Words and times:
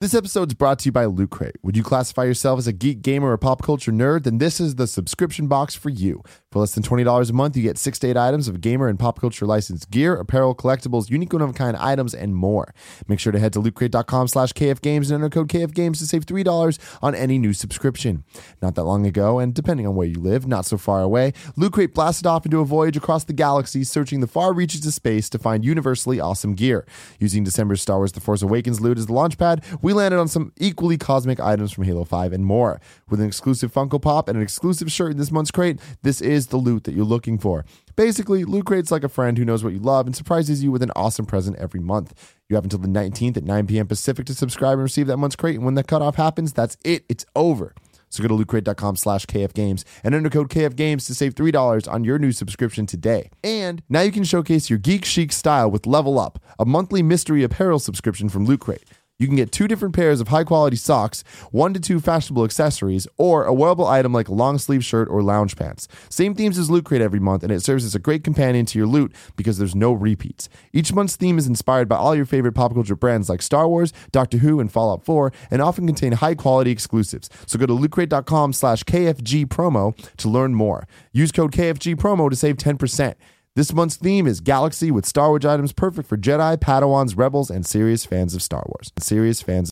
This 0.00 0.14
episode 0.14 0.48
is 0.48 0.54
brought 0.54 0.78
to 0.78 0.86
you 0.86 0.92
by 0.92 1.04
Loot 1.04 1.28
Crate. 1.28 1.56
Would 1.62 1.76
you 1.76 1.82
classify 1.82 2.24
yourself 2.24 2.58
as 2.58 2.66
a 2.66 2.72
geek 2.72 3.02
gamer 3.02 3.32
or 3.32 3.36
pop 3.36 3.60
culture 3.60 3.92
nerd? 3.92 4.22
Then 4.22 4.38
this 4.38 4.58
is 4.58 4.76
the 4.76 4.86
subscription 4.86 5.46
box 5.46 5.74
for 5.74 5.90
you. 5.90 6.22
For 6.50 6.58
less 6.58 6.74
than 6.74 6.82
$20 6.82 7.28
a 7.28 7.32
month, 7.34 7.54
you 7.54 7.62
get 7.62 7.76
six 7.76 7.98
to 7.98 8.08
eight 8.08 8.16
items 8.16 8.48
of 8.48 8.62
gamer 8.62 8.88
and 8.88 8.98
pop 8.98 9.20
culture 9.20 9.44
licensed 9.44 9.90
gear, 9.90 10.16
apparel, 10.16 10.54
collectibles, 10.54 11.10
unique 11.10 11.34
one 11.34 11.42
of 11.42 11.50
a 11.50 11.52
kind 11.52 11.76
items, 11.76 12.14
and 12.14 12.34
more. 12.34 12.72
Make 13.08 13.20
sure 13.20 13.30
to 13.30 13.38
head 13.38 13.52
to 13.52 13.60
lootcrate.com 13.60 14.28
slash 14.28 14.54
kfgames 14.54 15.12
and 15.12 15.22
enter 15.22 15.28
code 15.28 15.48
kfgames 15.48 15.98
to 15.98 16.06
save 16.06 16.24
$3 16.24 16.78
on 17.02 17.14
any 17.14 17.36
new 17.36 17.52
subscription. 17.52 18.24
Not 18.62 18.76
that 18.76 18.84
long 18.84 19.04
ago, 19.04 19.38
and 19.38 19.52
depending 19.52 19.86
on 19.86 19.96
where 19.96 20.08
you 20.08 20.18
live, 20.18 20.46
not 20.46 20.64
so 20.64 20.78
far 20.78 21.02
away, 21.02 21.34
Loot 21.58 21.74
Crate 21.74 21.92
blasted 21.92 22.26
off 22.26 22.46
into 22.46 22.60
a 22.60 22.64
voyage 22.64 22.96
across 22.96 23.24
the 23.24 23.34
galaxy, 23.34 23.84
searching 23.84 24.20
the 24.20 24.26
far 24.26 24.54
reaches 24.54 24.86
of 24.86 24.94
space 24.94 25.28
to 25.28 25.38
find 25.38 25.62
universally 25.62 26.18
awesome 26.18 26.54
gear. 26.54 26.86
Using 27.18 27.44
December's 27.44 27.82
Star 27.82 27.98
Wars 27.98 28.12
The 28.12 28.20
Force 28.20 28.40
Awakens 28.40 28.80
loot 28.80 28.96
as 28.96 29.04
the 29.04 29.12
launchpad, 29.12 29.62
we 29.82 29.89
landed 29.92 30.18
on 30.18 30.28
some 30.28 30.52
equally 30.58 30.98
cosmic 30.98 31.40
items 31.40 31.72
from 31.72 31.84
Halo 31.84 32.04
5 32.04 32.32
and 32.32 32.44
more. 32.44 32.80
With 33.08 33.20
an 33.20 33.26
exclusive 33.26 33.72
Funko 33.72 34.00
Pop 34.00 34.28
and 34.28 34.36
an 34.36 34.42
exclusive 34.42 34.90
shirt 34.90 35.12
in 35.12 35.18
this 35.18 35.30
month's 35.30 35.50
crate, 35.50 35.80
this 36.02 36.20
is 36.20 36.48
the 36.48 36.56
loot 36.56 36.84
that 36.84 36.92
you're 36.92 37.04
looking 37.04 37.38
for. 37.38 37.64
Basically, 37.96 38.44
Loot 38.44 38.66
Crate's 38.66 38.90
like 38.90 39.04
a 39.04 39.08
friend 39.08 39.36
who 39.36 39.44
knows 39.44 39.62
what 39.62 39.72
you 39.72 39.78
love 39.78 40.06
and 40.06 40.16
surprises 40.16 40.62
you 40.62 40.70
with 40.70 40.82
an 40.82 40.92
awesome 40.96 41.26
present 41.26 41.56
every 41.58 41.80
month. 41.80 42.36
You 42.48 42.56
have 42.56 42.64
until 42.64 42.78
the 42.78 42.88
19th 42.88 43.36
at 43.36 43.44
9 43.44 43.66
p.m. 43.66 43.86
Pacific 43.86 44.26
to 44.26 44.34
subscribe 44.34 44.74
and 44.74 44.82
receive 44.82 45.06
that 45.08 45.18
month's 45.18 45.36
crate, 45.36 45.56
and 45.56 45.64
when 45.64 45.74
the 45.74 45.84
cutoff 45.84 46.16
happens, 46.16 46.52
that's 46.52 46.76
it. 46.84 47.04
It's 47.08 47.26
over. 47.36 47.74
So 48.10 48.22
go 48.22 48.28
to 48.28 48.44
lootcrate.com 48.44 48.96
slash 48.96 49.24
kfgames 49.26 49.84
and 50.02 50.14
enter 50.14 50.30
code 50.30 50.50
kfgames 50.50 51.06
to 51.06 51.14
save 51.14 51.34
$3 51.34 51.90
on 51.90 52.04
your 52.04 52.18
new 52.18 52.32
subscription 52.32 52.84
today. 52.84 53.30
And 53.42 53.82
now 53.88 54.00
you 54.00 54.12
can 54.12 54.24
showcase 54.24 54.68
your 54.68 54.80
geek 54.80 55.04
chic 55.04 55.32
style 55.32 55.70
with 55.70 55.86
Level 55.86 56.18
Up, 56.18 56.42
a 56.58 56.66
monthly 56.66 57.02
mystery 57.02 57.44
apparel 57.44 57.78
subscription 57.78 58.28
from 58.28 58.46
Loot 58.46 58.60
Crate. 58.60 58.84
You 59.20 59.26
can 59.26 59.36
get 59.36 59.52
two 59.52 59.68
different 59.68 59.94
pairs 59.94 60.22
of 60.22 60.28
high 60.28 60.44
quality 60.44 60.78
socks, 60.78 61.22
one 61.50 61.74
to 61.74 61.78
two 61.78 62.00
fashionable 62.00 62.42
accessories, 62.42 63.06
or 63.18 63.44
a 63.44 63.52
wearable 63.52 63.86
item 63.86 64.14
like 64.14 64.28
a 64.28 64.34
long 64.34 64.56
sleeve 64.56 64.82
shirt 64.82 65.08
or 65.10 65.22
lounge 65.22 65.56
pants. 65.56 65.88
Same 66.08 66.34
themes 66.34 66.56
as 66.56 66.70
Loot 66.70 66.86
Crate 66.86 67.02
every 67.02 67.20
month, 67.20 67.42
and 67.42 67.52
it 67.52 67.60
serves 67.60 67.84
as 67.84 67.94
a 67.94 67.98
great 67.98 68.24
companion 68.24 68.64
to 68.64 68.78
your 68.78 68.88
loot 68.88 69.14
because 69.36 69.58
there's 69.58 69.74
no 69.74 69.92
repeats. 69.92 70.48
Each 70.72 70.94
month's 70.94 71.16
theme 71.16 71.36
is 71.36 71.46
inspired 71.46 71.86
by 71.86 71.96
all 71.96 72.16
your 72.16 72.24
favorite 72.24 72.54
pop 72.54 72.72
culture 72.72 72.96
brands 72.96 73.28
like 73.28 73.42
Star 73.42 73.68
Wars, 73.68 73.92
Doctor 74.10 74.38
Who, 74.38 74.58
and 74.58 74.72
Fallout 74.72 75.04
4, 75.04 75.30
and 75.50 75.60
often 75.60 75.86
contain 75.86 76.12
high 76.12 76.34
quality 76.34 76.70
exclusives. 76.70 77.28
So 77.44 77.58
go 77.58 77.66
to 77.66 77.74
lootcrate.com 77.74 78.54
slash 78.54 78.84
KFG 78.84 79.44
promo 79.48 79.94
to 80.16 80.28
learn 80.30 80.54
more. 80.54 80.88
Use 81.12 81.30
code 81.30 81.52
KFG 81.52 81.96
promo 81.96 82.30
to 82.30 82.36
save 82.36 82.56
10%. 82.56 83.16
This 83.60 83.74
month's 83.74 83.96
theme 83.96 84.26
is 84.26 84.40
Galaxy 84.40 84.90
with 84.90 85.04
Star 85.04 85.28
Wars 85.28 85.44
items 85.44 85.74
perfect 85.74 86.08
for 86.08 86.16
Jedi, 86.16 86.56
Padawans, 86.56 87.14
Rebels, 87.14 87.50
and 87.50 87.66
serious 87.66 88.06
fans 88.06 88.34
of 88.34 88.40
Star 88.40 88.64
Wars. 88.66 88.90
Serious 88.98 89.42
fans. 89.42 89.70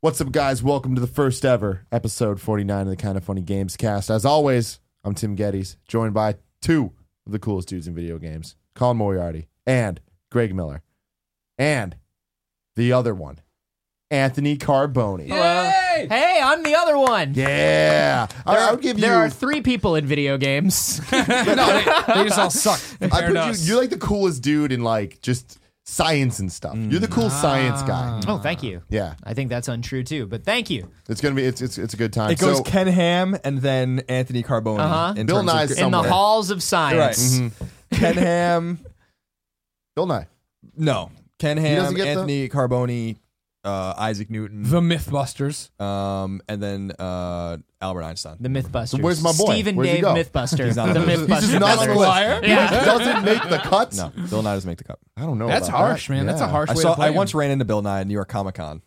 What's 0.00 0.20
up, 0.20 0.32
guys? 0.32 0.60
Welcome 0.60 0.96
to 0.96 1.00
the 1.00 1.06
first 1.06 1.44
ever 1.44 1.86
episode 1.92 2.40
49 2.40 2.80
of 2.80 2.88
the 2.88 2.96
Kind 2.96 3.16
of 3.16 3.22
Funny 3.22 3.40
Games 3.40 3.76
cast. 3.76 4.10
As 4.10 4.24
always, 4.24 4.80
I'm 5.04 5.14
Tim 5.14 5.36
Gettys, 5.36 5.76
joined 5.86 6.14
by 6.14 6.34
two 6.62 6.90
of 7.26 7.30
the 7.30 7.38
coolest 7.38 7.68
dudes 7.68 7.86
in 7.86 7.94
video 7.94 8.18
games 8.18 8.56
Colin 8.74 8.96
Moriarty 8.96 9.46
and 9.68 10.00
Greg 10.32 10.52
Miller. 10.52 10.82
And 11.56 11.94
the 12.74 12.92
other 12.92 13.14
one, 13.14 13.38
Anthony 14.14 14.56
Carboni. 14.56 15.26
Hello. 15.26 15.70
Hey, 16.08 16.40
I'm 16.42 16.62
the 16.62 16.76
other 16.76 16.96
one. 16.96 17.34
Yeah. 17.34 18.28
I, 18.46 18.56
I'll 18.58 18.76
give 18.76 18.96
you. 18.98 19.02
There 19.02 19.16
are 19.16 19.28
three 19.28 19.60
people 19.60 19.96
in 19.96 20.06
video 20.06 20.38
games. 20.38 21.00
no, 21.12 21.22
they, 21.24 21.84
they 22.14 22.24
just 22.24 22.38
all 22.38 22.50
suck. 22.50 22.80
I 23.00 23.08
compared 23.08 23.26
put 23.26 23.32
to 23.40 23.44
you, 23.46 23.50
us. 23.50 23.68
you're 23.68 23.80
like 23.80 23.90
the 23.90 23.98
coolest 23.98 24.42
dude 24.42 24.70
in 24.70 24.84
like 24.84 25.20
just 25.20 25.58
science 25.84 26.38
and 26.38 26.50
stuff. 26.50 26.76
You're 26.76 27.00
the 27.00 27.08
cool 27.08 27.28
science 27.28 27.82
guy. 27.82 28.20
oh, 28.28 28.38
thank 28.38 28.62
you. 28.62 28.82
Yeah, 28.88 29.14
I 29.24 29.34
think 29.34 29.50
that's 29.50 29.66
untrue 29.68 30.04
too, 30.04 30.26
but 30.26 30.44
thank 30.44 30.70
you. 30.70 30.88
it's 31.08 31.20
gonna 31.20 31.34
be 31.34 31.44
it's 31.44 31.60
it's, 31.60 31.76
it's 31.76 31.94
a 31.94 31.96
good 31.96 32.12
time. 32.12 32.30
It 32.30 32.38
goes 32.38 32.58
so, 32.58 32.62
Ken 32.62 32.86
Ham 32.86 33.36
and 33.44 33.58
then 33.58 34.02
Anthony 34.08 34.42
Carboni. 34.44 34.78
Uh-huh. 34.78 35.14
in 35.16 35.26
Bill 35.26 35.38
terms 35.38 35.50
of 35.50 35.56
Nye's 35.56 35.70
In 35.72 35.90
the 35.90 35.96
Somewhere. 35.96 36.10
halls 36.10 36.50
of 36.50 36.56
right. 36.58 36.62
science. 36.62 37.40
Ken 37.92 38.14
Ham. 38.14 38.78
Bill 39.96 40.06
Nye. 40.06 40.26
No, 40.76 41.10
Ken 41.38 41.56
doesn't 41.56 41.70
Ham, 41.70 41.94
get 41.94 42.04
the- 42.04 42.10
Anthony 42.10 42.48
Carboni, 42.48 43.16
uh, 43.64 43.94
Isaac 43.96 44.30
Newton, 44.30 44.62
the 44.62 44.80
Mythbusters. 44.80 45.70
um, 45.80 46.40
and 46.48 46.62
then 46.62 46.92
uh, 46.98 47.56
Albert 47.80 48.02
Einstein. 48.02 48.36
The 48.40 48.48
Mythbusters. 48.48 49.00
where's 49.02 49.22
my 49.22 49.32
boy? 49.32 49.52
Stephen 49.52 49.76
Where's 49.76 49.88
he 49.88 49.94
Dave 49.96 50.02
go? 50.02 50.14
Mythbuster. 50.14 50.66
He's 50.66 50.76
not 50.76 50.92
the 50.94 51.00
on 51.00 51.06
the 51.06 51.16
list. 51.16 51.22
Mythbuster. 51.22 51.40
He's 51.40 51.50
just 51.50 51.60
not 51.60 51.78
on 51.78 51.88
the 51.88 51.94
brothers. 51.94 52.42
list. 52.42 52.48
Yeah. 52.48 52.80
He 52.80 52.84
doesn't 52.86 53.24
make 53.24 53.48
the 53.48 53.58
cuts. 53.58 53.96
no, 53.96 54.12
Bill 54.30 54.42
Nye 54.42 54.54
doesn't 54.54 54.68
make 54.68 54.78
the 54.78 54.84
cut. 54.84 54.98
I 55.16 55.22
don't 55.22 55.38
know. 55.38 55.46
That's 55.48 55.68
about 55.68 55.78
harsh, 55.78 56.08
that. 56.08 56.14
man. 56.14 56.26
That's 56.26 56.40
a 56.40 56.44
Yeah. 56.44 56.50
harsh 56.50 56.70
I 56.70 56.74
way 56.74 56.82
saw. 56.82 56.90
to 56.90 56.96
play 56.96 57.06
I 57.06 57.10
once 57.10 57.34
ran 57.34 57.50
into 57.50 57.64
Bill 57.64 57.82
Nye 57.82 58.00
at 58.00 58.06
New 58.06 58.14
York 58.14 58.28
Comic 58.28 58.54
Con. 58.56 58.82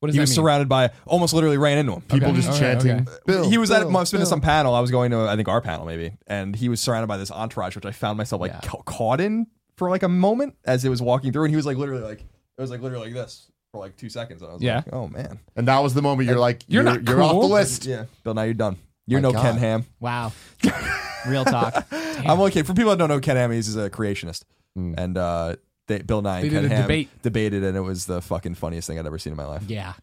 What 0.00 0.08
does 0.08 0.14
He 0.14 0.18
that 0.18 0.22
was 0.24 0.30
mean? 0.30 0.34
surrounded 0.34 0.68
by 0.68 0.90
almost 1.06 1.32
literally 1.32 1.56
ran 1.56 1.78
into 1.78 1.92
him. 1.92 2.02
People 2.02 2.28
Okay, 2.28 2.36
just 2.36 2.48
okay, 2.50 2.58
chanting. 2.58 2.90
okay. 3.08 3.18
Bill, 3.26 3.48
he 3.48 3.56
was 3.56 3.70
at 3.70 3.80
Bill, 3.80 3.90
must 3.90 4.12
have 4.12 4.18
been 4.18 4.24
to 4.26 4.28
Bill." 4.28 4.30
some 4.30 4.40
panel. 4.42 4.74
I 4.74 4.80
was 4.80 4.90
going 4.90 5.10
to 5.12 5.20
I 5.28 5.36
think 5.36 5.48
our 5.48 5.62
panel 5.62 5.86
maybe, 5.86 6.12
and 6.26 6.54
he 6.54 6.68
was 6.68 6.80
surrounded 6.80 7.06
by 7.06 7.16
this 7.16 7.30
entourage, 7.30 7.74
which 7.74 7.86
I 7.86 7.90
found 7.92 8.18
myself 8.18 8.40
like 8.40 8.52
Yeah. 8.52 8.60
ca- 8.62 8.82
caught 8.82 9.20
in 9.20 9.46
for 9.76 9.88
like 9.88 10.02
a 10.02 10.08
moment 10.08 10.56
as 10.66 10.84
it 10.84 10.90
was 10.90 11.00
walking 11.00 11.32
through, 11.32 11.44
and 11.44 11.50
he 11.50 11.56
was 11.56 11.64
like 11.64 11.78
literally 11.78 12.02
like 12.02 12.20
it 12.20 12.60
was 12.60 12.70
like 12.70 12.80
literally 12.82 13.06
like 13.06 13.14
this 13.14 13.50
for 13.74 13.80
like 13.80 13.96
two 13.96 14.08
seconds, 14.08 14.40
and 14.40 14.50
I 14.50 14.54
was 14.54 14.62
Yeah. 14.62 14.76
like, 14.76 14.92
oh 14.92 15.08
man, 15.08 15.40
and 15.56 15.66
that 15.68 15.80
was 15.80 15.94
the 15.94 16.02
moment 16.02 16.28
you're 16.28 16.38
like, 16.38 16.62
You're 16.68 16.84
you're, 16.84 16.92
not 16.94 17.08
you're 17.08 17.20
off 17.22 17.32
the 17.32 17.40
cool. 17.40 17.48
list. 17.50 17.84
yeah, 17.86 18.04
Bill, 18.22 18.32
now 18.34 18.42
you're 18.42 18.54
done. 18.54 18.76
You're 19.06 19.20
My 19.20 19.28
no 19.28 19.32
God. 19.32 19.42
Ken 19.42 19.56
Ham. 19.58 19.84
Wow. 20.00 20.32
Real 21.26 21.44
talk. 21.44 21.86
I'm 21.92 22.40
okay. 22.42 22.62
For 22.62 22.72
people 22.74 22.90
that 22.90 22.98
don't 22.98 23.08
know, 23.08 23.18
Ken 23.20 23.36
Ham 23.36 23.50
he's 23.50 23.74
a 23.76 23.90
creationist, 23.90 24.44
and 24.76 25.18
uh, 25.18 25.56
they, 25.88 25.98
Bill 25.98 26.22
Nye 26.22 26.40
and 26.40 26.46
They 26.50 26.54
Ken 26.54 26.64
a 26.64 26.68
Ham 26.68 26.82
debate. 26.82 27.08
debated, 27.22 27.64
and 27.64 27.76
it 27.76 27.80
was 27.80 28.06
the 28.06 28.22
fucking 28.22 28.54
funniest 28.54 28.86
thing 28.88 28.98
I'd 28.98 29.06
ever 29.06 29.18
seen 29.18 29.32
in 29.32 29.36
my 29.36 29.46
life. 29.46 29.64
Yeah. 29.66 29.94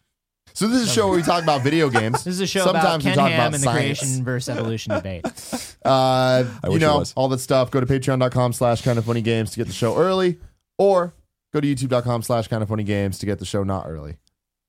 So 0.54 0.66
this 0.68 0.82
is 0.82 0.90
a 0.90 0.92
show 0.92 1.08
where 1.08 1.16
we 1.16 1.22
talk 1.22 1.42
about 1.42 1.62
video 1.62 1.88
games. 1.88 2.22
This 2.24 2.34
is 2.34 2.40
a 2.40 2.46
show 2.46 2.64
Sometimes 2.64 2.84
about 2.84 2.98
we 2.98 3.04
Ken 3.04 3.14
talk 3.16 3.30
Ham 3.30 3.40
about 3.40 3.54
and 3.54 3.62
the 3.64 3.70
creation 3.70 4.22
versus 4.24 4.54
evolution 4.54 4.92
debate. 4.94 5.24
Uh, 5.82 5.88
I 5.88 6.44
you 6.64 6.72
wish 6.74 6.82
it 6.82 6.86
know, 6.86 6.98
was. 6.98 7.12
all 7.16 7.28
that 7.30 7.38
stuff. 7.38 7.70
Go 7.70 7.80
to 7.80 7.86
patreon.com 7.86 8.52
slash 8.52 8.82
kind 8.82 8.98
of 8.98 9.04
funny 9.06 9.22
games 9.22 9.52
to 9.52 9.56
get 9.56 9.66
the 9.66 9.72
show 9.72 9.96
early, 9.96 10.38
or 10.78 11.14
go 11.52 11.60
to 11.60 11.66
youtube.com 11.66 12.22
slash 12.22 12.48
kind 12.48 12.62
of 12.62 12.68
funny 12.68 12.84
games 12.84 13.18
to 13.18 13.26
get 13.26 13.38
the 13.38 13.44
show 13.44 13.62
not 13.62 13.86
early. 13.86 14.16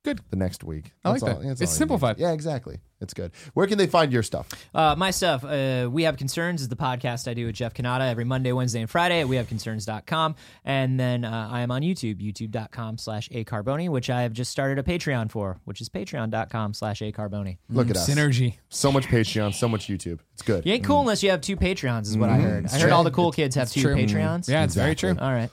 Good. 0.03 0.19
The 0.31 0.35
next 0.35 0.65
week. 0.65 0.91
I 1.05 1.11
like 1.11 1.23
all- 1.23 1.29
that. 1.29 1.35
It's 1.49 1.61
all 1.61 1.65
you 1.65 1.67
simplified. 1.67 2.17
need. 2.17 2.23
Yeah, 2.23 2.33
exactly. 2.33 2.79
It's 2.99 3.13
good. 3.13 3.31
Where 3.53 3.67
can 3.67 3.77
they 3.77 3.87
find 3.87 4.11
your 4.11 4.21
stuff? 4.21 4.49
Uh, 4.75 4.95
my 4.97 5.11
stuff, 5.11 5.45
uh, 5.45 5.87
We 5.89 6.03
Have 6.03 6.17
Concerns 6.17 6.61
is 6.61 6.67
the 6.67 6.75
podcast 6.75 7.25
I 7.29 7.33
do 7.33 7.45
with 7.45 7.55
Jeff 7.55 7.73
Cannata 7.73 8.09
every 8.09 8.25
Monday, 8.25 8.51
Wednesday, 8.51 8.81
and 8.81 8.89
Friday 8.89 9.21
at 9.21 9.27
wehaveconcerns.com. 9.27 10.35
And 10.65 10.99
then 10.99 11.23
uh, 11.23 11.49
I 11.49 11.61
am 11.61 11.71
on 11.71 11.83
YouTube, 11.83 12.21
youtube.com 12.21 12.97
slash 12.97 13.29
acarboni, 13.29 13.87
which 13.87 14.09
I 14.09 14.23
have 14.23 14.33
just 14.33 14.51
started 14.51 14.77
a 14.77 14.83
Patreon 14.83 15.31
for, 15.31 15.61
which 15.63 15.79
is 15.79 15.87
patreon.com 15.87 16.73
slash 16.73 16.99
acarboni. 16.99 17.59
Look 17.69 17.89
at 17.89 17.95
us. 17.95 18.09
Synergy. 18.09 18.57
So 18.67 18.91
much 18.91 19.07
Patreon, 19.07 19.53
so 19.53 19.69
much 19.69 19.87
YouTube. 19.87 20.19
It's 20.33 20.41
good. 20.41 20.65
You 20.65 20.73
ain't 20.73 20.83
cool 20.83 20.99
unless 20.99 21.23
you 21.23 21.29
have 21.29 21.39
two 21.39 21.55
Patreons, 21.55 22.07
is 22.07 22.17
what 22.17 22.29
I 22.29 22.37
heard. 22.39 22.65
I 22.67 22.77
heard 22.77 22.91
all 22.91 23.05
the 23.05 23.11
cool 23.11 23.31
kids 23.31 23.55
have 23.55 23.71
two 23.71 23.81
true. 23.81 23.95
Patreons. 23.95 24.49
Yeah, 24.49 24.65
it's 24.65 24.75
very 24.75 24.95
true. 24.95 25.15
All 25.17 25.31
right. 25.31 25.49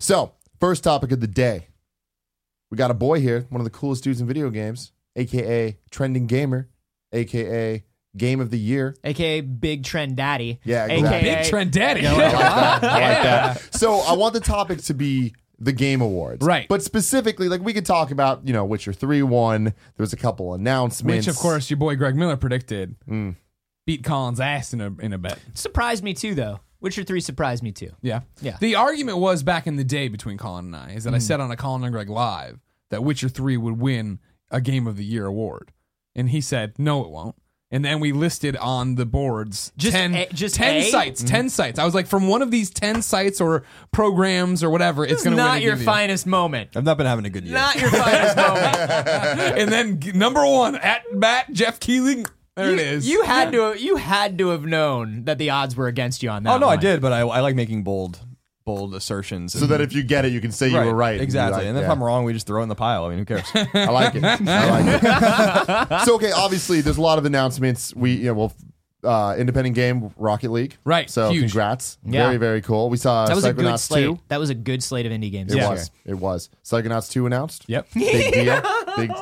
So, 0.00 0.32
first 0.60 0.84
topic 0.84 1.12
of 1.12 1.20
the 1.20 1.26
day. 1.26 1.68
We 2.70 2.76
got 2.76 2.90
a 2.90 2.94
boy 2.94 3.20
here, 3.20 3.46
one 3.48 3.60
of 3.60 3.64
the 3.64 3.70
coolest 3.70 4.04
dudes 4.04 4.20
in 4.20 4.26
video 4.26 4.50
games, 4.50 4.92
aka 5.16 5.78
Trending 5.90 6.26
Gamer, 6.26 6.68
aka 7.12 7.84
Game 8.16 8.40
of 8.40 8.50
the 8.50 8.58
Year. 8.58 8.94
AKA 9.04 9.42
Big 9.42 9.84
Trend 9.84 10.16
Daddy. 10.16 10.60
Yeah, 10.64 10.86
exactly. 10.86 11.18
AKA 11.30 11.34
Big 11.42 11.50
Trend 11.50 11.72
Daddy. 11.72 12.06
I 12.06 12.12
like 12.12 12.32
that. 12.32 12.82
I 12.84 12.92
like 12.92 13.22
that. 13.62 13.74
So, 13.74 14.00
I 14.00 14.14
want 14.14 14.34
the 14.34 14.40
topic 14.40 14.82
to 14.82 14.94
be 14.94 15.34
the 15.58 15.72
Game 15.72 16.00
Awards. 16.00 16.44
Right. 16.44 16.68
But 16.68 16.82
specifically, 16.82 17.48
like 17.48 17.60
we 17.62 17.72
could 17.72 17.86
talk 17.86 18.10
about, 18.10 18.46
you 18.46 18.52
know, 18.52 18.64
Witcher 18.64 18.92
3 18.92 19.22
won. 19.22 19.64
There 19.64 19.74
was 19.98 20.12
a 20.12 20.16
couple 20.16 20.52
announcements. 20.54 21.26
Which, 21.26 21.34
of 21.34 21.40
course, 21.40 21.70
your 21.70 21.76
boy 21.78 21.96
Greg 21.96 22.16
Miller 22.16 22.36
predicted 22.36 22.96
Mm. 23.08 23.36
beat 23.86 24.04
Colin's 24.04 24.40
ass 24.40 24.72
in 24.72 24.80
a 24.80 24.92
in 25.00 25.12
a 25.12 25.18
bet. 25.18 25.38
Surprised 25.54 26.04
me 26.04 26.12
too, 26.14 26.34
though. 26.34 26.60
Witcher 26.80 27.04
3 27.04 27.20
surprised 27.20 27.62
me 27.62 27.72
too. 27.72 27.90
Yeah. 28.02 28.20
Yeah. 28.40 28.56
The 28.60 28.76
argument 28.76 29.18
was 29.18 29.42
back 29.42 29.66
in 29.66 29.76
the 29.76 29.84
day 29.84 30.08
between 30.08 30.38
Colin 30.38 30.66
and 30.66 30.76
I 30.76 30.90
is 30.90 31.04
that 31.04 31.14
I 31.14 31.16
mm-hmm. 31.18 31.26
said 31.26 31.40
on 31.40 31.50
a 31.50 31.56
Colin 31.56 31.82
and 31.84 31.92
Greg 31.92 32.08
live 32.08 32.60
that 32.90 33.02
Witcher 33.02 33.28
3 33.28 33.56
would 33.56 33.78
win 33.78 34.20
a 34.50 34.60
Game 34.60 34.86
of 34.86 34.96
the 34.96 35.04
Year 35.04 35.26
award. 35.26 35.72
And 36.14 36.30
he 36.30 36.40
said, 36.40 36.78
no, 36.78 37.04
it 37.04 37.10
won't. 37.10 37.36
And 37.70 37.84
then 37.84 38.00
we 38.00 38.12
listed 38.12 38.56
on 38.56 38.94
the 38.94 39.04
boards 39.04 39.72
Just 39.76 39.94
10, 39.94 40.14
a- 40.14 40.26
just 40.28 40.54
10 40.54 40.76
A? 40.76 40.82
sites. 40.90 41.22
10 41.22 41.28
mm-hmm. 41.28 41.48
sites. 41.48 41.78
I 41.78 41.84
was 41.84 41.94
like, 41.94 42.06
from 42.06 42.26
one 42.26 42.40
of 42.40 42.50
these 42.50 42.70
10 42.70 43.02
sites 43.02 43.42
or 43.42 43.64
programs 43.92 44.64
or 44.64 44.70
whatever, 44.70 45.04
it's 45.04 45.14
It's 45.14 45.24
going 45.24 45.36
to 45.36 45.42
win. 45.42 45.46
not 45.46 45.58
a 45.58 45.60
your 45.60 45.74
Game 45.74 45.80
Year. 45.80 45.84
finest 45.84 46.26
moment. 46.26 46.70
I've 46.76 46.84
not 46.84 46.96
been 46.96 47.06
having 47.06 47.26
a 47.26 47.30
good 47.30 47.44
year. 47.44 47.54
Not 47.54 47.78
your 47.78 47.90
finest 47.90 48.36
moment. 48.36 48.64
and 49.58 49.70
then 49.70 50.00
number 50.18 50.46
one, 50.46 50.76
at 50.76 51.02
bat, 51.12 51.52
Geoff 51.52 51.78
Keighley. 51.78 52.24
There 52.58 52.70
it 52.74 52.78
You- 52.78 52.84
is. 52.84 53.08
You 53.08 53.22
had 53.22 53.52
to 53.52 53.74
you 53.78 53.96
had 53.96 54.36
to 54.38 54.48
have 54.48 54.64
known 54.64 55.24
that 55.24 55.38
the 55.38 55.50
odds 55.50 55.74
were 55.76 55.86
against 55.86 56.22
you 56.22 56.28
on 56.30 56.42
that. 56.42 56.54
oh 56.54 56.58
no, 56.58 56.66
I 56.66 56.74
one. 56.74 56.80
did, 56.80 57.00
but 57.00 57.12
I, 57.12 57.20
I 57.20 57.40
like 57.40 57.54
making 57.54 57.84
bold 57.84 58.18
bold 58.64 58.94
assertions. 58.94 59.52
So 59.58 59.64
that 59.66 59.80
if 59.80 59.94
you 59.94 60.02
get 60.02 60.26
it, 60.26 60.32
you 60.32 60.42
can 60.42 60.52
say 60.52 60.68
you 60.68 60.76
were 60.76 60.94
right. 60.94 61.12
and 61.14 61.22
Exactly. 61.22 61.60
like, 61.60 61.66
and 61.68 61.78
if 61.78 61.84
yeah. 61.84 61.90
I'm 61.90 62.02
wrong, 62.02 62.24
we 62.24 62.34
just 62.34 62.46
throw 62.46 62.60
it 62.60 62.64
in 62.64 62.68
the 62.68 62.74
pile. 62.74 63.06
I 63.06 63.08
mean, 63.10 63.18
who 63.20 63.24
cares? 63.24 63.46
I 63.54 63.88
like 63.88 64.14
it. 64.14 64.22
I 64.24 64.70
like 64.70 65.90
it. 66.00 66.00
so 66.04 66.16
okay, 66.16 66.32
obviously 66.32 66.82
there's 66.82 66.98
a 66.98 67.00
lot 67.00 67.16
of 67.18 67.24
announcements. 67.24 67.94
We 67.94 68.12
you 68.12 68.24
know 68.26 68.34
well 68.34 68.52
uh, 69.04 69.36
independent 69.38 69.76
game, 69.76 70.10
Rocket 70.16 70.50
League. 70.50 70.76
Right, 70.84 71.08
So 71.08 71.30
huge. 71.30 71.44
congrats. 71.52 71.98
Yeah. 72.04 72.24
Very, 72.26 72.36
very 72.36 72.60
cool. 72.60 72.90
We 72.90 72.96
saw 72.96 73.26
That 73.26 73.36
was 73.36 73.44
a 73.44 73.52
good 73.52 73.64
Psychonauts 73.64 73.78
slate. 73.78 74.04
2. 74.06 74.18
That 74.26 74.40
was 74.40 74.50
a 74.50 74.56
good 74.56 74.82
slate 74.82 75.06
of 75.06 75.12
indie 75.12 75.30
games. 75.30 75.52
It 75.52 75.56
this 75.58 75.68
was. 75.68 75.90
year. 76.04 76.14
It 76.16 76.18
was. 76.18 76.50
Psychonauts 76.64 77.08
2 77.12 77.24
announced. 77.24 77.64
Yep. 77.68 77.86
Big 77.94 78.34
deal. 78.34 78.60
Big. 78.96 79.12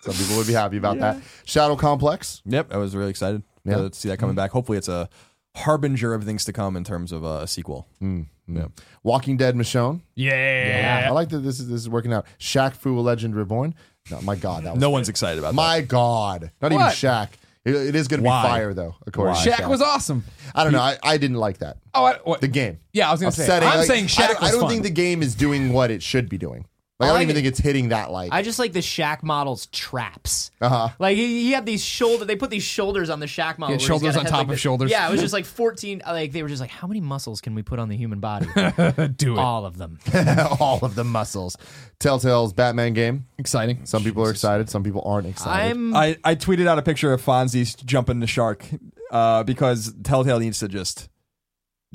Some 0.00 0.14
people 0.14 0.36
would 0.36 0.46
be 0.46 0.52
happy 0.52 0.76
about 0.76 0.98
that. 0.98 1.18
Shadow 1.44 1.76
Complex. 1.76 2.42
Yep, 2.46 2.72
I 2.72 2.76
was 2.76 2.94
really 2.94 3.10
excited 3.10 3.42
Yeah. 3.64 3.76
to 3.88 3.92
see 3.92 4.08
that 4.08 4.18
coming 4.18 4.36
back. 4.36 4.50
Hopefully, 4.52 4.78
it's 4.78 4.88
a 4.88 5.08
harbinger 5.56 6.12
of 6.14 6.24
things 6.24 6.44
to 6.44 6.52
come 6.52 6.76
in 6.76 6.84
terms 6.84 7.12
of 7.12 7.24
uh, 7.24 7.40
a 7.42 7.46
sequel. 7.46 7.86
Yeah. 8.00 8.66
Walking 9.02 9.36
Dead 9.36 9.56
Michonne. 9.56 10.02
Yeah. 10.14 11.06
I 11.08 11.10
like 11.10 11.30
that 11.30 11.38
this 11.38 11.58
is 11.60 11.68
this 11.68 11.80
is 11.80 11.88
working 11.88 12.12
out. 12.12 12.26
Shaq 12.38 12.74
Fu 12.74 12.98
a 12.98 13.00
Legend 13.00 13.34
Reborn. 13.34 13.74
No, 14.10 14.20
my 14.20 14.36
God, 14.36 14.64
that 14.64 14.74
was 14.74 14.80
No 14.80 14.90
one's 14.90 15.08
excited 15.08 15.38
about 15.40 15.48
that. 15.50 15.54
my 15.56 15.80
God. 15.80 16.52
Not 16.62 16.70
even 16.72 16.84
What? 16.84 16.94
Shaq. 16.94 17.28
It, 17.64 17.74
it 17.74 17.96
is 17.96 18.06
going 18.06 18.18
to 18.18 18.22
be 18.22 18.28
Why? 18.28 18.42
fire 18.44 18.72
though. 18.74 18.94
According 19.04 19.34
to 19.42 19.50
Shaq 19.50 19.68
was 19.68 19.82
awesome. 19.82 20.22
I 20.54 20.62
don't 20.62 20.72
know. 20.72 20.78
I, 20.80 20.96
I 21.02 21.16
didn't 21.16 21.38
like 21.38 21.58
that. 21.58 21.78
Oh, 21.92 22.04
I, 22.04 22.14
what? 22.22 22.40
The 22.40 22.46
game. 22.46 22.78
Yeah, 22.92 23.08
I 23.08 23.12
was 23.12 23.20
gonna 23.20 23.32
say. 23.32 23.42
Upsetting. 23.42 23.68
I'm 23.68 23.78
Like, 23.78 23.86
saying 23.88 24.04
I 24.04 24.06
Shaq 24.06 24.28
don't, 24.28 24.40
was 24.42 24.48
I 24.48 24.52
don't 24.52 24.60
fun. 24.60 24.70
think 24.70 24.82
the 24.84 24.90
game 24.90 25.22
is 25.22 25.34
doing 25.34 25.72
what 25.72 25.90
it 25.90 26.00
should 26.04 26.28
be 26.28 26.38
doing. 26.38 26.66
Like, 26.98 27.08
I 27.08 27.08
I 27.08 27.12
don't 27.12 27.18
like 27.18 27.22
even 27.24 27.34
think 27.36 27.46
it's 27.46 27.58
hitting 27.58 27.90
that 27.90 28.10
like. 28.10 28.32
I 28.32 28.40
just 28.40 28.58
like 28.58 28.72
the 28.72 28.78
Shaq 28.80 29.22
model's 29.22 29.66
traps. 29.66 30.50
Uh-huh. 30.62 30.88
Like 30.98 31.16
he, 31.16 31.42
he 31.42 31.52
had 31.52 31.66
these 31.66 31.84
shoulder. 31.84 32.24
They 32.24 32.36
put 32.36 32.48
these 32.48 32.62
shoulders 32.62 33.10
on 33.10 33.20
the 33.20 33.26
Shaq 33.26 33.58
model. 33.58 33.76
Yeah, 33.76 33.86
shoulders 33.86 34.16
on 34.16 34.24
top 34.24 34.32
like 34.32 34.42
of 34.44 34.48
this. 34.52 34.60
shoulders. 34.60 34.90
Yeah, 34.90 35.06
it 35.06 35.12
was 35.12 35.20
just 35.20 35.32
like 35.34 35.44
fourteen. 35.44 36.00
Like 36.06 36.32
they 36.32 36.42
were 36.42 36.48
just 36.48 36.60
like, 36.60 36.70
how 36.70 36.88
many 36.88 37.02
muscles 37.02 37.42
can 37.42 37.54
we 37.54 37.62
put 37.62 37.78
on 37.78 37.90
the 37.90 37.96
human 37.98 38.20
body? 38.20 38.46
Do 39.16 39.34
it. 39.34 39.38
All 39.38 39.66
of 39.66 39.76
them. 39.76 39.98
all 40.60 40.78
of 40.82 40.94
the 40.94 41.04
muscles. 41.04 41.58
Telltale's 41.98 42.54
Batman 42.54 42.94
game. 42.94 43.26
Exciting. 43.36 43.84
Some 43.84 44.02
people 44.02 44.24
are 44.24 44.30
excited. 44.30 44.70
Some 44.70 44.82
people 44.82 45.02
aren't 45.04 45.26
excited. 45.26 45.72
I'm. 45.72 45.94
I, 45.94 46.16
I 46.24 46.34
tweeted 46.34 46.66
out 46.66 46.78
a 46.78 46.82
picture 46.82 47.12
of 47.12 47.22
Fonzie 47.22 47.76
jumping 47.84 48.20
the 48.20 48.26
shark 48.26 48.64
uh, 49.10 49.42
because 49.44 49.94
Telltale 50.02 50.38
needs 50.38 50.60
to 50.60 50.68
just 50.68 51.10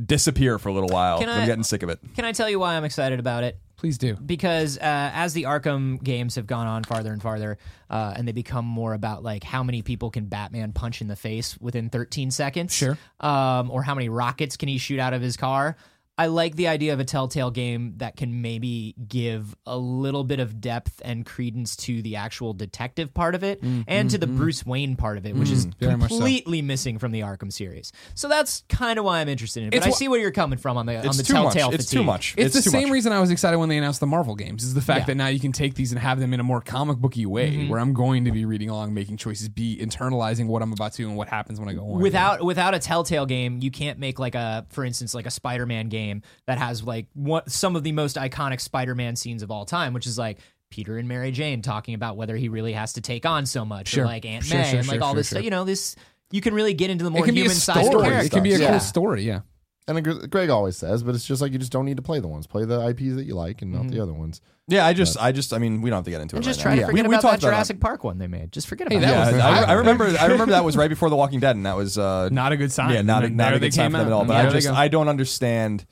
disappear 0.03 0.59
for 0.59 0.69
a 0.69 0.73
little 0.73 0.89
while. 0.89 1.19
Can 1.19 1.29
I'm 1.29 1.47
getting 1.47 1.63
sick 1.63 1.83
of 1.83 1.89
it. 1.89 1.99
Can 2.15 2.25
I 2.25 2.31
tell 2.31 2.49
you 2.49 2.59
why 2.59 2.75
I'm 2.75 2.83
excited 2.83 3.19
about 3.19 3.43
it? 3.43 3.59
Please 3.81 3.97
do. 3.97 4.13
because 4.15 4.77
uh, 4.77 4.81
as 4.83 5.33
the 5.33 5.43
Arkham 5.43 6.01
games 6.03 6.35
have 6.35 6.45
gone 6.45 6.67
on 6.67 6.83
farther 6.83 7.11
and 7.11 7.19
farther, 7.21 7.57
uh, 7.89 8.13
and 8.15 8.27
they 8.27 8.31
become 8.31 8.63
more 8.63 8.93
about 8.93 9.23
like 9.23 9.43
how 9.43 9.63
many 9.63 9.81
people 9.81 10.11
can 10.11 10.25
Batman 10.27 10.71
punch 10.71 11.01
in 11.01 11.07
the 11.07 11.15
face 11.15 11.59
within 11.59 11.89
13 11.89 12.29
seconds, 12.29 12.75
Sure. 12.75 12.95
um, 13.19 13.71
or 13.71 13.81
how 13.81 13.95
many 13.95 14.07
rockets 14.07 14.55
can 14.55 14.69
he 14.69 14.77
shoot 14.77 14.99
out 14.99 15.13
of 15.13 15.21
his 15.23 15.35
car. 15.35 15.75
I 16.21 16.27
like 16.27 16.55
the 16.55 16.67
idea 16.67 16.93
of 16.93 16.99
a 16.99 17.03
Telltale 17.03 17.49
game 17.49 17.95
that 17.97 18.15
can 18.15 18.43
maybe 18.43 18.93
give 19.07 19.55
a 19.65 19.75
little 19.75 20.23
bit 20.23 20.39
of 20.39 20.61
depth 20.61 21.01
and 21.03 21.25
credence 21.25 21.75
to 21.77 22.03
the 22.03 22.17
actual 22.17 22.53
detective 22.53 23.11
part 23.11 23.33
of 23.33 23.43
it 23.43 23.59
mm-hmm. 23.59 23.81
and 23.87 24.07
to 24.11 24.19
the 24.19 24.27
mm-hmm. 24.27 24.37
Bruce 24.37 24.63
Wayne 24.63 24.95
part 24.95 25.17
of 25.17 25.25
it, 25.25 25.35
which 25.35 25.49
is 25.49 25.65
mm, 25.65 25.73
Very 25.79 25.97
much 25.97 26.11
so. 26.11 26.17
completely 26.17 26.61
missing 26.61 26.99
from 26.99 27.11
the 27.11 27.21
Arkham 27.21 27.51
series. 27.51 27.91
So 28.13 28.27
that's 28.27 28.63
kind 28.69 28.99
of 28.99 29.05
why 29.05 29.19
I'm 29.19 29.29
interested 29.29 29.61
in 29.63 29.69
it. 29.69 29.71
But 29.71 29.77
It's 29.77 29.85
I 29.87 29.89
wha- 29.89 29.95
see 29.95 30.07
where 30.09 30.19
you're 30.19 30.29
coming 30.29 30.59
from 30.59 30.77
on 30.77 30.85
the 30.85 30.97
on 30.99 31.05
It's 31.07 31.17
the 31.17 31.23
too 31.23 31.33
much. 31.33 31.53
Telltale 31.55 31.73
It's 31.73 31.89
too 31.89 32.03
much. 32.03 32.35
It's, 32.37 32.53
the 32.53 32.61
too 32.61 32.69
same 32.69 32.83
much. 32.83 32.91
reason 32.91 33.13
I 33.13 33.19
was 33.19 33.31
excited 33.31 33.57
when 33.57 33.69
they 33.69 33.79
announced 33.79 33.99
the 33.99 34.05
Marvel 34.05 34.35
games. 34.35 34.63
Is 34.63 34.75
the 34.75 34.81
fact 34.81 34.99
Yeah. 34.99 35.05
that 35.05 35.15
now 35.15 35.27
you 35.27 35.39
can 35.39 35.51
take 35.53 35.73
these 35.73 35.91
and 35.91 35.99
have 35.99 36.19
them 36.19 36.35
in 36.35 36.39
a 36.39 36.43
more 36.43 36.61
comic 36.61 36.97
booky 36.97 37.25
way, 37.25 37.51
Mm-hmm. 37.51 37.69
where 37.69 37.79
I'm 37.79 37.93
going 37.93 38.25
to 38.25 38.31
be 38.31 38.45
reading 38.45 38.69
along, 38.69 38.93
making 38.93 39.17
choices, 39.17 39.49
be 39.49 39.75
internalizing 39.81 40.45
what 40.45 40.61
I'm 40.61 40.71
about 40.71 40.91
to 40.91 40.97
do 40.97 41.07
and 41.07 41.17
what 41.17 41.29
happens 41.29 41.59
when 41.59 41.67
I 41.67 41.73
go 41.73 41.93
on. 41.93 41.99
without 41.99 42.43
without 42.43 42.75
a 42.75 42.79
telltale 42.79 43.25
game 43.25 43.57
you 43.63 43.71
can't 43.71 43.97
make 43.97 44.19
like 44.19 44.35
a 44.35 44.67
for 44.69 44.85
instance 44.85 45.15
like 45.15 45.25
a 45.25 45.31
spider-man 45.31 45.89
game 45.89 46.10
that 46.47 46.57
has 46.57 46.83
like 46.83 47.07
what 47.13 47.49
some 47.49 47.75
of 47.75 47.83
the 47.83 47.91
most 47.91 48.15
iconic 48.17 48.59
spider-man 48.59 49.15
scenes 49.15 49.41
of 49.43 49.49
all 49.51 49.65
time 49.65 49.93
which 49.93 50.05
is 50.07 50.17
like 50.17 50.37
peter 50.69 50.97
and 50.97 51.07
mary 51.07 51.31
jane 51.31 51.61
talking 51.61 51.93
about 51.93 52.17
whether 52.17 52.35
he 52.35 52.49
really 52.49 52.73
has 52.73 52.93
to 52.93 53.01
take 53.01 53.25
on 53.25 53.45
so 53.45 53.63
much 53.65 53.87
Sure. 53.89 54.03
or 54.03 54.07
like 54.07 54.25
aunt 54.25 54.43
Sure, 54.45 54.57
may 54.57 54.69
sure, 54.69 54.79
and 54.79 54.87
like 54.87 54.95
sure, 54.95 55.03
all 55.03 55.11
sure, 55.11 55.19
this 55.19 55.29
sure. 55.29 55.39
you 55.41 55.49
know 55.49 55.63
this 55.63 55.95
you 56.31 56.41
can 56.41 56.53
really 56.53 56.73
get 56.73 56.89
into 56.89 57.03
the 57.03 57.09
more 57.11 57.23
it 57.23 57.25
can 57.25 57.35
be 57.35 57.41
a 57.41 57.43
human 57.43 57.57
side 57.57 57.77
of 57.79 57.85
story. 57.85 58.09
the 58.09 58.23
It 58.25 58.31
can 58.31 58.43
be 58.43 58.53
a 58.53 58.57
Yeah. 58.59 58.69
cool 58.71 58.79
story. 58.79 59.23
Yeah. 59.23 59.41
and 59.87 60.31
Greg 60.31 60.49
always 60.49 60.77
says, 60.77 61.03
but 61.03 61.13
it's 61.15 61.25
just 61.25 61.41
like 61.41 61.51
you 61.51 61.57
just 61.59 61.73
don't 61.73 61.83
need 61.85 61.97
to 61.97 62.03
play 62.03 62.19
the 62.21 62.27
ones. 62.29 62.47
Play 62.47 62.63
the 62.63 62.79
IPs 62.87 63.15
that 63.15 63.25
you 63.25 63.35
like 63.35 63.61
and 63.61 63.73
not 63.73 63.89
the 63.89 63.99
other 63.99 64.13
ones. 64.13 64.39
Yeah, 64.69 64.85
I 64.85 64.93
just, 64.93 65.17
I 65.19 65.33
just, 65.33 65.51
I 65.53 65.57
mean, 65.57 65.81
we 65.81 65.89
don't 65.89 65.97
have 65.97 66.05
to 66.05 66.11
get 66.11 66.21
into 66.21 66.37
and 66.37 66.45
it. 66.45 66.47
just 66.47 66.59
right 66.59 66.63
try 66.63 66.71
now. 66.71 66.75
to 66.75 66.81
Yeah. 66.83 66.87
forget 66.87 67.03
we, 67.05 67.09
we 67.09 67.15
about 67.15 67.21
talked 67.21 67.41
that 67.41 67.47
about 67.47 67.55
Jurassic 67.57 67.79
Park 67.81 68.03
one 68.05 68.17
they 68.17 68.27
made. 68.27 68.53
Just 68.53 68.67
forget 68.69 68.89
Hey, 68.89 68.99
that 68.99 69.27
it. 69.27 69.33
was- 69.33 69.41
I, 69.43 69.49
I- 69.49 69.63
I 69.63 69.73
remember. 69.83 70.05
I 70.17 70.25
remember 70.27 70.53
that 70.53 70.63
was 70.63 70.77
right 70.77 70.87
before 70.89 71.09
The 71.09 71.17
Walking 71.17 71.41
Dead, 71.41 71.57
and 71.57 71.65
that 71.65 71.75
was 71.75 71.97
uh, 71.97 72.29
Not 72.31 72.53
a 72.53 72.57
good 72.57 72.71
sign. 72.71 72.93
yeah, 72.93 73.01
not 73.01 73.25
a, 73.25 73.29
not 73.29 73.53
a 73.55 73.59
good 73.59 73.73
sign 73.73 73.91
for 73.91 73.97
them 73.97 74.07
at 74.07 74.13
all. 74.13 74.23
But 74.23 74.37
there 74.41 74.47
I 74.47 74.53
just. 74.53 74.69
I 74.69 74.87
don't 74.87 75.09
understand. 75.09 75.85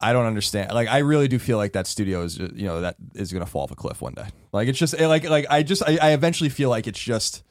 I 0.00 0.12
don't 0.12 0.26
understand. 0.26 0.72
Like, 0.72 0.88
I 0.88 0.98
really 0.98 1.28
do 1.28 1.38
feel 1.38 1.58
like 1.58 1.72
that 1.72 1.86
studio 1.86 2.22
is, 2.22 2.40
uh, 2.40 2.48
you 2.54 2.66
know, 2.66 2.80
that 2.80 2.96
is 3.14 3.32
going 3.32 3.44
to 3.44 3.50
fall 3.50 3.62
off 3.62 3.70
a 3.70 3.74
cliff 3.74 4.00
one 4.00 4.14
day. 4.14 4.26
Like, 4.52 4.68
it's 4.68 4.78
just 4.78 4.94
eh, 4.98 5.06
like, 5.06 5.28
like 5.28 5.46
I 5.50 5.62
just, 5.62 5.82
I, 5.86 5.98
I 6.00 6.10
eventually 6.12 6.48
feel 6.50 6.70
like 6.70 6.86
it's 6.86 6.98
just, 6.98 7.42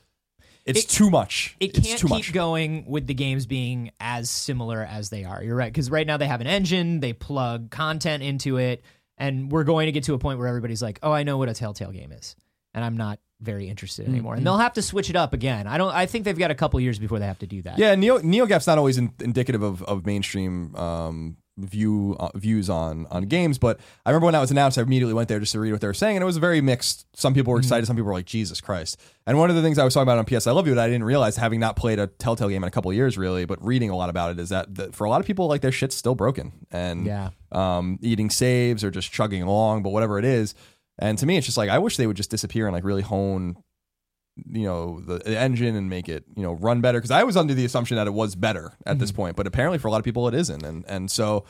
it's 0.66 0.84
It- 0.84 0.90
too 0.90 1.10
much. 1.10 1.56
it 1.60 1.74
can't 1.74 2.00
too 2.00 2.08
keep 2.08 2.10
much. 2.10 2.34
going 2.34 2.86
with 2.88 3.08
the 3.08 3.14
games 3.14 3.46
being 3.46 3.92
as 4.00 4.30
similar 4.30 4.84
as 4.84 5.10
they 5.10 5.24
are. 5.24 5.44
You're 5.44 5.56
right 5.56 5.72
because 5.72 5.90
right 5.90 6.06
now 6.06 6.18
they 6.18 6.28
have 6.28 6.42
an 6.42 6.48
engine, 6.48 7.00
they 7.00 7.14
plug 7.14 7.70
content 7.72 8.24
into 8.24 8.58
it, 8.58 8.84
and 9.18 9.52
we're 9.52 9.64
going 9.64 9.86
to 9.86 9.92
get 9.92 10.04
to 10.06 10.14
a 10.14 10.20
point 10.20 10.40
where 10.40 10.48
everybody's 10.48 10.82
like, 10.82 11.00
"Oh, 11.02 11.12
I 11.12 11.24
know 11.24 11.38
what 11.38 11.50
a 11.50 11.54
Telltale 11.54 11.92
game 11.92 12.12
is," 12.12 12.36
and 12.74 12.84
I'm 12.84 12.98
not 12.98 13.20
very 13.42 13.70
interested 13.70 14.06
mm-hmm. 14.06 14.16
anymore. 14.16 14.36
And 14.36 14.46
they'll 14.46 14.58
have 14.58 14.74
to 14.74 14.82
switch 14.82 15.10
it 15.10 15.16
up 15.16 15.34
again. 15.34 15.66
I 15.66 15.78
don't. 15.78 15.94
I 15.94 16.06
think 16.06 16.26
they've 16.26 16.38
got 16.38 16.52
a 16.52 16.56
couple 16.56 16.80
years 16.80 17.00
before 17.00 17.20
they 17.20 17.26
have 17.26 17.40
to 17.40 17.48
do 17.48 17.62
that. 17.64 17.78
Yeah, 17.80 17.96
Neo 17.96 18.20
NeoGAF's 18.20 18.68
not 18.68 18.78
always 18.78 18.98
in, 18.98 19.14
indicative 19.22 19.64
of, 19.64 19.82
of 19.84 20.06
mainstream 20.06 20.76
um, 20.76 21.38
view 21.60 22.16
uh, 22.20 22.30
views 22.36 22.70
on 22.70 23.06
on 23.12 23.24
games, 23.24 23.58
but 23.58 23.80
I 24.06 24.10
remember 24.10 24.26
when 24.26 24.34
that 24.34 24.40
was 24.42 24.52
announced, 24.52 24.78
I 24.78 24.82
immediately 24.82 25.14
went 25.14 25.30
there 25.30 25.40
just 25.40 25.52
to 25.54 25.60
read 25.60 25.72
what 25.72 25.82
they 25.82 25.88
were 25.88 25.94
saying, 25.94 26.16
and 26.18 26.24
it 26.24 26.26
was 26.26 26.38
very 26.38 26.62
mixed. 26.62 27.06
Some 27.18 27.34
people 27.34 27.52
were 27.54 27.60
excited, 27.60 27.86
some 27.86 27.96
people 27.96 28.08
were 28.08 28.14
like, 28.14 28.26
"Jesus 28.26 28.62
Christ!" 28.62 29.00
And 29.28 29.38
one 29.38 29.50
of 29.50 29.56
the 29.56 29.62
things 29.62 29.78
I 29.78 29.84
was 29.84 29.94
talking 29.94 30.04
about 30.12 30.18
on 30.18 30.26
PS 30.26 30.48
I 30.48 30.52
Love 30.52 30.68
You 30.68 30.76
that 30.76 30.84
I 30.84 30.88
didn't 30.88 31.04
realize, 31.04 31.38
having 31.38 31.60
not 31.60 31.76
played 31.76 32.00
a 32.00 32.08
Telltale 32.08 32.50
game 32.50 32.64
in 32.64 32.68
a 32.68 32.72
couple 32.72 32.90
of 32.92 32.96
years, 32.96 33.18
really, 33.18 33.46
but 33.46 33.64
reading 33.64 33.90
a 33.90 33.96
lot 33.96 34.10
about 34.10 34.32
it, 34.32 34.40
is 34.40 34.50
that, 34.50 34.74
that 34.76 34.96
for 34.96 35.06
a 35.06 35.10
lot 35.10 35.20
of 35.20 35.28
people, 35.28 35.48
like 35.48 35.62
their 35.62 35.72
shit's 35.72 35.96
still 35.96 36.16
broken, 36.16 36.52
and 36.72 37.06
Yeah. 37.06 37.30
um, 37.52 38.00
eating 38.02 38.30
saves 38.30 38.84
or 38.84 38.92
just 38.92 39.12
chugging 39.12 39.44
along, 39.44 39.84
but 39.84 39.90
whatever 39.92 40.18
it 40.20 40.26
is. 40.26 40.56
And 40.98 41.18
to 41.20 41.26
me, 41.26 41.38
it's 41.38 41.46
just 41.46 41.58
like 41.58 41.70
I 41.70 41.78
wish 41.80 41.96
they 41.98 42.08
would 42.08 42.18
just 42.18 42.30
disappear 42.32 42.68
and 42.68 42.74
like 42.74 42.84
really 42.84 43.02
hone 43.04 43.56
you 44.52 44.64
know 44.64 45.00
the, 45.00 45.38
engine 45.38 45.76
and 45.76 45.90
make 45.90 46.10
it 46.10 46.24
you 46.36 46.44
know 46.44 46.54
run 46.54 46.82
better 46.82 47.00
because 47.00 47.12
I 47.12 47.24
was 47.24 47.38
under 47.38 47.54
the 47.54 47.66
assumption 47.66 47.98
that 47.98 48.08
it 48.08 48.14
was 48.14 48.36
better 48.36 48.74
at 48.86 49.00
this 49.00 49.12
point, 49.12 49.36
but 49.36 49.48
apparently 49.48 49.78
for 49.78 49.88
a 49.88 49.92
lot 49.92 49.98
of 49.98 50.06
people 50.06 50.28
it 50.28 50.34
isn't, 50.34 50.64
and 50.64 50.86
and 50.88 51.10
so 51.10 51.46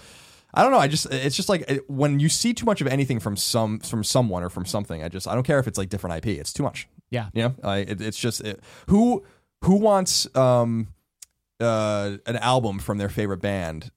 I 0.54 0.64
don't 0.64 0.72
know. 0.72 0.80
I 0.80 0.88
just 0.88 1.06
it's 1.12 1.36
just 1.36 1.50
like 1.50 1.64
it, 1.68 1.90
when 1.90 2.20
you 2.20 2.30
see 2.30 2.54
too 2.54 2.66
much 2.66 2.82
of 2.82 2.88
anything 2.88 3.20
from 3.20 3.38
some 3.38 3.80
from 3.80 4.04
someone 4.04 4.44
or 4.44 4.50
from 4.50 4.66
something, 4.66 5.04
I 5.04 5.10
just 5.10 5.28
I 5.28 5.34
don't 5.34 5.44
care 5.44 5.60
if 5.60 5.68
it's 5.68 5.78
like 5.78 5.90
different 5.90 6.26
IP, 6.26 6.40
it's 6.40 6.54
too 6.54 6.64
much. 6.64 6.88
Yeah. 7.10 7.30
You 7.34 7.44
know, 7.44 7.56
I, 7.64 7.78
it, 7.78 8.02
it's 8.02 8.18
just 8.18 8.42
it, 8.42 8.62
who 8.88 9.24
who 9.64 9.76
wants 9.76 10.34
um 10.36 10.88
uh 11.60 12.18
an 12.26 12.38
album 12.38 12.80
from 12.80 12.98
their 12.98 13.10
favorite 13.10 13.42
band 13.42 13.92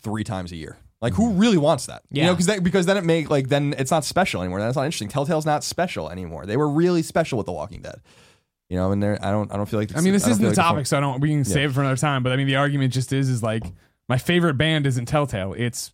three 0.00 0.24
times 0.24 0.52
a 0.52 0.56
year. 0.56 0.76
Like 1.00 1.14
who 1.14 1.28
mm-hmm. 1.28 1.38
really 1.38 1.58
wants 1.58 1.86
that? 1.86 2.02
You 2.10 2.24
know, 2.24 2.34
because 2.34 2.60
because 2.60 2.86
then 2.86 2.96
it 2.96 3.04
make 3.04 3.30
like 3.30 3.48
then 3.48 3.74
it's 3.78 3.90
not 3.90 4.04
special 4.04 4.42
anymore. 4.42 4.60
That's 4.60 4.76
not 4.76 4.84
interesting. 4.84 5.08
Telltale's 5.08 5.46
not 5.46 5.62
special 5.62 6.10
anymore. 6.10 6.44
They 6.44 6.56
were 6.56 6.68
really 6.68 7.02
special 7.02 7.38
with 7.38 7.46
The 7.46 7.52
Walking 7.52 7.82
Dead. 7.82 8.00
You 8.68 8.76
know, 8.76 8.90
and 8.90 9.02
they're 9.02 9.24
I 9.24 9.30
don't 9.30 9.52
I 9.52 9.56
don't 9.56 9.66
feel 9.66 9.78
like 9.78 9.96
I 9.96 10.00
mean, 10.00 10.12
this 10.12 10.22
don't 10.22 10.32
isn't 10.32 10.42
the 10.42 10.50
like 10.50 10.56
topic, 10.56 10.86
so 10.86 10.96
I 10.96 11.00
don't. 11.00 11.20
We 11.20 11.30
can 11.30 11.44
save 11.44 11.70
it 11.70 11.72
for 11.72 11.80
another 11.80 11.96
time. 11.96 12.22
But 12.22 12.32
I 12.32 12.36
mean, 12.36 12.48
the 12.48 12.56
argument 12.56 12.92
just 12.92 13.12
is, 13.12 13.28
is 13.28 13.42
like 13.42 13.62
my 14.08 14.18
favorite 14.18 14.54
band 14.54 14.86
isn't 14.86 15.06
Telltale. 15.06 15.54
It's 15.56 15.92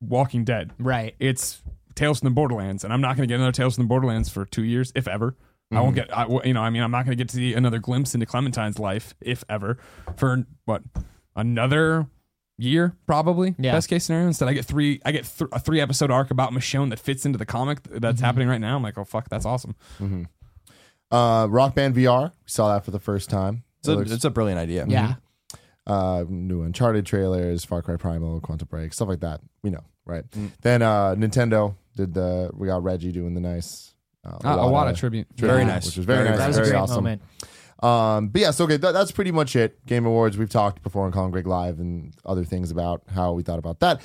Walking 0.00 0.44
Dead. 0.44 0.72
Right. 0.78 1.14
It's 1.18 1.62
Tales 1.94 2.20
from 2.20 2.28
the 2.28 2.34
Borderlands, 2.34 2.84
and 2.84 2.92
I'm 2.92 3.00
not 3.00 3.16
going 3.16 3.28
to 3.28 3.32
get 3.32 3.36
another 3.36 3.52
Tales 3.52 3.74
from 3.74 3.84
the 3.84 3.88
Borderlands 3.88 4.28
for 4.28 4.44
two 4.44 4.64
years, 4.64 4.92
if 4.94 5.06
ever. 5.06 5.36
I 5.70 5.80
won't 5.80 5.96
mm-hmm. 5.96 6.06
get, 6.06 6.16
I, 6.16 6.46
you 6.46 6.54
know, 6.54 6.62
I 6.62 6.70
mean, 6.70 6.82
I'm 6.82 6.90
not 6.90 7.04
going 7.04 7.16
to 7.16 7.22
get 7.22 7.28
to 7.30 7.36
see 7.36 7.52
another 7.52 7.78
glimpse 7.78 8.14
into 8.14 8.24
Clementine's 8.24 8.78
life, 8.78 9.14
if 9.20 9.44
ever, 9.50 9.78
for 10.16 10.46
what 10.64 10.82
another 11.36 12.06
year, 12.58 12.96
probably. 13.06 13.54
Yeah. 13.58 13.72
Best 13.72 13.88
case 13.88 14.04
scenario. 14.04 14.26
Instead, 14.26 14.48
I 14.48 14.52
get 14.52 14.64
three, 14.64 15.00
I 15.04 15.12
get 15.12 15.24
th- 15.24 15.48
a 15.52 15.58
three 15.60 15.80
episode 15.80 16.10
arc 16.10 16.30
about 16.30 16.52
Michonne 16.52 16.90
that 16.90 16.98
fits 16.98 17.24
into 17.24 17.38
the 17.38 17.46
comic 17.46 17.78
that's 17.84 18.20
happening 18.20 18.48
right 18.48 18.60
now. 18.60 18.76
I'm 18.76 18.82
like, 18.82 18.98
oh 18.98 19.04
fuck, 19.04 19.28
that's 19.30 19.46
awesome. 19.46 19.76
Uh, 21.10 21.46
Rock 21.48 21.74
Band 21.74 21.94
VR. 21.94 22.30
We 22.30 22.30
saw 22.46 22.72
that 22.74 22.84
for 22.84 22.90
the 22.90 22.98
first 22.98 23.30
time. 23.30 23.64
It's 23.80 23.88
It 23.88 23.92
a, 23.92 23.96
looks- 23.96 24.10
it's 24.10 24.24
a 24.24 24.30
brilliant 24.30 24.58
idea. 24.60 24.84
Yeah. 24.88 25.14
uh, 25.86 26.24
new 26.28 26.62
Uncharted 26.62 27.06
trailers, 27.06 27.64
Far 27.64 27.80
Cry 27.82 27.96
Primal, 27.96 28.40
Quantum 28.40 28.68
Break, 28.68 28.92
stuff 28.92 29.08
like 29.08 29.20
that. 29.20 29.40
We 29.62 29.70
know, 29.70 29.84
right? 30.04 30.28
Mm. 30.32 30.50
Then 30.60 30.82
uh, 30.82 31.14
Nintendo 31.14 31.76
did 31.96 32.12
the. 32.14 32.50
We 32.54 32.66
got 32.66 32.82
Reggie 32.82 33.12
doing 33.12 33.34
the 33.34 33.40
nice. 33.40 33.94
Uh, 34.24 34.36
Uh, 34.44 34.56
Iwata 34.58 34.96
tribute. 34.96 35.26
Very 35.36 35.50
tribute, 35.60 35.66
nice. 35.72 35.86
which 35.86 35.96
was 35.96 36.04
very, 36.06 36.24
Very 36.24 36.30
nice, 36.30 36.38
That 36.38 36.48
was 36.48 36.56
a 36.56 36.60
very 36.60 36.70
great 36.72 36.80
awesome. 36.80 36.96
moment. 37.04 37.22
Um, 37.82 38.28
but 38.28 38.40
yeah, 38.40 38.50
so 38.50 38.64
okay, 38.64 38.76
that, 38.76 38.92
that's 38.92 39.12
pretty 39.12 39.30
much 39.32 39.54
it. 39.56 39.84
Game 39.86 40.04
Awards. 40.06 40.36
We've 40.36 40.50
talked 40.50 40.82
before 40.82 41.04
on 41.06 41.12
Colin 41.12 41.30
Greg 41.30 41.46
Live 41.46 41.78
and 41.78 42.12
other 42.24 42.44
things 42.44 42.70
about 42.70 43.02
how 43.14 43.32
we 43.32 43.42
thought 43.42 43.58
about 43.58 43.80
that. 43.80 44.00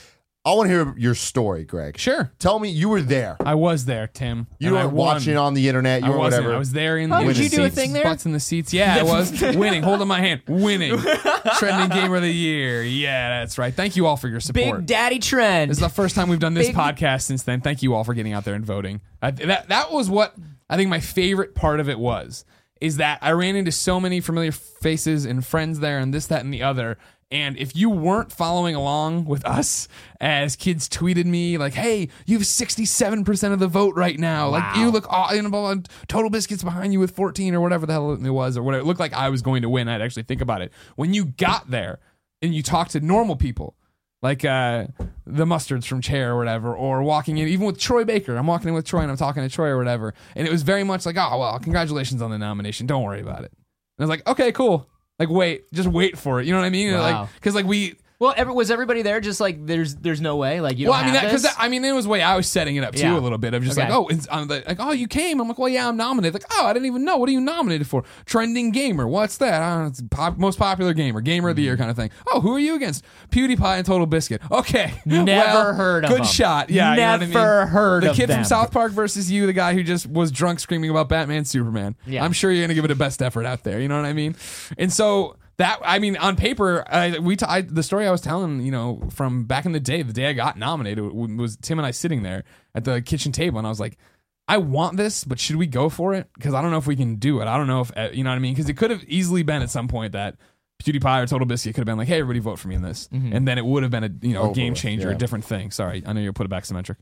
I 0.45 0.53
want 0.55 0.67
to 0.69 0.73
hear 0.75 0.93
your 0.97 1.15
story, 1.15 1.63
Greg. 1.63 1.97
Sure. 1.97 2.33
Tell 2.37 2.59
me 2.59 2.67
you 2.67 2.89
were 2.89 3.01
there. 3.01 3.37
I 3.39 3.55
was 3.55 3.85
there, 3.85 4.07
Tim. 4.07 4.47
You 4.59 4.67
and 4.71 4.77
I 4.77 4.83
weren't 4.83 4.93
won. 4.95 5.07
watching 5.15 5.37
on 5.37 5.53
the 5.53 5.69
internet. 5.69 6.01
You 6.01 6.07
I 6.07 6.09
were 6.09 6.17
wasn't. 6.17 6.41
whatever. 6.43 6.55
I 6.55 6.59
was 6.59 6.73
there 6.73 6.97
in 6.97 7.13
Oh, 7.13 7.19
the 7.25 7.27
did 7.33 7.37
in 7.37 7.43
you 7.43 7.49
the 7.49 7.55
do 7.55 7.63
a 7.63 7.69
thing 7.69 7.93
there? 7.93 8.03
Butts 8.03 8.25
in 8.25 8.33
the 8.33 8.41
seats. 8.41 8.73
Yeah, 8.73 8.97
I 8.99 9.03
was 9.03 9.31
winning. 9.41 9.83
Holding 9.83 10.07
my 10.09 10.19
hand. 10.19 10.41
Winning. 10.49 10.99
Trending 11.59 11.97
game 11.97 12.13
of 12.13 12.21
the 12.21 12.29
year. 12.29 12.83
Yeah, 12.83 13.39
that's 13.39 13.57
right. 13.57 13.73
Thank 13.73 13.95
you 13.95 14.05
all 14.05 14.17
for 14.17 14.27
your 14.27 14.41
support. 14.41 14.79
Big 14.79 14.85
Daddy 14.85 15.19
Trend. 15.19 15.71
This 15.71 15.77
is 15.77 15.81
the 15.81 15.87
first 15.87 16.13
time 16.13 16.27
we've 16.27 16.39
done 16.39 16.55
this 16.55 16.67
Big- 16.67 16.75
podcast 16.75 17.21
since 17.21 17.43
then. 17.43 17.61
Thank 17.61 17.81
you 17.81 17.93
all 17.95 18.03
for 18.03 18.13
getting 18.13 18.33
out 18.33 18.43
there 18.43 18.53
and 18.55 18.65
voting. 18.65 18.99
I, 19.21 19.31
that 19.31 19.69
that 19.69 19.93
was 19.93 20.09
what 20.09 20.35
I 20.69 20.75
think 20.75 20.89
my 20.89 20.99
favorite 20.99 21.55
part 21.55 21.79
of 21.79 21.87
it 21.87 21.97
was 21.97 22.43
is 22.83 22.97
that 22.97 23.17
I 23.21 23.31
ran 23.31 23.55
into 23.55 23.71
so 23.71 23.97
many 23.97 24.19
familiar 24.19 24.51
faces 24.51 25.23
and 25.23 25.45
friends 25.45 25.79
there 25.79 25.99
and 25.99 26.13
this, 26.13 26.27
that, 26.27 26.43
and 26.43 26.53
the 26.53 26.63
other. 26.63 26.97
And 27.31 27.57
if 27.57 27.77
you 27.77 27.89
weren't 27.89 28.29
following 28.29 28.75
along 28.75 29.23
with 29.23 29.45
us 29.45 29.87
as 30.19 30.57
kids 30.57 30.89
tweeted 30.89 31.25
me 31.25 31.57
like, 31.57 31.73
"Hey, 31.73 32.09
you 32.25 32.37
have 32.37 32.45
67% 32.45 33.53
of 33.53 33.59
the 33.59 33.69
vote 33.69 33.95
right 33.95 34.19
now. 34.19 34.49
Like 34.49 34.75
you 34.75 34.91
look 34.91 35.07
you 35.31 35.41
know. 35.41 35.81
Total 36.09 36.29
Biscuits 36.29 36.61
behind 36.61 36.91
you 36.91 36.99
with 36.99 37.11
14 37.11 37.55
or 37.55 37.61
whatever 37.61 37.85
the 37.85 37.93
hell 37.93 38.11
it 38.11 38.29
was 38.29 38.57
or 38.57 38.63
whatever. 38.63 38.83
It 38.83 38.85
looked 38.85 38.99
like 38.99 39.13
I 39.13 39.29
was 39.29 39.41
going 39.41 39.61
to 39.61 39.69
win. 39.69 39.87
I'd 39.87 40.01
actually 40.01 40.23
think 40.23 40.41
about 40.41 40.61
it. 40.61 40.73
When 40.97 41.13
you 41.13 41.25
got 41.25 41.71
there 41.71 41.99
and 42.41 42.53
you 42.53 42.61
talked 42.61 42.91
to 42.91 42.99
normal 42.99 43.37
people, 43.37 43.77
like 44.23 44.45
uh, 44.45 44.85
the 45.27 45.45
Mustards 45.45 45.85
from 45.85 45.99
Chair 46.01 46.31
or 46.31 46.37
whatever, 46.37 46.73
or 46.73 47.03
walking 47.03 47.37
in, 47.37 47.49
even 47.49 47.67
with 47.67 47.77
Troy 47.77 48.05
Baker. 48.05 48.37
I'm 48.37 48.47
walking 48.47 48.69
in 48.69 48.73
with 48.73 48.85
Troy 48.85 49.01
and 49.01 49.11
I'm 49.11 49.17
talking 49.17 49.43
to 49.43 49.49
Troy 49.49 49.67
or 49.67 49.77
whatever. 49.77 50.13
And 50.35 50.47
it 50.47 50.51
was 50.51 50.63
very 50.63 50.85
much 50.85 51.05
like, 51.05 51.17
oh, 51.17 51.37
well, 51.37 51.59
congratulations 51.59 52.21
on 52.21 52.31
the 52.31 52.37
nomination. 52.37 52.87
Don't 52.87 53.03
worry 53.03 53.19
about 53.19 53.43
it. 53.43 53.51
And 53.51 53.99
I 53.99 54.03
was 54.03 54.09
like, 54.09 54.25
okay, 54.25 54.53
cool. 54.53 54.89
Like, 55.19 55.29
wait, 55.29 55.71
just 55.73 55.89
wait 55.89 56.17
for 56.17 56.39
it. 56.39 56.47
You 56.47 56.53
know 56.53 56.59
what 56.59 56.65
I 56.65 56.69
mean? 56.69 56.93
Wow. 56.93 57.01
Like, 57.01 57.33
because 57.35 57.53
like 57.53 57.65
we, 57.65 57.95
Well, 58.19 58.33
every, 58.37 58.53
was 58.53 58.71
everybody 58.71 59.01
there? 59.01 59.19
Just 59.19 59.41
like 59.41 59.65
there's 59.65 59.95
there's 59.95 60.21
no 60.21 60.37
way. 60.37 60.61
Like 60.61 60.77
you. 60.77 60.89
well, 60.89 60.99
I 60.99 61.03
mean, 61.11 61.13
because? 61.19 61.45
I 61.57 61.67
mean, 61.67 61.83
it 61.83 61.91
was 61.91 62.05
the 62.05 62.11
way 62.11 62.21
I 62.21 62.35
was 62.37 62.47
setting 62.47 62.75
it 62.77 62.83
up 62.83 62.95
too 62.95 63.01
Yeah. 63.01 63.17
a 63.17 63.19
little 63.19 63.37
bit 63.37 63.53
of 63.53 63.63
just 63.63 63.77
Okay. 63.77 63.89
like, 63.89 63.97
oh, 63.97 64.07
it's, 64.07 64.27
I'm 64.31 64.47
like, 64.47 64.65
like, 64.67 64.77
oh, 64.79 64.91
you 64.91 65.07
came. 65.07 65.41
I'm 65.41 65.47
like, 65.47 65.57
well, 65.57 65.67
yeah, 65.67 65.87
I'm 65.89 65.97
nominated. 65.97 66.33
Like, 66.41 66.45
oh, 66.51 66.65
I 66.65 66.73
didn't 66.73 66.85
even 66.85 67.03
know. 67.03 67.17
What 67.17 67.27
are 67.27 67.31
you 67.33 67.41
nominated 67.41 67.87
for? 67.87 68.03
Trending 68.25 68.71
gamer. 68.71 69.07
What's 69.07 69.37
that? 69.39 69.61
I 69.61 69.69
don't 69.73 69.81
know, 69.83 69.87
it's 69.87 70.01
pop, 70.09 70.37
most 70.37 70.57
popular 70.57 70.93
gamer, 70.93 71.19
gamer 71.21 71.49
of 71.49 71.55
the 71.55 71.63
Mm. 71.63 71.65
year 71.65 71.77
kind 71.77 71.89
of 71.89 71.95
thing. 71.97 72.11
Oh, 72.31 72.39
who 72.39 72.53
are 72.55 72.59
you 72.59 72.75
against? 72.75 73.03
PewDiePie 73.31 73.77
and 73.77 73.85
Total 73.85 74.05
Biscuit. 74.05 74.41
Okay, 74.51 74.93
Never 75.05 75.25
Well, 75.25 75.73
heard 75.73 76.03
of 76.05 76.09
Good 76.11 76.19
them. 76.19 76.25
shot. 76.27 76.69
Yeah, 76.69 76.91
you 76.91 76.97
know 77.01 77.11
what 77.11 77.15
I 77.15 77.25
mean? 77.25 77.29
Never 77.33 77.65
heard 77.65 78.03
the 78.03 78.11
of 78.11 78.15
kid 78.15 78.29
them. 78.29 78.37
from 78.37 78.45
South 78.45 78.71
Park 78.71 78.91
versus 78.93 79.29
you, 79.31 79.45
the 79.47 79.53
guy 79.53 79.73
who 79.73 79.83
just 79.83 80.07
was 80.07 80.31
drunk 80.31 80.59
screaming 80.59 80.89
about 80.89 81.09
Batman, 81.09 81.43
Superman. 81.45 81.95
Yeah. 82.07 82.23
I'm 82.23 82.31
sure 82.31 82.51
you're 82.51 82.63
gonna 82.63 82.73
give 82.73 82.85
it 82.85 82.91
a 82.91 82.95
best 82.95 83.21
effort 83.21 83.45
out 83.45 83.63
there. 83.63 83.79
You 83.81 83.87
know 83.87 83.97
what 83.97 84.05
I 84.05 84.13
mean? 84.13 84.35
And 84.77 84.93
so 84.93 85.35
that 85.57 85.79
I 85.83 85.99
mean, 85.99 86.17
on 86.17 86.35
paper, 86.35 86.83
I, 86.87 87.19
we 87.19 87.35
t- 87.35 87.45
I, 87.47 87.61
the 87.61 87.83
story 87.83 88.07
I 88.07 88.11
was 88.11 88.21
telling, 88.21 88.61
you 88.61 88.71
know, 88.71 89.01
from 89.11 89.45
back 89.45 89.65
in 89.65 89.71
the 89.71 89.79
day, 89.79 90.01
the 90.01 90.13
day 90.13 90.27
I 90.27 90.33
got 90.33 90.57
nominated 90.57 91.03
was 91.03 91.57
Tim 91.57 91.79
and 91.79 91.85
I 91.85 91.91
sitting 91.91 92.23
there 92.23 92.43
at 92.73 92.85
the 92.85 93.01
kitchen 93.01 93.31
table, 93.31 93.57
and 93.57 93.67
I 93.67 93.69
was 93.69 93.79
like. 93.79 93.97
I 94.45 94.57
want 94.57 94.97
this, 94.97 95.23
but 95.23 95.39
should 95.39 95.55
we 95.55 95.67
go 95.67 95.87
for 95.87 96.13
it? 96.13 96.27
Because 96.35 96.53
I 96.53 96.61
don't 96.61 96.69
know 96.69 96.77
if 96.77 96.85
we 96.85 96.97
can 96.97 97.15
do 97.15 97.39
it. 97.39 97.47
I 97.47 97.55
don't 97.55 97.65
know 97.65 97.79
if 97.79 97.97
uh, 97.97 98.09
you 98.11 98.25
know 98.25 98.29
what 98.29 98.35
I 98.35 98.39
mean. 98.39 98.53
Because 98.53 98.67
it 98.67 98.75
could 98.75 98.91
have 98.91 99.01
easily 99.05 99.41
been 99.41 99.61
at 99.61 99.69
some 99.69 99.87
point 99.87 100.11
that 100.11 100.35
PewDiePie 100.83 101.23
or 101.23 101.27
Total 101.27 101.45
Biscuit 101.45 101.73
could 101.73 101.81
have 101.81 101.85
been 101.85 101.97
like, 101.97 102.07
"Hey, 102.07 102.19
everybody, 102.19 102.39
vote 102.39 102.59
for 102.59 102.67
me 102.67 102.75
in 102.75 102.81
this," 102.81 103.09
and 103.11 103.47
then 103.47 103.57
it 103.57 103.65
would 103.65 103.83
have 103.83 103.91
been 103.91 104.03
a 104.03 104.09
you 104.21 104.33
know 104.33 104.51
a 104.51 104.53
game 104.53 104.73
changer, 104.73 105.09
yeah. 105.09 105.15
a 105.15 105.17
different 105.17 105.45
thing. 105.45 105.71
Sorry, 105.71 106.03
I 106.05 106.13
know 106.13 106.21
you 106.21 106.31
put 106.33 106.45
it 106.45 106.49
back 106.49 106.65
symmetric. 106.65 106.97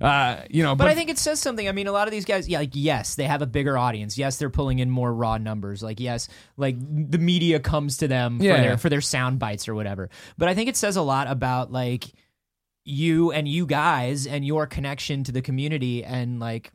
Uh, 0.00 0.38
you 0.50 0.62
know, 0.62 0.74
But, 0.74 0.84
but, 0.84 0.90
I 0.90 0.94
think 0.94 1.10
it 1.10 1.18
says 1.18 1.40
something. 1.40 1.68
I 1.68 1.72
mean, 1.72 1.86
a 1.86 1.92
lot 1.92 2.08
of 2.08 2.12
these 2.12 2.24
guys, 2.24 2.48
yeah, 2.48 2.58
like 2.58 2.70
yes, 2.72 3.14
they 3.14 3.24
have 3.24 3.42
a 3.42 3.46
bigger 3.46 3.76
audience. 3.78 4.16
Yes, 4.18 4.38
they're 4.38 4.50
pulling 4.50 4.78
in 4.78 4.90
more 4.90 5.12
raw 5.12 5.38
numbers. 5.38 5.82
Like 5.82 6.00
yes, 6.00 6.28
like 6.56 6.76
the 6.78 7.18
media 7.18 7.60
comes 7.60 7.98
to 7.98 8.08
them 8.08 8.40
Yeah. 8.40 8.56
for 8.56 8.62
their 8.62 8.78
for 8.78 8.88
their 8.88 9.00
sound 9.00 9.38
bites 9.38 9.68
or 9.68 9.74
whatever. 9.74 10.08
But 10.38 10.48
I 10.48 10.54
think 10.54 10.68
it 10.68 10.76
says 10.76 10.96
a 10.96 11.02
lot 11.02 11.28
about 11.28 11.70
like 11.72 12.04
you 12.84 13.32
and 13.32 13.48
you 13.48 13.66
guys 13.66 14.26
and 14.26 14.46
your 14.46 14.66
connection 14.66 15.24
to 15.24 15.32
the 15.32 15.42
community 15.42 16.04
and 16.04 16.38
like 16.38 16.72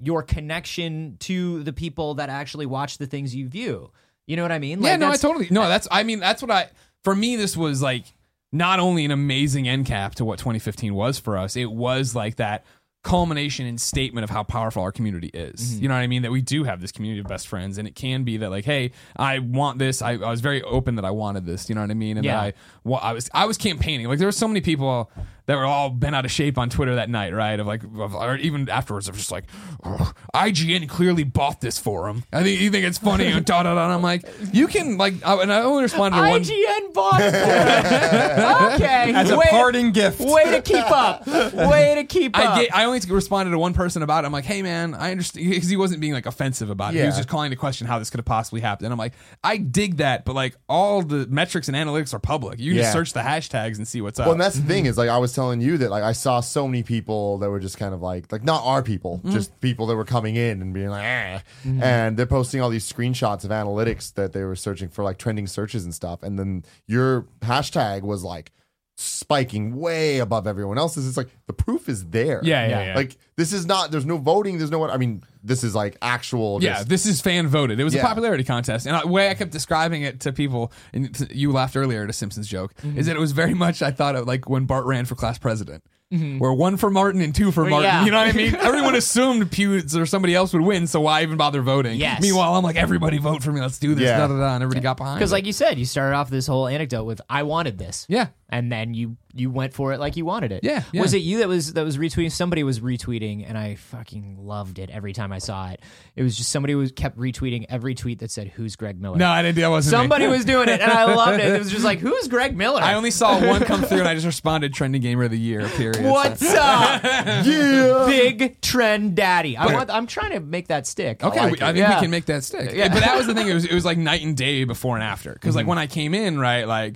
your 0.00 0.22
connection 0.22 1.16
to 1.20 1.62
the 1.64 1.72
people 1.72 2.14
that 2.14 2.30
actually 2.30 2.66
watch 2.66 2.98
the 2.98 3.06
things 3.06 3.34
you 3.34 3.48
view. 3.48 3.90
You 4.30 4.36
know 4.36 4.42
what 4.42 4.52
I 4.52 4.60
mean? 4.60 4.80
yeah, 4.80 4.94
no, 4.94 5.10
I 5.10 5.16
totally 5.16 5.48
no. 5.50 5.68
That's 5.68 5.88
I 5.90 6.04
mean, 6.04 6.20
that's 6.20 6.40
what 6.40 6.52
I 6.52 6.70
for 7.02 7.16
me. 7.16 7.34
This 7.34 7.56
was 7.56 7.82
like 7.82 8.04
not 8.52 8.78
only 8.78 9.04
an 9.04 9.10
amazing 9.10 9.66
end 9.66 9.86
cap 9.86 10.14
to 10.16 10.24
what 10.24 10.38
2015 10.38 10.94
was 10.94 11.18
for 11.18 11.36
us. 11.36 11.56
It 11.56 11.72
was 11.72 12.14
like 12.14 12.36
that 12.36 12.64
culmination 13.02 13.66
and 13.66 13.80
statement 13.80 14.24
of 14.24 14.30
how 14.30 14.42
powerful 14.42 14.82
our 14.82 14.92
community 14.92 15.30
is. 15.32 15.60
Mm-hmm. 15.60 15.82
You 15.82 15.88
know 15.88 15.94
what 15.94 16.00
I 16.00 16.06
mean? 16.06 16.22
That 16.22 16.30
we 16.30 16.42
do 16.42 16.64
have 16.64 16.80
this 16.80 16.92
community 16.92 17.20
of 17.20 17.26
best 17.26 17.48
friends, 17.48 17.78
and 17.78 17.88
it 17.88 17.94
can 17.94 18.24
be 18.24 18.36
that 18.38 18.50
like, 18.50 18.64
hey, 18.64 18.92
I 19.16 19.38
want 19.38 19.78
this. 19.78 20.02
I, 20.02 20.12
I 20.12 20.30
was 20.30 20.40
very 20.40 20.62
open 20.62 20.96
that 20.96 21.04
I 21.04 21.10
wanted 21.10 21.46
this. 21.46 21.68
You 21.68 21.74
know 21.74 21.80
what 21.80 21.90
I 21.90 21.94
mean? 21.94 22.16
And 22.18 22.24
Yeah. 22.24 22.34
that 22.36 22.42
I, 22.42 22.52
well, 22.84 23.00
I 23.02 23.12
was 23.12 23.30
I 23.32 23.46
was 23.46 23.56
campaigning. 23.56 24.06
Like 24.08 24.18
there 24.18 24.28
were 24.28 24.32
so 24.32 24.48
many 24.48 24.60
people 24.60 25.10
that 25.46 25.56
were 25.56 25.64
all 25.64 25.90
bent 25.90 26.14
out 26.14 26.24
of 26.24 26.30
shape 26.30 26.58
on 26.58 26.70
Twitter 26.70 26.94
that 26.94 27.10
night, 27.10 27.34
right? 27.34 27.58
Of 27.58 27.66
like, 27.66 27.82
of, 27.82 28.14
or 28.14 28.36
even 28.36 28.68
afterwards, 28.68 29.08
of 29.08 29.16
just 29.16 29.32
like, 29.32 29.44
"Ugh, 29.82 30.14
IGN 30.32 30.88
clearly 30.88 31.24
bought 31.24 31.60
this 31.60 31.76
for 31.76 32.08
him. 32.08 32.22
I 32.32 32.44
think 32.44 32.60
you 32.60 32.70
think 32.70 32.84
it's 32.86 32.98
funny 32.98 33.26
and 33.26 33.44
da 33.44 33.64
da 33.64 33.74
da. 33.74 33.84
And 33.84 33.92
I'm 33.94 34.02
like, 34.02 34.24
you 34.52 34.68
can 34.68 34.96
like, 34.96 35.14
I, 35.26 35.42
and 35.42 35.52
I 35.52 35.62
only 35.62 35.82
responded 35.84 36.18
to 36.18 36.28
one. 36.28 36.42
IGN 36.42 36.92
bought 36.94 37.20
it. 37.20 37.34
okay, 38.74 39.12
As 39.12 39.30
a 39.30 39.36
way, 39.36 39.46
parting 39.50 39.90
gift. 39.92 40.20
way 40.20 40.44
to 40.52 40.62
keep 40.62 40.88
up. 40.90 41.26
Way 41.26 41.94
to 41.96 42.04
keep 42.04 42.38
up. 42.38 42.44
I, 42.56 42.60
get, 42.62 42.74
I 42.74 42.84
only 42.90 43.00
responded 43.08 43.52
to 43.52 43.58
one 43.58 43.72
person 43.74 44.02
about 44.02 44.24
it. 44.24 44.26
I'm 44.26 44.32
like, 44.32 44.44
hey 44.44 44.62
man, 44.62 44.94
I 44.94 45.10
understand 45.10 45.48
because 45.50 45.68
he 45.68 45.76
wasn't 45.76 46.00
being 46.00 46.12
like 46.12 46.26
offensive 46.26 46.70
about 46.70 46.94
it. 46.94 46.98
He 46.98 47.04
was 47.06 47.14
Yeah. 47.14 47.20
just 47.20 47.28
calling 47.28 47.50
to 47.50 47.56
question 47.56 47.86
how 47.86 47.98
this 47.98 48.10
could 48.10 48.18
have 48.18 48.24
possibly 48.26 48.60
happened. 48.60 48.86
And 48.86 48.92
I'm 48.92 48.98
like, 48.98 49.14
I 49.42 49.56
dig 49.56 49.96
that, 49.98 50.24
but 50.24 50.34
like 50.34 50.56
all 50.68 51.02
the 51.02 51.26
metrics 51.28 51.68
and 51.68 51.76
analytics 51.76 52.12
are 52.14 52.18
public. 52.18 52.58
You 52.60 52.72
can 52.72 52.82
just 52.82 52.92
search 52.92 53.12
the 53.12 53.20
hashtags 53.20 53.76
and 53.78 53.88
see 53.88 54.00
what's 54.00 54.18
up. 54.20 54.26
Well, 54.26 54.32
and 54.32 54.40
that's 54.40 54.56
the 54.56 54.66
thing 54.66 54.86
is 54.86 54.98
like 54.98 55.08
I 55.08 55.18
was 55.18 55.32
telling 55.32 55.60
you 55.60 55.78
that 55.78 55.90
like 55.90 56.02
I 56.02 56.12
saw 56.12 56.40
so 56.40 56.66
many 56.68 56.82
people 56.82 57.38
that 57.38 57.48
were 57.50 57.60
just 57.60 57.78
kind 57.78 57.94
of 57.94 58.02
like 58.02 58.30
like 58.32 58.44
not 58.44 58.62
our 58.64 58.82
people, 58.82 59.18
Mm-hmm. 59.18 59.30
just 59.32 59.58
people 59.60 59.86
that 59.86 59.96
were 59.96 60.04
coming 60.04 60.36
in 60.36 60.60
and 60.62 60.72
being 60.74 60.88
like, 60.88 61.04
ah. 61.04 61.42
and 61.64 62.16
they're 62.16 62.26
posting 62.26 62.60
all 62.60 62.70
these 62.70 62.90
screenshots 62.90 63.44
of 63.44 63.50
analytics 63.50 64.14
that 64.14 64.32
they 64.32 64.44
were 64.44 64.56
searching 64.56 64.88
for 64.88 65.04
like 65.04 65.18
trending 65.18 65.46
searches 65.46 65.84
and 65.84 65.94
stuff, 65.94 66.22
and 66.22 66.38
then 66.38 66.64
your 66.86 67.26
hashtag 67.40 68.02
was 68.02 68.22
like 68.24 68.50
spiking 69.00 69.76
way 69.76 70.18
above 70.18 70.46
everyone 70.46 70.78
else's. 70.78 71.06
It's 71.08 71.16
like 71.16 71.28
the 71.46 71.52
proof 71.52 71.88
is 71.88 72.06
there. 72.10 72.40
Yeah, 72.42 72.66
yeah, 72.68 72.84
yeah. 72.86 72.94
Like 72.94 73.16
this 73.36 73.52
is 73.52 73.66
not. 73.66 73.90
There's 73.90 74.06
no 74.06 74.18
voting. 74.18 74.58
There's 74.58 74.70
no 74.70 74.78
what. 74.78 74.90
I 74.90 74.96
mean, 74.96 75.22
this 75.42 75.64
is 75.64 75.74
like 75.74 75.96
actual. 76.02 76.62
Yeah, 76.62 76.74
just- 76.76 76.88
this 76.88 77.06
is 77.06 77.20
fan 77.20 77.46
voted. 77.48 77.80
It 77.80 77.84
was 77.84 77.94
a 77.94 78.00
popularity 78.00 78.44
contest, 78.44 78.86
and 78.86 79.00
the 79.02 79.06
way 79.08 79.30
I 79.30 79.34
kept 79.34 79.50
describing 79.52 80.02
it 80.02 80.20
to 80.20 80.32
people, 80.32 80.72
and 80.92 81.18
you 81.30 81.52
laughed 81.52 81.76
earlier 81.76 82.04
at 82.04 82.10
a 82.10 82.12
Simpsons 82.12 82.46
joke, 82.46 82.74
Mm-hmm. 82.80 82.98
is 82.98 83.06
that 83.06 83.16
it 83.16 83.20
was 83.20 83.32
very 83.32 83.54
much 83.54 83.82
I 83.82 83.90
thought 83.90 84.14
of 84.16 84.26
like 84.26 84.48
when 84.48 84.64
Bart 84.66 84.84
ran 84.86 85.04
for 85.06 85.14
class 85.14 85.38
president, 85.38 85.82
where 86.10 86.52
one 86.52 86.76
for 86.76 86.90
Martin 86.90 87.20
and 87.20 87.34
two 87.34 87.50
for 87.52 87.64
Martin. 87.64 87.88
Mm-hmm. 87.90 87.98
yeah. 87.98 88.04
You 88.04 88.10
know 88.10 88.18
what 88.18 88.28
I 88.28 88.32
mean? 88.32 88.54
Everyone 88.60 88.94
assumed 88.94 89.50
Pew 89.50 89.80
or 89.96 90.06
somebody 90.06 90.34
else 90.34 90.52
would 90.52 90.62
win, 90.62 90.86
so 90.86 91.00
why 91.00 91.22
even 91.22 91.36
bother 91.36 91.62
voting? 91.62 91.98
Yes. 91.98 92.20
Meanwhile, 92.20 92.54
I'm 92.54 92.62
like, 92.64 92.76
everybody 92.76 93.18
vote 93.18 93.42
for 93.42 93.52
me. 93.52 93.60
Let's 93.60 93.78
do 93.78 93.94
this. 93.94 94.04
Yeah. 94.04 94.18
Da, 94.18 94.26
da, 94.28 94.38
da, 94.38 94.54
and 94.54 94.62
everybody 94.62 94.82
got 94.82 94.96
behind. 94.96 95.18
Because, 95.18 95.32
like 95.32 95.46
you 95.46 95.52
said, 95.52 95.78
you 95.78 95.84
started 95.84 96.16
off 96.16 96.28
this 96.30 96.46
whole 96.46 96.66
anecdote 96.68 97.04
with 97.04 97.20
"I 97.30 97.42
wanted 97.44 97.78
this," 97.78 98.06
yeah, 98.08 98.28
and 98.50 98.70
then 98.70 98.94
you 98.94 99.16
you 99.32 99.48
went 99.48 99.72
for 99.72 99.92
it 99.92 100.00
like 100.00 100.16
you 100.16 100.24
wanted 100.24 100.50
it. 100.50 100.64
Yeah, 100.64 100.82
yeah. 100.92 101.00
Was 101.00 101.14
it 101.14 101.18
you 101.18 101.38
that 101.38 101.48
was 101.48 101.72
that 101.74 101.84
was 101.84 101.96
retweeting? 101.98 102.32
Somebody 102.32 102.64
was 102.64 102.80
retweeting, 102.80 103.44
and 103.48 103.56
I 103.56 103.76
fucking 103.76 104.38
loved 104.40 104.78
it 104.80 104.90
every 104.90 105.12
time 105.12 105.32
I 105.32 105.38
saw 105.38 105.70
it. 105.70 105.80
It 106.16 106.22
was 106.24 106.36
just 106.36 106.50
somebody 106.50 106.74
was 106.74 106.90
kept 106.90 107.16
retweeting 107.16 107.64
every 107.68 107.94
tweet 107.94 108.18
that 108.18 108.30
said, 108.30 108.48
"Who's 108.48 108.74
Greg 108.76 109.00
Miller?" 109.00 109.16
no, 109.16 109.28
I 109.30 109.42
didn't. 109.42 109.54
Do 109.54 109.60
that 109.62 109.68
wasn't 109.70 109.92
me. 109.92 110.02
Somebody 110.02 110.26
was 110.26 110.44
doing 110.44 110.68
it, 110.68 110.80
and 110.80 110.90
I 110.90 111.04
loved 111.14 111.40
it. 111.40 111.46
It 111.54 111.58
was 111.58 111.70
just 111.70 111.84
like, 111.84 112.00
"Who's 112.00 112.26
Greg 112.28 112.56
Miller?" 112.56 112.82
I 112.82 112.94
only 112.94 113.12
saw 113.12 113.40
one 113.46 113.62
come 113.64 113.82
through, 113.82 114.00
and 114.00 114.08
I 114.08 114.14
just 114.14 114.26
responded, 114.26 114.74
"Trending 114.74 115.00
gamer 115.00 115.22
of 115.24 115.30
the 115.30 115.38
year." 115.38 115.68
Period. 115.68 116.04
What's 116.04 116.42
up, 116.52 117.02
yeah. 117.04 118.04
big 118.06 118.60
trend 118.60 119.14
daddy? 119.14 119.56
I 119.56 119.72
want. 119.72 119.90
I'm 119.90 120.06
trying 120.08 120.32
to 120.32 120.40
make 120.40 120.68
that 120.68 120.86
stick. 120.86 121.22
Okay, 121.22 121.38
I, 121.38 121.46
we- 121.50 121.52
I, 121.60 121.66
think 121.66 121.76
Yeah. 121.78 121.94
we 121.96 122.00
can 122.02 122.10
make 122.10 122.26
that 122.26 122.42
stick. 122.42 122.72
Yeah. 122.74 122.88
But 122.88 123.00
that 123.00 123.16
was 123.16 123.26
the 123.28 123.34
thing. 123.34 123.46
It 123.46 123.54
was 123.54 123.64
it 123.64 123.74
was 123.74 123.84
like 123.84 123.96
night 123.98 124.22
and 124.22 124.36
day 124.36 124.64
before 124.64 124.96
and 124.96 125.04
after. 125.04 125.32
Because 125.32 125.54
like 125.54 125.66
when 125.68 125.78
I 125.78 125.86
came 125.86 126.14
in, 126.14 126.38
right, 126.38 126.64
like 126.66 126.94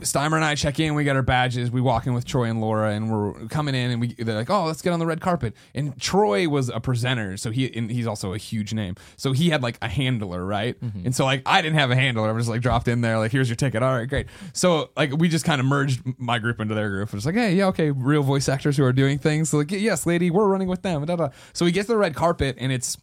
Steimer 0.00 0.34
and 0.34 0.44
I 0.44 0.54
check 0.54 0.80
in, 0.80 0.94
we 0.94 1.04
got 1.04 1.16
our 1.16 1.22
badges, 1.22 1.70
we 1.70 1.80
walk 1.80 2.06
in 2.06 2.14
with 2.14 2.24
Troy 2.24 2.44
and 2.44 2.60
Laura, 2.60 2.90
and 2.90 3.12
we're 3.12 3.46
coming 3.48 3.74
in, 3.74 3.90
and 3.90 4.00
we 4.00 4.14
they're 4.14 4.34
like, 4.34 4.50
oh, 4.50 4.64
let's 4.64 4.82
get 4.82 4.92
on 4.92 4.98
the 4.98 5.06
red 5.06 5.20
carpet. 5.20 5.54
And 5.74 5.98
Troy 6.00 6.48
was 6.48 6.68
a 6.68 6.80
presenter, 6.80 7.36
so 7.36 7.50
he 7.50 7.74
and 7.76 7.90
he's 7.90 8.06
also 8.06 8.32
a 8.32 8.38
huge 8.38 8.72
name, 8.74 8.96
so 9.16 9.32
he 9.32 9.50
had 9.50 9.62
like 9.62 9.78
a 9.82 9.88
handler, 9.88 10.44
right? 10.44 10.80
Mm-hmm. 10.80 11.06
And 11.06 11.14
so 11.14 11.24
like 11.24 11.42
I 11.46 11.62
didn't 11.62 11.78
have 11.78 11.90
a 11.90 11.96
handler, 11.96 12.28
I 12.28 12.32
was 12.32 12.44
just 12.44 12.50
like 12.50 12.62
dropped 12.62 12.88
in 12.88 13.00
there, 13.00 13.18
like 13.18 13.32
here's 13.32 13.48
your 13.48 13.56
ticket, 13.56 13.82
all 13.82 13.94
right, 13.94 14.08
great. 14.08 14.26
So 14.52 14.90
like 14.96 15.12
we 15.16 15.28
just 15.28 15.44
kind 15.44 15.60
of 15.60 15.66
merged 15.66 16.02
my 16.18 16.38
group 16.38 16.60
into 16.60 16.74
their 16.74 16.88
group. 16.88 17.08
It 17.08 17.14
was 17.14 17.26
like, 17.26 17.34
hey, 17.34 17.54
yeah, 17.54 17.66
okay, 17.66 17.90
real 17.90 18.22
voice 18.22 18.48
actors 18.48 18.76
who 18.76 18.84
are 18.84 18.92
doing 18.92 19.18
things. 19.18 19.50
So 19.50 19.58
like, 19.58 19.70
yes, 19.70 20.06
lady, 20.06 20.30
we're 20.30 20.48
running 20.48 20.68
with 20.68 20.82
them. 20.82 21.04
Da, 21.04 21.16
da. 21.16 21.28
So 21.52 21.64
we 21.64 21.72
get 21.72 21.82
to 21.82 21.88
the 21.88 21.98
red 21.98 22.14
carpet, 22.14 22.56
and 22.58 22.72
it's 22.72 22.96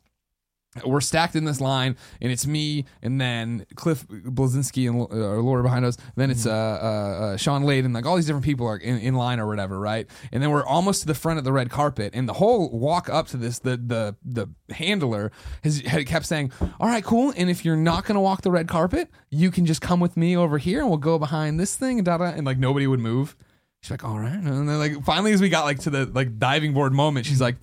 we're 0.85 1.01
stacked 1.01 1.35
in 1.35 1.45
this 1.45 1.59
line, 1.59 1.95
and 2.21 2.31
it's 2.31 2.45
me, 2.45 2.85
and 3.01 3.19
then 3.19 3.65
Cliff 3.75 4.07
Bleszinski 4.07 4.87
and 4.87 5.01
uh, 5.11 5.41
Laura 5.41 5.63
behind 5.63 5.83
us. 5.83 5.97
Then 6.15 6.29
it's 6.29 6.45
uh, 6.45 6.51
uh, 6.51 6.53
uh, 6.53 7.37
Shawn 7.37 7.63
Layden, 7.63 7.85
and 7.85 7.93
like 7.93 8.05
all 8.05 8.15
these 8.15 8.27
different 8.27 8.45
people 8.45 8.67
are 8.67 8.77
in, 8.77 8.99
in 8.99 9.15
line 9.15 9.39
or 9.39 9.47
whatever, 9.47 9.79
right? 9.79 10.07
And 10.31 10.43
then 10.43 10.51
we're 10.51 10.65
almost 10.65 11.01
to 11.01 11.07
the 11.07 11.15
front 11.15 11.39
of 11.39 11.43
the 11.43 11.51
red 11.51 11.69
carpet, 11.69 12.11
and 12.13 12.29
the 12.29 12.33
whole 12.33 12.69
walk 12.69 13.09
up 13.09 13.27
to 13.29 13.37
this, 13.37 13.59
the 13.59 13.77
the 13.77 14.15
the 14.23 14.47
handler 14.73 15.31
has 15.63 15.81
had 15.81 16.05
kept 16.05 16.27
saying, 16.27 16.51
"All 16.79 16.87
right, 16.87 17.03
cool. 17.03 17.33
And 17.35 17.49
if 17.49 17.65
you're 17.65 17.75
not 17.75 18.05
gonna 18.05 18.21
walk 18.21 18.43
the 18.43 18.51
red 18.51 18.67
carpet, 18.67 19.09
you 19.31 19.49
can 19.49 19.65
just 19.65 19.81
come 19.81 19.99
with 19.99 20.15
me 20.15 20.37
over 20.37 20.59
here, 20.59 20.81
and 20.81 20.89
we'll 20.89 20.97
go 20.97 21.17
behind 21.17 21.59
this 21.59 21.75
thing." 21.75 21.97
And 21.97 22.05
da 22.05 22.17
da, 22.17 22.25
and 22.25 22.45
like 22.45 22.59
nobody 22.59 22.85
would 22.85 22.99
move. 22.99 23.35
She's 23.81 23.91
like, 23.91 24.03
all 24.03 24.19
right. 24.19 24.33
And 24.33 24.67
then 24.67 24.77
like 24.77 25.03
finally 25.05 25.31
as 25.31 25.39
we 25.39 25.47
got 25.47 25.63
like 25.63 25.79
to 25.79 25.89
the 25.89 26.05
like 26.05 26.37
diving 26.37 26.73
board 26.73 26.91
moment, 26.91 27.25
she's 27.25 27.39
like, 27.39 27.55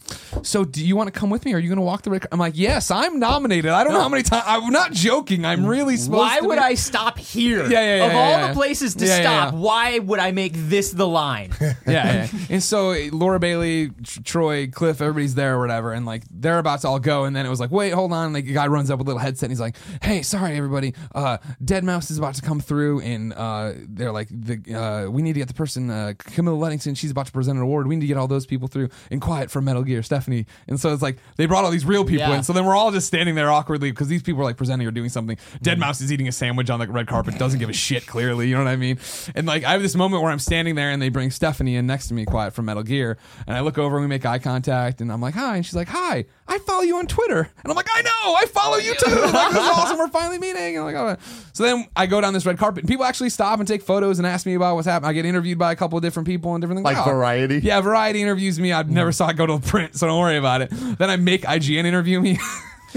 So 0.42 0.64
do 0.64 0.84
you 0.84 0.96
want 0.96 1.12
to 1.12 1.18
come 1.18 1.30
with 1.30 1.44
me? 1.44 1.54
Are 1.54 1.58
you 1.58 1.68
gonna 1.68 1.82
walk 1.82 2.02
the 2.02 2.10
red 2.10 2.26
I'm 2.30 2.38
like, 2.38 2.56
Yes, 2.56 2.90
I'm 2.90 3.18
nominated. 3.18 3.70
I 3.70 3.84
don't 3.84 3.92
know 3.92 4.00
how 4.00 4.08
many 4.08 4.22
times 4.22 4.44
I'm 4.46 4.70
not 4.72 4.92
joking. 4.92 5.44
I'm 5.44 5.66
really 5.66 5.96
supposed 5.96 6.18
Why 6.18 6.40
to 6.40 6.46
would 6.46 6.56
be- 6.56 6.60
I 6.60 6.74
stop 6.74 7.18
here? 7.18 7.62
Yeah, 7.62 7.80
yeah, 7.80 7.96
yeah, 7.96 8.06
Of 8.06 8.12
yeah, 8.12 8.18
all 8.18 8.30
yeah. 8.30 8.48
the 8.48 8.54
places 8.54 8.94
to 8.96 9.06
Yeah, 9.06 9.16
yeah, 9.16 9.22
stop, 9.22 9.54
yeah. 9.54 9.58
why 9.60 9.98
would 9.98 10.18
I 10.20 10.32
make 10.32 10.52
this 10.54 10.92
the 10.92 11.06
line? 11.06 11.52
yeah, 11.60 11.74
yeah. 11.86 12.28
And 12.50 12.62
so 12.62 12.94
Laura 13.12 13.38
Bailey, 13.38 13.90
Tr- 14.02 14.20
Troy, 14.22 14.66
Cliff, 14.68 15.00
everybody's 15.00 15.34
there 15.34 15.56
or 15.56 15.60
whatever, 15.60 15.92
and 15.92 16.06
like 16.06 16.22
they're 16.30 16.58
about 16.58 16.80
to 16.82 16.88
all 16.88 16.98
go, 16.98 17.24
and 17.24 17.34
then 17.34 17.46
it 17.46 17.48
was 17.48 17.60
like, 17.60 17.70
wait, 17.70 17.90
hold 17.92 18.12
on. 18.12 18.32
Like 18.32 18.46
a 18.46 18.52
guy 18.52 18.66
runs 18.66 18.90
up 18.90 18.98
with 18.98 19.06
a 19.06 19.10
little 19.10 19.20
headset, 19.20 19.44
and 19.44 19.52
he's 19.52 19.60
like, 19.60 19.76
hey, 20.02 20.22
sorry 20.22 20.56
everybody, 20.56 20.94
uh, 21.14 21.38
deadmau5 21.62 22.10
is 22.10 22.18
about 22.18 22.34
to 22.34 22.42
come 22.42 22.60
through, 22.60 23.00
and 23.00 23.32
uh, 23.32 23.72
they're 23.88 24.12
like, 24.12 24.28
the 24.30 24.56
uh, 24.74 25.10
we 25.10 25.22
need 25.22 25.32
to 25.34 25.40
get 25.40 25.48
the 25.48 25.54
person, 25.54 25.90
uh, 25.90 26.12
Camilla 26.18 26.56
Luddington, 26.58 26.96
she's 26.96 27.10
about 27.10 27.26
to 27.26 27.32
present 27.32 27.56
an 27.56 27.62
award. 27.62 27.86
We 27.86 27.96
need 27.96 28.02
to 28.02 28.06
get 28.06 28.16
all 28.16 28.28
those 28.28 28.46
people 28.46 28.68
through. 28.68 28.88
And 29.10 29.20
quiet 29.20 29.50
for 29.50 29.60
Metal 29.60 29.82
Gear, 29.82 30.02
Stefanie. 30.26 30.46
And 30.68 30.78
so 30.80 30.92
it's 30.92 31.02
like 31.02 31.16
they 31.36 31.46
brought 31.46 31.64
all 31.64 31.70
these 31.70 31.84
real 31.84 32.04
people 32.04 32.28
Yeah. 32.28 32.36
in. 32.38 32.42
So 32.42 32.52
then 32.52 32.64
we're 32.64 32.76
all 32.76 32.90
just 32.92 33.06
standing 33.06 33.34
there 33.34 33.50
awkwardly 33.50 33.90
because 33.90 34.08
these 34.08 34.22
people 34.22 34.40
are 34.42 34.44
like 34.44 34.56
presenting 34.56 34.86
or 34.86 34.90
doing 34.90 35.08
something. 35.08 35.36
Mm-hmm. 35.36 35.82
deadmau5 35.82 36.02
is 36.02 36.12
eating 36.12 36.28
a 36.28 36.32
sandwich 36.32 36.70
on 36.70 36.80
the 36.80 36.86
red 36.88 37.06
carpet, 37.06 37.38
doesn't 37.38 37.58
give 37.60 37.68
a 37.68 37.72
shit. 37.72 38.06
Clearly, 38.06 38.48
you 38.48 38.54
know 38.56 38.64
what 38.64 38.70
I 38.70 38.76
mean. 38.76 38.98
And 39.34 39.46
like 39.46 39.64
I 39.64 39.72
have 39.72 39.82
this 39.82 39.94
moment 39.94 40.22
where 40.22 40.30
I'm 40.32 40.38
standing 40.38 40.74
there 40.74 40.90
and 40.90 41.00
they 41.00 41.08
bring 41.08 41.30
Stefanie 41.30 41.74
in 41.76 41.86
next 41.86 42.08
to 42.08 42.14
me, 42.14 42.24
quiet 42.24 42.52
from 42.54 42.64
Metal 42.66 42.82
Gear, 42.82 43.18
and 43.46 43.56
I 43.56 43.60
look 43.60 43.78
over 43.78 43.96
and 43.96 44.04
we 44.04 44.08
make 44.08 44.24
eye 44.26 44.38
contact, 44.38 45.00
and 45.00 45.12
I'm 45.12 45.20
like, 45.20 45.34
hi, 45.34 45.56
and 45.56 45.64
she's 45.66 45.74
like, 45.74 45.88
hi, 45.88 46.24
I 46.48 46.58
follow 46.58 46.82
you 46.82 46.96
on 46.96 47.06
Twitter, 47.06 47.38
and 47.62 47.70
I'm 47.70 47.74
like, 47.76 47.88
I 47.94 48.02
know, 48.02 48.34
I 48.36 48.46
follow 48.46 48.76
you 48.76 48.94
too. 48.94 49.10
Like 49.10 49.52
this 49.52 49.62
is 49.62 49.68
awesome. 49.70 49.98
We're 49.98 50.08
finally 50.08 50.38
meeting. 50.38 50.76
And 50.76 50.86
I'm 50.88 50.94
like, 50.94 51.18
oh. 51.18 51.22
So 51.52 51.62
then 51.64 51.86
I 51.96 52.06
go 52.06 52.20
down 52.20 52.32
this 52.32 52.46
red 52.46 52.58
carpet, 52.58 52.82
and 52.84 52.88
people 52.88 53.04
actually 53.04 53.30
stop 53.30 53.58
and 53.58 53.66
take 53.68 53.82
photos 53.82 54.18
and 54.18 54.26
ask 54.26 54.46
me 54.46 54.54
about 54.54 54.74
what's 54.76 54.86
happening. 54.86 55.10
I 55.10 55.12
get 55.12 55.24
interviewed 55.24 55.58
by 55.58 55.72
a 55.72 55.76
couple 55.76 55.96
of 55.98 56.02
different 56.02 56.26
people 56.26 56.54
and 56.54 56.62
different 56.62 56.78
things. 56.78 56.84
Like 56.96 57.06
Oh. 57.06 57.10
Variety? 57.10 57.58
Yeah, 57.58 57.80
Variety 57.80 58.22
interviews 58.22 58.58
me. 58.60 58.72
I 58.72 58.82
never 58.82 59.12
saw 59.12 59.28
it 59.28 59.36
go 59.36 59.46
to 59.46 59.58
print, 59.58 59.96
so 59.96 60.06
don't 60.16 60.20
worry 60.24 60.36
about 60.36 60.62
it. 60.62 60.70
Then 60.70 61.10
I 61.10 61.16
make 61.16 61.42
IGN 61.42 61.84
interview 61.84 62.20
me. 62.20 62.38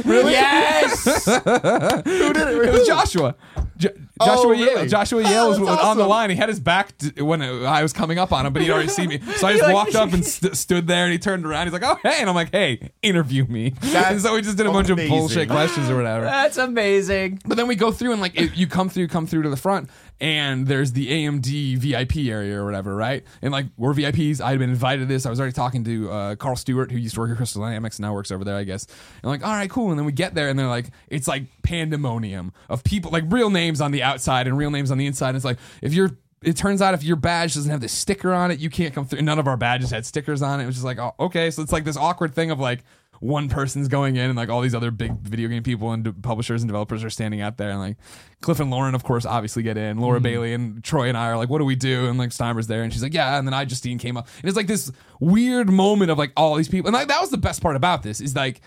Really? 0.06 0.32
Yes. 0.32 1.04
Who 1.26 2.34
did 2.34 2.48
it? 2.48 2.68
it 2.68 2.72
was 2.74 2.88
Joshua. 2.88 3.36
Jo- 3.78 3.90
Oh, 4.22 4.26
Joshua 4.26 4.52
really? 4.52 4.82
Yehl. 4.86 4.90
Joshua 4.90 5.22
Oh, 5.22 5.26
Yehl 5.26 5.48
was 5.50 5.58
that's 5.60 5.70
on 5.82 5.96
the 5.96 6.04
awesome. 6.04 6.10
line. 6.10 6.30
He 6.30 6.36
had 6.36 6.50
his 6.50 6.60
back 6.60 6.98
to, 6.98 7.22
when 7.24 7.42
I 7.42 7.82
was 7.84 7.94
coming 7.94 8.20
up 8.20 8.34
on 8.34 8.46
him, 8.46 8.52
but 8.52 8.62
he'd 8.62 8.70
already 8.70 8.90
seen 8.90 9.08
me. 9.08 9.20
So 9.38 9.48
I 9.48 9.54
just 9.54 9.64
like- 9.64 9.74
walked 9.74 9.96
up 9.96 10.12
and 10.12 10.26
st- 10.36 10.58
stood 10.58 10.88
there, 10.88 11.06
and 11.06 11.14
he 11.14 11.18
turned 11.20 11.46
around. 11.46 11.68
He's 11.68 11.74
like, 11.74 11.84
"Oh, 11.86 11.98
hey!" 12.04 12.18
And 12.20 12.28
I'm 12.30 12.36
like, 12.36 12.52
"Hey, 12.52 12.92
interview 13.02 13.46
me." 13.46 13.74
And 13.82 14.20
so 14.22 14.34
we 14.34 14.42
just 14.42 14.58
did 14.58 14.66
a 14.68 14.72
bunch 14.74 14.90
of 14.90 14.98
amazing. 14.98 15.18
bullshit 15.18 15.50
questions 15.50 15.90
or 15.90 15.96
whatever. 15.96 16.26
That's 16.26 16.58
amazing. 16.58 17.40
But 17.46 17.56
then 17.56 17.68
we 17.68 17.76
go 17.78 17.94
through 17.94 18.12
and 18.12 18.20
like 18.20 18.38
it, 18.38 18.58
you 18.58 18.68
come 18.68 18.90
through, 18.90 19.08
come 19.08 19.26
through 19.26 19.44
to 19.44 19.50
the 19.50 19.56
front, 19.58 19.90
and 20.22 20.68
there's 20.68 20.92
the 20.92 21.08
AMD 21.08 21.78
VIP 21.78 22.28
area 22.30 22.60
or 22.60 22.66
whatever, 22.66 22.96
right? 22.96 23.24
And 23.42 23.52
like 23.52 23.68
we're 23.78 23.94
VIPs. 23.94 24.42
I 24.42 24.52
had 24.52 24.60
been 24.60 24.70
invited 24.70 25.02
to 25.02 25.06
this. 25.06 25.26
I 25.26 25.30
was 25.30 25.40
already 25.40 25.54
talking 25.54 25.84
to 25.86 26.12
uh, 26.12 26.36
Karl 26.36 26.56
Stewart, 26.56 26.92
who 26.92 26.98
used 26.98 27.16
to 27.16 27.22
work 27.22 27.32
at 27.32 27.38
Crystal 27.38 27.62
Dynamics 27.62 27.98
and 27.98 28.04
now 28.04 28.14
works 28.14 28.32
over 28.32 28.44
there, 28.44 28.58
I 28.58 28.64
guess. 28.64 28.86
And 29.22 29.32
like, 29.32 29.46
all 29.46 29.54
right, 29.54 29.70
cool. 29.70 29.90
And 29.90 30.00
then 30.00 30.06
we 30.06 30.12
get 30.12 30.34
there, 30.34 30.50
and 30.50 30.60
they're 30.60 30.68
like, 30.68 30.90
it's 31.08 31.28
like 31.28 31.44
pandemonium 31.64 32.54
of 32.70 32.84
people, 32.84 33.12
like 33.12 33.24
real 33.28 33.50
names 33.50 33.82
on 33.82 33.92
the 33.92 34.04
outside 34.04 34.48
and 34.48 34.58
real 34.58 34.72
names 34.72 34.92
on 34.92 34.98
the 34.98 35.06
inside. 35.06 35.30
And 35.30 35.38
it's 35.38 35.46
like 35.46 35.60
if 35.82 35.94
you're 35.94 36.12
it 36.42 36.56
turns 36.56 36.82
out 36.82 36.94
if 36.94 37.04
your 37.04 37.18
badge 37.18 37.56
doesn't 37.56 37.70
have 37.70 37.82
the 37.82 37.90
sticker 37.90 38.34
on 38.34 38.50
it, 38.52 38.60
you 38.60 38.70
can't 38.70 38.94
come 38.94 39.06
through. 39.06 39.22
None 39.22 39.40
of 39.40 39.48
our 39.48 39.58
badges 39.58 39.92
had 39.92 40.06
stickers 40.06 40.42
on 40.42 40.60
it. 40.60 40.64
It 40.64 40.68
was 40.68 40.76
just 40.76 40.86
like, 40.86 40.98
oh, 40.98 41.14
okay. 41.20 41.52
So 41.52 41.62
it's 41.62 41.72
like 41.74 41.84
this 41.84 41.98
awkward 41.98 42.34
thing 42.34 42.50
of 42.52 42.60
like 42.60 42.84
one 43.20 43.50
person's 43.50 43.88
going 43.88 44.16
in 44.16 44.30
and 44.30 44.38
like 44.38 44.50
all 44.50 44.62
these 44.62 44.76
other 44.76 44.92
big 44.92 45.20
video 45.20 45.50
game 45.50 45.64
people 45.64 45.92
and 45.92 46.04
de- 46.04 46.14
publishers 46.14 46.62
and 46.62 46.70
developers 46.70 47.04
are 47.04 47.10
standing 47.10 47.42
out 47.42 47.58
there 47.58 47.70
and 47.70 47.80
like 47.80 47.98
Cliff 48.42 48.60
and 48.60 48.72
Lauren 48.72 48.96
of 48.96 49.04
course 49.04 49.26
obviously 49.26 49.64
get 49.64 49.78
in. 49.78 49.98
Laura 49.98 50.18
mm-hmm. 50.18 50.24
Bailey 50.24 50.54
and 50.54 50.84
Troy 50.84 51.10
and 51.10 51.18
I 51.18 51.28
are 51.28 51.38
like 51.38 51.50
what 51.50 51.60
do 51.60 51.66
we 51.66 51.76
do? 51.76 52.08
And 52.08 52.18
like 52.18 52.30
Steimer's 52.30 52.68
there 52.68 52.84
and 52.84 52.92
she's 52.92 53.04
like 53.04 53.14
yeah 53.14 53.38
and 53.38 53.48
then 53.48 53.54
I 53.54 53.66
Justine 53.66 53.98
came 53.98 54.18
up. 54.18 54.28
And 54.42 54.46
it's 54.46 54.58
like 54.58 54.68
this 54.68 54.92
weird 55.20 55.70
moment 55.70 56.12
of 56.12 56.18
like 56.18 56.32
all 56.38 56.56
these 56.56 56.70
people 56.70 56.88
and 56.88 56.94
like 56.94 57.08
that 57.08 57.22
was 57.22 57.30
the 57.30 57.38
best 57.38 57.62
part 57.62 57.76
about 57.76 58.04
this 58.04 58.22
is 58.22 58.36
like 58.36 58.62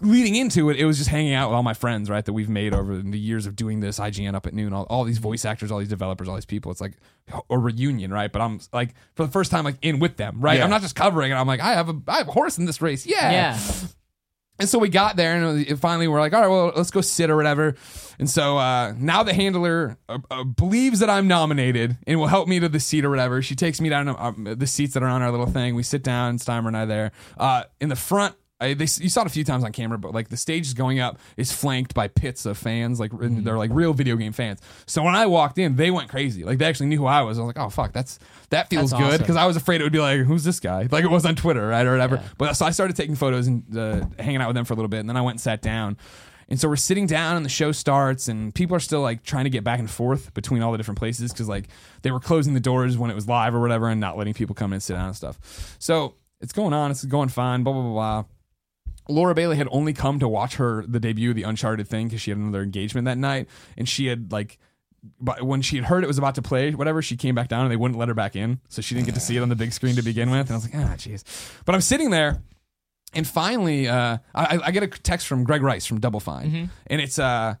leading 0.00 0.34
into 0.36 0.70
it, 0.70 0.76
it 0.78 0.84
was 0.84 0.98
just 0.98 1.08
hanging 1.10 1.32
out 1.34 1.48
with 1.48 1.56
all 1.56 1.62
my 1.62 1.74
friends, 1.74 2.10
right, 2.10 2.24
that 2.24 2.32
we've 2.32 2.48
made 2.48 2.74
over 2.74 2.98
the 2.98 3.18
years 3.18 3.46
of 3.46 3.56
doing 3.56 3.80
this 3.80 3.98
IGN 3.98 4.34
up 4.34 4.46
at 4.46 4.54
noon, 4.54 4.72
all, 4.72 4.84
all 4.84 5.04
these 5.04 5.18
voice 5.18 5.44
actors, 5.44 5.70
all 5.70 5.78
these 5.78 5.88
developers, 5.88 6.28
all 6.28 6.34
these 6.34 6.44
people. 6.44 6.70
It's 6.72 6.80
like 6.80 6.94
a 7.50 7.58
reunion, 7.58 8.12
right? 8.12 8.30
But 8.30 8.42
I'm 8.42 8.60
like 8.72 8.94
for 9.14 9.24
the 9.24 9.32
first 9.32 9.50
time, 9.50 9.64
like 9.64 9.76
in 9.82 9.98
with 9.98 10.16
them, 10.16 10.40
right? 10.40 10.58
Yeah. 10.58 10.64
I'm 10.64 10.70
not 10.70 10.82
just 10.82 10.94
covering 10.94 11.32
it. 11.32 11.34
I'm 11.34 11.46
like, 11.46 11.60
I 11.60 11.72
have 11.74 11.88
a 11.88 12.00
I 12.08 12.18
have 12.18 12.28
a 12.28 12.32
horse 12.32 12.58
in 12.58 12.66
this 12.66 12.80
race, 12.82 13.06
yeah. 13.06 13.30
Yeah. 13.30 13.58
And 14.58 14.66
so 14.66 14.78
we 14.78 14.88
got 14.88 15.16
there, 15.16 15.34
and 15.36 15.60
it 15.60 15.70
was- 15.70 15.80
finally 15.80 16.08
we're 16.08 16.18
like, 16.20 16.32
all 16.32 16.40
right, 16.40 16.48
well, 16.48 16.72
let's 16.74 16.90
go 16.90 17.02
sit 17.02 17.28
or 17.28 17.36
whatever. 17.36 17.74
And 18.18 18.28
so 18.28 18.56
uh, 18.56 18.94
now 18.96 19.22
the 19.22 19.34
handler 19.34 19.98
uh, 20.08 20.18
uh, 20.30 20.44
believes 20.44 21.00
that 21.00 21.10
I'm 21.10 21.28
nominated 21.28 21.98
and 22.06 22.18
will 22.18 22.26
help 22.28 22.48
me 22.48 22.58
to 22.60 22.68
the 22.70 22.80
seat 22.80 23.04
or 23.04 23.10
whatever. 23.10 23.42
She 23.42 23.54
takes 23.54 23.82
me 23.82 23.90
down 23.90 24.06
to 24.06 24.16
um, 24.24 24.44
the 24.58 24.66
seats 24.66 24.94
that 24.94 25.02
are 25.02 25.08
on 25.08 25.20
our 25.20 25.30
little 25.30 25.44
thing. 25.46 25.74
We 25.74 25.82
sit 25.82 26.02
down, 26.02 26.38
Steimer 26.38 26.68
and 26.68 26.76
I 26.76 26.86
there. 26.86 27.12
Uh, 27.36 27.64
in 27.82 27.90
the 27.90 27.96
front, 27.96 28.34
I, 28.58 28.72
they, 28.72 28.84
you 28.84 29.10
saw 29.10 29.20
it 29.20 29.26
a 29.26 29.30
few 29.30 29.44
times 29.44 29.64
on 29.64 29.72
camera, 29.72 29.98
but 29.98 30.14
like 30.14 30.28
the 30.28 30.36
stage 30.36 30.66
is 30.66 30.72
going 30.72 30.98
up 30.98 31.18
is 31.36 31.52
flanked 31.52 31.92
by 31.92 32.08
pits 32.08 32.46
of 32.46 32.56
fans, 32.56 32.98
like 32.98 33.12
and 33.12 33.46
they're 33.46 33.58
like 33.58 33.70
real 33.72 33.92
video 33.92 34.16
game 34.16 34.32
fans. 34.32 34.60
So 34.86 35.02
when 35.02 35.14
I 35.14 35.26
walked 35.26 35.58
in, 35.58 35.76
they 35.76 35.90
went 35.90 36.08
crazy. 36.08 36.42
Like 36.42 36.56
they 36.56 36.64
actually 36.64 36.86
knew 36.86 36.96
who 36.98 37.06
I 37.06 37.20
was. 37.20 37.38
I 37.38 37.42
was 37.42 37.54
like, 37.54 37.62
oh 37.62 37.68
fuck, 37.68 37.92
that's 37.92 38.18
that 38.50 38.70
feels 38.70 38.92
That's 38.92 39.02
good 39.02 39.08
awesome. 39.08 39.20
because 39.22 39.36
I 39.36 39.46
was 39.46 39.56
afraid 39.56 39.82
it 39.82 39.84
would 39.84 39.92
be 39.92 39.98
like, 39.98 40.20
who's 40.20 40.42
this 40.42 40.58
guy? 40.58 40.88
Like 40.90 41.04
it 41.04 41.10
was 41.10 41.26
on 41.26 41.36
Twitter, 41.36 41.68
right, 41.68 41.84
or 41.84 41.92
whatever. 41.92 42.22
But 42.38 42.54
so 42.54 42.64
I 42.64 42.70
started 42.70 42.96
taking 42.96 43.14
photos 43.14 43.46
and 43.46 43.76
uh, 43.76 44.06
hanging 44.18 44.40
out 44.40 44.48
with 44.48 44.54
them 44.56 44.64
for 44.64 44.72
a 44.72 44.76
little 44.76 44.88
bit, 44.88 45.00
and 45.00 45.08
then 45.08 45.16
I 45.18 45.22
went 45.22 45.34
and 45.34 45.40
sat 45.40 45.60
down. 45.60 45.98
And 46.48 46.60
so 46.60 46.68
we're 46.68 46.76
sitting 46.76 47.06
down, 47.06 47.36
and 47.36 47.44
the 47.44 47.50
show 47.50 47.72
starts, 47.72 48.28
and 48.28 48.54
people 48.54 48.76
are 48.76 48.80
still 48.80 49.00
like 49.02 49.22
trying 49.24 49.44
to 49.44 49.50
get 49.50 49.64
back 49.64 49.80
and 49.80 49.90
forth 49.90 50.32
between 50.32 50.62
all 50.62 50.72
the 50.72 50.78
different 50.78 50.98
places 50.98 51.32
because 51.32 51.48
like 51.48 51.68
they 52.02 52.10
were 52.12 52.20
closing 52.20 52.54
the 52.54 52.60
doors 52.60 52.96
when 52.96 53.10
it 53.10 53.14
was 53.14 53.28
live 53.28 53.54
or 53.54 53.60
whatever, 53.60 53.88
and 53.88 54.00
not 54.00 54.16
letting 54.16 54.32
people 54.32 54.54
come 54.54 54.70
in 54.72 54.76
and 54.76 54.82
sit 54.82 54.94
down 54.94 55.08
and 55.08 55.16
stuff. 55.16 55.76
So 55.78 56.14
it's 56.40 56.52
going 56.52 56.72
on, 56.72 56.90
it's 56.90 57.04
going 57.04 57.28
fine, 57.28 57.64
blah 57.64 57.72
blah 57.72 57.82
blah 57.82 57.92
blah. 57.92 58.24
Laura 59.08 59.34
Bailey 59.34 59.56
had 59.56 59.68
only 59.70 59.92
come 59.92 60.18
to 60.18 60.28
watch 60.28 60.56
her 60.56 60.84
the 60.86 61.00
debut 61.00 61.30
of 61.30 61.36
the 61.36 61.44
Uncharted 61.44 61.86
thing 61.88 62.08
because 62.08 62.20
she 62.20 62.30
had 62.30 62.38
another 62.38 62.62
engagement 62.62 63.04
that 63.06 63.18
night, 63.18 63.48
and 63.76 63.88
she 63.88 64.06
had 64.06 64.32
like, 64.32 64.58
but 65.20 65.42
when 65.42 65.62
she 65.62 65.76
had 65.76 65.84
heard 65.84 66.02
it 66.02 66.08
was 66.08 66.18
about 66.18 66.34
to 66.34 66.42
play, 66.42 66.72
whatever, 66.72 67.00
she 67.02 67.16
came 67.16 67.34
back 67.34 67.48
down 67.48 67.62
and 67.62 67.70
they 67.70 67.76
wouldn't 67.76 67.98
let 67.98 68.08
her 68.08 68.14
back 68.14 68.34
in, 68.34 68.60
so 68.68 68.82
she 68.82 68.94
didn't 68.94 69.06
get 69.06 69.14
to 69.14 69.20
see 69.20 69.36
it 69.36 69.40
on 69.40 69.48
the 69.48 69.56
big 69.56 69.72
screen 69.72 69.94
to 69.96 70.02
begin 70.02 70.30
with. 70.30 70.40
And 70.40 70.52
I 70.52 70.54
was 70.54 70.64
like, 70.64 70.74
ah, 70.74 70.94
jeez. 70.96 71.22
But 71.64 71.74
I'm 71.74 71.80
sitting 71.80 72.10
there, 72.10 72.42
and 73.14 73.26
finally, 73.26 73.88
uh, 73.88 74.18
I, 74.34 74.58
I 74.64 74.70
get 74.72 74.82
a 74.82 74.88
text 74.88 75.26
from 75.26 75.44
Greg 75.44 75.62
Rice 75.62 75.86
from 75.86 76.00
Double 76.00 76.20
Fine, 76.20 76.70
and 76.88 77.00
it's 77.00 77.18
uh, 77.18 77.54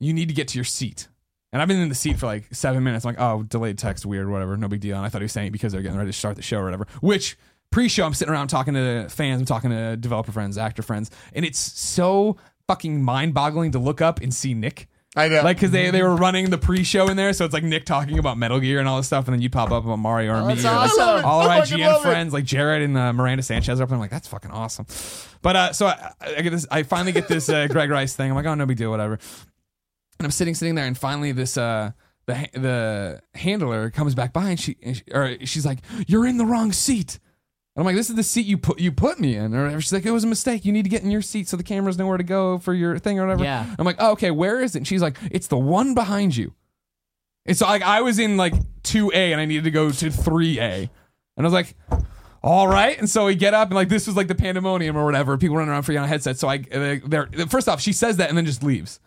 you 0.00 0.12
need 0.12 0.28
to 0.28 0.34
get 0.34 0.48
to 0.48 0.58
your 0.58 0.64
seat. 0.64 1.08
And 1.52 1.62
I've 1.62 1.68
been 1.68 1.80
in 1.80 1.88
the 1.88 1.94
seat 1.94 2.18
for 2.18 2.26
like 2.26 2.52
seven 2.52 2.82
minutes. 2.82 3.06
I'm 3.06 3.14
like, 3.14 3.20
oh, 3.20 3.42
delayed 3.44 3.78
text, 3.78 4.04
weird, 4.04 4.28
whatever, 4.28 4.56
no 4.56 4.68
big 4.68 4.80
deal. 4.80 4.96
And 4.96 5.06
I 5.06 5.08
thought 5.08 5.22
he 5.22 5.24
was 5.24 5.32
saying 5.32 5.46
it 5.46 5.50
because 5.52 5.72
they're 5.72 5.80
getting 5.80 5.96
ready 5.96 6.10
to 6.10 6.18
start 6.18 6.36
the 6.36 6.42
show 6.42 6.58
or 6.58 6.64
whatever. 6.64 6.86
Which 7.00 7.38
pre-show, 7.70 8.04
I'm 8.04 8.14
sitting 8.14 8.32
around 8.32 8.48
talking 8.48 8.74
to 8.74 9.08
fans, 9.08 9.40
I'm 9.40 9.46
talking 9.46 9.70
to 9.70 9.96
developer 9.96 10.32
friends, 10.32 10.58
actor 10.58 10.82
friends, 10.82 11.10
and 11.32 11.44
it's 11.44 11.58
so 11.58 12.36
fucking 12.66 13.02
mind-boggling 13.02 13.72
to 13.72 13.78
look 13.78 14.00
up 14.00 14.20
and 14.20 14.32
see 14.34 14.54
Nick. 14.54 14.88
I 15.18 15.28
know. 15.28 15.42
Like, 15.42 15.56
because 15.56 15.70
they, 15.70 15.90
they 15.90 16.02
were 16.02 16.14
running 16.14 16.50
the 16.50 16.58
pre-show 16.58 17.08
in 17.08 17.16
there, 17.16 17.32
so 17.32 17.46
it's 17.46 17.54
like 17.54 17.64
Nick 17.64 17.86
talking 17.86 18.18
about 18.18 18.36
Metal 18.36 18.60
Gear 18.60 18.80
and 18.80 18.86
all 18.86 18.98
this 18.98 19.06
stuff, 19.06 19.26
and 19.26 19.34
then 19.34 19.40
you 19.40 19.48
pop 19.48 19.70
up 19.70 19.84
about 19.84 19.98
Mario 19.98 20.34
or 20.34 20.46
me. 20.46 20.54
that's 20.54 20.66
or, 20.66 20.68
awesome. 20.68 21.02
I. 21.02 21.22
All 21.22 21.40
I 21.40 21.58
our 21.58 21.64
fucking 21.64 21.78
IGN 21.78 21.96
it. 21.96 22.02
friends, 22.02 22.32
like 22.34 22.44
Jared 22.44 22.82
and 22.82 22.98
uh, 22.98 23.14
Miranda 23.14 23.42
Sanchez, 23.42 23.80
are 23.80 23.84
up 23.84 23.88
there. 23.88 23.96
I'm 23.96 24.00
like, 24.00 24.10
that's 24.10 24.28
fucking 24.28 24.50
awesome. 24.50 24.84
But 25.40 25.56
uh, 25.56 25.72
so 25.72 25.86
I, 25.86 26.12
I 26.20 26.42
get 26.42 26.50
this. 26.50 26.66
I 26.70 26.82
finally 26.82 27.12
get 27.12 27.28
this 27.28 27.48
uh, 27.48 27.66
Greg 27.66 27.88
Rice 27.88 28.14
thing. 28.14 28.30
I'm 28.30 28.36
like, 28.36 28.44
oh, 28.44 28.54
no 28.54 28.66
big 28.66 28.76
deal, 28.76 28.90
whatever. 28.90 29.14
And 30.18 30.26
I'm 30.26 30.30
sitting, 30.30 30.54
sitting 30.54 30.74
there, 30.74 30.84
and 30.84 30.98
finally 30.98 31.32
this 31.32 31.56
uh, 31.56 31.92
the 32.26 32.48
the 32.52 33.22
handler 33.38 33.90
comes 33.90 34.14
back 34.14 34.34
by, 34.34 34.50
and 34.50 34.60
she, 34.60 34.76
and 34.82 34.96
she 34.96 35.04
or 35.12 35.38
she's 35.46 35.64
like, 35.64 35.78
you're 36.06 36.26
in 36.26 36.36
the 36.36 36.46
wrong 36.46 36.72
seat. 36.72 37.18
And 37.76 37.82
I'm 37.82 37.84
like, 37.84 37.94
this 37.94 38.08
is 38.08 38.16
the 38.16 38.22
seat 38.22 38.46
you 38.46 38.56
put 38.56 38.80
you 38.80 38.90
put 38.90 39.20
me 39.20 39.36
in, 39.36 39.54
or. 39.54 39.78
She's 39.82 39.92
like, 39.92 40.06
it 40.06 40.10
was 40.10 40.24
a 40.24 40.26
mistake. 40.26 40.64
You 40.64 40.72
need 40.72 40.84
to 40.84 40.88
get 40.88 41.02
in 41.02 41.10
your 41.10 41.20
seat 41.20 41.46
so 41.46 41.58
the 41.58 41.62
cameras 41.62 41.98
know 41.98 42.06
where 42.06 42.16
to 42.16 42.24
go 42.24 42.58
for 42.58 42.72
your 42.72 42.98
thing 42.98 43.18
or 43.18 43.26
whatever. 43.26 43.44
Yeah. 43.44 43.66
I'm 43.78 43.84
like, 43.84 43.96
oh, 43.98 44.12
okay, 44.12 44.30
where 44.30 44.62
is 44.62 44.74
it? 44.74 44.78
And 44.78 44.88
she's 44.88 45.02
like, 45.02 45.18
it's 45.30 45.48
the 45.48 45.58
one 45.58 45.92
behind 45.94 46.34
you. 46.34 46.54
It's 47.44 47.60
like 47.60 47.82
I 47.82 48.00
was 48.00 48.18
in 48.18 48.38
like 48.38 48.54
two 48.82 49.12
A 49.14 49.32
and 49.32 49.40
I 49.40 49.44
needed 49.44 49.64
to 49.64 49.70
go 49.70 49.90
to 49.90 50.10
three 50.10 50.58
A, 50.58 50.72
and 50.72 50.90
I 51.36 51.42
was 51.42 51.52
like, 51.52 51.76
all 52.42 52.66
right. 52.66 52.98
And 52.98 53.10
so 53.10 53.26
we 53.26 53.34
get 53.34 53.52
up 53.52 53.68
and 53.68 53.74
like 53.74 53.90
this 53.90 54.06
was 54.06 54.16
like 54.16 54.28
the 54.28 54.34
pandemonium 54.34 54.96
or 54.96 55.04
whatever. 55.04 55.36
People 55.36 55.56
running 55.56 55.70
around 55.70 55.82
for 55.82 55.92
you 55.92 55.98
on 55.98 56.08
headsets. 56.08 56.40
So 56.40 56.48
I, 56.48 56.58
they're 56.58 57.28
first 57.48 57.68
off, 57.68 57.80
she 57.80 57.92
says 57.92 58.16
that 58.16 58.30
and 58.30 58.38
then 58.38 58.46
just 58.46 58.62
leaves. 58.62 59.00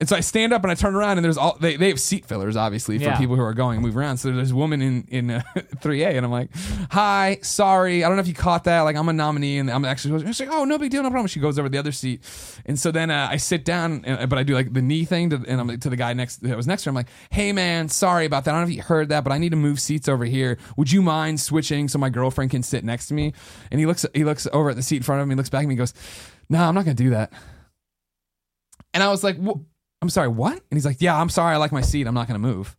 And 0.00 0.08
so 0.08 0.16
I 0.16 0.20
stand 0.20 0.54
up 0.54 0.62
and 0.64 0.70
I 0.70 0.74
turn 0.74 0.94
around 0.94 1.18
and 1.18 1.24
there's 1.26 1.36
all 1.36 1.58
they, 1.60 1.76
they 1.76 1.88
have 1.88 2.00
seat 2.00 2.24
fillers 2.24 2.56
obviously 2.56 2.96
for 2.96 3.04
Yeah. 3.04 3.18
people 3.18 3.36
who 3.36 3.42
are 3.42 3.52
going 3.52 3.76
and 3.76 3.84
move 3.86 3.98
around. 3.98 4.16
So 4.16 4.32
there's 4.32 4.50
a 4.50 4.56
woman 4.56 4.80
in 4.80 5.04
in 5.08 5.30
uh, 5.30 5.42
3A 5.56 6.16
and 6.16 6.24
I'm 6.24 6.32
like, 6.32 6.48
"Hi, 6.90 7.38
sorry, 7.42 8.02
I 8.02 8.08
don't 8.08 8.16
know 8.16 8.22
if 8.22 8.26
you 8.28 8.32
caught 8.32 8.64
that. 8.64 8.80
Like 8.80 8.96
I'm 8.96 9.10
a 9.10 9.12
nominee 9.12 9.58
and 9.58 9.70
I'm 9.70 9.84
actually." 9.84 10.24
She's 10.26 10.40
like, 10.40 10.48
"Oh, 10.50 10.64
no 10.64 10.78
big 10.78 10.90
deal, 10.90 11.02
no 11.02 11.10
problem." 11.10 11.26
She 11.26 11.38
goes 11.38 11.58
over 11.58 11.68
to 11.68 11.70
the 11.72 11.76
other 11.78 11.92
seat, 11.92 12.22
and 12.64 12.78
so 12.78 12.90
then 12.90 13.10
uh, 13.10 13.28
I 13.30 13.36
sit 13.36 13.66
down, 13.66 14.02
and, 14.06 14.30
but 14.30 14.38
I 14.38 14.42
do 14.42 14.54
like 14.54 14.72
the 14.72 14.80
knee 14.80 15.04
thing, 15.04 15.28
to, 15.30 15.36
and 15.46 15.60
I'm 15.60 15.66
like, 15.68 15.80
to 15.82 15.90
the 15.90 15.96
guy 15.96 16.14
next 16.14 16.36
that 16.44 16.56
was 16.56 16.66
next 16.66 16.84
to 16.84 16.88
her. 16.88 16.90
I'm 16.92 16.94
like, 16.94 17.08
"Hey, 17.30 17.52
man, 17.52 17.90
sorry 17.90 18.24
about 18.24 18.44
that. 18.46 18.52
I 18.52 18.54
don't 18.58 18.62
know 18.66 18.70
if 18.70 18.76
you 18.76 18.82
heard 18.82 19.10
that, 19.10 19.22
but 19.22 19.32
I 19.34 19.38
need 19.38 19.50
to 19.50 19.56
move 19.56 19.78
seats 19.80 20.08
over 20.08 20.24
here. 20.24 20.56
Would 20.78 20.90
you 20.90 21.02
mind 21.02 21.40
switching 21.40 21.88
so 21.88 21.98
my 21.98 22.08
girlfriend 22.08 22.50
can 22.52 22.62
sit 22.62 22.84
next 22.84 23.08
to 23.08 23.14
me?" 23.14 23.34
And 23.70 23.78
he 23.78 23.84
looks 23.84 24.06
he 24.14 24.24
looks 24.24 24.48
over 24.50 24.70
at 24.70 24.76
the 24.76 24.82
seat 24.82 24.96
in 24.96 25.02
front 25.02 25.20
of 25.20 25.28
me, 25.28 25.34
looks 25.34 25.50
back 25.50 25.64
at 25.64 25.68
me, 25.68 25.74
and 25.74 25.78
goes, 25.78 25.92
"No, 26.48 26.62
I'm 26.64 26.74
not 26.74 26.86
gonna 26.86 26.94
do 26.94 27.10
that." 27.10 27.34
And 28.94 29.02
I 29.02 29.08
was 29.10 29.22
like, 29.22 29.36
"Wh- 29.36 29.60
I'm 30.02 30.08
sorry, 30.08 30.28
what? 30.28 30.52
And 30.52 30.76
he's 30.76 30.86
like, 30.86 30.96
yeah, 31.00 31.18
I'm 31.18 31.28
sorry. 31.28 31.54
I 31.54 31.58
like 31.58 31.72
my 31.72 31.82
seat. 31.82 32.06
I'm 32.06 32.14
not 32.14 32.26
going 32.26 32.40
to 32.40 32.46
move. 32.46 32.76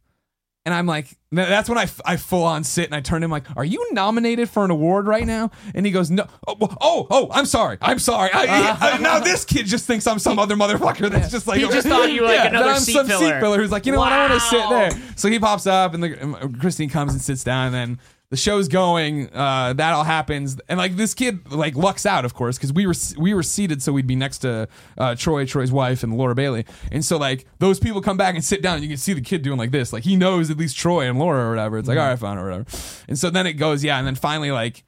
And 0.64 0.76
I'm 0.76 0.86
like, 0.86 1.08
that's 1.32 1.68
when 1.68 1.80
I, 1.80 1.88
I 2.06 2.18
full 2.18 2.44
on 2.44 2.64
sit 2.64 2.86
and 2.86 2.94
I 2.94 3.02
turn 3.02 3.22
to 3.22 3.26
him 3.26 3.32
like, 3.32 3.46
are 3.58 3.66
you 3.66 3.88
nominated 3.94 4.48
for 4.48 4.64
an 4.64 4.70
award 4.70 5.08
right 5.08 5.26
now? 5.26 5.50
And 5.74 5.88
he 5.88 5.92
goes, 5.92 6.12
no. 6.12 6.28
Oh, 6.48 6.56
oh, 6.80 7.08
oh 7.10 7.30
I'm 7.32 7.48
sorry. 7.48 7.80
I'm 7.82 7.98
sorry. 7.98 8.30
I, 8.32 8.44
I- 8.44 8.70
uh-huh. 8.70 8.98
now 9.00 9.20
this 9.20 9.44
kid 9.44 9.66
just 9.66 9.88
thinks 9.88 10.06
I'm 10.06 10.20
some 10.20 10.38
other 10.38 10.56
motherfucker 10.56 11.10
that's 11.10 11.32
just 11.32 11.48
like, 11.48 11.62
He 11.62 11.68
just 11.68 11.88
thought 11.88 12.12
you 12.12 12.22
were 12.22 12.28
like 12.28 12.36
Yeah, 12.36 12.48
another 12.48 12.66
that 12.66 12.76
I'm 12.76 12.82
seat 12.82 12.94
some 12.94 13.08
filler. 13.08 13.26
seat 13.26 13.40
filler 13.40 13.58
who's 13.58 13.72
like, 13.72 13.88
you 13.88 13.92
know 13.92 14.00
what, 14.00 14.14
I 14.14 14.30
want 14.30 14.40
to 14.40 14.48
sit 14.48 14.70
there. 14.70 14.92
So 15.16 15.30
he 15.30 15.40
pops 15.40 15.66
up 15.66 15.96
and 15.96 16.04
the, 16.04 16.56
Christine 16.60 16.90
comes 16.90 17.14
and 17.14 17.22
sits 17.22 17.44
down 17.44 17.74
and 17.74 17.76
then 17.76 18.00
the 18.32 18.38
show's 18.38 18.70
going. 18.70 19.30
Uh, 19.34 19.74
that 19.74 19.92
all 19.94 20.06
happens, 20.06 20.58
and 20.70 20.78
like 20.78 20.96
this 20.96 21.14
kid 21.14 21.52
like 21.52 21.76
lucks 21.76 22.06
out, 22.06 22.24
of 22.26 22.34
course, 22.34 22.58
because 22.58 22.72
we 22.72 22.88
were 22.88 22.94
we 23.20 23.34
were 23.34 23.44
seated 23.44 23.84
so 23.84 23.92
we'd 23.92 24.08
be 24.08 24.16
next 24.16 24.40
to 24.40 24.68
uh, 24.98 25.16
Troy, 25.16 25.46
Troy's 25.46 25.72
wife, 25.72 26.02
and 26.02 26.18
Laura 26.18 26.34
Bailey, 26.34 26.66
and 26.92 27.04
so 27.06 27.18
like 27.18 27.46
those 27.60 27.80
people 27.80 28.02
come 28.02 28.16
back 28.18 28.34
and 28.34 28.44
sit 28.44 28.62
down, 28.62 28.76
and 28.76 28.84
you 28.84 28.90
can 28.90 28.98
see 28.98 29.14
the 29.14 29.22
kid 29.22 29.42
doing 29.42 29.60
like 29.60 29.72
this, 29.72 29.92
like 29.92 30.04
he 30.04 30.16
knows 30.16 30.50
at 30.50 30.58
least 30.58 30.78
Troy 30.78 31.08
and 31.10 31.20
Laura 31.20 31.46
or 31.46 31.50
whatever. 31.50 31.78
It's 31.78 31.90
like 31.90 31.98
all 31.98 32.08
right, 32.08 32.18
fine 32.18 32.38
or 32.38 32.46
whatever, 32.46 32.66
and 33.10 33.20
so 33.20 33.30
then 33.30 33.46
it 33.46 33.54
goes, 33.54 33.84
yeah, 33.84 33.98
and 33.98 34.08
then 34.08 34.16
finally 34.16 34.52
like 34.52 34.86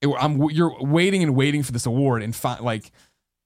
it, 0.00 0.08
I'm 0.18 0.40
you're 0.50 0.80
waiting 0.80 1.24
and 1.24 1.34
waiting 1.34 1.64
for 1.64 1.72
this 1.72 1.84
award, 1.84 2.22
and 2.22 2.34
fi- 2.34 2.60
like 2.60 2.92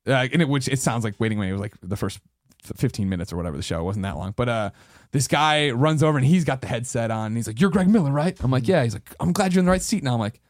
uh, 0.06 0.28
and 0.30 0.42
it, 0.42 0.48
which 0.48 0.68
it 0.68 0.78
sounds 0.78 1.04
like 1.04 1.18
waiting 1.18 1.38
when 1.38 1.48
it 1.48 1.52
was 1.52 1.60
like 1.62 1.74
the 1.82 1.96
first 1.96 2.20
15 2.62 3.08
minutes 3.08 3.32
or 3.32 3.36
whatever 3.36 3.56
the 3.56 3.62
show 3.62 3.80
it 3.80 3.84
wasn't 3.84 4.02
that 4.02 4.16
long. 4.16 4.34
But 4.36 4.48
uh 4.48 4.70
this 5.16 5.28
guy 5.28 5.70
runs 5.70 6.02
over 6.02 6.18
and 6.18 6.26
he's 6.26 6.44
got 6.44 6.60
the 6.60 6.66
headset 6.66 7.10
on 7.10 7.28
and 7.28 7.36
he's 7.36 7.46
like 7.46 7.60
you're 7.60 7.70
greg 7.70 7.88
miller 7.88 8.12
right 8.12 8.36
i'm 8.42 8.50
like 8.50 8.68
yeah 8.68 8.82
he's 8.82 8.92
like 8.94 9.14
i'm 9.18 9.32
glad 9.32 9.54
you're 9.54 9.60
in 9.60 9.64
the 9.64 9.70
right 9.70 9.82
seat 9.82 10.02
now 10.02 10.14
i'm 10.14 10.20
like 10.20 10.40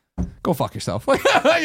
go 0.42 0.52
fuck 0.52 0.74
yourself 0.74 1.06
you 1.08 1.14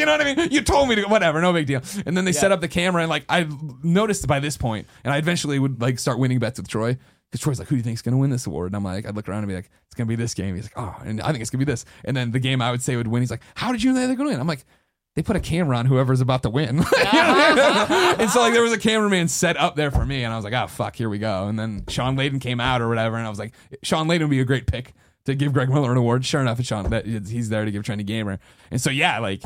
know 0.06 0.12
what 0.12 0.20
i 0.20 0.34
mean 0.34 0.50
you 0.52 0.60
told 0.60 0.88
me 0.88 0.94
to 0.94 1.02
whatever 1.04 1.40
no 1.40 1.52
big 1.52 1.66
deal 1.66 1.80
and 2.06 2.16
then 2.16 2.24
they 2.24 2.32
set 2.32 2.52
up 2.52 2.60
the 2.60 2.68
camera 2.68 3.02
and 3.02 3.10
like 3.10 3.24
i 3.28 3.48
noticed 3.82 4.26
by 4.26 4.38
this 4.38 4.56
point 4.56 4.86
and 5.04 5.12
i 5.12 5.18
eventually 5.18 5.58
would 5.58 5.80
like 5.80 5.98
start 5.98 6.18
winning 6.18 6.38
bets 6.38 6.58
with 6.58 6.68
troy 6.68 6.96
because 7.32 7.40
Troy's 7.40 7.58
like, 7.58 7.68
who 7.68 7.76
do 7.76 7.78
you 7.78 7.82
think's 7.82 8.02
going 8.02 8.12
to 8.12 8.18
win 8.18 8.28
this 8.28 8.46
award? 8.46 8.66
And 8.66 8.76
I'm 8.76 8.84
like, 8.84 9.06
I'd 9.06 9.16
look 9.16 9.26
around 9.26 9.38
and 9.38 9.48
be 9.48 9.54
like, 9.54 9.70
it's 9.86 9.94
going 9.94 10.06
to 10.06 10.08
be 10.08 10.16
this 10.16 10.34
game. 10.34 10.54
He's 10.54 10.64
like, 10.64 10.74
oh, 10.76 10.94
and 11.02 11.18
I 11.22 11.30
think 11.30 11.40
it's 11.40 11.48
going 11.48 11.60
to 11.60 11.64
be 11.64 11.72
this. 11.72 11.86
And 12.04 12.14
then 12.14 12.30
the 12.30 12.38
game 12.38 12.60
I 12.60 12.70
would 12.70 12.82
say 12.82 12.94
would 12.94 13.06
win. 13.06 13.22
He's 13.22 13.30
like, 13.30 13.40
how 13.54 13.72
did 13.72 13.82
you 13.82 13.94
know 13.94 14.06
they're 14.06 14.16
going 14.16 14.28
to 14.28 14.32
win? 14.34 14.40
I'm 14.40 14.46
like, 14.46 14.66
they 15.14 15.22
put 15.22 15.36
a 15.36 15.40
camera 15.40 15.76
on 15.76 15.86
whoever's 15.86 16.20
about 16.20 16.42
to 16.44 16.50
win. 16.50 16.82
Uh-huh. 17.14 18.16
and 18.18 18.30
so 18.30 18.40
like 18.40 18.52
there 18.52 18.62
was 18.62 18.72
a 18.72 18.78
cameraman 18.78 19.28
set 19.28 19.56
up 19.56 19.76
there 19.76 19.90
for 19.90 20.04
me, 20.04 20.24
and 20.24 20.32
I 20.32 20.36
was 20.36 20.44
like, 20.44 20.54
oh 20.54 20.66
fuck, 20.66 20.96
here 20.96 21.08
we 21.08 21.18
go. 21.18 21.48
And 21.48 21.58
then 21.58 21.84
Shawn 21.88 22.16
Layden 22.16 22.40
came 22.40 22.60
out 22.60 22.80
or 22.80 22.88
whatever, 22.88 23.16
and 23.16 23.26
I 23.26 23.30
was 23.30 23.38
like, 23.38 23.52
Shawn 23.82 24.08
Layden 24.08 24.22
would 24.22 24.30
be 24.30 24.40
a 24.40 24.44
great 24.44 24.66
pick 24.66 24.94
to 25.26 25.34
give 25.34 25.52
Greg 25.52 25.68
Miller 25.68 25.92
an 25.92 25.98
award. 25.98 26.24
Sure 26.24 26.40
enough, 26.40 26.58
it's 26.58 26.68
Shawn 26.68 26.88
that 26.90 27.06
he's 27.06 27.48
there 27.48 27.64
to 27.64 27.70
give 27.70 27.82
Trendy 27.82 28.04
Gamer. 28.06 28.38
And 28.70 28.80
so 28.80 28.90
yeah, 28.90 29.18
like 29.18 29.42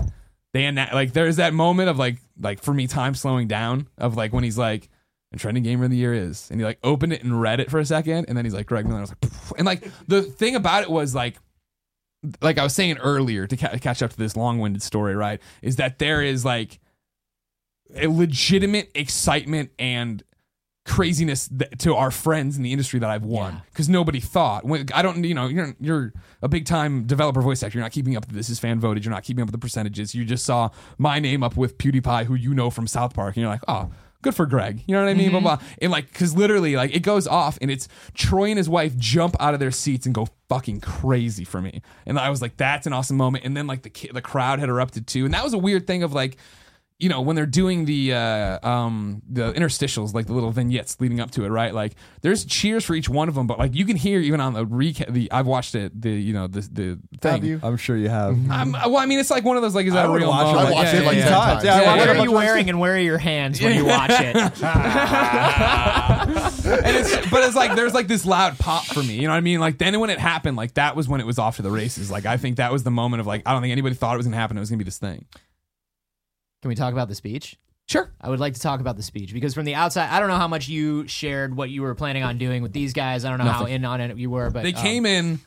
they 0.53 0.65
anna- 0.65 0.91
like 0.93 1.13
there's 1.13 1.37
that 1.37 1.53
moment 1.55 1.89
of 1.89 1.99
like 1.99 2.19
like 2.41 2.63
for 2.63 2.73
me 2.73 2.87
time 2.87 3.15
slowing 3.15 3.49
down 3.49 3.89
of 3.99 4.17
like 4.17 4.33
when 4.33 4.45
he's 4.45 4.59
like. 4.59 4.89
And 5.33 5.41
trending 5.41 5.65
gamer 5.65 5.87
of 5.87 5.91
the 5.91 5.97
year 5.97 6.15
is, 6.15 6.49
and 6.53 6.61
he 6.61 6.65
like 6.65 6.79
opened 6.85 7.13
it 7.13 7.25
and 7.25 7.39
read 7.41 7.59
it 7.59 7.69
for 7.69 7.81
a 7.81 7.85
second, 7.85 8.27
and 8.29 8.39
then 8.39 8.45
he's 8.45 8.55
like 8.55 8.67
Greg 8.67 8.87
Miller. 8.87 8.99
I 8.99 9.01
was 9.01 9.11
like, 9.11 9.21
"Poof." 9.21 9.53
and 9.59 9.67
like 9.67 9.83
the 10.07 10.23
thing 10.23 10.55
about 10.55 10.85
it 10.85 10.89
was 10.89 11.17
like 11.17 11.37
like 12.41 12.59
I 12.59 12.63
was 12.63 12.75
saying 12.75 12.99
earlier 12.99 13.47
to 13.47 13.57
ca- 13.57 13.79
catch 13.79 14.03
up 14.03 14.11
to 14.11 14.17
this 14.17 14.37
long-winded 14.37 14.83
story, 14.83 15.15
right? 15.15 15.41
Is 15.63 15.77
that 15.77 15.99
there 15.99 16.23
is 16.23 16.45
like 16.45 16.79
a 17.95 18.07
legitimate 18.09 18.91
excitement 18.95 19.71
and 19.79 20.23
craziness 20.85 21.49
th- 21.49 21.71
to 21.79 21.95
our 21.97 22.11
friends 22.13 22.57
in 22.57 22.63
the 22.63 22.71
industry 22.71 23.01
that 23.01 23.11
I've 23.11 23.25
won 23.25 23.55
Yeah. 23.55 23.61
because 23.71 23.89
nobody 23.89 24.21
thought. 24.21 24.65
When, 24.65 24.87
I 24.95 25.03
don't, 25.03 25.23
you 25.25 25.35
know, 25.35 25.47
you're 25.49 25.75
you're 25.81 26.13
a 26.43 26.49
big 26.49 26.65
time 26.65 27.07
developer 27.07 27.41
voice 27.43 27.63
actor. 27.63 27.77
You're 27.79 27.85
not 27.85 27.93
keeping 27.93 28.17
up. 28.17 28.27
with 28.27 28.37
This 28.37 28.49
is 28.51 28.59
fan 28.61 28.79
voted. 28.81 29.05
You're 29.05 29.13
not 29.15 29.25
keeping 29.25 29.43
up 29.43 29.47
with 29.49 29.53
the 29.53 29.59
percentages. 29.59 30.15
You 30.15 30.25
just 30.25 30.45
saw 30.45 30.71
my 30.99 31.19
name 31.19 31.43
up 31.43 31.57
with 31.57 31.77
PewDiePie, 31.79 32.27
who 32.27 32.35
you 32.35 32.55
know 32.55 32.71
from 32.71 32.87
South 32.87 33.15
Park, 33.15 33.37
and 33.37 33.43
you're 33.43 33.51
like, 33.51 33.63
oh. 33.69 33.91
Good 34.27 34.35
for 34.35 34.47
Greg. 34.47 34.83
You 34.89 34.95
know 34.97 35.05
what 35.05 35.09
I 35.09 35.15
mean? 35.15 35.31
Blah, 35.31 35.39
mm-hmm. 35.39 35.63
blah. 35.63 35.69
And 35.81 35.93
like, 35.93 36.13
cause 36.13 36.35
literally, 36.35 36.75
like, 36.75 36.93
it 36.93 37.05
goes 37.05 37.29
off 37.29 37.59
and 37.61 37.71
it's 37.71 37.87
Troy 38.13 38.49
and 38.49 38.59
his 38.59 38.69
wife 38.69 38.97
jump 38.97 39.37
out 39.39 39.55
of 39.55 39.61
their 39.61 39.71
seats 39.71 40.05
and 40.05 40.13
go 40.13 40.27
fucking 40.49 40.81
crazy 40.81 41.45
for 41.45 41.63
me. 41.63 41.81
And 42.07 42.19
I 42.19 42.29
was 42.31 42.43
like, 42.43 42.57
that's 42.57 42.89
an 42.89 42.93
awesome 42.93 43.17
moment. 43.17 43.45
And 43.45 43.57
then 43.57 43.69
like 43.69 43.83
the 43.83 43.91
ki- 43.91 44.11
the 44.13 44.21
crowd 44.21 44.59
had 44.59 44.69
erupted 44.69 45.07
too. 45.07 45.27
And 45.27 45.33
that 45.33 45.45
was 45.45 45.53
a 45.53 45.59
weird 45.59 45.87
thing 45.87 46.03
of 46.03 46.13
like, 46.13 46.39
you 46.99 47.11
know, 47.11 47.21
when 47.21 47.37
they're 47.37 47.45
doing 47.45 47.85
the 47.85 48.15
uh, 48.15 48.67
um, 48.67 49.21
the 49.29 49.53
interstitials, 49.53 50.15
like 50.15 50.25
the 50.27 50.33
little 50.33 50.51
vignettes 50.51 50.99
leading 50.99 51.21
up 51.21 51.31
to 51.33 51.45
it, 51.45 51.49
right? 51.49 51.75
Like, 51.75 51.93
there's 52.23 52.47
cheers 52.47 52.85
for 52.87 52.95
each 52.95 53.07
one 53.09 53.29
of 53.29 53.35
them, 53.35 53.47
but 53.47 53.59
like 53.59 53.75
you 53.75 53.85
can 53.85 53.97
hear 53.97 54.19
even 54.19 54.41
on 54.41 54.55
the 54.55 54.65
recap. 54.65 55.13
The 55.13 55.31
I've 55.31 55.47
watched 55.47 55.75
it, 55.75 56.01
the 56.01 56.11
you 56.11 56.33
know 56.33 56.47
the 56.47 56.61
the 56.73 56.99
thing. 57.21 57.33
Have 57.33 57.45
you? 57.45 57.61
I'm 57.63 57.77
sure 57.77 57.99
you 57.99 58.09
have. 58.09 58.39
I'm, 58.51 58.73
well, 58.73 58.97
I 58.97 59.05
mean, 59.05 59.19
it's 59.19 59.31
like 59.31 59.45
one 59.45 59.57
of 59.57 59.63
those 59.63 59.75
like 59.75 59.85
is 59.87 59.93
that 59.93 60.07
I 60.07 60.09
a 60.09 60.11
real 60.11 60.29
watch 60.29 60.47
it. 60.47 60.53
moment? 60.55 60.69
I 60.69 60.73
watched 60.73 60.95
Yeah, 60.95 61.01
it 61.01 61.05
like 61.05 61.17
yeah, 61.17 61.25
10 61.25 61.33
yeah. 61.33 61.39
times. 61.39 61.65
Yeah, 61.65 61.75
I 61.75 61.81
Yeah, 61.83 61.97
What 61.97 62.09
it 62.09 62.17
are 62.17 62.25
you 62.25 62.33
wearing 62.33 62.69
and 62.71 62.81
where 62.81 62.95
are 62.95 62.99
your 62.99 63.19
hands 63.19 63.61
when 63.61 63.75
you 63.75 63.85
watch 63.87 64.11
it? 64.13 64.37
and 65.37 66.97
it's 66.97 67.31
but 67.31 67.45
it's 67.45 67.57
like 67.57 67.75
there's 67.77 67.95
like 67.95 68.07
this 68.09 68.25
loud 68.25 68.59
pop 68.59 68.85
for 68.85 69.03
me. 69.03 69.15
You 69.17 69.23
know 69.23 69.31
what 69.31 69.37
I 69.37 69.41
mean? 69.41 69.61
Like 69.61 69.79
then 69.79 69.99
when 70.01 70.11
it 70.11 70.19
happened, 70.19 70.57
like 70.57 70.75
that 70.75 70.97
was 70.97 71.09
when 71.09 71.21
it 71.21 71.27
was 71.27 71.39
off 71.39 71.57
to 71.57 71.63
the 71.63 71.71
races. 71.71 72.11
Like 72.11 72.27
I 72.27 72.37
think 72.37 72.57
that 72.57 72.73
was 72.73 72.83
the 72.85 72.91
moment 72.91 73.21
of 73.21 73.27
like 73.27 73.43
I 73.47 73.53
don't 73.53 73.63
think 73.63 73.73
anybody 73.73 73.95
thought 73.95 74.15
it 74.15 74.19
was 74.19 74.27
gonna 74.27 74.37
happen. 74.37 74.57
It 74.57 74.61
was 74.61 74.71
gonna 74.71 74.79
be 74.79 74.85
this 74.85 74.99
thing. 74.99 75.27
Can 76.63 76.69
we 76.69 76.75
talk 76.75 76.93
about 76.93 77.09
the 77.09 77.15
speech? 77.15 77.57
Sure. 77.89 78.11
I 78.21 78.29
would 78.29 78.41
like 78.41 78.55
to 78.55 78.61
talk 78.61 78.81
about 78.81 78.97
the 78.97 79.03
speech 79.03 79.33
because 79.33 79.55
from 79.55 79.65
the 79.65 79.75
outside, 79.75 80.09
I 80.11 80.19
don't 80.19 80.29
know 80.29 80.37
how 80.37 80.49
much 80.49 80.69
you 80.69 81.07
shared 81.07 81.57
what 81.57 81.71
you 81.71 81.83
were 81.83 81.95
planning 81.95 82.25
on 82.25 82.37
doing 82.37 82.63
with 82.63 82.73
these 82.73 82.93
guys. 82.93 83.25
I 83.25 83.29
don't 83.31 83.39
know 83.39 83.51
how 83.51 83.67
in 83.67 83.85
on 83.85 84.01
it 84.01 84.17
you 84.17 84.29
were, 84.29 84.51
but 84.51 84.65
They 84.65 84.73
um, 84.73 84.83
came 84.83 85.07
in 85.07 85.39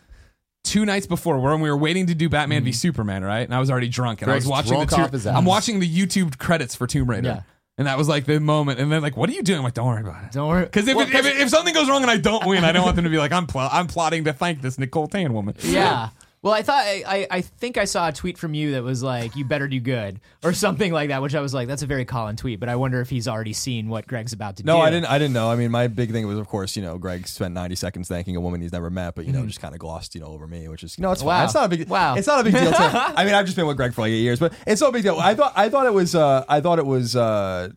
two 0.63 0.85
nights 0.85 1.05
before 1.05 1.39
when 1.39 1.59
we 1.59 1.69
were 1.69 1.75
waiting 1.77 2.07
to 2.07 2.15
do 2.15 2.29
Batman 2.29 2.63
v 2.63 2.71
Superman, 2.71 3.23
right? 3.23 3.41
And 3.41 3.53
I 3.53 3.59
was 3.59 3.69
already 3.69 3.89
drunk 3.89 4.21
and 4.21 4.27
Greg's 4.27 4.45
I 4.45 4.49
was 4.49 4.69
watching 4.71 4.87
the 4.87 5.15
ass. 5.17 5.25
I'm 5.25 5.45
watching 5.45 5.79
the 5.81 5.89
YouTube 5.89 6.37
credits 6.37 6.75
for 6.75 6.87
Tomb 6.87 7.09
Raider. 7.09 7.27
Yeah. 7.27 7.41
And 7.77 7.87
that 7.87 7.97
was 7.97 8.09
like 8.09 8.25
the 8.25 8.39
moment. 8.39 8.79
And 8.79 8.91
then 8.91 9.01
like, 9.01 9.15
what 9.17 9.29
are 9.29 9.33
you 9.33 9.41
doing? 9.41 9.57
I'm 9.59 9.63
like, 9.63 9.73
don't 9.73 9.87
worry 9.87 10.01
about 10.01 10.25
it. 10.25 10.31
Don't 10.33 10.49
worry. 10.49 10.65
Because 10.65 10.87
if, 10.87 10.95
Well, 10.95 11.07
if, 11.07 11.25
if 11.25 11.49
something 11.49 11.73
goes 11.73 11.89
wrong 11.89 12.01
and 12.01 12.11
I 12.11 12.17
don't 12.17 12.45
win, 12.45 12.63
I 12.65 12.73
don't 12.73 12.83
want 12.83 12.97
them 12.97 13.05
to 13.05 13.09
be 13.09 13.17
like, 13.17 13.31
I'm 13.31 13.47
pl- 13.47 13.69
I'm 13.71 13.87
plotting 13.87 14.25
to 14.25 14.33
thank 14.33 14.61
this 14.61 14.77
Nicole 14.77 15.07
Tan 15.07 15.33
woman. 15.33 15.55
Yeah. 15.63 16.09
Well, 16.41 16.53
I 16.53 16.61
thought 16.61 16.83
I, 16.85 17.03
I 17.05 17.27
I 17.29 17.41
think 17.41 17.77
I 17.77 17.83
saw 17.83 18.07
a 18.07 18.13
tweet 18.13 18.37
from 18.37 18.53
you 18.53 18.71
that 18.71 18.83
was 18.83 19.03
like, 19.03 19.35
"You 19.35 19.43
better 19.43 19.67
do 19.67 19.79
good" 19.81 20.21
or 20.41 20.53
something 20.53 20.93
like 20.93 21.09
that, 21.09 21.21
which 21.21 21.35
I 21.35 21.41
was 21.41 21.53
like, 21.53 21.67
"That's 21.67 21.81
a 21.81 21.85
very 21.85 22.05
Colin 22.05 22.37
tweet." 22.37 22.61
But 22.61 22.69
I 22.69 22.77
wonder 22.77 23.01
if 23.01 23.09
he's 23.09 23.27
already 23.27 23.51
seen 23.51 23.89
what 23.89 24.07
Greg's 24.07 24.31
about 24.31 24.55
to 24.57 24.63
do. 24.63 24.67
No, 24.67 24.79
I 24.79 24.89
didn't. 24.89 25.07
I 25.07 25.17
didn't 25.17 25.33
know. 25.33 25.51
I 25.51 25.57
mean, 25.57 25.69
my 25.69 25.87
big 25.87 26.13
thing 26.13 26.25
was, 26.27 26.37
of 26.37 26.47
course, 26.47 26.77
you 26.77 26.81
know, 26.81 26.97
Greg 26.97 27.27
spent 27.27 27.53
90 27.53 27.75
seconds 27.75 28.07
thanking 28.07 28.37
a 28.37 28.39
woman 28.39 28.61
he's 28.61 28.71
never 28.71 28.89
met, 28.89 29.15
but 29.15 29.25
you 29.25 29.33
know, 29.33 29.45
just 29.45 29.59
kind 29.59 29.73
of 29.73 29.79
glossed, 29.79 30.15
you 30.15 30.21
know, 30.21 30.27
over 30.27 30.47
me, 30.47 30.69
which 30.69 30.83
is, 30.83 30.97
you 30.97 31.01
know, 31.01 31.11
it's 31.11 31.23
fine. 31.23 31.43
It's 31.43 31.53
not 31.53 31.65
a 31.65 31.69
big. 31.69 31.89
Wow. 31.89 32.15
It's 32.15 32.27
not 32.27 32.39
a 32.39 32.43
big 32.45 32.53
deal. 32.53 32.71
To, 32.71 32.77
I 33.17 33.25
mean, 33.25 33.33
I've 33.33 33.45
just 33.45 33.57
been 33.57 33.67
with 33.67 33.75
Greg 33.75 33.93
for 33.93 34.01
like 34.01 34.11
eight 34.11 34.21
years, 34.21 34.39
but 34.39 34.53
it's 34.65 34.79
no 34.79 34.93
big 34.93 35.03
deal. 35.03 35.19
I 35.19 35.35
thought. 35.35 35.51
I 35.57 35.67
thought 35.67 35.87
it 35.87 35.93
was. 35.93 36.15
Uh, 36.15 36.45
I 36.47 36.61
thought 36.61 36.79
it 36.79 36.85
was. 36.85 37.17
Uh, 37.17 37.69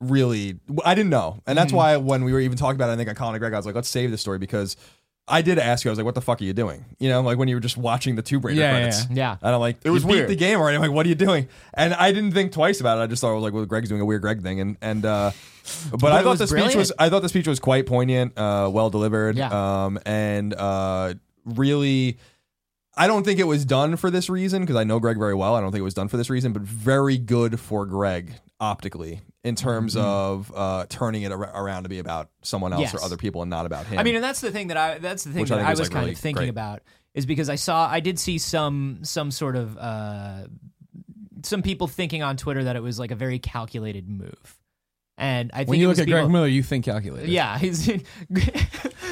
really, 0.00 0.58
I 0.86 0.94
didn't 0.94 1.10
know, 1.10 1.42
and 1.46 1.58
that's 1.58 1.72
why 1.72 1.98
when 1.98 2.24
we 2.24 2.32
were 2.32 2.40
even 2.40 2.56
talking 2.56 2.76
about 2.76 2.88
it, 2.88 2.92
I 2.94 2.96
think 2.96 3.10
I 3.10 3.14
called 3.14 3.38
Greg. 3.38 3.52
I 3.52 3.56
was 3.58 3.66
like, 3.66 3.74
let's 3.74 3.90
save 3.90 4.10
this 4.10 4.22
story 4.22 4.38
because. 4.38 4.76
I 5.28 5.42
did 5.42 5.58
ask 5.58 5.84
you. 5.84 5.90
I 5.90 5.92
was 5.92 5.98
like, 5.98 6.04
"What 6.04 6.14
the 6.14 6.20
fuck 6.20 6.40
are 6.40 6.44
you 6.44 6.52
doing?" 6.52 6.84
You 7.00 7.08
know, 7.08 7.20
like 7.22 7.36
when 7.38 7.48
you 7.48 7.56
were 7.56 7.60
just 7.60 7.76
watching 7.76 8.14
the 8.14 8.22
Tomb 8.22 8.42
Raider 8.42 8.60
Yeah, 8.60 8.72
yeah, 8.72 8.78
credits. 8.90 9.06
yeah. 9.10 9.36
And 9.42 9.54
I'm 9.54 9.60
like, 9.60 9.76
It 9.84 9.90
was 9.90 10.02
you 10.04 10.08
beat 10.08 10.14
weird. 10.14 10.28
the 10.30 10.36
game 10.36 10.58
already. 10.60 10.76
I'm 10.76 10.82
like, 10.82 10.92
what 10.92 11.04
are 11.04 11.08
you 11.08 11.14
doing? 11.16 11.48
And 11.74 11.94
I 11.94 12.12
didn't 12.12 12.32
think 12.32 12.52
twice 12.52 12.80
about 12.80 12.98
it. 12.98 13.02
I 13.02 13.06
just 13.08 13.20
thought 13.22 13.30
I 13.32 13.34
was 13.34 13.42
like, 13.42 13.52
well, 13.52 13.64
Greg's 13.66 13.88
doing 13.88 14.00
a 14.00 14.04
weird 14.04 14.22
Greg 14.22 14.42
thing, 14.42 14.60
and 14.60 14.76
and 14.80 15.04
uh, 15.04 15.32
but, 15.98 16.12
I 16.12 16.20
it 16.20 16.22
thought 16.22 16.30
was 16.30 16.38
the 16.38 16.46
speech 16.46 16.54
brilliant. 16.56 16.76
was 16.76 16.92
I 16.98 17.08
thought 17.08 17.22
the 17.22 17.28
speech 17.28 17.48
was 17.48 17.58
quite 17.58 17.86
poignant, 17.86 18.38
uh, 18.38 18.70
well 18.72 18.88
delivered, 18.90 19.36
Yeah. 19.36 19.84
um, 19.84 19.98
and 20.06 20.54
uh, 20.54 21.14
really. 21.44 22.18
I 22.98 23.08
don't 23.08 23.24
think 23.24 23.38
it 23.38 23.44
was 23.46 23.66
done 23.66 23.96
for 23.96 24.10
this 24.10 24.30
reason 24.30 24.62
because 24.62 24.76
I 24.76 24.84
know 24.84 24.98
Greg 25.00 25.18
very 25.18 25.34
well. 25.34 25.54
I 25.54 25.60
don't 25.60 25.70
think 25.70 25.80
it 25.80 25.84
was 25.84 25.92
done 25.92 26.08
for 26.08 26.16
this 26.16 26.30
reason, 26.30 26.54
but 26.54 26.62
very 26.62 27.18
good 27.18 27.60
for 27.60 27.84
Greg 27.84 28.32
optically 28.60 29.20
in 29.44 29.54
terms 29.54 29.94
Mm-hmm. 29.94 30.04
of 30.06 30.52
uh, 30.54 30.86
turning 30.88 31.22
it 31.22 31.32
ar- 31.32 31.50
around 31.54 31.82
to 31.84 31.88
be 31.88 31.98
about 31.98 32.30
someone 32.42 32.72
else 32.72 32.80
Yes. 32.82 32.94
or 32.94 33.02
other 33.02 33.16
people 33.16 33.42
and 33.42 33.50
not 33.50 33.66
about 33.66 33.86
him. 33.86 33.98
I 33.98 34.02
mean, 34.02 34.14
and 34.14 34.24
that's 34.24 34.40
the 34.40 34.50
thing 34.50 34.68
that 34.68 34.76
I 34.76 34.98
that's 34.98 35.24
the 35.24 35.30
thing 35.32 35.42
Which 35.42 35.50
I 35.50 35.56
that 35.56 35.60
think 35.62 35.68
I 35.68 35.70
was 35.72 35.80
like, 35.80 35.90
kind 35.90 36.02
really 36.04 36.12
of 36.14 36.18
thinking 36.18 36.40
great. 36.44 36.48
about 36.50 36.82
is 37.14 37.26
because 37.26 37.48
I 37.48 37.54
saw 37.56 37.88
I 37.90 38.00
did 38.00 38.18
see 38.18 38.38
some 38.38 39.00
some 39.02 39.30
sort 39.30 39.56
of 39.56 39.76
uh 39.78 40.46
some 41.42 41.62
people 41.62 41.86
thinking 41.86 42.22
on 42.22 42.36
Twitter 42.36 42.64
that 42.64 42.76
it 42.76 42.82
was 42.82 42.98
like 42.98 43.10
a 43.10 43.14
very 43.14 43.38
calculated 43.38 44.08
move. 44.08 44.58
And 45.18 45.50
I 45.54 45.58
think 45.58 45.68
When 45.70 45.80
you 45.80 45.88
look 45.88 45.98
at 45.98 46.06
Greg 46.08 46.28
Miller, 46.28 46.46
you 46.46 46.62
think 46.62 46.84
calculated. 46.84 47.30
Yeah, 47.30 47.56
he's 47.58 47.88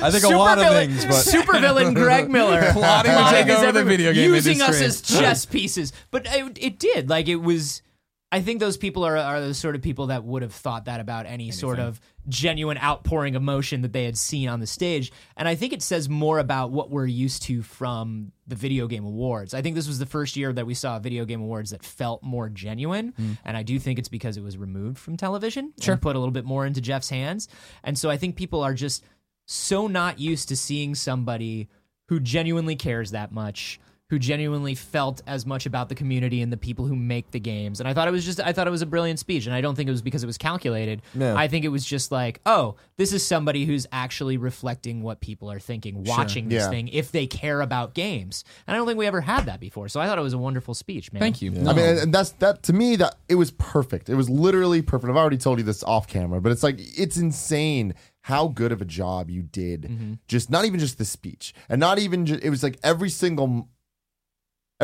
I 0.02 0.11
think 0.11 0.24
a 0.24 0.37
lot 0.37 0.59
of 0.59 0.64
Supervillain- 0.64 0.87
things, 0.87 1.04
but 1.07 1.14
supervillain 1.24 1.94
Greg 1.94 2.28
Miller 2.30 2.61
Plotting 2.72 3.12
to 3.12 3.30
take 3.30 3.48
over 3.48 3.72
the 3.72 3.85
video 3.85 4.12
game 4.12 4.35
using 4.35 4.61
us 4.61 4.80
as 4.83 5.00
chess 5.00 5.46
pieces. 5.46 5.92
But 6.11 6.26
it, 6.26 6.59
it 6.61 6.78
did 6.78 7.09
like 7.09 7.28
it 7.28 7.37
was. 7.37 7.83
I 8.32 8.40
think 8.40 8.58
those 8.58 8.76
people 8.76 9.04
are 9.04 9.16
are 9.16 9.40
the 9.40 9.54
sort 9.54 9.76
of 9.76 9.82
people 9.82 10.08
that 10.08 10.24
would 10.24 10.42
have 10.42 10.52
thought 10.52 10.87
that 10.87 10.98
about 10.98 11.26
any 11.26 11.52
sort 11.52 11.78
of 11.78 12.00
genuine 12.28 12.78
outpouring 12.78 13.34
emotion 13.34 13.82
that 13.82 13.92
they 13.92 14.04
had 14.04 14.18
seen 14.18 14.48
on 14.48 14.58
the 14.58 14.66
stage. 14.66 15.12
And 15.37 15.46
I 15.46 15.54
think 15.54 15.72
it 15.72 15.82
says 15.82 16.08
more 16.08 16.40
about 16.40 16.72
what 16.72 16.90
we're 16.90 17.06
used 17.06 17.42
to 17.44 17.62
from 17.62 18.32
the 18.48 18.56
video 18.56 18.88
game 18.88 19.04
awards. 19.04 19.54
I 19.54 19.62
think 19.62 19.76
this 19.76 19.87
was 19.87 20.00
the 20.00 20.06
first 20.06 20.37
year 20.37 20.52
that 20.52 20.66
we 20.66 20.74
saw 20.74 20.98
video 20.98 21.24
game 21.24 21.42
awards 21.42 21.70
that 21.70 21.84
felt 21.84 22.24
more 22.24 22.48
genuine. 22.48 23.12
Mm. 23.12 23.38
And 23.44 23.56
I 23.56 23.62
do 23.62 23.78
think 23.78 24.00
it's 24.00 24.08
because 24.08 24.37
it 24.37 24.42
was 24.42 24.56
removed 24.58 24.98
from 24.98 25.16
television 25.16 25.72
and 25.92 26.02
put 26.02 26.16
a 26.16 26.18
little 26.18 26.32
bit 26.32 26.44
more 26.44 26.66
into 26.66 26.80
Geoff's 26.80 27.10
hands. 27.10 27.46
And 27.84 27.96
so 27.96 28.10
I 28.10 28.16
think 28.16 28.34
people 28.34 28.62
are 28.62 28.74
just 28.74 29.04
so 29.46 29.87
not 29.87 30.18
used 30.18 30.48
to 30.48 30.56
seeing 30.56 30.96
somebody 30.96 31.68
who 32.08 32.18
genuinely 32.20 32.76
cares 32.76 33.12
that 33.12 33.32
much 33.32 33.78
who 34.10 34.18
genuinely 34.18 34.74
felt 34.74 35.22
as 35.26 35.46
much 35.46 35.64
about 35.64 35.88
the 35.88 35.94
community 35.94 36.42
and 36.42 36.52
the 36.52 36.56
people 36.58 36.86
who 36.86 36.94
make 36.94 37.30
the 37.30 37.40
games. 37.40 37.80
And 37.80 37.88
I 37.88 37.94
thought 37.94 38.06
it 38.06 38.10
was 38.10 38.24
just 38.24 38.38
I 38.38 38.52
thought 38.52 38.66
it 38.66 38.70
was 38.70 38.82
a 38.82 38.86
brilliant 38.86 39.18
speech 39.18 39.46
and 39.46 39.54
I 39.54 39.62
don't 39.62 39.74
think 39.74 39.88
it 39.88 39.92
was 39.92 40.02
because 40.02 40.22
it 40.22 40.26
was 40.26 40.36
calculated. 40.36 41.00
Yeah. 41.14 41.34
I 41.34 41.48
think 41.48 41.64
it 41.64 41.68
was 41.70 41.86
just 41.86 42.12
like, 42.12 42.40
oh, 42.44 42.76
this 42.98 43.14
is 43.14 43.24
somebody 43.24 43.64
who's 43.64 43.86
actually 43.92 44.36
reflecting 44.36 45.02
what 45.02 45.20
people 45.20 45.50
are 45.50 45.58
thinking 45.58 46.04
watching 46.04 46.48
this 46.50 46.64
Yeah. 46.64 46.70
thing 46.70 46.88
if 46.88 47.12
they 47.12 47.26
care 47.26 47.62
about 47.62 47.94
games. 47.94 48.44
And 48.66 48.74
I 48.74 48.78
don't 48.78 48.86
think 48.86 48.98
we 48.98 49.06
ever 49.06 49.22
had 49.22 49.46
that 49.46 49.58
before. 49.58 49.88
So 49.88 50.00
I 50.00 50.06
thought 50.06 50.18
it 50.18 50.22
was 50.22 50.34
a 50.34 50.38
wonderful 50.38 50.74
speech, 50.74 51.10
man. 51.12 51.20
Thank 51.20 51.40
you. 51.40 51.50
I 51.52 51.54
mean, 51.72 51.78
and- 51.78 51.98
and 51.98 52.12
that's 52.14 52.32
that 52.32 52.62
to 52.64 52.72
me 52.74 52.96
that 52.96 53.16
it 53.30 53.36
was 53.36 53.52
perfect. 53.52 54.10
It 54.10 54.16
was 54.16 54.28
literally 54.28 54.82
perfect. 54.82 55.08
I've 55.10 55.16
already 55.16 55.38
told 55.38 55.58
you 55.58 55.64
this 55.64 55.82
off 55.82 56.06
camera, 56.08 56.42
but 56.42 56.52
it's 56.52 56.62
like 56.62 56.76
it's 56.78 57.16
insane 57.16 57.94
how 58.20 58.48
good 58.48 58.72
of 58.72 58.80
a 58.80 58.84
job 58.86 59.28
you 59.30 59.42
did. 59.42 59.82
Mm-hmm. 59.82 60.12
Just 60.28 60.50
not 60.50 60.64
even 60.66 60.78
just 60.80 60.98
the 60.98 61.04
speech, 61.04 61.54
and 61.68 61.78
not 61.80 61.98
even 61.98 62.24
just, 62.26 62.42
it 62.42 62.50
was 62.50 62.62
like 62.62 62.78
every 62.82 63.10
single 63.10 63.68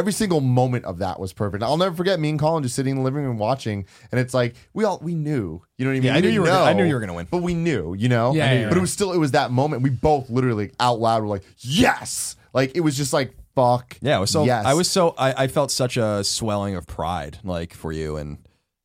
every 0.00 0.12
single 0.12 0.40
moment 0.40 0.84
of 0.84 0.98
that 0.98 1.20
was 1.20 1.32
perfect. 1.32 1.62
I'll 1.62 1.76
never 1.76 1.94
forget 1.94 2.18
me 2.18 2.30
and 2.30 2.38
Colin 2.40 2.62
just 2.64 2.74
sitting 2.74 2.90
in 2.92 2.96
the 2.96 3.04
living 3.04 3.22
room 3.22 3.38
watching, 3.38 3.86
and 4.10 4.18
it's 4.20 4.34
like 4.34 4.56
we 4.74 4.82
all 4.84 4.98
we 5.00 5.14
knew, 5.14 5.62
you 5.78 5.84
know 5.84 5.90
what 5.92 5.96
I 5.96 6.00
mean? 6.00 6.02
Yeah, 6.02 6.14
I 6.16 6.20
knew 6.20 6.28
you 6.30 6.40
were 6.40 6.46
gonna- 6.48 6.64
I 6.64 6.72
knew 6.72 6.84
you 6.84 6.94
were 6.94 7.00
gonna 7.00 7.14
win. 7.14 7.28
but 7.30 7.42
we 7.42 7.54
knew, 7.54 7.94
you 7.94 8.08
know. 8.08 8.34
Yeah, 8.34 8.52
yeah, 8.52 8.68
but 8.68 8.76
it 8.76 8.80
was 8.80 8.92
still 8.92 9.12
it 9.12 9.18
was 9.18 9.30
that 9.32 9.52
moment. 9.52 9.82
We 9.82 9.90
both 9.90 10.28
literally 10.28 10.72
out 10.80 10.98
loud 10.98 11.22
were 11.22 11.28
like, 11.28 11.44
yes, 11.58 12.34
like 12.52 12.72
it 12.74 12.80
was 12.80 12.96
just 12.96 13.12
like 13.12 13.32
fuck. 13.54 13.96
Yeah, 14.00 14.16
it 14.16 14.20
was 14.20 14.30
so 14.30 14.44
yes. 14.44 14.64
I 14.66 14.74
was 14.74 14.90
so 14.90 15.14
I, 15.18 15.44
I 15.44 15.46
felt 15.46 15.70
such 15.70 15.96
a 15.96 16.24
swelling 16.24 16.74
of 16.74 16.86
pride 16.86 17.38
like 17.44 17.74
for 17.74 17.92
you 17.92 18.16
and 18.16 18.38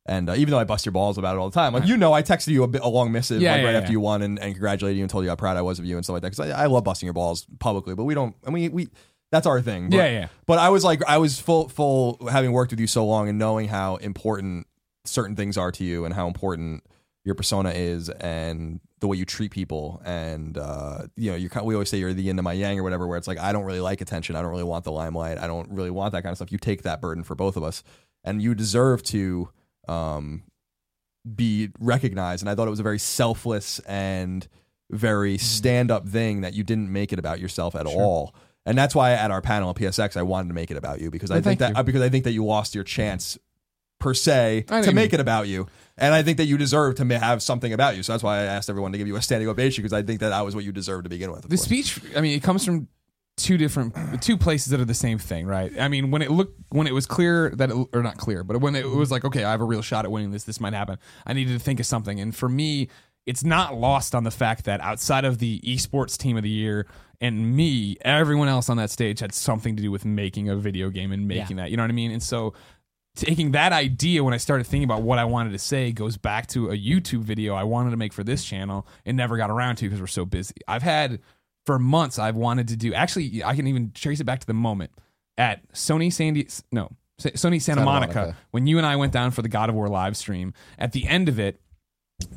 and 0.08 0.30
uh, 0.30 0.34
even 0.36 0.52
though 0.52 0.58
I 0.60 0.64
bust 0.64 0.86
your 0.86 0.92
balls 0.92 1.18
about 1.18 1.34
it 1.34 1.38
all 1.40 1.50
the 1.50 1.54
time, 1.54 1.72
like 1.72 1.84
you 1.86 1.96
know, 1.96 2.12
I 2.12 2.22
texted 2.22 2.48
you 2.48 2.62
a, 2.62 2.68
bit, 2.68 2.80
a 2.82 2.88
long 2.88 3.10
missive 3.10 3.42
Yeah, 3.42 3.52
like, 3.52 3.60
yeah, 3.62 3.66
right 3.66 3.72
yeah. 3.72 3.78
after 3.78 3.90
you 3.92 3.98
won 3.98 4.22
and, 4.22 4.38
and 4.38 4.54
congratulated 4.54 4.96
you 4.98 5.02
and 5.02 5.10
told 5.10 5.24
you 5.24 5.30
how 5.30 5.34
proud 5.34 5.56
I 5.56 5.62
was 5.62 5.80
of 5.80 5.84
you 5.84 5.96
and 5.96 6.04
stuff 6.04 6.14
like 6.14 6.22
that. 6.22 6.30
Because 6.30 6.50
I, 6.52 6.62
I 6.62 6.66
love 6.66 6.84
busting 6.84 7.08
your 7.08 7.12
balls 7.12 7.44
publicly, 7.58 7.96
but 7.96 8.04
we 8.04 8.14
don't. 8.14 8.36
And 8.44 8.54
we 8.54 8.68
we 8.68 8.86
that's 9.36 9.46
our 9.46 9.60
thing. 9.60 9.90
But, 9.90 9.96
Yeah, 9.96 10.08
yeah. 10.08 10.28
But 10.46 10.58
I 10.58 10.70
was 10.70 10.84
like, 10.84 11.02
I 11.06 11.18
was 11.18 11.38
full 11.38 11.68
full 11.68 12.18
having 12.30 12.52
worked 12.52 12.72
with 12.72 12.80
you 12.80 12.86
so 12.86 13.04
long 13.06 13.28
and 13.28 13.38
knowing 13.38 13.68
how 13.68 13.96
important 13.96 14.66
certain 15.04 15.36
things 15.36 15.56
are 15.56 15.70
to 15.72 15.84
you 15.84 16.04
and 16.04 16.14
how 16.14 16.26
important 16.26 16.82
your 17.24 17.34
persona 17.34 17.70
is 17.70 18.08
and 18.08 18.80
the 19.00 19.08
way 19.08 19.16
you 19.16 19.24
treat 19.24 19.50
people 19.50 20.00
and 20.04 20.56
uh, 20.56 21.02
you 21.16 21.30
know 21.30 21.36
you 21.36 21.50
we 21.64 21.74
always 21.74 21.90
say 21.90 21.98
you're 21.98 22.14
the 22.14 22.22
yin 22.22 22.36
to 22.36 22.42
my 22.42 22.52
yang 22.52 22.78
or 22.78 22.82
whatever 22.82 23.06
where 23.06 23.18
it's 23.18 23.28
like 23.28 23.38
I 23.38 23.52
don't 23.52 23.64
really 23.64 23.80
like 23.80 24.00
attention. 24.00 24.36
I 24.36 24.42
don't 24.42 24.50
really 24.50 24.64
want 24.64 24.84
the 24.84 24.92
limelight. 24.92 25.38
I 25.38 25.46
don't 25.46 25.70
really 25.70 25.90
want 25.90 26.12
that 26.12 26.22
kind 26.22 26.32
of 26.32 26.38
stuff. 26.38 26.50
You 26.50 26.58
take 26.58 26.82
that 26.82 27.00
burden 27.00 27.22
for 27.22 27.34
both 27.34 27.56
of 27.56 27.62
us. 27.62 27.82
And 28.24 28.42
you 28.42 28.56
deserve 28.56 29.04
to 29.04 29.50
um, 29.86 30.42
be 31.34 31.70
recognized. 31.78 32.42
And 32.42 32.50
I 32.50 32.56
thought 32.56 32.66
it 32.66 32.70
was 32.70 32.80
a 32.80 32.84
very 32.84 32.98
selfless 32.98 33.78
and 33.80 34.48
very 34.90 35.38
stand 35.38 35.90
up 35.90 36.08
thing 36.08 36.40
that 36.40 36.54
you 36.54 36.64
didn't 36.64 36.92
make 36.92 37.12
it 37.12 37.18
about 37.18 37.40
yourself 37.40 37.74
at 37.74 37.86
all 37.86 38.34
and 38.66 38.76
that's 38.76 38.94
why 38.94 39.12
at 39.12 39.30
our 39.30 39.40
panel 39.40 39.70
at 39.70 39.76
PSX 39.76 40.16
I 40.16 40.22
wanted 40.22 40.48
to 40.48 40.54
make 40.54 40.70
it 40.70 40.76
about 40.76 41.00
you 41.00 41.10
because 41.10 41.30
I 41.30 41.36
Well, 41.36 41.42
think 41.42 41.60
that 41.60 41.70
you. 41.70 41.76
Uh, 41.76 41.82
because 41.82 42.02
I 42.02 42.08
think 42.10 42.24
that 42.24 42.32
you 42.32 42.44
lost 42.44 42.74
your 42.74 42.84
chance 42.84 43.38
per 43.98 44.12
se 44.12 44.64
to 44.68 44.92
make 44.92 44.94
mean. 44.94 45.14
it 45.14 45.20
about 45.20 45.48
you. 45.48 45.66
And 45.96 46.12
I 46.12 46.22
think 46.22 46.36
that 46.36 46.44
you 46.44 46.58
deserve 46.58 46.96
to 46.96 47.18
have 47.18 47.42
something 47.42 47.72
about 47.72 47.96
you. 47.96 48.02
So 48.02 48.12
that's 48.12 48.22
why 48.22 48.40
I 48.40 48.42
asked 48.42 48.68
everyone 48.68 48.92
to 48.92 48.98
give 48.98 49.06
you 49.08 49.16
a 49.16 49.22
standing 49.22 49.48
ovation 49.48 49.80
because 49.82 49.94
I 49.94 50.02
think 50.02 50.20
that 50.20 50.28
that 50.28 50.44
was 50.44 50.54
what 50.54 50.64
you 50.64 50.72
deserved 50.72 51.04
to 51.04 51.08
begin 51.08 51.30
with. 51.32 51.42
the 51.42 51.48
course. 51.48 51.62
speech 51.62 51.98
i 52.14 52.20
mean 52.20 52.36
it 52.36 52.42
comes 52.42 52.62
from 52.64 52.88
two 53.38 53.56
different 53.58 53.94
two 54.22 54.36
places 54.38 54.70
that 54.70 54.80
are 54.80 54.84
the 54.86 54.94
same 54.94 55.18
thing 55.18 55.46
right 55.46 55.70
i 55.78 55.88
mean 55.88 56.10
when 56.10 56.22
it 56.22 56.30
looked 56.30 56.58
when 56.70 56.86
it 56.86 56.92
was 56.94 57.04
clear 57.04 57.50
that 57.50 57.70
it, 57.70 57.88
or 57.92 58.02
not 58.02 58.16
clear 58.16 58.42
but 58.42 58.62
when 58.62 58.74
it 58.74 58.88
was 58.88 59.10
like 59.10 59.26
okay 59.26 59.44
i 59.44 59.50
have 59.50 59.60
a 59.60 59.64
real 59.64 59.82
shot 59.82 60.06
at 60.06 60.10
winning 60.10 60.30
this 60.30 60.44
this 60.44 60.58
might 60.58 60.72
happen 60.72 60.96
i 61.26 61.34
needed 61.34 61.52
to 61.52 61.62
think 61.62 61.78
of 61.78 61.84
something 61.84 62.18
and 62.18 62.34
for 62.34 62.48
me 62.48 62.88
it's 63.26 63.44
not 63.44 63.74
lost 63.74 64.14
on 64.14 64.24
the 64.24 64.30
fact 64.30 64.64
that 64.64 64.80
outside 64.80 65.24
of 65.24 65.38
the 65.38 65.60
esports 65.60 66.16
team 66.16 66.36
of 66.36 66.42
the 66.42 66.48
year 66.48 66.86
and 67.20 67.56
me 67.56 67.96
everyone 68.02 68.48
else 68.48 68.68
on 68.68 68.76
that 68.76 68.90
stage 68.90 69.20
had 69.20 69.34
something 69.34 69.76
to 69.76 69.82
do 69.82 69.90
with 69.90 70.04
making 70.04 70.48
a 70.48 70.56
video 70.56 70.90
game 70.90 71.12
and 71.12 71.26
making 71.26 71.56
that 71.56 71.70
you 71.70 71.76
know 71.76 71.82
what 71.82 71.90
i 71.90 71.94
mean 71.94 72.10
and 72.10 72.22
so 72.22 72.54
taking 73.16 73.52
that 73.52 73.72
idea 73.72 74.22
when 74.22 74.34
I 74.34 74.36
started 74.36 74.64
thinking 74.64 74.84
about 74.84 75.02
what 75.02 75.18
I 75.18 75.24
wanted 75.24 75.52
to 75.52 75.58
say 75.58 75.90
goes 75.90 76.16
back 76.16 76.46
to 76.48 76.68
a 76.70 76.76
YouTube 76.76 77.22
video 77.22 77.54
I 77.54 77.64
wanted 77.64 77.90
to 77.90 77.96
make 77.96 78.12
for 78.12 78.22
this 78.22 78.44
channel 78.44 78.86
and 79.04 79.16
never 79.16 79.36
got 79.36 79.50
around 79.50 79.76
to 79.76 79.86
because 79.86 80.00
we're 80.00 80.06
so 80.06 80.24
busy. 80.24 80.54
I've 80.68 80.82
had 80.82 81.20
for 81.64 81.78
months 81.78 82.18
I've 82.18 82.36
wanted 82.36 82.68
to 82.68 82.76
do 82.76 82.94
actually 82.94 83.42
I 83.42 83.56
can 83.56 83.66
even 83.66 83.90
trace 83.92 84.20
it 84.20 84.24
back 84.24 84.40
to 84.40 84.46
the 84.46 84.54
moment 84.54 84.92
at 85.36 85.66
Sony 85.72 86.12
Sandy 86.12 86.46
no 86.70 86.90
Sony 87.18 87.34
Santa, 87.34 87.60
Santa 87.60 87.84
Monica, 87.84 88.14
Monica. 88.14 88.36
when 88.50 88.66
you 88.66 88.76
and 88.76 88.86
I 88.86 88.96
went 88.96 89.12
down 89.12 89.30
for 89.30 89.40
the 89.40 89.48
God 89.48 89.70
of 89.70 89.74
War 89.74 89.88
live 89.88 90.16
stream 90.16 90.52
at 90.78 90.92
the 90.92 91.06
end 91.08 91.28
of 91.30 91.40
it 91.40 91.60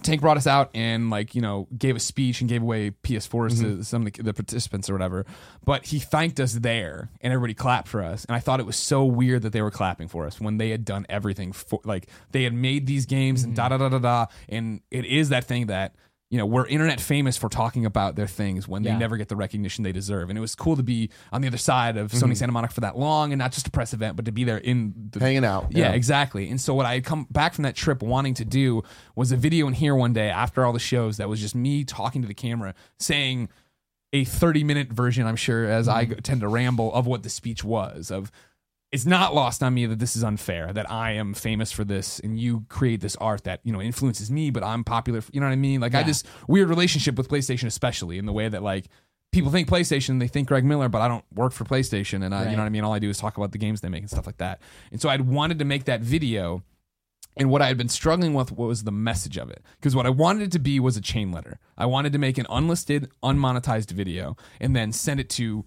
Tank 0.03 0.21
brought 0.21 0.37
us 0.37 0.47
out 0.47 0.71
and 0.73 1.09
like 1.09 1.35
you 1.35 1.41
know 1.41 1.67
gave 1.77 1.95
a 1.95 1.99
speech 1.99 2.41
and 2.41 2.49
gave 2.49 2.61
away 2.61 2.91
PS4s 2.91 3.59
to 3.59 3.65
mm-hmm. 3.65 3.81
some 3.81 4.05
of 4.05 4.13
the, 4.13 4.23
the 4.23 4.33
participants 4.33 4.89
or 4.89 4.93
whatever. 4.93 5.25
But 5.63 5.85
he 5.85 5.99
thanked 5.99 6.39
us 6.39 6.53
there 6.53 7.09
and 7.21 7.31
everybody 7.31 7.53
clapped 7.53 7.87
for 7.87 8.03
us. 8.03 8.25
And 8.25 8.35
I 8.35 8.39
thought 8.39 8.59
it 8.59 8.65
was 8.65 8.75
so 8.75 9.05
weird 9.05 9.43
that 9.43 9.53
they 9.53 9.61
were 9.61 9.71
clapping 9.71 10.07
for 10.07 10.25
us 10.25 10.39
when 10.41 10.57
they 10.57 10.69
had 10.69 10.83
done 10.83 11.05
everything 11.09 11.53
for 11.53 11.79
like 11.85 12.09
they 12.31 12.43
had 12.43 12.53
made 12.53 12.87
these 12.87 13.05
games 13.05 13.43
and 13.43 13.55
mm-hmm. 13.55 13.69
da 13.69 13.77
da 13.77 13.89
da 13.89 13.89
da 13.89 13.99
da. 13.99 14.25
And 14.49 14.81
it 14.91 15.05
is 15.05 15.29
that 15.29 15.45
thing 15.45 15.67
that 15.67 15.95
you 16.29 16.37
know 16.37 16.45
we're 16.45 16.67
internet 16.67 17.01
famous 17.01 17.37
for 17.37 17.49
talking 17.49 17.85
about 17.85 18.15
their 18.15 18.27
things 18.27 18.67
when 18.67 18.83
they 18.83 18.89
Yeah. 18.91 18.97
never 18.99 19.17
get 19.17 19.29
the 19.29 19.35
recognition 19.35 19.83
they 19.83 19.91
deserve. 19.91 20.29
And 20.29 20.37
it 20.37 20.41
was 20.41 20.53
cool 20.53 20.75
to 20.75 20.83
be 20.83 21.09
on 21.31 21.41
the 21.41 21.47
other 21.47 21.57
side 21.57 21.97
of 21.97 22.11
Sony 22.11 22.37
Santa 22.37 22.51
Monica 22.51 22.73
for 22.73 22.81
that 22.81 22.97
long 22.97 23.31
and 23.31 23.39
not 23.39 23.51
just 23.51 23.67
a 23.67 23.71
press 23.71 23.93
event, 23.93 24.15
but 24.15 24.25
to 24.25 24.31
be 24.31 24.43
there 24.43 24.57
in 24.59 24.93
the 25.11 25.19
hanging 25.19 25.43
out. 25.43 25.67
yeah, 25.71 25.91
exactly. 25.91 26.49
And 26.49 26.61
so 26.61 26.75
what 26.75 26.85
I 26.85 26.93
had 26.95 27.03
come 27.03 27.25
back 27.31 27.53
from 27.55 27.63
that 27.63 27.75
trip 27.75 28.03
wanting 28.03 28.35
to 28.35 28.45
do 28.45 28.83
was 29.15 29.31
a 29.31 29.37
video 29.37 29.67
in 29.67 29.73
here 29.73 29.95
one 29.95 30.13
day 30.13 30.29
after 30.29 30.63
all 30.65 30.71
the 30.73 30.77
shows 30.79 31.17
that 31.17 31.27
was 31.29 31.39
just 31.41 31.55
me 31.55 31.83
talking 31.83 32.21
to 32.21 32.27
the 32.27 32.33
camera 32.35 32.75
saying 32.99 33.49
a 34.13 34.23
30 34.23 34.63
minute 34.63 34.89
version, 34.91 35.25
I'm 35.27 35.35
sure, 35.35 35.65
as 35.65 35.87
I 35.87 36.05
Mm-hmm. 36.05 36.19
tend 36.21 36.41
to 36.41 36.47
ramble 36.47 36.93
of 36.93 37.05
what 37.07 37.23
the 37.23 37.29
speech 37.29 37.63
was 37.63 38.09
of 38.11 38.31
it's 38.91 39.05
not 39.05 39.35
lost 39.35 39.61
on 39.61 39.73
me 39.73 39.85
that 39.85 39.99
this 39.99 40.15
is 40.15 40.23
unfair 40.23 40.73
that 40.73 40.89
I 40.89 41.11
am 41.11 41.33
famous 41.33 41.71
for 41.71 41.83
this 41.83 42.19
and 42.19 42.39
you 42.39 42.65
create 42.69 43.01
this 43.01 43.15
art 43.17 43.43
that 43.43 43.59
you 43.63 43.71
know 43.71 43.81
influences 43.81 44.31
me 44.31 44.49
but 44.49 44.63
I'm 44.63 44.83
popular 44.83 45.21
for, 45.21 45.31
you 45.33 45.39
know 45.39 45.45
what 45.47 45.53
I 45.53 45.57
mean 45.57 45.79
like 45.81 45.93
I 45.95 45.99
Yeah. 45.99 46.07
just 46.07 46.25
weird 46.47 46.69
relationship 46.69 47.15
with 47.17 47.29
PlayStation 47.29 47.67
especially 47.67 48.17
in 48.17 48.25
the 48.25 48.33
way 48.33 48.49
that 48.49 48.63
like 48.63 48.85
people 49.31 49.51
think 49.51 49.67
PlayStation 49.69 50.19
they 50.19 50.27
think 50.27 50.47
Greg 50.47 50.65
Miller 50.65 50.89
but 50.89 51.01
I 51.01 51.07
don't 51.07 51.25
work 51.33 51.53
for 51.53 51.65
PlayStation 51.65 52.23
and 52.25 52.33
I 52.33 52.49
you 52.49 52.55
know 52.57 52.63
what 52.63 52.67
I 52.67 52.69
mean 52.69 52.83
all 52.83 52.93
I 52.93 52.99
do 52.99 53.09
is 53.09 53.17
talk 53.19 53.37
about 53.37 53.51
the 53.51 53.59
games 53.59 53.81
they 53.81 53.89
make 53.89 54.01
and 54.01 54.09
stuff 54.09 54.25
like 54.25 54.37
that 54.37 54.59
and 54.91 54.99
so 54.99 55.07
I'd 55.09 55.21
wanted 55.21 55.59
to 55.59 55.65
make 55.65 55.85
that 55.85 56.01
video 56.01 56.63
and 57.37 57.49
what 57.49 57.61
I 57.61 57.67
had 57.67 57.77
been 57.77 57.89
struggling 57.89 58.33
with 58.33 58.51
was 58.51 58.83
the 58.83 58.91
message 58.91 59.37
of 59.37 59.49
it. 59.49 59.63
Because 59.79 59.95
what 59.95 60.05
I 60.05 60.09
wanted 60.09 60.43
it 60.43 60.51
to 60.53 60.59
be 60.59 60.77
was 60.77 60.97
a 60.97 61.01
chain 61.01 61.31
letter. 61.31 61.57
I 61.77 61.85
wanted 61.85 62.11
to 62.11 62.19
make 62.19 62.37
an 62.37 62.45
unlisted, 62.49 63.09
unmonetized 63.23 63.91
video 63.91 64.35
and 64.59 64.75
then 64.75 64.91
send 64.91 65.21
it 65.21 65.29
to 65.31 65.63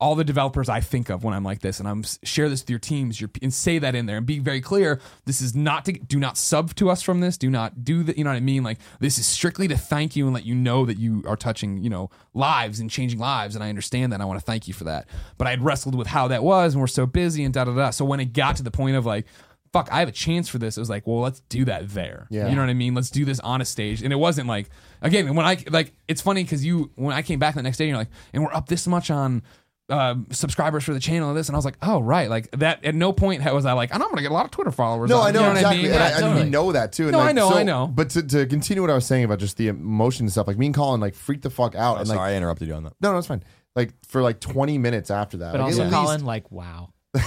all 0.00 0.14
the 0.14 0.24
developers 0.24 0.68
I 0.68 0.80
think 0.80 1.08
of 1.08 1.22
when 1.24 1.34
I'm 1.34 1.44
like 1.44 1.60
this, 1.60 1.78
and 1.78 1.88
I'm 1.88 2.04
share 2.24 2.48
this 2.48 2.62
with 2.62 2.70
your 2.70 2.78
teams, 2.78 3.20
your, 3.20 3.30
and 3.40 3.54
say 3.54 3.78
that 3.78 3.94
in 3.94 4.06
there, 4.06 4.16
and 4.16 4.26
be 4.26 4.38
very 4.38 4.60
clear. 4.60 5.00
This 5.24 5.40
is 5.40 5.54
not 5.54 5.84
to 5.84 5.92
do 5.92 6.18
not 6.18 6.36
sub 6.36 6.74
to 6.76 6.90
us 6.90 7.00
from 7.00 7.20
this. 7.20 7.38
Do 7.38 7.48
not 7.48 7.84
do 7.84 8.02
that. 8.02 8.18
You 8.18 8.24
know 8.24 8.30
what 8.30 8.36
I 8.36 8.40
mean? 8.40 8.64
Like 8.64 8.78
this 9.00 9.18
is 9.18 9.26
strictly 9.26 9.68
to 9.68 9.78
thank 9.78 10.16
you 10.16 10.24
and 10.26 10.34
let 10.34 10.44
you 10.44 10.54
know 10.54 10.84
that 10.84 10.98
you 10.98 11.22
are 11.26 11.36
touching, 11.36 11.78
you 11.78 11.90
know, 11.90 12.10
lives 12.34 12.80
and 12.80 12.90
changing 12.90 13.18
lives, 13.18 13.54
and 13.54 13.62
I 13.62 13.68
understand 13.68 14.12
that. 14.12 14.16
and 14.16 14.22
I 14.22 14.26
want 14.26 14.40
to 14.40 14.44
thank 14.44 14.66
you 14.68 14.74
for 14.74 14.84
that. 14.84 15.08
But 15.38 15.46
I 15.46 15.50
had 15.50 15.62
wrestled 15.62 15.94
with 15.94 16.08
how 16.08 16.28
that 16.28 16.42
was, 16.42 16.74
and 16.74 16.80
we're 16.80 16.86
so 16.88 17.06
busy 17.06 17.44
and 17.44 17.54
da 17.54 17.64
da 17.64 17.74
da. 17.74 17.90
So 17.90 18.04
when 18.04 18.20
it 18.20 18.32
got 18.32 18.56
to 18.56 18.62
the 18.62 18.70
point 18.70 18.96
of 18.96 19.06
like 19.06 19.26
fuck, 19.74 19.88
I 19.90 19.98
have 19.98 20.08
a 20.08 20.12
chance 20.12 20.48
for 20.48 20.58
this. 20.58 20.76
It 20.76 20.80
was 20.80 20.88
like, 20.88 21.04
well, 21.04 21.18
let's 21.18 21.40
do 21.48 21.64
that 21.64 21.88
there. 21.88 22.28
Yeah. 22.30 22.48
You 22.48 22.54
know 22.54 22.62
what 22.62 22.70
I 22.70 22.74
mean? 22.74 22.94
Let's 22.94 23.10
do 23.10 23.24
this 23.24 23.40
on 23.40 23.60
a 23.60 23.64
stage. 23.64 24.04
And 24.04 24.12
it 24.12 24.16
wasn't 24.16 24.46
like, 24.46 24.70
again, 25.02 25.34
when 25.34 25.44
I, 25.44 25.64
like, 25.68 25.92
it's 26.06 26.20
funny 26.20 26.44
because 26.44 26.64
you, 26.64 26.92
when 26.94 27.12
I 27.12 27.22
came 27.22 27.40
back 27.40 27.56
the 27.56 27.62
next 27.62 27.78
day, 27.78 27.88
you're 27.88 27.96
like, 27.96 28.10
and 28.32 28.44
we're 28.44 28.54
up 28.54 28.68
this 28.68 28.86
much 28.86 29.10
on, 29.10 29.42
uh, 29.90 30.14
subscribers 30.30 30.82
for 30.82 30.94
the 30.94 31.00
channel 31.00 31.28
and 31.28 31.36
this 31.36 31.48
and 31.48 31.54
I 31.54 31.58
was 31.58 31.64
like 31.66 31.76
oh 31.82 32.00
right 32.00 32.30
like 32.30 32.50
that 32.52 32.82
at 32.84 32.94
no 32.94 33.12
point 33.12 33.44
was 33.52 33.66
I 33.66 33.74
like 33.74 33.92
and 33.92 34.02
I'm 34.02 34.08
gonna 34.08 34.22
get 34.22 34.30
a 34.30 34.34
lot 34.34 34.46
of 34.46 34.50
Twitter 34.50 34.70
followers 34.70 35.10
No, 35.10 35.18
on- 35.18 35.28
I 35.28 35.30
know 35.32 35.40
you 35.42 35.46
what 35.48 35.56
exactly, 35.56 35.76
mean? 35.82 35.86
and, 35.90 35.94
Yeah, 35.94 36.02
I, 36.04 36.08
and 36.08 36.20
totally. 36.20 36.44
we 36.44 36.50
know 36.50 36.72
that 36.72 36.92
too. 36.92 37.02
And 37.04 37.12
No, 37.12 37.18
like, 37.18 37.28
I 37.28 37.32
know, 37.32 37.50
so- 37.50 37.56
I 37.58 37.62
know. 37.64 37.86
But 37.88 38.08
to, 38.10 38.22
to 38.22 38.46
continue 38.46 38.80
what 38.80 38.90
I 38.90 38.94
was 38.94 39.04
saying 39.04 39.24
about 39.24 39.40
just 39.40 39.58
the 39.58 39.68
emotion 39.68 40.24
and 40.24 40.32
stuff, 40.32 40.46
like 40.46 40.56
me 40.56 40.66
and 40.66 40.74
Colin 40.74 41.02
like 41.02 41.14
freaked 41.14 41.42
the 41.42 41.50
fuck 41.50 41.74
out, 41.74 41.98
Oh, 41.98 42.00
and 42.00 42.08
like 42.08 42.16
sorry, 42.16 42.32
I 42.32 42.36
interrupted 42.36 42.66
you 42.68 42.74
on 42.74 42.84
that. 42.84 42.94
no, 43.02 43.12
no, 43.12 43.18
it's 43.18 43.26
fine. 43.26 43.44
Like 43.76 43.92
for 44.06 44.22
like 44.22 44.40
twenty 44.40 44.78
minutes 44.78 45.10
after 45.10 45.36
that, 45.38 45.52
But 45.52 45.60
like, 45.60 45.66
also, 45.72 45.82
at 45.82 45.88
least- 45.88 45.94
Colin, 45.96 46.24
like, 46.24 46.50
wow. 46.50 46.88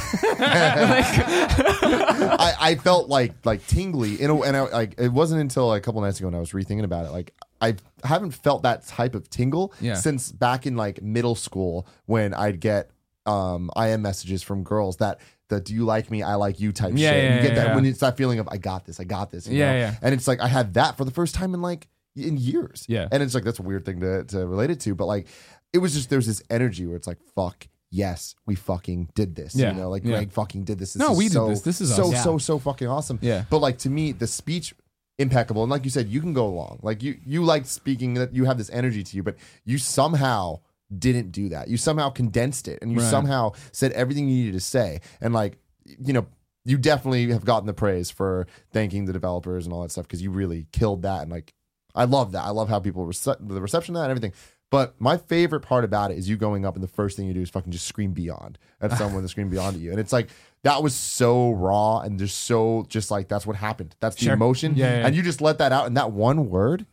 I, 1.17 2.53
I 2.59 2.75
felt 2.75 3.09
like 3.09 3.33
like 3.45 3.65
tingly 3.67 4.21
in 4.21 4.29
a, 4.29 4.41
and 4.41 4.55
I, 4.57 4.61
like 4.63 4.95
it 4.99 5.09
wasn't 5.09 5.41
until 5.41 5.73
a 5.73 5.79
couple 5.81 6.01
nights 6.01 6.19
ago 6.19 6.27
when 6.27 6.35
I 6.35 6.39
was 6.39 6.51
rethinking 6.51 6.83
about 6.83 7.05
it 7.05 7.11
like 7.11 7.33
I 7.61 7.75
haven't 8.03 8.31
felt 8.31 8.63
that 8.63 8.85
type 8.87 9.15
of 9.15 9.29
tingle 9.29 9.73
Yeah. 9.81 9.95
since 9.95 10.31
back 10.31 10.65
in 10.67 10.75
like 10.75 11.01
middle 11.01 11.35
school 11.35 11.87
when 12.05 12.33
I'd 12.33 12.59
get 12.59 12.91
um 13.25 13.71
IM 13.77 14.01
messages 14.01 14.43
from 14.43 14.63
girls 14.63 14.97
that 14.97 15.19
the 15.49 15.59
do 15.61 15.73
you 15.73 15.85
like 15.85 16.11
me 16.11 16.21
I 16.23 16.35
like 16.35 16.59
you 16.59 16.71
type 16.71 16.93
Yeah, 16.95 17.11
shit 17.11 17.23
yeah, 17.23 17.35
you 17.35 17.41
get 17.41 17.49
yeah, 17.49 17.55
that 17.55 17.67
yeah. 17.69 17.75
when 17.75 17.85
it's 17.85 17.99
that 17.99 18.17
feeling 18.17 18.39
of 18.39 18.47
I 18.49 18.57
got 18.57 18.85
this 18.85 18.99
I 18.99 19.03
got 19.05 19.31
this 19.31 19.47
you 19.47 19.57
Yeah, 19.57 19.71
know? 19.71 19.77
yeah. 19.79 19.95
and 20.01 20.13
it's 20.13 20.27
like 20.27 20.39
I 20.41 20.47
had 20.47 20.73
that 20.75 20.97
for 20.97 21.05
the 21.05 21.11
first 21.11 21.35
time 21.35 21.53
in 21.53 21.61
like 21.61 21.87
in 22.15 22.35
years 22.37 22.85
Yeah. 22.89 23.07
and 23.11 23.21
it's 23.23 23.33
like 23.35 23.43
that's 23.43 23.59
a 23.59 23.63
weird 23.63 23.85
thing 23.85 23.99
to 24.01 24.23
to 24.25 24.45
relate 24.47 24.69
it 24.69 24.79
to 24.81 24.95
but 24.95 25.05
like 25.05 25.27
it 25.73 25.77
was 25.79 25.93
just 25.93 26.09
there's 26.09 26.25
this 26.27 26.41
energy 26.49 26.85
where 26.85 26.95
it's 26.95 27.07
like 27.07 27.19
fuck 27.35 27.67
yes 27.91 28.35
we 28.45 28.55
fucking 28.55 29.09
did 29.15 29.35
this 29.35 29.55
Yeah, 29.55 29.71
you 29.71 29.77
know 29.81 29.89
like 29.89 30.03
yeah. 30.03 30.11
Greg 30.17 30.31
fucking 30.31 30.63
did 30.63 30.77
this, 30.79 30.93
this 30.93 30.99
No, 30.99 31.11
is 31.13 31.17
we 31.17 31.23
did 31.25 31.33
so, 31.33 31.47
this. 31.49 31.61
This 31.61 31.81
is 31.81 31.95
so 31.95 32.13
us. 32.13 32.23
so 32.23 32.37
so 32.37 32.59
fucking 32.59 32.87
awesome. 32.87 33.19
Yeah. 33.21 33.45
But 33.49 33.59
like 33.59 33.77
to 33.79 33.89
me, 33.89 34.11
the 34.11 34.27
speech 34.27 34.73
impeccable, 35.19 35.63
and 35.63 35.71
like 35.71 35.83
you 35.83 35.89
said, 35.89 36.07
you 36.07 36.21
can 36.21 36.33
go 36.33 36.45
along. 36.47 36.79
Like 36.83 37.01
you 37.01 37.17
you 37.25 37.43
like 37.43 37.65
speaking 37.65 38.13
that 38.15 38.33
you 38.33 38.45
have 38.45 38.57
this 38.57 38.69
energy 38.71 39.03
to 39.03 39.15
you, 39.15 39.23
but 39.23 39.35
you 39.65 39.77
somehow 39.77 40.59
didn't 40.97 41.31
do 41.31 41.49
that. 41.49 41.67
You 41.67 41.77
somehow 41.77 42.09
condensed 42.09 42.67
it 42.67 42.79
and 42.81 42.91
you 42.91 42.99
Right. 42.99 43.09
somehow 43.09 43.51
said 43.71 43.91
everything 43.93 44.29
you 44.29 44.35
needed 44.45 44.53
to 44.53 44.59
say. 44.61 45.01
And 45.19 45.33
like, 45.33 45.57
you 45.85 46.13
know, 46.13 46.27
you 46.65 46.77
definitely 46.77 47.29
have 47.31 47.43
gotten 47.45 47.67
the 47.67 47.73
praise 47.73 48.09
for 48.11 48.47
thanking 48.71 49.05
the 49.05 49.13
developers 49.13 49.65
and 49.65 49.73
all 49.73 49.81
that 49.81 49.91
stuff 49.91 50.05
because 50.07 50.21
you 50.21 50.31
really 50.31 50.67
killed 50.71 51.01
that. 51.03 51.23
And 51.23 51.31
like, 51.31 51.53
I 51.95 52.03
love 52.05 52.31
that. 52.33 52.43
I 52.43 52.51
love 52.51 52.69
how 52.69 52.79
people 52.79 53.05
rece- 53.05 53.37
the 53.45 53.61
reception 53.61 53.95
of 53.95 53.99
that 54.01 54.09
and 54.09 54.11
everything. 54.11 54.33
But 54.69 54.99
my 54.99 55.15
favorite 55.17 55.61
part 55.61 55.85
about 55.85 56.11
it 56.11 56.17
is 56.17 56.27
you 56.27 56.35
going 56.35 56.65
up 56.65 56.75
and 56.75 56.83
the 56.83 56.87
first 56.89 57.15
thing 57.15 57.25
you 57.25 57.33
do 57.33 57.41
is 57.41 57.49
fucking 57.49 57.71
just 57.71 57.87
scream 57.87 58.11
beyond 58.11 58.57
at 58.81 58.91
someone 58.97 59.21
to 59.23 59.29
scream 59.29 59.49
beyond 59.49 59.75
at 59.77 59.81
you. 59.81 59.91
And 59.91 59.99
it's 59.99 60.11
like 60.11 60.27
that 60.63 60.83
was 60.83 60.93
so 60.93 61.51
raw 61.51 61.99
and 61.99 62.19
just 62.19 62.39
so 62.43 62.85
just 62.89 63.09
like 63.09 63.29
that's 63.29 63.45
what 63.47 63.55
happened. 63.55 63.95
That's 64.01 64.17
the 64.17 64.25
Sure. 64.25 64.33
emotion. 64.33 64.73
Yeah, 64.75 64.99
yeah. 64.99 65.07
And 65.07 65.15
you 65.15 65.23
just 65.23 65.39
let 65.41 65.57
that 65.59 65.71
out 65.71 65.87
and 65.87 65.95
that 65.95 66.11
one 66.11 66.49
word 66.49 66.85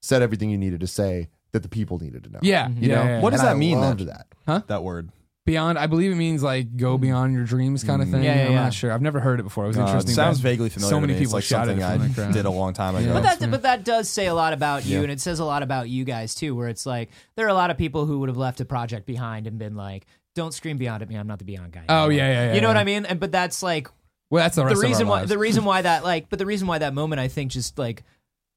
said 0.00 0.22
everything 0.22 0.48
you 0.48 0.56
needed 0.56 0.80
to 0.80 0.86
say 0.86 1.28
that 1.52 1.62
the 1.62 1.68
people 1.68 1.98
needed 1.98 2.24
to 2.24 2.30
know. 2.30 2.38
Yeah, 2.42 2.68
You 2.70 2.88
yeah, 2.88 2.94
know? 2.94 3.02
yeah. 3.04 3.20
What 3.20 3.30
does 3.30 3.40
And 3.40 3.48
that 3.48 3.56
I 3.56 3.58
mean, 3.58 3.80
loved 3.80 4.00
then? 4.00 4.22
that. 4.46 4.66
that 4.68 4.82
word. 4.82 5.10
Beyond? 5.48 5.78
I 5.78 5.86
believe 5.88 6.12
it 6.12 6.14
means 6.14 6.42
like 6.42 6.76
go 6.76 6.96
beyond 6.98 7.34
your 7.34 7.44
dreams 7.44 7.82
kind 7.82 8.00
of 8.02 8.08
thing. 8.10 8.22
Yeah, 8.22 8.36
yeah, 8.36 8.44
I'm 8.46 8.52
yeah. 8.52 8.62
not 8.64 8.74
sure. 8.74 8.92
I've 8.92 9.02
never 9.02 9.18
heard 9.18 9.40
it 9.40 9.42
before. 9.42 9.64
It 9.64 9.68
was 9.68 9.78
Uh, 9.78 9.80
it 9.80 9.86
interesting. 9.86 10.14
sounds 10.14 10.38
but 10.38 10.48
vaguely 10.50 10.68
familiar. 10.68 10.90
So 10.90 10.96
to 10.96 11.00
many 11.00 11.12
me. 11.14 11.18
It's 11.18 11.26
people 11.26 11.36
like 11.38 11.44
shouted 11.44 11.80
something 11.80 12.02
it 12.10 12.14
from 12.14 12.22
I 12.24 12.26
crowd. 12.26 12.34
did 12.34 12.44
a 12.46 12.50
long 12.50 12.72
time 12.72 12.94
ago. 12.94 13.06
Yeah. 13.06 13.12
But 13.20 13.40
that, 13.40 13.50
but 13.50 13.62
that 13.62 13.84
does 13.84 14.08
say 14.08 14.26
a 14.26 14.34
lot 14.34 14.52
about 14.52 14.84
you, 14.86 14.98
Yeah. 14.98 15.02
and 15.04 15.10
it 15.12 15.20
says 15.20 15.40
a 15.40 15.44
lot 15.44 15.62
about 15.64 15.88
you 15.88 16.04
guys 16.04 16.34
too. 16.34 16.54
Where 16.54 16.68
it's 16.68 16.86
like 16.86 17.10
there 17.36 17.46
are 17.46 17.50
a 17.50 17.54
lot 17.54 17.70
of 17.70 17.76
people 17.78 18.06
who 18.06 18.20
would 18.20 18.28
have 18.28 18.36
left 18.38 18.60
a 18.60 18.64
project 18.64 19.06
behind 19.06 19.46
and 19.46 19.58
been 19.58 19.74
like, 19.74 20.06
"Don't 20.36 20.54
scream 20.54 20.76
beyond 20.76 21.02
at 21.02 21.08
me. 21.08 21.16
I'm 21.16 21.26
not 21.26 21.38
the 21.40 21.44
Beyond 21.44 21.72
guy." 21.72 21.84
Oh 21.88 22.06
anymore." 22.06 22.12
yeah, 22.12 22.28
yeah, 22.30 22.44
yeah. 22.48 22.54
you 22.54 22.60
know 22.60 22.68
what. 22.68 22.76
I 22.76 22.84
mean? 22.84 23.04
And 23.06 23.18
but 23.18 23.32
that's 23.32 23.62
like 23.62 23.88
Well, 24.30 24.44
that's 24.44 24.56
the 24.56 24.62
the 24.62 24.68
rest 24.68 24.82
reason 24.82 25.02
of 25.02 25.08
our 25.08 25.12
why 25.14 25.18
lives. 25.20 25.30
the 25.30 25.38
reason 25.38 25.64
why 25.64 25.82
that 25.82 26.04
like, 26.12 26.28
but 26.28 26.38
the 26.38 26.46
reason 26.46 26.68
why 26.68 26.78
that 26.78 26.92
moment 26.94 27.20
I 27.20 27.28
think 27.28 27.50
just 27.52 27.78
like 27.78 28.04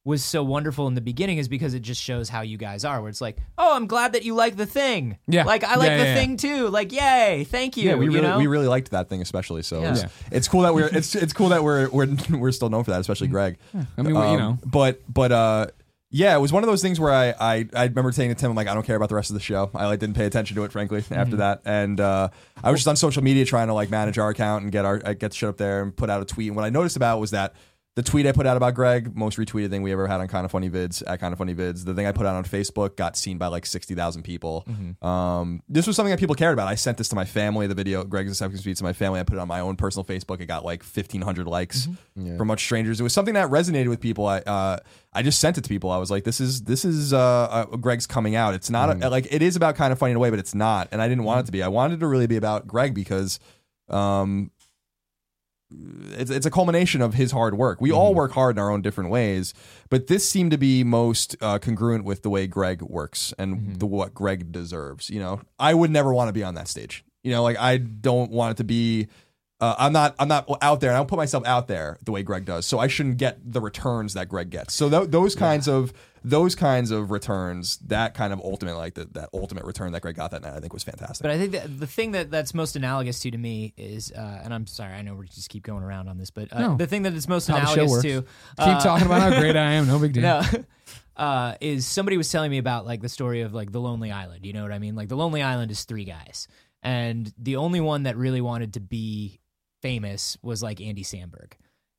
was 0.04 0.24
so 0.26 0.44
wonderful 0.44 0.88
in 0.88 0.96
the 0.96 1.02
beginning 1.02 1.38
is 1.38 1.48
because 1.48 1.76
it 1.76 1.82
just 1.82 2.02
shows 2.02 2.28
how 2.28 2.42
you 2.42 2.58
guys 2.58 2.84
are. 2.84 3.00
Where 3.02 3.10
it's 3.10 3.22
like, 3.22 3.38
oh, 3.58 3.76
I'm 3.76 3.86
glad 3.86 4.14
that 4.14 4.24
you 4.26 4.34
like 4.34 4.56
the 4.58 4.66
thing. 4.66 5.18
Yeah. 5.28 5.44
like 5.44 5.64
I 5.64 5.76
like 5.76 5.90
Yeah, 5.90 5.98
the 5.98 6.04
yeah, 6.04 6.10
yeah. 6.16 6.20
thing 6.22 6.38
too. 6.38 6.68
Like, 6.70 6.92
yay, 6.92 7.44
thank 7.48 7.78
you. 7.78 7.84
yeah, 7.90 7.96
we 7.96 8.06
you 8.06 8.12
really 8.12 8.28
know? 8.28 8.38
we 8.40 8.48
really 8.48 8.68
liked 8.68 8.90
that 8.92 9.10
thing, 9.10 9.22
especially. 9.22 9.62
So 9.62 9.82
Yeah. 9.82 9.92
it's, 9.92 10.02
Yeah. 10.04 10.10
it's 10.32 10.48
cool 10.48 10.62
that 10.62 10.74
we're 10.74 10.88
it's 10.88 11.14
it's 11.14 11.34
cool 11.34 11.50
that 11.50 11.64
we're 11.64 11.88
we're 11.90 12.08
we're 12.32 12.52
still 12.52 12.70
known 12.70 12.84
for 12.84 12.92
that, 12.92 13.00
especially 13.02 13.28
Greg. 13.28 13.58
I 13.74 14.02
mean, 14.02 14.16
you 14.16 14.18
Um, 14.18 14.38
know, 14.40 14.58
but 14.66 15.02
but 15.08 15.32
uh, 15.32 15.68
yeah, 16.14 16.36
it 16.36 16.40
was 16.40 16.52
one 16.52 16.64
of 16.64 16.68
those 16.68 16.82
things 16.82 17.00
where 17.00 17.14
I 17.14 17.36
I, 17.40 17.68
I 17.76 17.84
remember 17.86 18.12
saying 18.12 18.30
to 18.32 18.36
Tim, 18.36 18.50
I'm 18.50 18.56
like, 18.58 18.68
I 18.68 18.74
don't 18.74 18.86
care 18.86 18.96
about 18.98 19.10
the 19.10 19.16
rest 19.16 19.30
of 19.30 19.36
the 19.36 19.40
show. 19.40 19.70
I 19.76 19.86
like 19.86 20.00
didn't 20.00 20.16
pay 20.16 20.26
attention 20.26 20.56
to 20.56 20.64
it, 20.64 20.72
frankly. 20.72 21.02
Mm-hmm. 21.04 21.14
After 21.14 21.36
that, 21.38 21.62
and 21.64 22.00
uh, 22.00 22.30
I 22.64 22.72
was 22.72 22.80
just 22.80 22.88
on 22.88 22.96
social 22.96 23.24
media 23.24 23.46
trying 23.46 23.68
to 23.68 23.74
like 23.76 23.92
manage 23.92 24.18
our 24.18 24.30
account 24.30 24.64
and 24.64 24.72
get 24.72 24.84
our 24.84 24.98
get 25.14 25.34
shit 25.36 25.48
up 25.48 25.58
there 25.58 25.84
and 25.84 25.96
put 25.96 26.10
out 26.10 26.24
a 26.24 26.26
tweet. 26.26 26.48
And 26.48 26.56
what 26.56 26.66
I 26.66 26.72
noticed 26.72 26.96
about 26.96 27.20
was 27.20 27.32
that. 27.32 27.54
The 27.98 28.04
tweet 28.04 28.26
I 28.26 28.32
put 28.32 28.46
out 28.46 28.56
about 28.56 28.74
Greg, 28.74 29.18
most 29.18 29.38
retweeted 29.38 29.70
thing 29.70 29.82
we 29.82 29.92
ever 29.92 30.08
had 30.08 30.22
on 30.22 30.30
Kinda 30.30 30.48
Funny 30.48 30.70
Vids 30.70 31.04
at 31.06 31.20
Kinda 31.20 31.36
Funny 31.36 31.54
Vids. 31.54 31.84
The 31.84 31.94
thing 31.94 32.06
I 32.06 32.14
put 32.14 32.26
out 32.26 32.36
on 32.36 32.46
Facebook 32.46 32.96
got 32.96 33.18
seen 33.18 33.38
by 33.38 33.48
like 33.48 33.66
sixty 33.66 33.96
thousand 33.96 34.24
people. 34.24 34.64
Mm-hmm. 34.70 35.06
Um, 35.06 35.62
this 35.68 35.88
was 35.88 35.98
something 35.98 36.10
that 36.12 36.18
people 36.20 36.36
cared 36.36 36.54
about. 36.54 36.70
I 36.70 36.76
sent 36.76 36.98
this 36.98 37.10
to 37.10 37.16
my 37.18 37.26
family. 37.26 37.68
The 37.68 37.76
video, 37.76 38.06
Greg's 38.06 38.32
acceptance 38.32 38.62
speech 38.62 38.78
to 38.78 38.86
my 38.86 38.94
family. 38.94 39.20
I 39.20 39.24
put 39.24 39.36
it 39.36 39.40
on 39.42 39.50
my 39.50 39.60
own 39.60 39.76
personal 39.76 40.06
Facebook. 40.06 40.40
It 40.40 40.46
got 40.46 40.64
like 40.64 40.84
fifteen 40.84 41.22
hundred 41.22 41.48
likes 41.48 41.88
Mm-hmm. 41.88 42.28
Yeah. 42.28 42.38
from 42.38 42.48
much 42.48 42.64
strangers. 42.64 43.02
It 43.02 43.04
was 43.04 43.12
something 43.12 43.34
that 43.34 43.50
resonated 43.50 43.90
with 43.90 44.00
people. 44.00 44.26
I 44.26 44.38
uh, 44.40 44.78
I 45.12 45.22
just 45.22 45.42
sent 45.42 45.58
it 45.58 45.66
to 45.66 45.70
people. 45.70 45.92
I 45.92 45.98
was 45.98 46.10
like, 46.10 46.24
this 46.24 46.40
is 46.40 46.62
this 46.64 46.86
is 46.86 47.12
uh, 47.12 47.20
uh, 47.20 47.66
Greg's 47.76 48.08
coming 48.08 48.36
out. 48.38 48.54
It's 48.54 48.70
not 48.70 49.04
a, 49.04 49.10
like 49.10 49.28
it 49.32 49.42
is 49.42 49.58
about 49.58 49.76
kind 49.76 49.92
of 49.92 50.00
funny 50.00 50.12
in 50.12 50.16
a 50.16 50.20
way, 50.22 50.30
but 50.30 50.40
it's 50.40 50.56
not. 50.56 50.88
And 50.94 51.02
I 51.02 51.10
didn't 51.10 51.26
want 51.26 51.42
it 51.42 51.46
to 51.48 51.52
be. 51.52 51.62
I 51.62 51.68
wanted 51.68 51.96
it 51.96 52.00
to 52.00 52.08
really 52.08 52.28
be 52.28 52.38
about 52.38 52.68
Greg 52.68 52.94
because. 52.94 53.38
Um, 53.90 54.52
it's 56.12 56.30
it's 56.30 56.46
a 56.46 56.52
culmination 56.52 57.02
of 57.02 57.14
his 57.14 57.32
hard 57.32 57.56
work. 57.56 57.82
We 57.82 57.92
all 57.92 58.14
work 58.14 58.32
hard 58.32 58.56
in 58.56 58.60
our 58.62 58.70
own 58.70 58.82
different 58.82 59.10
ways, 59.10 59.54
but 59.90 60.08
this 60.08 60.28
seemed 60.28 60.52
to 60.52 60.58
be 60.58 60.84
most 60.84 61.36
uh, 61.42 61.60
congruent 61.60 62.04
with 62.04 62.24
the 62.24 62.30
way 62.30 62.48
Greg 62.48 62.82
works 62.82 63.34
and 63.38 63.78
the 63.78 63.86
what 63.86 64.14
Greg 64.14 64.52
deserves. 64.52 65.10
You 65.10 65.20
know, 65.20 65.42
I 65.60 65.74
would 65.74 65.92
never 65.92 66.14
want 66.14 66.30
to 66.30 66.34
be 66.34 66.44
on 66.44 66.56
that 66.56 66.68
stage. 66.68 67.04
You 67.24 67.32
know, 67.32 67.44
like 67.44 67.58
I 67.58 67.78
don't 67.78 68.32
want 68.32 68.52
it 68.52 68.58
to 68.58 68.64
be. 68.64 69.08
Uh, 69.62 69.76
I'm 69.78 69.94
not. 69.94 70.16
I'm 70.18 70.28
not 70.28 70.50
out 70.62 70.82
there. 70.82 70.92
I 70.92 70.98
don't 70.98 71.08
put 71.08 71.18
myself 71.18 71.46
out 71.46 71.68
there 71.68 71.98
the 72.04 72.12
way 72.12 72.24
Greg 72.24 72.46
does. 72.46 72.66
So 72.66 72.80
I 72.80 72.88
shouldn't 72.88 73.18
get 73.18 73.38
the 73.54 73.62
returns 73.62 74.16
that 74.16 74.28
Greg 74.28 74.50
gets. 74.50 74.74
So 74.74 74.90
th- 74.90 75.10
those 75.10 75.36
kinds 75.36 75.68
of 75.68 75.94
those 76.24 76.56
kinds 76.56 76.90
of 76.92 77.10
returns, 77.12 77.78
that 77.88 78.14
kind 78.16 78.32
of 78.34 78.40
ultimate, 78.42 78.76
like 78.78 78.94
the, 78.96 79.06
that 79.14 79.30
ultimate 79.34 79.64
return 79.66 79.92
that 79.92 80.02
Greg 80.02 80.16
got 80.16 80.32
that 80.32 80.42
night, 80.44 80.54
I 80.54 80.60
think 80.60 80.74
was 80.74 80.84
fantastic. 80.84 81.22
But 81.24 81.32
I 81.32 81.38
think 81.38 81.52
that 81.54 81.80
the 81.80 81.88
thing 81.88 82.12
that 82.12 82.30
that's 82.32 82.54
most 82.56 82.76
analogous 82.76 83.20
to 83.22 83.32
to 83.32 83.38
me 83.38 83.74
is, 83.78 84.12
uh, 84.12 84.42
and 84.44 84.54
I'm 84.54 84.66
sorry, 84.68 84.94
I 84.94 85.02
know 85.04 85.14
we 85.16 85.28
just 85.28 85.50
keep 85.50 85.64
going 85.64 85.84
around 85.84 86.08
on 86.10 86.18
this, 86.18 86.30
but 86.32 86.52
uh, 86.54 86.60
No. 86.60 86.76
the 86.76 86.88
thing 86.88 87.04
that 87.04 87.14
it's 87.14 87.28
most 87.28 87.48
How 87.48 87.58
analogous 87.58 87.92
works. 87.92 88.04
to, 88.04 88.22
keep 88.22 88.28
uh, 88.60 88.80
talking 88.82 89.06
about 89.06 89.22
how 89.22 89.40
great 89.40 89.56
I 89.56 89.74
am. 89.74 89.88
No 89.88 89.98
big 90.00 90.14
deal. 90.14 90.24
no, 90.24 90.42
uh, 91.18 91.56
is 91.62 91.86
somebody 91.88 92.18
was 92.18 92.32
telling 92.32 92.50
me 92.52 92.58
about 92.60 92.86
like 92.86 93.02
the 93.02 93.10
story 93.10 93.42
of 93.42 93.54
like 93.54 93.72
the 93.72 93.82
Lonely 93.82 94.12
Island. 94.12 94.46
You 94.46 94.54
know 94.54 94.64
what 94.64 94.72
I 94.72 94.80
mean? 94.80 94.96
Like 94.96 95.08
the 95.10 95.18
Lonely 95.18 95.42
Island 95.42 95.72
is 95.72 95.84
three 95.86 96.06
guys, 96.06 96.48
and 96.84 97.32
the 97.38 97.56
only 97.58 97.80
one 97.82 98.04
that 98.04 98.16
really 98.18 98.42
wanted 98.42 98.74
to 98.74 98.80
be 98.80 99.40
famous 99.82 100.38
was 100.42 100.64
like 100.64 100.82
Andy 100.82 101.04
Samberg. 101.04 101.54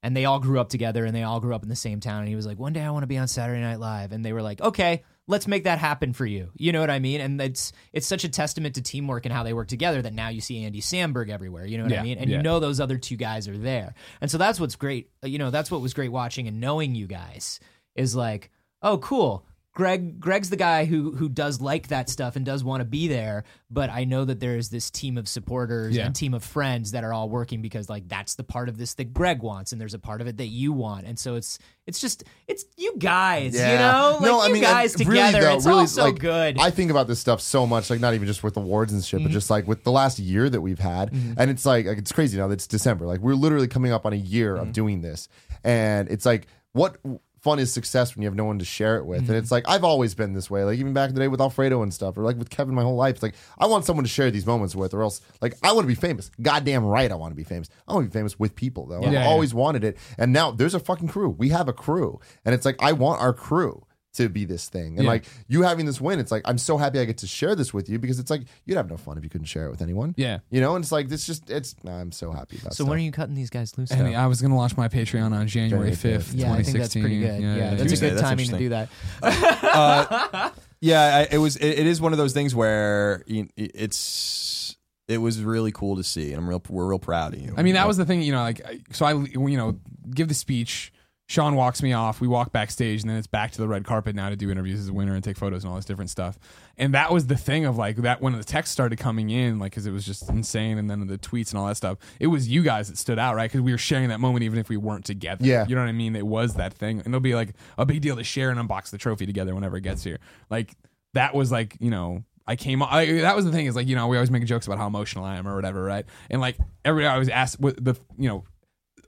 And 0.05 0.17
they 0.17 0.25
all 0.25 0.41
grew 0.41 0.59
up 0.59 0.69
together 0.69 1.05
and 1.05 1.15
they 1.15 1.23
all 1.23 1.39
grew 1.39 1.55
up 1.55 1.63
in 1.63 1.69
the 1.69 1.77
same 1.77 2.01
town. 2.01 2.21
And 2.21 2.29
he 2.29 2.35
was 2.35 2.45
like, 2.45 2.59
one 2.59 2.73
day 2.73 2.83
I 2.83 2.91
want 2.91 3.05
to 3.05 3.09
be 3.09 3.19
on 3.19 3.29
Saturday 3.29 3.61
Night 3.61 3.79
Live. 3.79 4.11
And 4.11 4.25
they 4.25 4.33
were 4.33 4.43
like, 4.43 4.61
okay, 4.61 5.05
let's 5.29 5.47
make 5.47 5.65
that 5.65 5.79
happen 5.79 6.13
for 6.13 6.27
you. 6.27 6.51
You 6.57 6.73
know 6.73 6.81
what 6.81 6.91
I 6.91 6.99
mean? 6.99 7.21
And 7.21 7.41
it's 7.41 7.73
it's 7.93 8.07
such 8.07 8.25
a 8.25 8.29
testament 8.29 8.75
to 8.75 8.83
teamwork 8.83 9.27
and 9.27 9.33
how 9.33 9.45
they 9.45 9.53
work 9.53 9.69
together 9.69 10.03
that 10.03 10.13
now 10.13 10.29
you 10.29 10.41
see 10.41 10.65
Andy 10.65 10.81
Samberg 10.81 11.29
everywhere. 11.29 11.65
You 11.67 11.79
know 11.79 11.85
what 11.85 11.93
I 11.93 12.03
mean? 12.03 12.19
And 12.19 12.29
yeah. 12.29 12.39
you 12.39 12.43
know 12.43 12.59
those 12.59 12.81
other 12.81 12.99
two 12.99 13.17
guys 13.17 13.47
are 13.47 13.57
there. 13.57 13.95
And 14.21 14.29
so 14.29 14.39
that's 14.39 14.59
what's 14.59 14.75
great. 14.75 15.11
You 15.23 15.39
know, 15.39 15.51
that's 15.51 15.71
what 15.71 15.81
was 15.81 15.95
great 15.95 16.11
watching 16.11 16.49
and 16.49 16.61
knowing 16.61 16.97
you 16.97 17.07
guys 17.07 17.61
is 17.95 18.17
like, 18.17 18.51
oh, 18.83 18.99
cool. 18.99 19.47
Greg 19.75 20.21
Greg's 20.21 20.51
the 20.51 20.57
guy 20.57 20.85
who 20.85 21.13
who 21.17 21.31
does 21.31 21.61
like 21.63 21.89
that 21.89 22.11
stuff 22.11 22.37
and 22.37 22.45
does 22.45 22.63
want 22.63 22.83
to 22.83 22.85
be 22.85 23.09
there, 23.09 23.45
but 23.71 23.89
I 23.89 24.05
know 24.05 24.27
that 24.27 24.39
there 24.39 24.57
is 24.59 24.69
this 24.69 24.91
team 24.91 25.17
of 25.17 25.27
supporters 25.27 25.97
Yeah. 25.97 26.05
and 26.05 26.15
team 26.15 26.35
of 26.35 26.45
friends 26.45 26.91
that 26.91 27.05
are 27.05 27.13
all 27.15 27.31
working 27.31 27.63
because 27.63 27.89
like 27.89 28.07
that's 28.07 28.35
the 28.35 28.45
part 28.45 28.69
of 28.69 28.77
this 28.77 28.93
that 28.95 29.15
Greg 29.15 29.41
wants 29.43 29.73
and 29.73 29.81
there's 29.81 29.95
a 29.95 29.99
part 29.99 30.21
of 30.21 30.27
it 30.27 30.37
that 30.37 30.49
you 30.49 30.75
want. 30.75 31.07
And 31.07 31.19
so 31.19 31.37
it's 31.37 31.59
it's 31.87 32.01
just 32.01 32.25
it's 32.47 32.67
you 32.77 32.97
guys, 32.99 33.55
you 33.55 33.61
know? 33.61 34.19
Like 34.21 34.55
you 34.55 34.61
guys 34.61 34.95
and 34.95 35.07
together. 35.07 35.49
it's 35.49 35.67
all 35.67 35.87
so 35.87 36.05
like, 36.05 36.19
good. 36.19 36.59
I 36.59 36.71
think 36.71 36.91
about 36.91 37.07
this 37.09 37.19
stuff 37.21 37.41
so 37.41 37.67
much, 37.67 37.89
like 37.89 37.99
not 38.01 38.13
even 38.13 38.27
just 38.27 38.43
with 38.45 38.59
awards 38.59 38.93
and 38.93 39.03
shit, 39.03 39.21
Mm-hmm. 39.21 39.29
but 39.29 39.33
just 39.33 39.49
like 39.49 39.67
with 39.67 39.85
the 39.85 39.93
last 39.93 40.19
year 40.19 40.51
that 40.51 40.61
we've 40.61 40.79
had, 40.81 41.13
and 41.13 41.51
it's 41.51 41.65
like, 41.65 41.87
like 41.87 41.97
it's 41.97 42.13
crazy 42.13 42.37
now 42.37 42.47
that 42.49 42.55
it's 42.55 42.67
December. 42.67 43.07
Like 43.07 43.21
we're 43.21 43.35
literally 43.35 43.69
coming 43.69 43.91
up 43.91 44.05
on 44.05 44.13
a 44.13 44.17
year 44.17 44.57
Mm-hmm. 44.57 44.63
of 44.69 44.73
doing 44.75 45.01
this, 45.01 45.29
and 45.65 46.11
it's 46.11 46.27
like 46.27 46.47
what. 46.73 46.99
Fun 47.43 47.59
is 47.59 47.73
success 47.73 48.15
when 48.15 48.23
you 48.23 48.29
have 48.29 48.37
no 48.37 48.45
one 48.45 48.59
to 48.61 48.65
share 48.65 48.97
it 48.99 49.05
with, 49.05 49.23
Mm-hmm. 49.23 49.31
and 49.33 49.39
it's 49.39 49.51
like 49.51 49.65
I've 49.69 49.83
always 49.83 50.15
been 50.15 50.33
this 50.33 50.49
way. 50.49 50.63
Like 50.63 50.79
even 50.79 50.93
back 50.93 51.09
in 51.09 51.15
the 51.17 51.21
day 51.21 51.27
with 51.29 51.41
Alfredo 51.41 51.83
and 51.83 51.93
stuff, 51.93 52.17
or 52.17 52.23
like 52.23 52.37
with 52.37 52.51
Kevin 52.51 52.75
my 52.75 52.83
whole 52.83 52.95
life. 52.95 53.17
It's 53.17 53.23
like 53.23 53.35
I 53.59 53.67
want 53.67 53.85
someone 53.85 54.05
to 54.05 54.09
share 54.11 54.31
these 54.31 54.47
moments 54.47 54.77
with, 54.77 54.95
or 54.95 55.03
else 55.03 55.21
like 55.41 55.55
I 55.63 55.73
want 55.73 55.83
to 55.85 55.89
be 55.89 55.95
famous. 55.97 56.31
Goddamn 56.41 56.85
right, 56.85 57.11
I 57.11 57.17
want 57.17 57.33
to 57.33 57.37
be 57.37 57.43
famous. 57.45 57.69
I 57.89 57.95
want 57.95 58.05
to 58.07 58.11
be 58.11 58.13
famous 58.19 58.39
with 58.39 58.55
people 58.55 58.87
though. 58.87 58.99
I've 59.03 59.13
Yeah, 59.13 59.25
yeah. 59.25 59.27
always 59.27 59.53
wanted 59.53 59.83
it, 59.83 59.97
and 60.17 60.33
now 60.33 60.53
there's 60.53 60.75
a 60.75 60.81
fucking 60.81 61.09
crew. 61.09 61.31
We 61.31 61.49
have 61.49 61.69
a 61.69 61.73
crew, 61.73 62.21
and 62.45 62.55
it's 62.55 62.65
like 62.65 62.77
I 62.81 62.93
want 62.93 63.21
our 63.21 63.33
crew 63.33 63.85
to 64.15 64.29
be 64.29 64.45
this 64.45 64.69
thing. 64.69 64.97
And 64.99 65.05
Yeah. 65.05 65.11
like 65.11 65.25
you 65.49 65.63
having 65.63 65.87
this 65.87 66.01
win, 66.01 66.19
it's 66.21 66.31
like 66.31 66.43
I'm 66.45 66.59
so 66.59 66.77
happy 66.77 66.99
I 67.01 67.05
get 67.07 67.19
to 67.19 67.27
share 67.27 67.55
this 67.55 67.73
with 67.73 67.89
you 67.89 67.99
because 67.99 68.19
it's 68.19 68.31
like 68.31 68.43
you'd 68.67 68.77
have 68.77 68.91
no 68.91 68.97
fun 68.97 69.17
if 69.17 69.25
you 69.25 69.31
couldn't 69.31 69.47
share 69.47 69.67
it 69.67 69.71
with 69.71 69.81
anyone. 69.83 70.15
Yeah. 70.19 70.41
You 70.51 70.61
know, 70.61 70.75
and 70.77 70.85
it's 70.85 70.93
like 70.93 71.09
this 71.09 71.27
just 71.27 71.49
it's 71.51 71.75
I'm 71.87 72.13
so 72.13 72.31
happy 72.31 72.57
about 72.57 72.71
that. 72.71 72.77
so 72.77 72.85
when 72.85 72.99
are 72.99 73.03
you 73.03 73.13
cutting 73.13 73.35
these 73.35 73.51
guys 73.51 73.77
loose? 73.79 73.91
And 73.91 74.01
though? 74.07 74.19
I 74.19 74.27
was 74.27 74.41
going 74.41 74.51
to 74.51 74.57
launch 74.57 74.77
my 74.77 74.89
Patreon 74.89 75.33
on 75.33 75.47
January 75.47 75.93
January 75.93 76.19
5th, 76.21 76.33
yeah, 76.35 76.53
I 76.53 76.63
think 76.63 76.77
that's 76.79 76.95
pretty 76.95 77.21
good. 77.21 77.41
Yeah, 77.41 77.75
that's 77.75 77.83
Tuesday, 77.91 78.07
a 78.07 78.11
good 78.11 78.19
that's 78.19 78.29
timing 78.29 78.49
to 78.49 78.59
do 78.59 78.69
that. 78.71 78.89
Uh, 79.23 80.51
yeah, 80.81 81.27
I, 81.31 81.35
it 81.35 81.39
was. 81.39 81.57
It, 81.57 81.79
it 81.81 81.87
is 81.87 82.01
one 82.01 82.13
of 82.13 82.19
those 82.19 82.33
things 82.33 82.55
where 82.55 83.23
you- 83.27 83.49
it's. 83.57 84.77
It 85.09 85.19
was 85.19 85.43
really 85.43 85.73
cool 85.73 85.97
to 85.97 86.05
see, 86.05 86.31
and 86.33 86.39
I'm 86.39 86.49
real. 86.49 86.63
We're 86.69 86.87
real 86.89 86.99
proud 86.99 87.35
of 87.35 87.41
you. 87.41 87.53
I 87.57 87.63
mean, 87.63 87.75
that 87.75 87.87
was 87.89 87.97
the 87.97 88.07
thing, 88.07 88.23
you 88.23 88.33
know, 88.33 88.41
like, 88.41 88.63
so 88.93 89.05
I, 89.05 89.13
you 89.15 89.57
know, 89.57 89.79
give 90.11 90.29
the 90.29 90.35
speech. 90.35 90.93
Shawn 91.33 91.57
walks 91.57 91.83
me 91.83 91.95
off. 91.95 92.21
We 92.21 92.29
walk 92.29 92.53
backstage, 92.53 93.01
and 93.01 93.09
then 93.09 93.17
it's 93.17 93.27
back 93.27 93.53
to 93.53 93.59
the 93.59 93.67
red 93.67 93.85
carpet 93.85 94.15
now 94.15 94.29
to 94.29 94.37
do 94.37 94.51
interviews 94.51 94.79
as 94.79 94.89
a 94.89 94.93
winner 94.93 95.15
and 95.15 95.25
take 95.25 95.39
photos 95.39 95.65
and 95.65 95.71
all 95.71 95.77
this 95.77 95.87
different 95.87 96.11
stuff. 96.11 96.39
And 96.77 96.93
that 96.93 97.11
was 97.11 97.27
the 97.27 97.39
thing 97.39 97.65
of 97.65 97.79
like 97.79 97.97
that 97.97 98.21
when 98.21 98.37
the 98.37 98.45
text 98.45 98.71
started 98.71 98.99
coming 98.99 99.31
in, 99.31 99.59
like, 99.59 99.73
because 99.73 99.87
it 99.87 99.93
was 99.93 100.05
just 100.05 100.29
insane. 100.29 100.77
And 100.77 100.91
then 100.91 101.07
the 101.07 101.17
tweets 101.17 101.49
and 101.49 101.59
all 101.59 101.67
that 101.69 101.79
stuff. 101.79 101.97
It 102.21 102.27
was 102.27 102.49
you 102.49 102.63
guys 102.63 102.89
that 102.89 102.99
stood 102.99 103.19
out, 103.19 103.35
right? 103.35 103.51
Because 103.51 103.63
we 103.63 103.73
were 103.73 103.79
sharing 103.79 104.11
that 104.11 104.21
moment 104.21 104.43
even 104.43 104.59
if 104.59 104.69
we 104.69 104.77
weren't 104.77 105.07
together. 105.07 105.43
Yeah. 105.43 105.65
You 105.67 105.75
know 105.75 105.81
what 105.81 105.89
I 105.89 105.93
mean? 105.93 106.15
It 106.17 106.27
was 106.27 106.53
that 106.57 106.75
thing. 106.75 106.99
And 106.99 107.07
it'll 107.07 107.21
be 107.21 107.35
like 107.35 107.55
a 107.79 107.87
big 107.87 108.03
deal 108.03 108.17
to 108.17 108.25
share 108.25 108.51
and 108.51 108.61
unbox 108.61 108.91
the 108.91 108.99
trophy 108.99 109.25
together 109.25 109.55
whenever 109.55 109.79
it 109.79 109.83
gets 109.83 110.05
here. 110.05 110.19
Like, 110.51 110.77
that 111.15 111.35
was 111.35 111.51
like, 111.51 111.79
you 111.81 111.91
know, 111.91 112.25
I 112.47 112.57
came. 112.57 112.83
I, 112.83 113.07
that 113.23 113.37
was 113.37 113.47
the 113.47 113.53
thing 113.53 113.67
is 113.67 113.77
like 113.77 113.87
you 113.87 113.95
know 113.95 114.09
we 114.09 114.17
always 114.17 114.31
make 114.31 114.45
jokes 114.45 114.67
about 114.67 114.79
how 114.79 114.87
emotional 114.87 115.25
I 115.25 115.37
am 115.37 115.47
or 115.47 115.55
whatever, 115.55 115.83
right? 115.83 116.05
And 116.29 116.41
like 116.41 116.57
every 116.85 117.07
I 117.07 117.17
was 117.17 117.29
asked 117.29 117.61
what 117.61 117.83
the 117.83 117.95
you 118.19 118.29
know 118.29 118.45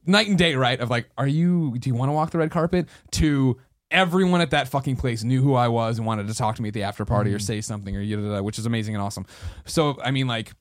night 0.06 0.28
and 0.28 0.38
day, 0.38 0.54
right? 0.54 0.78
Of 0.80 0.90
like, 0.90 1.08
are 1.16 1.26
you? 1.26 1.76
Do 1.78 1.88
you 1.88 1.94
want 1.94 2.08
to 2.08 2.12
walk 2.12 2.30
the 2.30 2.38
red 2.38 2.50
carpet? 2.50 2.88
To 3.12 3.58
everyone 3.90 4.40
at 4.40 4.50
that 4.50 4.68
fucking 4.68 4.96
place 4.96 5.22
knew 5.22 5.40
who 5.40 5.54
I 5.54 5.68
was 5.68 5.98
and 5.98 6.06
wanted 6.06 6.26
to 6.28 6.34
talk 6.34 6.56
to 6.56 6.62
me 6.62 6.68
at 6.68 6.74
the 6.74 6.82
after 6.82 7.04
party 7.04 7.30
or 7.30 7.36
mm-hmm. 7.36 7.44
say 7.44 7.60
something 7.60 7.96
or 7.96 8.00
yada, 8.00 8.22
yada, 8.22 8.42
which 8.42 8.58
is 8.58 8.66
amazing 8.66 8.94
and 8.94 9.02
awesome. 9.02 9.26
So 9.66 9.98
I 10.02 10.10
mean, 10.10 10.26
like 10.26 10.52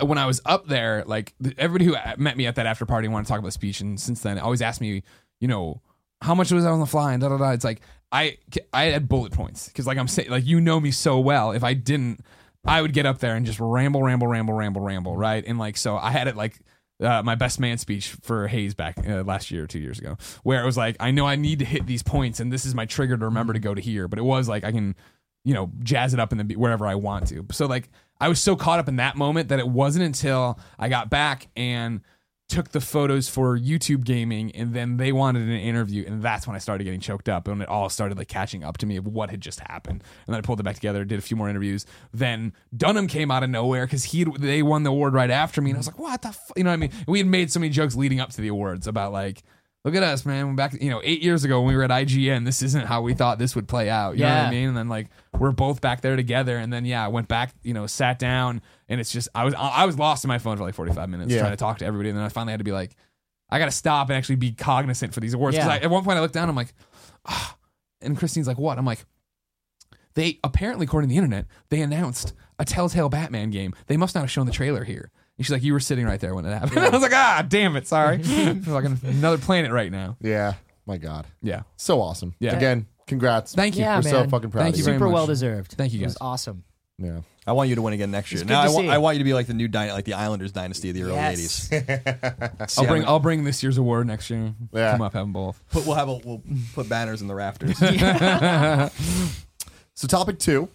when 0.00 0.18
I 0.18 0.26
was 0.26 0.40
up 0.44 0.66
there, 0.66 1.04
like 1.06 1.34
everybody 1.58 1.84
who 1.84 1.94
uh, 1.94 2.14
met 2.18 2.36
me 2.36 2.46
at 2.46 2.54
that 2.56 2.66
after 2.66 2.86
party 2.86 3.08
wanted 3.08 3.24
to 3.24 3.28
talk 3.28 3.38
about 3.38 3.48
the 3.48 3.52
speech, 3.52 3.80
and 3.80 4.00
since 4.00 4.20
then, 4.20 4.38
always 4.38 4.62
asked 4.62 4.80
me, 4.80 5.02
you 5.40 5.48
know, 5.48 5.82
how 6.22 6.34
much 6.34 6.52
was 6.52 6.64
I 6.64 6.70
on 6.70 6.80
the 6.80 6.86
fly 6.86 7.12
and 7.12 7.20
da 7.20 7.28
da 7.28 7.38
da. 7.38 7.50
It's 7.50 7.64
like 7.64 7.80
I 8.12 8.38
I 8.72 8.84
had 8.84 9.08
bullet 9.08 9.32
points 9.32 9.68
because 9.68 9.86
like 9.86 9.98
I'm 9.98 10.08
saying 10.08 10.30
like 10.30 10.46
you 10.46 10.60
know 10.60 10.80
me 10.80 10.90
so 10.90 11.18
well. 11.18 11.52
If 11.52 11.64
I 11.64 11.74
didn't, 11.74 12.20
I 12.64 12.82
would 12.82 12.92
get 12.92 13.06
up 13.06 13.18
there 13.18 13.34
and 13.34 13.46
just 13.46 13.60
ramble, 13.60 14.02
ramble, 14.02 14.26
ramble, 14.26 14.54
ramble, 14.54 14.82
ramble, 14.82 15.16
right? 15.16 15.44
And 15.46 15.58
like 15.58 15.76
so, 15.76 15.96
I 15.96 16.10
had 16.10 16.28
it 16.28 16.36
like. 16.36 16.58
Uh, 17.00 17.22
my 17.22 17.34
best 17.34 17.58
man 17.58 17.78
speech 17.78 18.08
for 18.20 18.46
Hayes 18.46 18.74
back 18.74 18.98
uh, 19.08 19.22
last 19.22 19.50
year 19.50 19.64
or 19.64 19.66
two 19.66 19.78
years 19.78 19.98
ago, 19.98 20.18
where 20.42 20.62
it 20.62 20.66
was 20.66 20.76
like, 20.76 20.96
I 21.00 21.10
know 21.12 21.26
I 21.26 21.36
need 21.36 21.60
to 21.60 21.64
hit 21.64 21.86
these 21.86 22.02
points, 22.02 22.40
and 22.40 22.52
this 22.52 22.66
is 22.66 22.74
my 22.74 22.84
trigger 22.84 23.16
to 23.16 23.24
remember 23.24 23.54
to 23.54 23.58
go 23.58 23.74
to 23.74 23.80
here. 23.80 24.06
But 24.06 24.18
it 24.18 24.22
was 24.22 24.48
like 24.48 24.64
I 24.64 24.72
can, 24.72 24.94
you 25.44 25.54
know, 25.54 25.70
jazz 25.82 26.12
it 26.12 26.20
up 26.20 26.30
and 26.30 26.38
then 26.38 26.46
be 26.46 26.56
wherever 26.56 26.86
I 26.86 26.96
want 26.96 27.28
to. 27.28 27.46
So 27.52 27.64
like 27.66 27.88
I 28.20 28.28
was 28.28 28.40
so 28.40 28.54
caught 28.54 28.78
up 28.78 28.88
in 28.88 28.96
that 28.96 29.16
moment 29.16 29.48
that 29.48 29.58
it 29.58 29.68
wasn't 29.68 30.04
until 30.04 30.58
I 30.78 30.90
got 30.90 31.08
back 31.08 31.48
and 31.56 32.02
took 32.50 32.70
the 32.70 32.80
photos 32.80 33.28
for 33.28 33.56
YouTube 33.56 34.04
gaming 34.04 34.50
and 34.56 34.74
then 34.74 34.96
they 34.96 35.12
wanted 35.12 35.42
an 35.42 35.50
interview 35.50 36.04
and 36.06 36.20
that's 36.22 36.46
when 36.46 36.56
I 36.56 36.58
started 36.58 36.84
getting 36.84 37.00
choked 37.00 37.28
up 37.28 37.48
and 37.48 37.62
it 37.62 37.68
all 37.68 37.88
started 37.88 38.18
like 38.18 38.28
catching 38.28 38.64
up 38.64 38.76
to 38.78 38.86
me 38.86 38.96
of 38.96 39.06
what 39.06 39.30
had 39.30 39.40
just 39.40 39.60
happened 39.60 40.02
and 40.26 40.34
then 40.34 40.38
I 40.38 40.40
pulled 40.42 40.58
it 40.60 40.64
back 40.64 40.74
together 40.74 41.04
did 41.04 41.18
a 41.18 41.22
few 41.22 41.36
more 41.36 41.48
interviews 41.48 41.86
then 42.12 42.52
Dunham 42.76 43.06
came 43.06 43.30
out 43.30 43.42
of 43.42 43.50
nowhere 43.50 43.86
because 43.86 44.04
he 44.04 44.24
they 44.38 44.62
won 44.62 44.82
the 44.82 44.90
award 44.90 45.14
right 45.14 45.30
after 45.30 45.62
me 45.62 45.70
and 45.70 45.76
I 45.76 45.80
was 45.80 45.86
like 45.86 45.98
what 45.98 46.22
the 46.22 46.32
fu-? 46.32 46.52
you 46.56 46.64
know 46.64 46.70
what 46.70 46.74
I 46.74 46.78
mean 46.78 46.90
we 47.06 47.18
had 47.18 47.26
made 47.28 47.50
so 47.52 47.60
many 47.60 47.70
jokes 47.70 47.94
leading 47.94 48.20
up 48.20 48.30
to 48.30 48.40
the 48.40 48.48
awards 48.48 48.86
about 48.86 49.12
like 49.12 49.42
look 49.84 49.94
at 49.94 50.02
us 50.02 50.26
man 50.26 50.56
back 50.56 50.74
you 50.80 50.90
know 50.90 51.00
eight 51.04 51.22
years 51.22 51.44
ago 51.44 51.60
when 51.60 51.68
we 51.68 51.76
were 51.76 51.82
at 51.84 51.90
IGN 51.90 52.44
this 52.44 52.62
isn't 52.62 52.86
how 52.86 53.00
we 53.00 53.14
thought 53.14 53.38
this 53.38 53.54
would 53.54 53.68
play 53.68 53.88
out 53.88 54.16
you 54.16 54.24
know 54.24 54.28
what 54.28 54.34
Yeah. 54.34 54.46
I 54.48 54.50
mean 54.50 54.68
and 54.68 54.76
then 54.76 54.88
like 54.88 55.06
we're 55.38 55.52
both 55.52 55.80
back 55.80 56.00
there 56.00 56.16
together 56.16 56.56
and 56.58 56.72
then 56.72 56.84
yeah 56.84 57.04
I 57.04 57.08
went 57.08 57.28
back 57.28 57.54
you 57.62 57.72
know 57.74 57.86
sat 57.86 58.18
down 58.18 58.60
and 58.90 59.00
it's 59.00 59.10
just 59.10 59.28
I 59.34 59.44
was 59.44 59.54
I 59.56 59.86
was 59.86 59.98
lost 59.98 60.24
in 60.24 60.28
my 60.28 60.36
phone 60.38 60.58
for 60.58 60.64
like 60.64 60.74
45 60.74 61.08
minutes 61.08 61.32
Yeah. 61.32 61.40
trying 61.40 61.52
to 61.52 61.56
talk 61.56 61.78
to 61.78 61.86
everybody 61.86 62.10
and 62.10 62.18
then 62.18 62.24
I 62.24 62.28
finally 62.28 62.50
had 62.52 62.58
to 62.60 62.64
be 62.64 62.72
like 62.72 62.94
I 63.48 63.58
got 63.58 63.64
to 63.64 63.70
stop 63.70 64.08
and 64.10 64.16
actually 64.18 64.36
be 64.36 64.52
cognizant 64.52 65.14
for 65.14 65.20
these 65.20 65.32
awards 65.32 65.56
because 65.56 65.68
Yeah. 65.70 65.84
at 65.84 65.90
one 65.90 66.04
point 66.04 66.18
I 66.18 66.20
looked 66.20 66.34
down 66.34 66.48
I'm 66.50 66.56
like 66.56 66.74
ah. 67.24 67.56
and 68.02 68.18
Christine's 68.18 68.46
like 68.46 68.58
what 68.58 68.76
I'm 68.78 68.84
like 68.84 69.04
they 70.14 70.38
apparently 70.44 70.84
according 70.84 71.08
to 71.08 71.12
the 71.14 71.18
internet 71.18 71.46
they 71.68 71.80
announced 71.80 72.34
a 72.58 72.64
Telltale 72.64 73.08
Batman 73.08 73.50
game 73.50 73.74
they 73.86 73.96
must 73.96 74.14
not 74.14 74.22
have 74.22 74.30
shown 74.30 74.46
the 74.46 74.52
trailer 74.52 74.84
here 74.84 75.10
and 75.38 75.46
she's 75.46 75.52
like 75.52 75.62
you 75.62 75.72
were 75.72 75.80
sitting 75.80 76.04
right 76.04 76.20
there 76.20 76.34
when 76.34 76.44
it 76.44 76.50
happened 76.52 76.78
I 76.80 76.88
was 76.90 77.02
like 77.02 77.14
ah 77.14 77.44
damn 77.48 77.76
it 77.76 77.86
sorry 77.86 78.22
Feel 78.22 78.74
like 78.74 78.84
on 78.84 78.98
another 79.04 79.38
planet 79.38 79.70
right 79.72 79.90
now 79.90 80.16
Yeah. 80.20 80.54
My 80.86 80.96
God. 80.98 81.26
yeah 81.42 81.62
So 81.76 82.00
awesome. 82.00 82.34
Yeah. 82.40 82.56
Again, 82.56 82.86
congrats. 83.06 83.54
Thank 83.54 83.76
you 83.76 83.82
Yeah, 83.82 83.96
We're 83.98 84.02
so 84.02 84.20
man. 84.20 84.30
fucking 84.30 84.50
proud 84.50 84.62
Thank 84.62 84.74
of 84.74 84.78
you 84.78 84.82
you. 84.82 84.84
very 84.86 84.96
Super 84.96 85.04
much. 85.06 85.14
well 85.14 85.26
deserved. 85.26 85.72
Thank 85.72 85.92
you, 85.92 86.00
It 86.00 86.04
was 86.04 86.14
guys. 86.14 86.18
awesome. 86.20 86.64
Yeah. 87.00 87.20
I 87.46 87.52
want 87.52 87.68
you 87.70 87.74
to 87.76 87.82
win 87.82 87.94
again 87.94 88.10
next 88.10 88.30
year. 88.30 88.42
It's 88.42 88.48
Now 88.48 88.60
good 88.62 88.64
I 88.64 88.66
to 88.68 88.74
want, 88.74 88.84
see. 88.86 88.90
I 88.90 88.98
want 88.98 89.16
you 89.16 89.20
to 89.20 89.24
be 89.24 89.32
like 89.34 89.46
the 89.46 89.54
new 89.54 89.66
dy- 89.66 89.90
like 89.92 90.04
the 90.04 90.12
Islanders 90.12 90.52
dynasty 90.52 90.90
of 90.90 90.94
the 90.94 91.02
early 91.04 91.14
Yes. 91.14 91.68
80s. 91.70 92.78
I'll 92.78 92.86
bring. 92.86 93.04
I'll 93.06 93.18
bring 93.18 93.44
this 93.44 93.62
year's 93.62 93.78
award 93.78 94.06
next 94.06 94.28
year 94.30 94.54
Yeah. 94.72 94.92
come 94.92 95.02
up 95.02 95.14
have 95.14 95.22
them 95.24 95.32
both 95.32 95.60
Put, 95.72 95.86
we'll 95.86 95.96
have 95.96 96.08
a, 96.10 96.16
we'll 96.18 96.42
put 96.74 96.88
banners 96.88 97.22
in 97.22 97.26
the 97.28 97.34
rafters. 97.34 97.80
So 99.94 100.06
topic 100.08 100.38
two, 100.38 100.68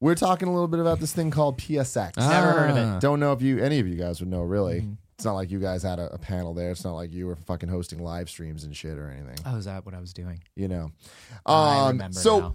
we're 0.00 0.14
talking 0.14 0.46
a 0.48 0.52
little 0.52 0.68
bit 0.68 0.80
about 0.80 1.00
this 1.00 1.12
thing 1.14 1.30
called 1.30 1.58
PSX. 1.58 2.16
Never 2.18 2.52
heard 2.52 2.70
of 2.70 2.76
it. 2.76 2.84
Ah. 2.84 2.98
Don't 2.98 3.18
know 3.20 3.32
if 3.32 3.40
you 3.40 3.58
any 3.62 3.78
of 3.80 3.86
you 3.88 3.94
guys 3.94 4.20
would 4.20 4.28
know 4.28 4.42
really. 4.42 4.80
Mm-hmm. 4.80 4.92
It's 5.16 5.24
not 5.24 5.32
like 5.32 5.50
you 5.50 5.58
guys 5.58 5.82
had 5.82 5.98
a, 5.98 6.12
a 6.14 6.18
panel 6.18 6.54
there. 6.54 6.70
It's 6.70 6.84
not 6.84 6.92
like 6.94 7.12
you 7.12 7.26
were 7.26 7.34
fucking 7.46 7.68
hosting 7.68 7.98
live 8.04 8.28
streams 8.30 8.62
and 8.64 8.76
shit 8.76 8.96
or 8.98 9.10
anything. 9.10 9.36
Oh, 9.46 9.56
is 9.56 9.64
that 9.64 9.84
what 9.84 9.94
I 9.94 10.00
was 10.00 10.12
doing? 10.12 10.42
You 10.54 10.68
know. 10.68 10.92
I 11.46 11.78
Um, 11.86 11.88
remember 11.88 12.18
so 12.20 12.38
now. 12.40 12.54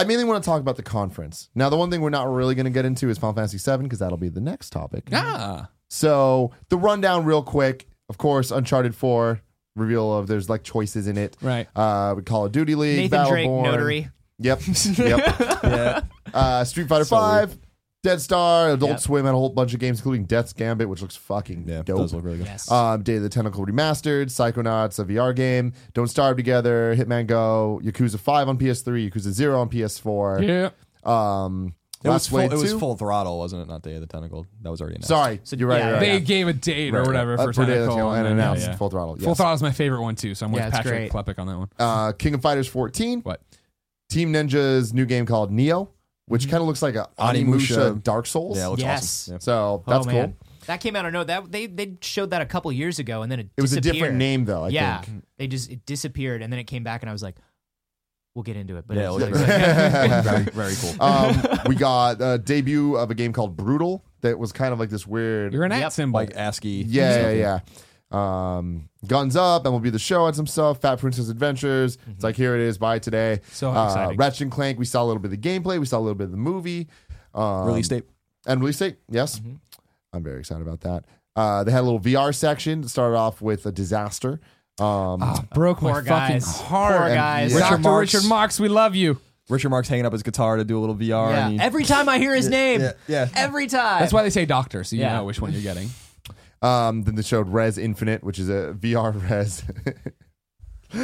I 0.00 0.04
mainly 0.04 0.24
want 0.24 0.42
to 0.42 0.48
talk 0.48 0.60
about 0.60 0.76
the 0.76 0.82
conference. 0.82 1.50
Now, 1.54 1.68
the 1.68 1.76
one 1.76 1.90
thing 1.90 2.00
we're 2.00 2.10
not 2.10 2.28
really 2.32 2.54
going 2.54 2.64
to 2.64 2.70
get 2.70 2.84
into 2.84 3.08
is 3.10 3.18
Final 3.18 3.34
Fantasy 3.34 3.58
VII 3.58 3.82
because 3.82 3.98
that'll 3.98 4.16
be 4.18 4.28
the 4.28 4.40
next 4.40 4.70
topic. 4.70 5.08
ah 5.12 5.68
So 5.88 6.52
the 6.68 6.76
rundown, 6.76 7.24
real 7.24 7.42
quick. 7.42 7.86
Of 8.08 8.18
course, 8.18 8.50
Uncharted 8.50 8.94
Four 8.94 9.40
reveal 9.76 10.12
of 10.12 10.26
there's 10.26 10.48
like 10.48 10.64
choices 10.64 11.06
in 11.06 11.16
it. 11.16 11.36
right 11.40 11.68
Uh, 11.76 12.16
Call 12.16 12.46
of 12.46 12.52
Duty 12.52 12.74
League, 12.74 13.10
Nathan 13.10 13.28
Drake, 13.28 13.48
Battleborn. 13.48 13.62
notary. 13.64 14.08
Yep, 14.38 14.60
yep. 14.98 15.36
yeah. 15.62 16.00
Uh, 16.32 16.64
Street 16.64 16.88
Fighter 16.88 17.04
So 17.04 17.16
Five, 17.16 17.56
Dead 18.02 18.20
Star, 18.20 18.70
Adult 18.70 18.92
Yep. 18.92 19.00
Swim 19.00 19.24
had 19.26 19.34
a 19.34 19.36
whole 19.36 19.50
bunch 19.50 19.74
of 19.74 19.80
games, 19.80 19.98
including 19.98 20.24
Death's 20.24 20.54
Gambit, 20.54 20.88
which 20.88 21.02
looks 21.02 21.16
fucking 21.16 21.64
Yeah. 21.68 21.82
dope. 21.82 21.98
Does 21.98 22.14
look 22.14 22.24
really 22.24 22.38
good. 22.38 22.46
Yes. 22.46 22.70
Um, 22.70 23.02
Day 23.02 23.16
of 23.16 23.22
the 23.22 23.28
Tentacle 23.28 23.66
Remastered, 23.66 24.26
Psychonauts, 24.26 24.98
a 24.98 25.04
VR 25.04 25.34
game, 25.34 25.74
Don't 25.92 26.08
Starve 26.08 26.36
Together, 26.38 26.94
Hitman 26.96 27.26
Go, 27.26 27.78
Yakuza 27.84 28.18
5 28.18 28.48
on 28.48 28.56
PS3, 28.58 29.10
Yakuza 29.10 29.30
0 29.32 29.60
on 29.60 29.68
PS4. 29.68 30.40
yeah 30.42 30.70
Um, 31.04 31.74
It 32.02 32.08
was, 32.08 32.12
Last 32.12 32.28
full, 32.30 32.38
Wave 32.38 32.52
it 32.52 32.56
was 32.56 32.72
2. 32.72 32.78
full 32.78 32.96
throttle, 32.96 33.38
wasn't 33.38 33.60
it? 33.60 33.68
Not 33.68 33.82
Day 33.82 33.94
of 33.96 34.00
the 34.00 34.06
Tentacle. 34.06 34.46
That 34.62 34.70
was 34.70 34.80
already 34.80 34.94
announced. 34.96 35.08
Sorry, 35.08 35.40
So, 35.42 35.54
you're 35.56 35.68
right. 35.68 35.80
yeah, 35.80 35.84
you're 35.84 35.94
right. 35.96 36.00
they 36.00 36.20
gave 36.20 36.48
a 36.48 36.54
date 36.54 36.94
or 36.94 37.02
whatever 37.04 37.34
Uh, 37.34 37.44
for 37.44 37.52
for 37.52 37.52
Day 37.52 37.60
of 37.62 37.68
the 37.68 37.74
Tentacle 37.74 37.96
Tentacle 37.96 38.12
and 38.14 38.24
then, 38.24 38.32
announced 38.32 38.62
yeah, 38.62 38.70
yeah. 38.70 38.76
Full 38.76 38.88
Throttle. 38.88 39.16
Yes. 39.18 39.24
Full 39.26 39.34
Throttle 39.34 39.54
is 39.56 39.62
my 39.62 39.72
favorite 39.72 40.00
one 40.00 40.14
too, 40.16 40.34
so 40.34 40.46
I'm 40.46 40.52
with 40.52 40.62
Yeah, 40.62 40.68
it's 40.68 40.76
Patrick 40.78 41.12
great. 41.12 41.26
Klepek 41.26 41.38
on 41.38 41.46
that 41.48 41.58
one. 41.58 41.68
Uh, 41.78 42.12
King 42.12 42.32
of 42.32 42.40
Fighters 42.40 42.66
14. 42.68 43.20
What? 43.20 43.42
Team 44.08 44.32
Ninja's 44.32 44.94
new 44.94 45.04
game 45.04 45.26
called 45.26 45.52
Nioh, 45.52 45.88
which 46.30 46.48
kind 46.48 46.60
of 46.60 46.66
looks 46.68 46.80
like 46.80 46.94
a 46.94 47.08
Onimusha 47.18 47.76
Onimusha. 47.96 48.02
Dark 48.02 48.26
Souls. 48.26 48.56
Yeah, 48.56 48.66
it 48.66 48.70
looks 48.70 48.82
Yes. 48.82 49.02
awesome. 49.02 49.34
Yeah. 49.34 49.38
so 49.40 49.84
that's 49.86 50.06
oh, 50.06 50.10
cool. 50.10 50.34
That 50.66 50.80
came 50.80 50.94
out 50.94 51.04
of 51.04 51.12
no. 51.12 51.24
That 51.24 51.50
they 51.50 51.66
they 51.66 51.96
showed 52.00 52.30
that 52.30 52.40
a 52.42 52.46
couple 52.46 52.70
years 52.70 52.98
ago, 53.00 53.22
and 53.22 53.30
then 53.32 53.40
it 53.40 53.48
It 53.56 53.60
was 53.62 53.72
a 53.72 53.80
different 53.80 54.16
name 54.16 54.44
though. 54.44 54.64
I 54.64 54.68
yeah, 54.68 55.00
think. 55.00 55.24
they 55.38 55.48
just 55.48 55.70
it 55.70 55.84
disappeared, 55.86 56.42
and 56.42 56.52
then 56.52 56.60
it 56.60 56.64
came 56.64 56.84
back, 56.84 57.02
and 57.02 57.10
I 57.10 57.12
was 57.12 57.22
like, 57.22 57.36
"We'll 58.34 58.44
get 58.44 58.56
into 58.56 58.76
it." 58.76 58.84
But 58.86 58.96
Yeah, 58.96 59.02
it 59.02 59.06
it 59.08 59.12
was 59.12 59.22
looks 59.24 59.40
like- 59.40 60.24
very, 60.54 60.74
very 60.74 60.74
cool. 60.80 61.02
um, 61.02 61.42
we 61.66 61.74
got 61.74 62.18
a 62.20 62.38
debut 62.38 62.96
of 62.96 63.10
a 63.10 63.14
game 63.14 63.32
called 63.32 63.56
Brutal 63.56 64.04
that 64.20 64.38
was 64.38 64.52
kind 64.52 64.72
of 64.72 64.78
like 64.78 64.90
this 64.90 65.06
weird. 65.06 65.52
You're 65.52 65.64
an 65.64 65.72
Yep. 65.72 65.82
at 65.82 65.92
symbol. 65.92 66.20
like 66.20 66.36
ASCII. 66.36 66.84
yeah, 66.86 67.12
stuff. 67.12 67.22
yeah, 67.24 67.30
yeah. 67.32 67.58
Um, 68.10 68.88
Guns 69.06 69.36
Up, 69.36 69.64
and 69.64 69.72
we'll 69.72 69.80
be 69.80 69.90
the 69.90 69.98
show 69.98 70.24
on 70.24 70.34
some 70.34 70.46
stuff. 70.46 70.80
Fat 70.80 70.98
Princess 70.98 71.28
Adventures. 71.28 71.96
It's 72.10 72.24
like 72.24 72.36
here 72.36 72.54
it 72.54 72.60
is. 72.60 72.76
Buy 72.78 72.96
it 72.96 73.02
today. 73.02 73.40
So 73.52 73.70
uh, 73.70 73.86
exciting. 73.86 74.16
Ratchet 74.18 74.40
and 74.42 74.52
Clank. 74.52 74.78
We 74.78 74.84
saw 74.84 75.02
a 75.02 75.06
little 75.06 75.22
bit 75.22 75.32
of 75.32 75.40
the 75.40 75.48
gameplay. 75.48 75.78
We 75.78 75.86
saw 75.86 75.98
a 75.98 76.00
little 76.00 76.14
bit 76.16 76.24
of 76.24 76.30
the 76.32 76.36
movie. 76.36 76.88
Um, 77.34 77.66
Release 77.66 77.88
date. 77.88 78.04
and 78.46 78.60
release 78.60 78.78
date. 78.78 78.96
Yes, 79.08 79.38
Mm-hmm. 79.38 79.54
I'm 80.12 80.24
very 80.24 80.40
excited 80.40 80.66
about 80.66 80.80
that. 80.80 81.04
Uh, 81.36 81.62
they 81.62 81.70
had 81.70 81.82
a 81.82 81.86
little 81.88 82.00
VR 82.00 82.34
section. 82.34 82.82
Started 82.88 83.16
off 83.16 83.40
with 83.40 83.64
a 83.66 83.70
disaster. 83.72 84.40
Um, 84.80 85.22
Ah, 85.22 85.44
broke 85.54 85.80
my 85.82 85.92
Poor 85.92 86.02
fucking 86.02 86.38
guys. 86.38 86.60
heart. 86.62 86.96
Poor 86.98 87.14
guys. 87.14 87.54
Richard 87.54 87.68
Dr. 87.68 87.78
Marx- 87.82 88.14
Richard 88.14 88.28
Marks, 88.28 88.58
we 88.58 88.68
love 88.68 88.96
you. 88.96 89.20
Richard 89.48 89.68
Mark's 89.68 89.88
hanging 89.88 90.06
up 90.06 90.12
his 90.12 90.22
guitar 90.24 90.56
to 90.56 90.64
do 90.64 90.76
a 90.78 90.80
little 90.80 90.96
VR. 90.96 91.30
Yeah. 91.30 91.46
and 91.46 91.54
he- 91.54 91.60
Every 91.60 91.84
time 91.84 92.08
I 92.08 92.18
hear 92.18 92.34
his 92.34 92.48
name, 92.48 92.80
yeah, 92.80 92.92
yeah. 93.06 93.28
every 93.36 93.66
time. 93.68 94.00
That's 94.00 94.12
why 94.12 94.22
they 94.24 94.30
say 94.30 94.46
doctor, 94.46 94.82
so 94.82 94.96
you 94.96 95.02
Yeah. 95.02 95.18
know 95.18 95.24
which 95.24 95.40
one 95.40 95.52
you're 95.52 95.62
getting. 95.62 95.90
Um, 96.62 97.04
then 97.04 97.14
they 97.14 97.22
showed 97.22 97.48
Rez 97.48 97.78
Infinite, 97.78 98.22
which 98.22 98.38
is 98.38 98.48
a 98.48 98.74
VR 98.78 99.12
Rez. 99.30 99.62
Oh, 100.92 100.98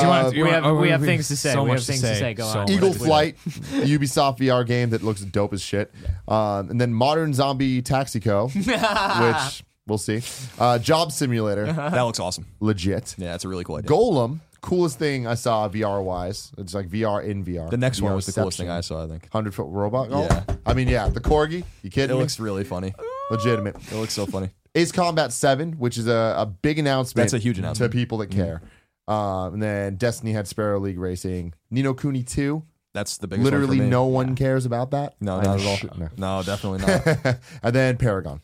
you 0.00 0.08
want- 0.08 0.30
do 0.30 0.36
you 0.38 0.44
we 0.44 0.50
want- 0.50 0.64
have 0.64 0.64
oh, 0.72 0.74
we 0.80 0.88
have 0.90 1.00
things 1.02 1.26
to 1.28 1.36
say. 1.36 1.52
So 1.52 1.64
we 1.64 1.70
much 1.70 1.80
have 1.80 1.86
things 1.86 2.00
to 2.02 2.14
say. 2.14 2.34
Go 2.34 2.44
So 2.44 2.58
on. 2.60 2.64
much. 2.64 2.70
Eagle 2.70 2.92
Flight, 2.92 3.36
Ubisoft 3.44 4.38
VR 4.38 4.64
game 4.64 4.90
that 4.90 5.02
looks 5.02 5.20
dope 5.22 5.52
as 5.52 5.60
shit. 5.62 5.92
Um, 6.28 6.70
and 6.70 6.80
then 6.80 6.94
Modern 6.94 7.34
Zombie 7.34 7.82
Taxi 7.82 8.20
Co., 8.20 8.48
which 8.54 9.64
we'll 9.88 9.98
see. 9.98 10.22
Uh, 10.60 10.78
Job 10.78 11.10
Simulator, 11.10 11.66
that 11.72 12.00
looks 12.02 12.20
awesome. 12.20 12.46
legit. 12.60 13.16
Yeah, 13.18 13.34
it's 13.34 13.44
a 13.44 13.48
really 13.48 13.64
cool 13.64 13.76
idea. 13.76 13.90
Golem, 13.90 14.38
coolest 14.60 14.98
thing 15.00 15.26
I 15.26 15.34
saw 15.34 15.68
VR 15.68 16.02
wise. 16.04 16.52
It's 16.56 16.72
like 16.72 16.88
VR 16.88 17.24
in 17.24 17.44
VR. 17.44 17.68
The 17.68 17.76
next 17.76 18.00
one 18.00 18.14
was 18.14 18.26
the 18.26 18.32
coolest 18.32 18.58
thing 18.58 18.70
I 18.70 18.80
saw. 18.80 19.04
I 19.04 19.08
think 19.08 19.28
Hundred 19.32 19.54
foot 19.56 19.66
robot. 19.68 20.08
golem? 20.08 20.30
Yeah. 20.48 20.54
I 20.64 20.72
mean, 20.72 20.86
yeah, 20.86 21.08
the 21.08 21.20
corgi. 21.20 21.52
You 21.52 21.64
it 21.82 21.90
kidding 21.92 22.14
me? 22.16 22.22
looks 22.22 22.38
really 22.38 22.62
funny. 22.62 22.94
Legitimate. 23.32 23.74
It 23.90 23.96
looks 23.96 24.12
so 24.14 24.24
funny. 24.24 24.50
Ace 24.76 24.92
Combat 24.92 25.32
Seven, 25.32 25.72
which 25.74 25.98
is 25.98 26.06
a, 26.06 26.34
a 26.38 26.46
big 26.46 26.78
announcement. 26.78 27.24
That's 27.24 27.32
a 27.32 27.38
huge 27.38 27.58
announcement. 27.58 27.92
to 27.92 27.98
people 27.98 28.18
that 28.18 28.30
care. 28.30 28.62
Um, 29.08 29.54
and 29.54 29.62
then 29.62 29.96
Destiny 29.96 30.32
had 30.32 30.46
Sparrow 30.48 30.78
League 30.80 30.98
Racing. 30.98 31.54
Ni 31.70 31.82
no 31.82 31.94
Kuni 31.94 32.22
Two. 32.22 32.64
That's 32.92 33.18
the 33.18 33.26
biggest. 33.28 33.44
Literally, 33.44 33.80
me. 33.80 33.88
no 33.88 34.06
one 34.06 34.34
cares 34.34 34.64
about 34.66 34.90
that. 34.92 35.14
no, 35.20 35.36
I'm 35.36 35.42
not 35.44 35.60
at 35.60 35.66
all. 35.66 35.76
sure- 35.76 35.90
no. 35.96 36.08
No, 36.16 36.42
definitely 36.42 36.78
not. 36.86 37.38
and 37.62 37.74
then 37.74 37.96
Paragon. 37.98 38.40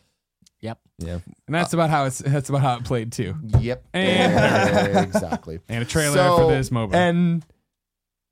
Yep. 0.60 0.78
yeah, 0.98 1.18
And 1.46 1.54
that's 1.54 1.72
about 1.72 1.90
how 1.90 2.04
it's 2.04 2.18
that's 2.18 2.48
about 2.48 2.60
how 2.60 2.76
it 2.76 2.84
played 2.84 3.10
too. 3.10 3.34
Yep. 3.58 3.84
And- 3.94 4.96
exactly. 5.06 5.58
And 5.68 5.82
a 5.82 5.86
trailer 5.86 6.16
So- 6.16 6.36
for 6.36 6.52
this 6.54 6.70
mobile. 6.70 6.94
and 6.94 7.44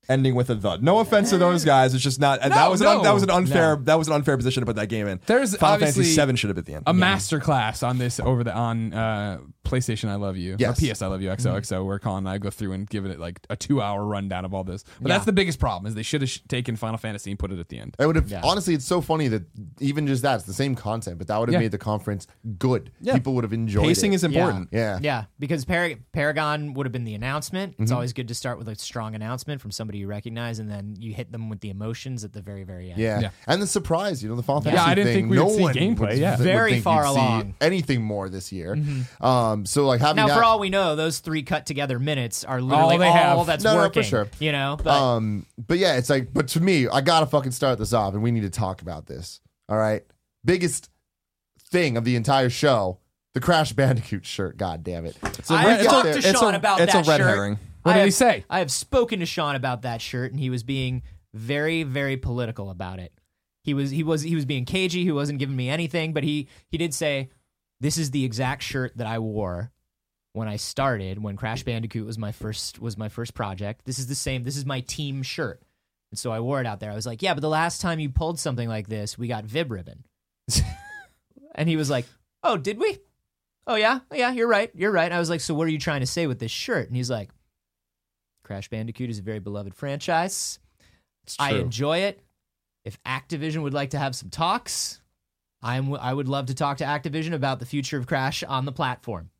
ending 0.09 0.35
with 0.35 0.51
a 0.51 0.57
thud. 0.57 0.83
No 0.83 0.99
offense 0.99 1.31
to 1.31 1.39
those 1.39 1.65
guys. 1.65 1.95
It's 1.95 2.03
just 2.03 2.19
not. 2.21 2.41
and 2.43 2.53
that 2.53 2.65
No, 2.65 2.71
was 2.71 2.81
an, 2.81 2.85
no, 2.87 3.03
that 3.03 3.15
was 3.15 3.23
an 3.23 3.31
unfair. 3.31 3.77
no. 3.77 3.83
That 3.85 3.99
was 3.99 4.09
an 4.09 4.15
unfair 4.15 4.37
position 4.37 4.63
to 4.63 4.67
put 4.67 4.77
that 4.77 4.89
game 4.89 5.07
in. 5.07 5.21
There's 5.27 5.57
Final 5.57 5.75
obviously 5.75 6.03
Fantasy 6.03 6.15
Seven 6.15 6.37
should 6.37 6.49
have 6.49 6.57
been 6.57 6.63
at 6.63 6.67
the 6.67 6.75
end. 6.75 6.85
a 6.87 6.95
master 6.95 7.39
class 7.41 7.83
on 7.83 7.99
this 7.99 8.19
over 8.19 8.43
the 8.43 8.53
on 8.55 8.93
uh, 8.93 9.39
PlayStation 9.65 10.09
I 10.09 10.17
Love 10.17 10.37
You. 10.37 10.57
Yes. 10.59 10.83
Or 10.83 10.93
PS 10.95 11.03
I 11.03 11.07
Love 11.07 11.23
You 11.23 11.29
XOXO, 11.29 11.87
where 11.87 11.99
Colin 11.99 12.19
and 12.27 12.29
I 12.29 12.39
go 12.39 12.51
through 12.51 12.73
and 12.73 12.89
give 12.89 13.05
it 13.07 13.21
like 13.21 13.41
a 13.51 13.57
two 13.57 13.81
hour 13.81 14.05
rundown 14.05 14.45
of 14.45 14.53
all 14.55 14.65
this. 14.65 14.83
But 15.01 15.09
Yeah. 15.09 15.15
that's 15.17 15.27
the 15.27 15.33
biggest 15.33 15.61
problem 15.61 15.87
is 15.89 15.95
they 15.95 16.03
should 16.03 16.23
have 16.23 16.31
sh- 16.31 16.41
taken 16.49 16.75
Final 16.77 16.99
Fantasy 16.99 17.31
and 17.31 17.39
put 17.39 17.53
it 17.53 17.59
at 17.61 17.69
the 17.69 17.79
end. 17.79 17.95
It 17.99 18.07
would 18.07 18.17
have 18.17 18.29
Yeah. 18.31 18.41
honestly. 18.43 18.75
It's 18.75 18.85
so 18.87 19.01
funny 19.01 19.29
that 19.29 19.43
even 19.81 20.07
just 20.07 20.23
that, 20.23 20.37
it's 20.37 20.45
the 20.45 20.53
same 20.55 20.75
content, 20.75 21.19
but 21.19 21.29
that 21.29 21.39
would 21.39 21.49
have 21.49 21.55
Yeah. 21.55 21.61
made 21.61 21.71
the 21.73 21.79
conference 21.79 22.27
good. 22.59 22.91
Yeah. 23.01 23.15
People 23.15 23.35
would 23.35 23.45
have 23.45 23.53
enjoyed 23.53 23.85
Pacing 23.85 24.13
it. 24.13 24.17
is 24.17 24.25
important. 24.25 24.71
yeah. 24.73 24.99
Yeah, 25.01 25.25
because 25.39 25.65
Par- 25.65 25.95
Paragon 26.13 26.75
would 26.75 26.87
have 26.87 26.93
been 26.93 27.05
the 27.05 27.15
announcement. 27.15 27.75
Mm-hmm. 27.75 27.83
It's 27.85 27.93
always 27.93 28.13
good 28.13 28.29
to 28.29 28.35
start 28.35 28.59
with 28.59 28.69
a 28.69 28.75
strong 28.75 29.15
announcement 29.15 29.61
from 29.61 29.71
somebody 29.71 29.90
somebody 29.91 29.99
you 29.99 30.07
recognize, 30.07 30.59
and 30.61 30.71
then 30.71 30.95
you 31.01 31.13
hit 31.13 31.33
them 31.33 31.49
with 31.49 31.61
the 31.61 31.71
emotions 31.71 32.23
at 32.25 32.33
the 32.33 32.41
very, 32.41 32.63
very 32.63 32.91
end. 32.91 32.99
Yeah. 33.01 33.21
Yeah. 33.21 33.31
and 33.49 33.61
the 33.61 33.67
surprise, 33.67 34.23
you 34.23 34.29
know, 34.29 34.37
the 34.37 34.43
Final 34.43 34.63
Yeah, 34.65 34.71
Fantasy 34.77 34.91
I 34.91 34.95
didn't 34.95 35.07
thing, 35.09 35.17
think 35.17 35.31
we 35.31 35.37
no 35.37 35.45
would 35.47 35.55
see 35.57 35.63
one 35.63 35.75
gameplay, 35.75 35.99
would- 36.11 36.19
yeah. 36.19 36.37
would 36.37 36.45
Very 36.45 36.73
think 36.73 36.85
far 36.85 37.05
you'd 37.05 37.13
see 37.15 37.19
along. 37.19 37.55
anything 37.61 38.03
more 38.03 38.29
this 38.29 38.53
year. 38.53 38.79
Um, 39.21 39.67
so 39.67 39.87
like 39.87 40.01
having 40.01 40.17
Now, 40.17 40.29
that, 40.29 40.37
for 40.37 40.45
all 40.45 40.59
we 40.61 40.71
know, 40.71 40.95
those 40.97 41.19
three 41.19 41.43
cut 41.43 41.67
together 41.67 41.99
minutes 41.99 42.45
are 42.45 42.61
literally 42.61 42.99
they 42.99 43.07
all 43.09 43.39
have. 43.39 43.47
that's 43.47 43.65
No, 43.65 43.71
no, 43.73 43.77
for 43.79 43.83
working. 43.87 44.03
sure. 44.05 44.29
You 44.39 44.53
know, 44.53 44.79
but 44.83 44.91
um, 44.91 45.47
but 45.67 45.79
yeah, 45.79 45.97
it's 45.97 46.09
like, 46.11 46.33
but 46.33 46.49
to 46.49 46.61
me, 46.61 46.87
I 46.89 47.01
gotta 47.01 47.27
fucking 47.27 47.53
start 47.53 47.79
this 47.79 47.93
off, 47.93 48.15
and 48.15 48.23
we 48.23 48.31
need 48.31 48.43
to 48.43 48.51
talk 48.51 48.83
about 48.83 49.07
this. 49.07 49.41
All 49.69 49.77
right, 49.79 50.03
biggest 50.45 50.89
thing 51.71 51.97
of 51.97 52.05
the 52.05 52.17
entire 52.17 52.51
show, 52.51 52.99
the 53.35 53.41
Crash 53.41 53.73
Bandicoot 53.73 54.25
shirt. 54.27 54.57
God 54.57 54.83
damn 54.85 55.05
it! 55.07 55.17
It's 55.39 55.51
a 55.51 55.55
I 55.55 55.65
red- 55.67 55.77
have 55.79 55.87
a- 55.87 55.89
talked 55.89 56.05
to 56.13 56.19
it's 56.19 56.31
Shawn 56.41 56.55
a- 56.55 56.59
about 56.59 56.81
it's 56.81 56.93
that 56.93 57.07
a 57.07 57.11
red 57.11 57.19
shirt. 57.19 57.27
herring. 57.29 57.59
What 57.83 57.93
I 57.93 57.95
did 57.95 58.01
have, 58.01 58.07
he 58.07 58.13
say? 58.13 58.45
I 58.51 58.59
have 58.59 58.71
spoken 58.71 59.21
to 59.21 59.27
Shawn 59.27 59.57
about 59.57 59.83
that 59.83 60.01
shirt, 60.01 60.33
and 60.33 60.41
he 60.41 60.51
was 60.51 60.63
being 60.63 61.03
very, 61.33 61.83
very 61.83 62.17
political 62.17 62.71
about 62.71 62.99
it. 62.99 63.13
He 63.63 63.75
was 63.75 63.91
he 63.91 64.03
was 64.03 64.23
he 64.23 64.35
was 64.35 64.45
being 64.45 64.65
cagey. 64.65 65.05
He 65.05 65.13
wasn't 65.13 65.39
giving 65.39 65.57
me 65.57 65.69
anything, 65.69 66.13
but 66.13 66.25
he 66.25 66.49
he 66.69 66.79
did 66.79 66.95
say, 66.95 67.31
"This 67.81 67.99
is 67.99 68.11
the 68.11 68.25
exact 68.25 68.63
shirt 68.63 68.97
that 68.97 69.07
I 69.07 69.19
wore 69.19 69.71
when 70.33 70.49
I 70.49 70.57
started. 70.57 71.23
When 71.23 71.37
Crash 71.37 71.63
Bandicoot 71.63 72.07
was 72.07 72.19
my 72.19 72.33
first 72.33 72.81
was 72.81 72.97
my 72.97 73.09
first 73.09 73.35
project. 73.35 73.85
This 73.85 73.99
is 73.99 74.07
the 74.07 74.15
same. 74.15 74.45
This 74.45 74.57
is 74.57 74.65
my 74.65 74.81
team 74.81 75.23
shirt." 75.23 75.63
And 76.11 76.19
so 76.19 76.33
I 76.33 76.41
wore 76.41 76.61
it 76.61 76.67
out 76.67 76.81
there. 76.81 76.91
I 76.91 76.95
was 76.95 77.07
like, 77.07 77.23
"Yeah, 77.23 77.35
but 77.35 77.41
the 77.41 77.49
last 77.49 77.81
time 77.81 78.01
you 78.01 78.09
pulled 78.09 78.39
something 78.39 78.69
like 78.69 78.89
this, 78.89 79.19
we 79.19 79.29
got 79.29 79.45
Vib 79.45 79.71
ribbon." 79.71 80.05
and 81.55 81.69
he 81.69 81.77
was 81.77 81.91
like, 81.91 82.07
"Oh, 82.43 82.57
did 82.57 82.79
we?" 82.79 82.99
Oh 83.67 83.77
yeah, 83.77 84.01
yeah, 84.13 84.33
you're 84.33 84.49
right, 84.49 84.71
you're 84.75 84.91
right. 84.91 85.13
I 85.13 85.19
was 85.19 85.31
like, 85.31 85.41
so 85.41 85.55
what 85.55 85.69
are 85.69 85.71
you 85.71 85.79
trying 85.79 86.01
to 86.01 86.07
say 86.07 86.27
with 86.27 86.41
this 86.41 86.51
shirt? 86.51 86.89
And 86.89 86.97
he's 86.97 87.11
like, 87.11 87.31
Crash 88.51 88.69
Bandicoot 88.69 89.09
is 89.11 89.21
a 89.21 89.23
very 89.23 89.39
beloved 89.39 89.77
franchise. 89.77 90.59
It's 91.23 91.37
I 91.39 91.53
enjoy 91.53 91.99
it. 91.99 92.21
If 92.85 93.01
Activision 93.05 93.63
would 93.63 93.73
like 93.73 93.91
to 93.91 93.99
have 93.99 94.17
some 94.17 94.29
talks, 94.29 95.01
I'm 95.63 95.95
I 95.95 96.13
would 96.13 96.27
love 96.27 96.47
to 96.47 96.55
talk 96.55 96.79
to 96.79 96.85
Activision 96.85 97.33
about 97.33 97.61
the 97.61 97.65
future 97.65 97.97
of 97.97 98.09
Crash 98.09 98.43
on 98.43 98.65
the 98.65 98.73
platform. 98.73 99.31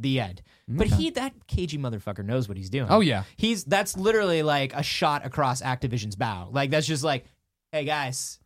The 0.00 0.18
end. 0.18 0.42
But 0.66 0.88
he 0.88 1.10
that 1.10 1.46
cagey 1.46 1.78
motherfucker 1.78 2.24
knows 2.24 2.48
what 2.48 2.56
he's 2.56 2.70
doing. 2.70 2.88
Oh 2.90 2.98
yeah. 2.98 3.22
He's 3.36 3.62
that's 3.62 3.96
literally 3.96 4.42
like 4.42 4.74
a 4.74 4.82
shot 4.82 5.24
across 5.24 5.62
Activision's 5.62 6.16
bow. 6.16 6.48
Like 6.50 6.70
that's 6.70 6.88
just 6.88 7.04
like, 7.04 7.26
hey 7.70 7.84
guys, 7.84 8.40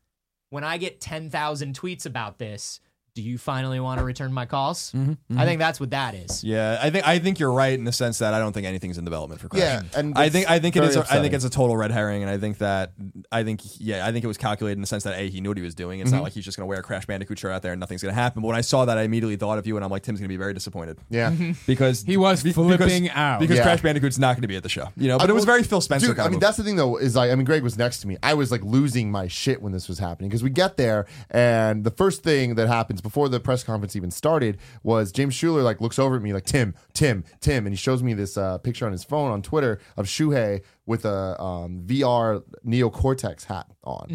when 0.51 0.65
I 0.65 0.77
get 0.77 1.01
ten 1.01 1.31
thousand 1.31 1.81
tweets 1.81 2.05
about 2.05 2.37
this, 2.37 2.79
do 3.15 3.23
you 3.23 3.39
finally 3.39 3.79
want 3.79 4.01
to 4.01 4.05
return 4.05 4.33
my 4.33 4.45
calls? 4.45 4.91
Mm-hmm. 4.93 5.39
I 5.39 5.45
think 5.45 5.61
that's 5.61 5.79
what 5.79 5.91
that 5.91 6.15
is. 6.15 6.43
Yeah, 6.43 6.79
I 6.83 6.91
think 6.91 7.07
I 7.07 7.21
think 7.21 7.39
you're 7.39 7.53
right 7.53 7.73
in 7.73 7.85
the 7.85 7.93
sense 7.93 8.19
that 8.19 8.35
I 8.35 8.41
don't 8.41 8.53
think 8.53 8.67
anything's 8.67 8.99
in 8.99 9.05
development 9.05 9.41
for 9.41 9.49
Crash. 9.49 9.63
Yeah, 9.63 9.83
and 9.97 10.19
I 10.19 10.29
think 10.31 10.51
I 10.51 10.59
think 10.59 10.75
it 10.75 10.81
very 10.81 10.91
is. 10.91 10.97
A, 10.97 11.01
I 11.09 11.21
think 11.21 11.33
it's 11.33 11.45
a 11.45 11.51
total 11.51 11.77
red 11.77 11.93
herring, 11.93 12.23
and 12.23 12.31
I 12.31 12.39
think 12.39 12.59
that 12.59 12.93
I 13.31 13.45
think 13.45 13.61
yeah, 13.79 14.05
I 14.05 14.11
think 14.11 14.25
it 14.25 14.29
was 14.29 14.37
calculated 14.37 14.79
in 14.79 14.81
the 14.81 14.89
sense 14.89 15.05
that 15.05 15.17
a 15.17 15.29
he 15.31 15.41
knew 15.41 15.51
what 15.51 15.57
he 15.57 15.63
was 15.63 15.77
doing. 15.77 16.01
It's 16.01 16.09
Mm-hmm. 16.11 16.17
not 16.19 16.25
like 16.25 16.33
he's 16.33 16.45
just 16.45 16.57
going 16.59 16.65
to 16.65 16.69
wear 16.69 16.81
a 16.81 16.83
Crash 16.83 17.07
Bandicoot 17.07 17.39
shirt 17.39 17.53
out 17.53 17.63
there 17.63 17.73
and 17.73 17.79
nothing's 17.81 18.03
going 18.03 18.13
to 18.15 18.21
happen. 18.21 18.43
But 18.43 18.49
when 18.49 18.57
I 18.57 18.61
saw 18.63 18.85
that, 18.85 18.99
I 18.99 19.03
immediately 19.03 19.37
thought 19.37 19.59
of 19.59 19.67
you, 19.67 19.77
and 19.77 19.85
I'm 19.85 19.91
like, 19.93 20.03
Tim's 20.03 20.19
going 20.19 20.29
to 20.29 20.33
be 20.33 20.37
very 20.37 20.53
disappointed 20.53 20.99
yeah. 21.09 21.31
because 21.69 22.03
He 22.03 22.17
was 22.17 22.43
be- 22.43 22.53
flipping 22.53 23.05
because, 23.05 23.17
out. 23.17 23.39
because 23.41 23.57
Yeah. 23.59 23.63
Crash 23.63 23.81
Bandicoot's 23.83 24.19
not 24.19 24.35
going 24.35 24.43
to 24.43 24.49
be 24.49 24.57
at 24.57 24.63
the 24.65 24.69
show. 24.69 24.89
You 24.97 25.07
know, 25.09 25.19
but 25.19 25.29
I 25.29 25.31
it 25.31 25.35
was 25.35 25.43
will- 25.43 25.53
very 25.53 25.63
Phil 25.63 25.81
Spencer. 25.81 26.09
Dude, 26.09 26.17
kind 26.17 26.27
I 26.27 26.29
mean, 26.31 26.35
move. 26.35 26.41
that's 26.41 26.57
the 26.57 26.65
thing 26.65 26.75
though, 26.77 26.97
is 26.97 27.15
like, 27.15 27.31
I 27.31 27.35
mean, 27.37 27.45
Greg 27.45 27.63
was 27.63 27.79
next 27.79 28.01
to 28.01 28.09
me. 28.09 28.17
I 28.25 28.35
was 28.35 28.51
like 28.51 28.63
losing 28.65 29.11
my 29.11 29.29
shit 29.29 29.63
when 29.63 29.73
this 29.73 29.89
was 29.89 30.01
happening 30.01 30.29
because 30.31 30.43
we 30.43 30.51
get 30.51 30.77
there 30.77 31.07
and 31.31 31.85
the 31.85 31.91
first 31.93 32.23
thing 32.25 32.57
that 32.57 32.67
happens 32.69 33.01
before 33.05 33.29
the 33.29 33.39
press 33.39 33.63
conference 33.63 33.95
even 33.95 34.11
started 34.11 34.59
was 34.83 35.13
James 35.13 35.35
Schuler 35.35 35.63
like 35.63 35.81
looks 35.81 36.01
over 36.01 36.17
at 36.17 36.23
me 36.23 36.33
like 36.33 36.47
Tim, 36.47 36.75
Tim, 36.95 37.23
Tim, 37.41 37.67
and 37.67 37.73
he 37.73 37.77
shows 37.77 38.03
me 38.03 38.15
this 38.15 38.37
uh, 38.37 38.59
picture 38.59 38.87
on 38.87 38.91
his 38.93 39.05
phone 39.05 39.31
on 39.31 39.43
Twitter 39.43 39.79
of 39.97 40.07
Shuhei 40.07 40.63
with 40.87 41.05
a 41.05 41.41
um, 41.41 41.83
VR 41.87 42.43
Neo 42.65 42.91
Cortex 42.91 43.45
hat 43.45 43.71
on, 43.85 44.07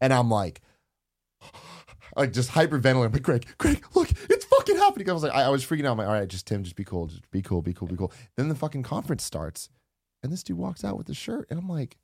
and 0.00 0.12
I'm 0.12 0.30
like. 0.30 0.60
Like 2.16 2.32
just 2.32 2.50
hyperventilating, 2.50 3.06
I'm 3.06 3.12
like 3.12 3.22
Greg, 3.24 3.44
Greg, 3.58 3.84
look, 3.94 4.08
it's 4.30 4.44
fucking 4.44 4.76
happening. 4.76 5.10
I 5.10 5.12
was 5.12 5.24
like, 5.24 5.34
I, 5.34 5.44
I 5.44 5.48
was 5.48 5.64
freaking 5.64 5.84
out. 5.84 5.92
I'm 5.92 5.98
like, 5.98 6.06
all 6.06 6.12
right, 6.12 6.28
just 6.28 6.46
Tim, 6.46 6.62
just 6.62 6.76
be 6.76 6.84
cool, 6.84 7.08
just 7.08 7.28
be 7.32 7.42
cool, 7.42 7.60
be 7.60 7.72
cool, 7.72 7.88
be 7.88 7.96
cool. 7.96 8.12
Then 8.36 8.48
the 8.48 8.54
fucking 8.54 8.84
conference 8.84 9.24
starts, 9.24 9.68
and 10.22 10.32
this 10.32 10.44
dude 10.44 10.56
walks 10.56 10.84
out 10.84 10.96
with 10.96 11.08
the 11.08 11.14
shirt, 11.14 11.48
and 11.50 11.58
I'm 11.58 11.68
like, 11.68 11.96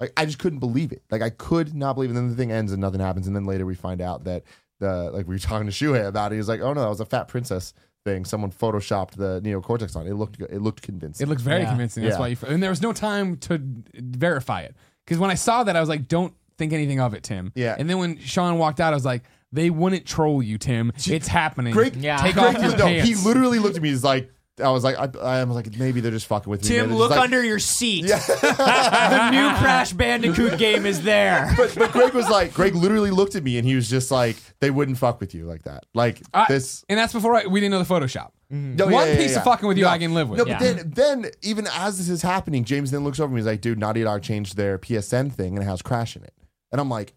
like 0.00 0.12
I 0.16 0.24
just 0.24 0.38
couldn't 0.38 0.58
believe 0.60 0.92
it. 0.92 1.02
Like 1.10 1.22
I 1.22 1.30
could 1.30 1.74
not 1.74 1.94
believe 1.94 2.10
it. 2.10 2.16
And 2.16 2.18
then 2.18 2.30
the 2.30 2.36
thing 2.36 2.50
ends 2.50 2.72
and 2.72 2.80
nothing 2.80 3.00
happens. 3.00 3.26
And 3.26 3.36
then 3.36 3.44
later 3.44 3.66
we 3.66 3.74
find 3.74 4.00
out 4.00 4.24
that 4.24 4.44
the 4.80 5.10
like 5.12 5.28
we 5.28 5.36
were 5.36 5.38
talking 5.38 5.68
to 5.68 5.72
Shuhei 5.72 6.06
about 6.06 6.32
it. 6.32 6.34
He 6.34 6.38
was 6.38 6.48
like, 6.48 6.60
oh 6.60 6.72
no, 6.72 6.80
that 6.82 6.88
was 6.88 7.00
a 7.00 7.06
fat 7.06 7.28
princess 7.28 7.72
thing. 8.04 8.24
Someone 8.24 8.50
photoshopped 8.50 9.12
the 9.12 9.40
Neo 9.42 9.60
Cortex 9.60 9.94
on. 9.94 10.06
It 10.06 10.10
It 10.10 10.14
looked 10.14 10.38
good. 10.38 10.50
It 10.50 10.60
looked 10.60 10.82
convincing. 10.82 11.24
It 11.26 11.28
looked 11.30 11.42
very 11.42 11.60
Yeah. 11.62 11.68
convincing. 11.68 12.02
That's 12.02 12.14
Yeah. 12.16 12.20
why 12.20 12.26
you. 12.28 12.36
And 12.48 12.62
there 12.62 12.70
was 12.70 12.82
no 12.82 12.92
time 12.92 13.36
to 13.38 13.60
verify 13.94 14.62
it 14.62 14.74
because 15.06 15.18
when 15.18 15.30
I 15.30 15.34
saw 15.34 15.62
that, 15.64 15.76
I 15.76 15.80
was 15.80 15.88
like, 15.88 16.08
"Don't 16.08 16.34
think 16.58 16.72
anything 16.72 16.98
of 17.00 17.14
it, 17.14 17.22
Tim." 17.22 17.52
Yeah. 17.54 17.76
And 17.78 17.88
then 17.88 17.98
when 17.98 18.18
Shawn 18.18 18.58
walked 18.58 18.80
out, 18.80 18.92
I 18.92 18.96
was 18.96 19.04
like, 19.04 19.22
"They 19.52 19.70
wouldn't 19.70 20.06
troll 20.06 20.42
you, 20.42 20.58
Tim. 20.58 20.92
It's 21.06 21.28
happening." 21.28 21.72
Greg, 21.72 21.96
Yeah. 21.96 22.16
Take 22.18 22.34
Greg, 22.34 22.56
off 22.56 22.62
your 22.62 22.76
no, 22.76 22.84
pants. 22.86 23.08
he 23.08 23.14
literally 23.16 23.58
looked 23.58 23.76
at 23.76 23.82
me. 23.82 23.90
He's 23.90 24.02
like, 24.04 24.30
I 24.62 24.70
was 24.70 24.84
like, 24.84 24.96
I, 24.96 25.40
I 25.40 25.44
was 25.44 25.54
like, 25.56 25.76
maybe 25.78 26.00
they're 26.00 26.10
just 26.10 26.26
fucking 26.26 26.50
with 26.50 26.62
me. 26.62 26.68
Tim, 26.68 26.94
look 26.94 27.10
like- 27.10 27.20
under 27.20 27.42
your 27.44 27.58
seat. 27.58 28.02
the 28.06 29.30
new 29.30 29.48
Crash 29.58 29.92
Bandicoot 29.92 30.58
game 30.58 30.86
is 30.86 31.02
there. 31.02 31.50
But, 31.56 31.74
but 31.76 31.92
Greg 31.92 32.14
was 32.14 32.28
like, 32.28 32.54
Greg 32.54 32.74
literally 32.74 33.10
looked 33.10 33.34
at 33.34 33.42
me 33.42 33.58
and 33.58 33.66
he 33.66 33.74
was 33.74 33.88
just 33.90 34.10
like, 34.10 34.36
they 34.60 34.70
wouldn't 34.70 34.98
fuck 34.98 35.20
with 35.20 35.34
you 35.34 35.44
like 35.46 35.62
that. 35.64 35.84
Like 35.94 36.22
I- 36.32 36.46
this. 36.48 36.84
and 36.88 36.98
that's 36.98 37.12
before 37.12 37.34
I, 37.34 37.46
we 37.46 37.60
didn't 37.60 37.72
know 37.72 37.82
the 37.82 37.94
Photoshop. 37.94 38.30
Mm-hmm. 38.52 38.76
No, 38.76 38.86
One 38.86 39.06
yeah, 39.06 39.12
yeah, 39.12 39.18
piece 39.18 39.32
yeah. 39.32 39.38
of 39.38 39.44
fucking 39.44 39.68
with 39.68 39.78
you, 39.78 39.86
I 39.86 39.98
can 39.98 40.12
live 40.14 40.28
with. 40.28 40.38
No, 40.38 40.46
Yeah. 40.46 40.58
but 40.58 40.94
then, 40.94 41.20
then 41.22 41.30
even 41.42 41.66
as 41.72 41.98
this 41.98 42.08
is 42.08 42.22
happening, 42.22 42.64
James 42.64 42.90
then 42.90 43.04
looks 43.04 43.20
over 43.20 43.28
and 43.28 43.38
he's 43.38 43.46
like, 43.46 43.60
"Dude, 43.60 43.78
Naughty 43.78 44.02
Dog 44.02 44.22
changed 44.22 44.56
their 44.56 44.76
PSN 44.78 45.32
thing 45.32 45.54
and 45.54 45.62
it 45.64 45.66
has 45.68 45.82
Crash 45.82 46.16
in 46.16 46.24
it." 46.24 46.34
And 46.72 46.80
I'm 46.80 46.88
like, 46.88 47.12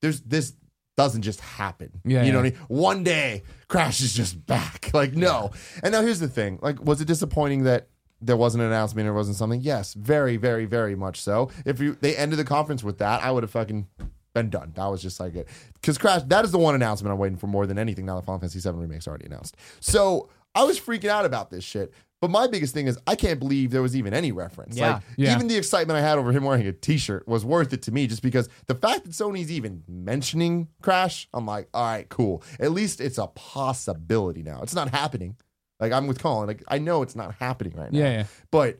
"There's 0.00 0.20
this 0.22 0.54
doesn't 0.96 1.22
just 1.22 1.40
happen. 1.40 2.00
Yeah, 2.04 2.22
you 2.22 2.32
know 2.32 2.38
yeah. 2.38 2.50
what 2.50 2.54
I 2.54 2.58
mean? 2.58 2.66
One 2.68 3.04
day, 3.04 3.42
Crash 3.68 4.00
is 4.00 4.14
just 4.14 4.46
back. 4.46 4.90
Like, 4.94 5.14
no. 5.14 5.50
And 5.82 5.92
now 5.92 6.02
here's 6.02 6.20
the 6.20 6.28
thing: 6.28 6.60
like, 6.62 6.82
was 6.84 7.00
it 7.00 7.06
disappointing 7.06 7.64
that?" 7.64 7.88
There 8.20 8.38
wasn't 8.38 8.62
an 8.62 8.68
announcement 8.68 9.06
or 9.06 9.12
wasn't 9.12 9.36
something. 9.36 9.60
Yes, 9.60 9.92
very, 9.92 10.38
very, 10.38 10.64
very 10.64 10.94
much 10.94 11.20
so. 11.20 11.50
If 11.66 11.78
you 11.78 11.98
they 12.00 12.16
ended 12.16 12.38
the 12.38 12.44
conference 12.44 12.82
with 12.82 12.96
that, 12.98 13.22
I 13.22 13.30
would 13.30 13.42
have 13.42 13.50
fucking 13.50 13.86
been 14.34 14.50
done. 14.50 14.72
That 14.76 14.86
was 14.86 15.02
just 15.02 15.18
like 15.20 15.34
it. 15.34 15.48
Because 15.74 15.96
Crash, 15.96 16.22
that 16.22 16.44
is 16.44 16.52
the 16.52 16.58
one 16.58 16.74
announcement 16.74 17.12
I'm 17.12 17.18
waiting 17.18 17.36
for 17.38 17.46
more 17.46 17.66
than 17.66 17.78
anything. 17.78 18.06
Now 18.06 18.16
the 18.16 18.22
Final 18.22 18.40
Fantasy 18.40 18.60
VII 18.60 18.76
remake's 18.76 19.08
already 19.08 19.26
announced. 19.26 19.56
So 19.80 20.28
I 20.54 20.64
was 20.64 20.78
freaking 20.78 21.08
out 21.08 21.24
about 21.24 21.50
this 21.50 21.64
shit. 21.64 21.92
But 22.24 22.30
my 22.30 22.46
biggest 22.46 22.72
thing 22.72 22.86
is 22.86 22.98
I 23.06 23.16
can't 23.16 23.38
believe 23.38 23.70
there 23.70 23.82
was 23.82 23.94
even 23.94 24.14
any 24.14 24.32
reference. 24.32 24.78
Yeah. 24.78 24.94
Like 24.94 25.02
Yeah. 25.18 25.34
even 25.34 25.46
the 25.46 25.58
excitement 25.58 25.98
I 25.98 26.00
had 26.00 26.16
over 26.16 26.32
him 26.32 26.44
wearing 26.44 26.66
a 26.66 26.72
t-shirt 26.72 27.28
was 27.28 27.44
worth 27.44 27.74
it 27.74 27.82
to 27.82 27.92
me 27.92 28.06
just 28.06 28.22
because 28.22 28.48
the 28.66 28.74
fact 28.74 29.04
that 29.04 29.10
Sony's 29.10 29.50
even 29.50 29.82
mentioning 29.86 30.68
Crash, 30.80 31.28
I'm 31.34 31.44
like, 31.44 31.68
all 31.74 31.84
right, 31.84 32.08
cool. 32.08 32.42
At 32.58 32.72
least 32.72 33.02
it's 33.02 33.18
a 33.18 33.26
possibility 33.26 34.42
now. 34.42 34.60
It's 34.62 34.74
not 34.74 34.88
happening. 34.88 35.36
Like 35.80 35.92
I'm 35.92 36.06
with 36.06 36.18
Colin. 36.18 36.46
Like 36.46 36.62
I 36.66 36.78
know 36.78 37.02
it's 37.02 37.14
not 37.14 37.34
happening 37.34 37.74
right 37.76 37.92
now. 37.92 37.98
Yeah, 37.98 38.10
yeah. 38.12 38.24
But 38.50 38.78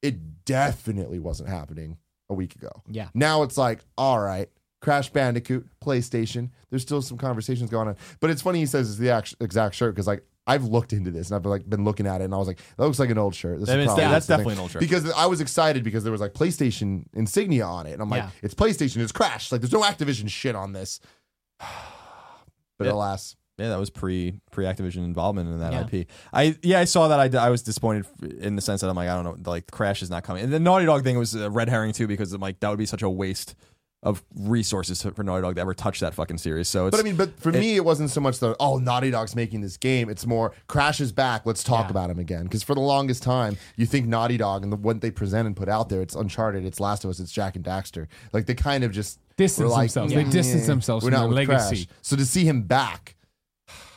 it 0.00 0.44
definitely 0.46 1.18
wasn't 1.18 1.50
happening 1.50 1.98
a 2.30 2.34
week 2.34 2.54
ago. 2.54 2.70
Yeah. 2.88 3.08
Now 3.12 3.42
it's 3.42 3.58
like, 3.58 3.80
all 3.98 4.18
right, 4.18 4.48
Crash 4.80 5.10
Bandicoot, 5.10 5.68
PlayStation. 5.84 6.50
There's 6.70 6.82
still 6.82 7.02
some 7.02 7.18
conversations 7.18 7.68
going 7.68 7.88
on, 7.88 7.96
but 8.20 8.30
it's 8.30 8.40
funny 8.40 8.60
he 8.60 8.66
says 8.66 8.88
it's 8.88 8.98
the 8.98 9.10
act- 9.10 9.34
exact 9.40 9.74
shirt 9.74 9.94
because 9.94 10.06
like 10.06 10.24
I've 10.50 10.64
looked 10.64 10.92
into 10.92 11.10
this 11.10 11.28
and 11.30 11.36
I've 11.36 11.46
like 11.46 11.68
been 11.68 11.84
looking 11.84 12.06
at 12.06 12.20
it 12.20 12.24
and 12.24 12.34
I 12.34 12.38
was 12.38 12.48
like, 12.48 12.58
that 12.76 12.84
looks 12.84 12.98
like 12.98 13.10
an 13.10 13.18
old 13.18 13.34
shirt. 13.34 13.60
This 13.60 13.68
That 13.68 13.78
is 13.78 13.82
is- 13.84 13.86
probably 13.86 14.04
that's 14.04 14.26
something- 14.26 14.38
definitely 14.44 14.54
an 14.54 14.60
old 14.60 14.70
shirt. 14.72 14.80
Because 14.80 15.10
I 15.12 15.26
was 15.26 15.40
excited 15.40 15.84
because 15.84 16.02
there 16.04 16.12
was 16.12 16.20
like 16.20 16.32
PlayStation 16.34 17.04
insignia 17.14 17.64
on 17.64 17.86
it, 17.86 17.92
and 17.92 18.02
I'm 18.02 18.10
like, 18.10 18.22
Yeah. 18.24 18.30
it's 18.42 18.54
PlayStation, 18.54 18.98
it's 18.98 19.12
Crash. 19.12 19.52
Like, 19.52 19.60
there's 19.60 19.72
no 19.72 19.82
Activision 19.82 20.28
shit 20.28 20.54
on 20.54 20.72
this. 20.72 21.00
But 22.78 22.86
Yeah. 22.86 22.92
alas, 22.94 23.36
Yeah, 23.58 23.68
that 23.68 23.78
was 23.78 23.90
pre 23.90 24.32
pre 24.50 24.64
Activision 24.64 25.04
involvement 25.04 25.50
in 25.50 25.58
that 25.58 25.72
Yeah. 25.74 25.80
IP. 26.00 26.06
I 26.32 26.56
yeah, 26.62 26.80
I 26.80 26.84
saw 26.84 27.08
that. 27.08 27.20
I, 27.34 27.46
I 27.46 27.50
was 27.50 27.62
disappointed 27.62 28.06
in 28.40 28.56
the 28.56 28.62
sense 28.62 28.80
that 28.80 28.88
I'm 28.88 28.96
like, 28.96 29.10
I 29.10 29.14
don't 29.14 29.24
know, 29.44 29.50
like 29.50 29.70
Crash 29.70 30.00
is 30.00 30.08
not 30.08 30.24
coming. 30.24 30.42
And 30.44 30.50
the 30.50 30.58
Naughty 30.58 30.86
Dog 30.86 31.04
thing 31.04 31.18
was 31.18 31.34
a 31.34 31.50
red 31.50 31.68
herring 31.68 31.92
too 31.92 32.06
because 32.06 32.32
I'm 32.32 32.40
like 32.40 32.60
that 32.60 32.70
would 32.70 32.78
be 32.78 32.86
such 32.86 33.02
a 33.02 33.10
waste 33.10 33.54
of 34.02 34.24
resources 34.34 35.02
for 35.02 35.22
Naughty 35.22 35.42
Dog 35.42 35.56
to 35.56 35.60
ever 35.60 35.74
touch 35.74 36.00
that 36.00 36.14
fucking 36.14 36.38
series. 36.38 36.68
So 36.68 36.86
it's 36.86 36.96
But 36.96 37.00
I 37.00 37.02
mean, 37.04 37.16
but 37.16 37.38
for 37.38 37.52
me, 37.52 37.76
it 37.76 37.84
wasn't 37.84 38.08
so 38.10 38.20
much 38.20 38.38
the 38.38 38.56
oh 38.58 38.78
Naughty 38.78 39.10
Dog's 39.10 39.36
making 39.36 39.60
this 39.60 39.76
game. 39.76 40.08
It's 40.08 40.26
more 40.26 40.52
Crash 40.68 41.00
is 41.00 41.12
back. 41.12 41.44
Let's 41.44 41.62
talk 41.62 41.86
Yeah. 41.86 41.90
about 41.90 42.08
him 42.10 42.18
again. 42.18 42.44
Because 42.44 42.62
for 42.62 42.74
the 42.74 42.80
longest 42.80 43.22
time, 43.22 43.58
you 43.76 43.84
think 43.84 44.06
Naughty 44.06 44.38
Dog 44.38 44.62
and 44.62 44.72
the 44.72 44.76
what 44.76 45.02
they 45.02 45.10
present 45.10 45.46
and 45.46 45.54
put 45.54 45.68
out 45.68 45.90
there, 45.90 46.00
it's 46.00 46.14
Uncharted, 46.14 46.64
it's 46.64 46.80
Last 46.80 47.04
of 47.04 47.10
Us, 47.10 47.20
it's 47.20 47.30
Jak 47.30 47.56
and 47.56 47.64
Daxter. 47.64 48.06
Like 48.32 48.46
they 48.46 48.54
kind 48.54 48.84
of 48.84 48.92
just 48.92 49.18
Distance 49.36 49.62
were 49.64 49.68
like, 49.70 49.82
themselves. 49.90 50.12
"Yeah, 50.14 50.22
They 50.22 50.30
distance 50.30 50.66
themselves 50.66 51.04
we're 51.04 51.10
from 51.10 51.20
not 51.20 51.34
their 51.34 51.46
legacy. 51.46 51.84
Crash. 51.86 51.96
So 52.00 52.16
to 52.16 52.24
see 52.24 52.44
him 52.46 52.62
back, 52.62 53.16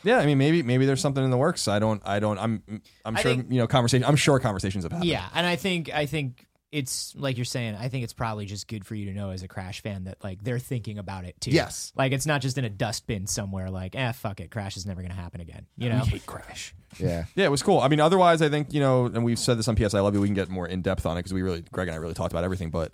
yeah, 0.02 0.18
I 0.18 0.26
mean 0.26 0.36
maybe 0.36 0.62
maybe 0.62 0.84
there's 0.84 1.00
something 1.00 1.24
in 1.24 1.30
the 1.30 1.38
works. 1.38 1.66
I 1.66 1.78
don't 1.78 2.02
I 2.04 2.20
don't 2.20 2.38
I'm 2.38 2.62
I'm 3.06 3.16
I 3.16 3.22
sure 3.22 3.34
think- 3.36 3.50
you 3.50 3.56
know 3.58 3.66
conversation 3.66 4.04
I'm 4.04 4.16
sure 4.16 4.38
conversations 4.38 4.84
have 4.84 4.92
happened. 4.92 5.08
Yeah, 5.08 5.24
and 5.34 5.46
I 5.46 5.56
think 5.56 5.88
I 5.94 6.04
think 6.04 6.46
it's 6.74 7.14
like 7.16 7.38
you're 7.38 7.44
saying. 7.44 7.76
I 7.76 7.88
think 7.88 8.02
it's 8.02 8.12
probably 8.12 8.46
just 8.46 8.66
good 8.66 8.84
for 8.84 8.96
you 8.96 9.06
to 9.06 9.12
know 9.12 9.30
as 9.30 9.44
a 9.44 9.48
Crash 9.48 9.80
fan 9.80 10.04
that 10.04 10.22
like 10.24 10.42
they're 10.42 10.58
thinking 10.58 10.98
about 10.98 11.24
it 11.24 11.40
too. 11.40 11.52
Yes. 11.52 11.92
like 11.94 12.10
it's 12.12 12.26
not 12.26 12.42
just 12.42 12.58
in 12.58 12.64
a 12.64 12.68
dustbin 12.68 13.28
somewhere. 13.28 13.70
Like, 13.70 13.94
eh, 13.94 14.10
fuck 14.10 14.40
it, 14.40 14.50
Crash 14.50 14.76
is 14.76 14.84
never 14.84 15.00
gonna 15.00 15.14
happen 15.14 15.40
again. 15.40 15.66
You 15.76 15.90
know, 15.90 15.98
hate 16.00 16.26
Crash. 16.26 16.74
Yeah. 16.98 17.24
Yeah, 17.36 17.46
it 17.46 17.50
was 17.50 17.62
cool. 17.62 17.80
I 17.80 17.88
mean, 17.88 18.00
otherwise, 18.00 18.42
I 18.42 18.48
think 18.48 18.72
you 18.72 18.80
know, 18.80 19.06
and 19.06 19.24
we've 19.24 19.38
said 19.38 19.58
this 19.58 19.68
on 19.68 19.76
PS 19.76 19.94
I 19.94 20.00
Love 20.00 20.14
You. 20.14 20.20
We 20.20 20.28
can 20.28 20.34
get 20.34 20.48
more 20.48 20.66
in 20.66 20.82
depth 20.82 21.06
on 21.06 21.16
it 21.16 21.20
because 21.20 21.32
we 21.32 21.42
really, 21.42 21.64
Greg 21.72 21.88
and 21.88 21.94
I 21.94 21.98
really 21.98 22.14
talked 22.14 22.32
about 22.32 22.44
everything. 22.44 22.70
But 22.70 22.92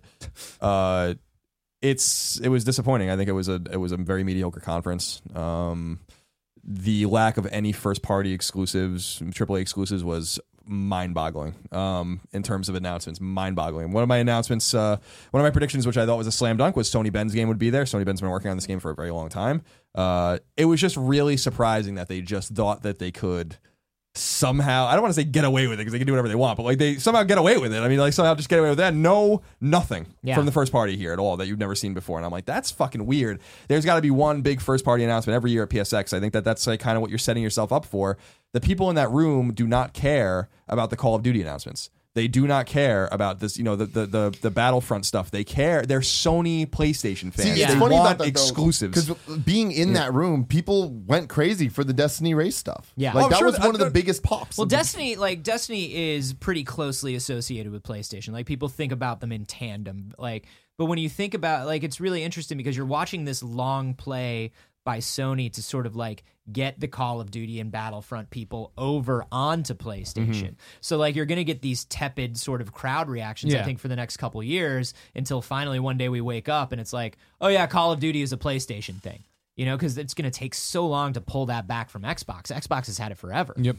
uh, 0.61 1.14
it's 1.83 2.39
it 2.41 2.49
was 2.49 2.64
disappointing. 2.64 3.11
I 3.11 3.16
think 3.16 3.28
it 3.28 3.33
was 3.33 3.49
a 3.49 3.62
it 3.70 3.76
was 3.78 3.93
a 3.93 3.97
very 3.97 4.24
mediocre 4.24 4.61
conference. 4.61 5.22
Um, 5.35 6.01
the 6.62 7.07
lack 7.07 7.37
of 7.39 7.47
any 7.51 7.72
first 7.72 8.03
party 8.03 8.33
exclusives, 8.33 9.20
AAA 9.20 9.61
exclusives, 9.61 10.05
was 10.05 10.39
mind 10.71 11.14
boggling. 11.14 11.55
Um, 11.73 12.21
in 12.33 12.43
terms 12.43 12.68
of 12.68 12.75
announcements, 12.75 13.21
mind 13.21 13.57
boggling. 13.57 13.93
One 13.93 14.03
of 14.03 14.09
my 14.09 14.18
announcements, 14.18 14.73
uh, 14.73 14.97
one 15.33 15.41
of 15.41 15.45
my 15.45 15.51
predictions, 15.51 15.87
which 15.87 15.97
I 15.97 16.07
thought 16.07 16.16
was 16.16 16.27
a 16.27 16.33
slam 16.33 16.57
dunk, 16.57 16.77
was 16.77 16.89
Sony 16.91 17.12
Bend's 17.12 17.35
game 17.35 17.49
would 17.49 17.59
be 17.59 17.71
there. 17.71 17.85
Sony 17.85 18.05
Bend's 18.05 18.21
been 18.21 18.31
working 18.31 18.51
on 18.51 18.57
this 18.57 18.66
game 18.66 18.81
for 18.81 18.91
a 18.91 18.95
very 18.95 19.11
long 19.11 19.29
time. 19.29 19.62
Uh, 19.95 20.39
it 20.57 20.66
was 20.66 20.81
just 20.81 20.97
really 20.97 21.37
surprising 21.37 21.97
that 21.97 22.09
they 22.09 22.21
just 22.21 22.55
thought 22.55 22.83
that 22.83 22.99
they 22.99 23.11
could 23.11 23.59
somehow 24.15 24.87
I 24.87 24.93
don't 24.95 25.03
want 25.03 25.15
to 25.15 25.21
say 25.21 25.25
get 25.25 25.45
away 25.45 25.67
with 25.69 25.75
it 25.75 25.83
because 25.83 25.93
they 25.93 25.99
can 25.99 26.07
do 26.07 26.13
whatever 26.13 26.29
they 26.29 26.35
want, 26.35 26.57
but 26.57 26.65
like 26.65 26.79
they 26.79 26.97
somehow 26.97 27.23
get 27.23 27.39
away 27.39 27.57
with 27.59 27.73
it. 27.73 27.81
I 27.81 27.89
mean, 27.89 27.99
like 27.99 28.13
somehow 28.13 28.35
just 28.35 28.49
get 28.49 28.59
away 28.59 28.69
with 28.71 28.79
that. 28.79 28.93
No, 28.95 29.43
nothing 29.61 30.07
Yeah. 30.23 30.35
from 30.35 30.47
the 30.47 30.53
first 30.53 30.73
party 30.73 30.97
here 30.97 31.13
at 31.13 31.19
all 31.19 31.37
that 31.37 31.47
you've 31.47 31.59
never 31.61 31.75
seen 31.77 31.95
before. 31.95 32.19
And 32.19 32.27
I'm 32.27 32.33
like, 32.33 32.45
that's 32.45 32.71
fucking 32.71 33.07
weird. 33.07 33.41
There's 33.69 33.85
got 33.85 33.95
to 33.97 34.03
be 34.03 34.11
one 34.11 34.43
big 34.43 34.61
first 34.61 34.85
party 34.85 35.05
announcement 35.05 35.35
every 35.37 35.53
year 35.53 35.63
at 35.63 35.69
PSX. 35.71 36.13
I 36.13 36.21
think 36.21 36.33
that 36.33 36.45
that's 36.45 36.67
like 36.67 36.81
kind 36.81 36.97
of 36.97 37.03
what 37.03 37.11
you're 37.11 37.19
setting 37.19 37.43
yourself 37.43 37.73
up 37.73 37.85
for. 37.85 38.19
The 38.53 38.61
people 38.61 38.91
in 38.91 38.97
that 38.97 39.11
room 39.11 39.53
do 39.55 39.67
not 39.67 39.93
care 39.93 40.49
about 40.69 40.91
the 40.91 40.97
Call 40.97 41.15
of 41.15 41.23
Duty 41.23 41.41
announcements. 41.41 41.91
They 42.17 42.27
do 42.27 42.47
not 42.49 42.67
care 42.67 43.09
about 43.13 43.39
this, 43.39 43.57
you 43.57 43.63
know, 43.63 43.77
the 43.77 43.87
the 43.87 44.07
the, 44.07 44.39
the 44.43 44.51
Battlefront 44.51 45.07
stuff. 45.07 45.31
They 45.31 45.45
care. 45.45 45.83
They're 45.83 46.01
Sony 46.01 46.67
PlayStation 46.67 47.33
fans. 47.33 47.43
See, 47.55 47.63
it's 47.63 47.73
they 47.73 47.79
funny 47.79 47.95
want 47.95 48.15
about 48.17 48.19
that 48.19 48.27
exclusives. 48.29 49.07
because 49.07 49.39
being 49.39 49.71
in 49.71 49.93
that 49.93 50.13
room, 50.13 50.45
people 50.45 50.91
went 50.91 51.29
crazy 51.29 51.69
for 51.69 51.85
the 51.85 51.93
Destiny 51.93 52.35
race 52.35 52.57
stuff. 52.57 52.93
Yeah. 52.97 53.13
like 53.13 53.23
Oh, 53.23 53.25
I'm 53.27 53.31
that 53.31 53.39
sure 53.39 53.47
was 53.47 53.57
that- 53.59 53.65
one 53.67 53.75
of 53.77 53.79
the 53.79 53.85
that- 53.85 53.93
biggest 53.93 54.25
pops. 54.25 54.59
Well, 54.59 54.65
of 54.65 54.71
the- 54.71 54.77
Destiny, 54.77 55.15
like 55.15 55.45
Destiny, 55.45 56.15
is 56.15 56.33
pretty 56.33 56.65
closely 56.65 57.15
associated 57.15 57.71
with 57.71 57.85
PlayStation. 57.85 58.33
Like 58.33 58.47
people 58.47 58.69
think 58.69 58.91
about 58.91 59.21
them 59.21 59.31
in 59.31 59.45
tandem. 59.47 60.13
Like, 60.19 60.47
but 60.79 60.87
when 60.87 60.99
you 60.99 61.09
think 61.09 61.35
about, 61.35 61.67
like, 61.67 61.85
it's 61.85 62.01
really 62.01 62.25
interesting 62.25 62.57
because 62.59 62.77
you're 62.77 62.87
watching 62.87 63.25
this 63.25 63.41
long 63.43 63.95
play 63.95 64.51
by 64.85 64.99
Sony 64.99 65.53
to 65.53 65.63
sort 65.63 65.87
of 65.87 65.95
like 65.95 66.25
get 66.53 66.80
the 66.80 66.88
Call 66.88 67.20
of 67.20 67.30
Duty 67.30 67.61
and 67.61 67.70
Battlefront 67.70 68.30
people 68.30 68.72
over 68.76 69.24
onto 69.30 69.74
PlayStation. 69.74 70.26
Mm-hmm. 70.26 70.55
So 70.80 70.96
like 70.96 71.16
you're 71.16 71.26
gonna 71.26 71.44
get 71.44 71.62
these 71.62 71.84
tepid 71.84 72.36
sort 72.36 72.61
of 72.61 72.72
crowd 72.72 73.09
reactions. 73.09 73.55
I 73.55 73.62
think 73.62 73.78
for 73.78 73.88
the 73.88 73.96
next 73.96 74.16
couple 74.16 74.42
years 74.42 74.94
until 75.14 75.42
finally 75.42 75.80
one 75.80 75.96
day 75.98 76.09
we 76.09 76.20
wake 76.20 76.48
up 76.48 76.72
and 76.72 76.80
it's 76.80 76.92
like, 76.92 77.16
oh 77.40 77.48
yeah, 77.48 77.66
Call 77.66 77.92
of 77.92 78.01
Duty 78.01 78.22
is 78.22 78.32
a 78.32 78.36
PlayStation 78.36 79.01
thing. 79.01 79.24
You 79.57 79.66
know, 79.66 79.76
because 79.76 79.98
it's 79.98 80.14
going 80.14 80.30
to 80.30 80.38
take 80.38 80.55
so 80.55 80.86
long 80.86 81.12
to 81.12 81.20
pull 81.20 81.46
that 81.46 81.66
back 81.66 81.90
from 81.90 82.03
Xbox. 82.03 82.44
Xbox 82.44 82.86
has 82.86 82.96
had 82.96 83.12
it 83.12 83.18
forever. 83.18 83.55
Yep. 83.59 83.76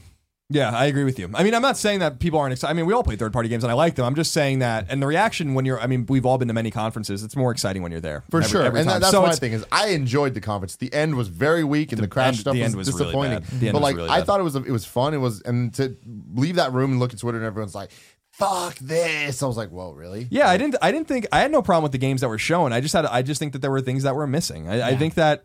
Yeah, 0.51 0.69
I 0.71 0.85
agree 0.85 1.03
with 1.03 1.17
you. 1.17 1.29
I 1.33 1.43
mean, 1.43 1.53
I'm 1.55 1.61
not 1.61 1.77
saying 1.77 1.99
that 1.99 2.19
people 2.19 2.39
aren't 2.39 2.51
excited. 2.53 2.71
I 2.71 2.73
mean, 2.75 2.85
we 2.85 2.93
all 2.93 3.03
play 3.03 3.15
third 3.15 3.33
party 3.33 3.49
games 3.49 3.63
and 3.63 3.71
I 3.71 3.73
like 3.73 3.95
them. 3.95 4.05
I'm 4.05 4.15
just 4.15 4.31
saying 4.33 4.59
that, 4.59 4.87
and 4.89 5.01
the 5.01 5.07
reaction 5.07 5.53
when 5.53 5.65
you're, 5.65 5.79
I 5.79 5.87
mean, 5.87 6.05
we've 6.07 6.25
all 6.25 6.37
been 6.37 6.47
to 6.49 6.53
many 6.53 6.71
conferences. 6.71 7.23
It's 7.23 7.35
more 7.35 7.51
exciting 7.51 7.81
when 7.81 7.91
you're 7.91 8.01
there. 8.01 8.23
for 8.29 8.37
every- 8.41 8.49
sure, 8.49 8.63
every 8.63 8.81
and 8.81 8.89
that, 8.89 8.99
that's 9.01 9.11
so 9.11 9.21
my 9.21 9.33
thing 9.33 9.53
is 9.53 9.65
I 9.71 9.89
enjoyed 9.89 10.33
the 10.33 10.41
conference. 10.41 10.75
The 10.75 10.93
end 10.93 11.15
was 11.15 11.29
very 11.29 11.63
weak, 11.63 11.91
and 11.91 12.01
the, 12.01 12.07
crash 12.07 12.27
end- 12.27 12.37
stuff 12.37 12.53
the 12.53 12.61
was, 12.61 12.65
end 12.67 12.75
was 12.75 12.87
really 12.89 13.03
disappointing. 13.05 13.59
The 13.59 13.67
end 13.67 13.73
but 13.73 13.81
like 13.81 13.95
really 13.95 14.09
I 14.09 14.21
thought 14.21 14.39
it 14.39 14.43
was 14.43 14.55
it 14.55 14.69
was 14.69 14.85
fun. 14.85 15.13
It 15.13 15.17
was 15.17 15.41
and 15.41 15.73
to 15.75 15.95
leave 16.33 16.55
that 16.57 16.73
room 16.73 16.91
and 16.91 16.99
look 16.99 17.13
at 17.13 17.19
Twitter 17.19 17.37
and 17.37 17.45
everyone's 17.47 17.75
like, 17.75 17.91
"Fuck 18.31 18.75
this!" 18.79 19.41
I 19.41 19.45
was 19.45 19.57
like, 19.57 19.69
"Whoa, 19.69 19.91
really?" 19.93 20.27
Yeah, 20.29 20.49
I 20.49 20.57
didn't. 20.57 20.75
I 20.81 20.91
didn't 20.91 21.07
think 21.07 21.27
I 21.31 21.39
had 21.39 21.51
no 21.51 21.61
problem 21.61 21.83
with 21.83 21.91
the 21.91 21.97
games 21.97 22.21
that 22.21 22.27
were 22.29 22.37
shown. 22.37 22.73
I 22.73 22.81
just 22.81 22.93
had. 22.93 23.05
I 23.05 23.21
just 23.21 23.39
think 23.39 23.53
that 23.53 23.59
there 23.61 23.71
were 23.71 23.81
things 23.81 24.03
that 24.03 24.15
were 24.15 24.27
missing. 24.27 24.67
I, 24.67 24.89
I 24.89 24.95
think 24.95 25.13
that 25.15 25.43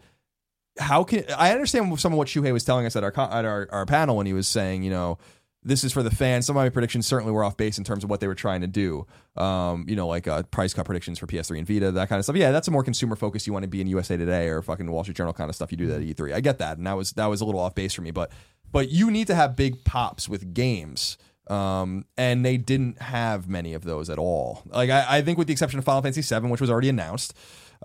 how 0.78 1.04
can 1.04 1.24
I 1.36 1.52
understand 1.52 1.98
some 2.00 2.12
of 2.12 2.18
what 2.18 2.28
Shuhei 2.28 2.52
was 2.52 2.64
telling 2.64 2.86
us 2.86 2.96
at 2.96 3.04
our 3.04 3.12
at 3.16 3.44
our, 3.44 3.68
our 3.70 3.86
panel 3.86 4.16
when 4.16 4.26
he 4.26 4.32
was 4.32 4.48
saying, 4.48 4.82
you 4.82 4.90
know, 4.90 5.18
this 5.66 5.82
is 5.82 5.92
for 5.92 6.02
the 6.02 6.10
fans. 6.10 6.46
Some 6.46 6.56
of 6.56 6.62
my 6.62 6.68
predictions 6.68 7.06
certainly 7.06 7.32
were 7.32 7.42
off 7.42 7.56
base 7.56 7.76
in 7.76 7.84
terms 7.84 8.04
of 8.04 8.10
what 8.10 8.20
they 8.20 8.28
were 8.28 8.36
trying 8.36 8.60
to 8.60 8.68
do. 8.68 9.06
Um, 9.36 9.84
you 9.88 9.96
know, 9.96 10.06
like 10.06 10.28
uh, 10.28 10.44
price 10.44 10.72
cut 10.72 10.86
predictions 10.86 11.18
for 11.18 11.26
PS3 11.26 11.58
and 11.58 11.66
Vita, 11.66 11.90
that 11.90 12.08
kind 12.08 12.18
of 12.18 12.24
stuff. 12.24 12.36
Yeah, 12.36 12.52
that's 12.52 12.68
a 12.68 12.70
more 12.70 12.84
consumer 12.84 13.16
focus. 13.16 13.46
You 13.46 13.52
want 13.52 13.64
to 13.64 13.68
be 13.68 13.80
in 13.80 13.88
USA 13.88 14.16
Today 14.16 14.48
or 14.48 14.62
fucking 14.62 14.90
Wall 14.90 15.02
Street 15.02 15.16
Journal 15.16 15.32
kind 15.32 15.50
of 15.50 15.56
stuff. 15.56 15.72
You 15.72 15.76
do 15.76 15.88
that 15.88 15.96
at 15.96 16.02
E3. 16.02 16.32
I 16.32 16.40
get 16.40 16.58
that, 16.58 16.78
and 16.78 16.86
that 16.86 16.96
was 16.96 17.12
that 17.12 17.26
was 17.26 17.40
a 17.40 17.44
little 17.44 17.60
off 17.60 17.74
base 17.74 17.94
for 17.94 18.02
me. 18.02 18.12
But 18.12 18.30
but 18.70 18.90
you 18.90 19.10
need 19.10 19.26
to 19.26 19.34
have 19.34 19.56
big 19.56 19.84
pops 19.84 20.28
with 20.28 20.54
games. 20.54 21.18
Um, 21.48 22.06
and 22.16 22.44
they 22.44 22.56
didn't 22.56 23.00
have 23.00 23.48
many 23.48 23.72
of 23.74 23.84
those 23.84 24.10
at 24.10 24.18
all. 24.18 24.62
Like 24.66 24.90
I, 24.90 25.18
I 25.18 25.22
think 25.22 25.38
with 25.38 25.46
the 25.46 25.52
exception 25.52 25.78
of 25.78 25.84
Final 25.84 26.02
Fantasy 26.02 26.22
VII, 26.22 26.48
which 26.48 26.60
was 26.60 26.70
already 26.70 26.88
announced, 26.88 27.34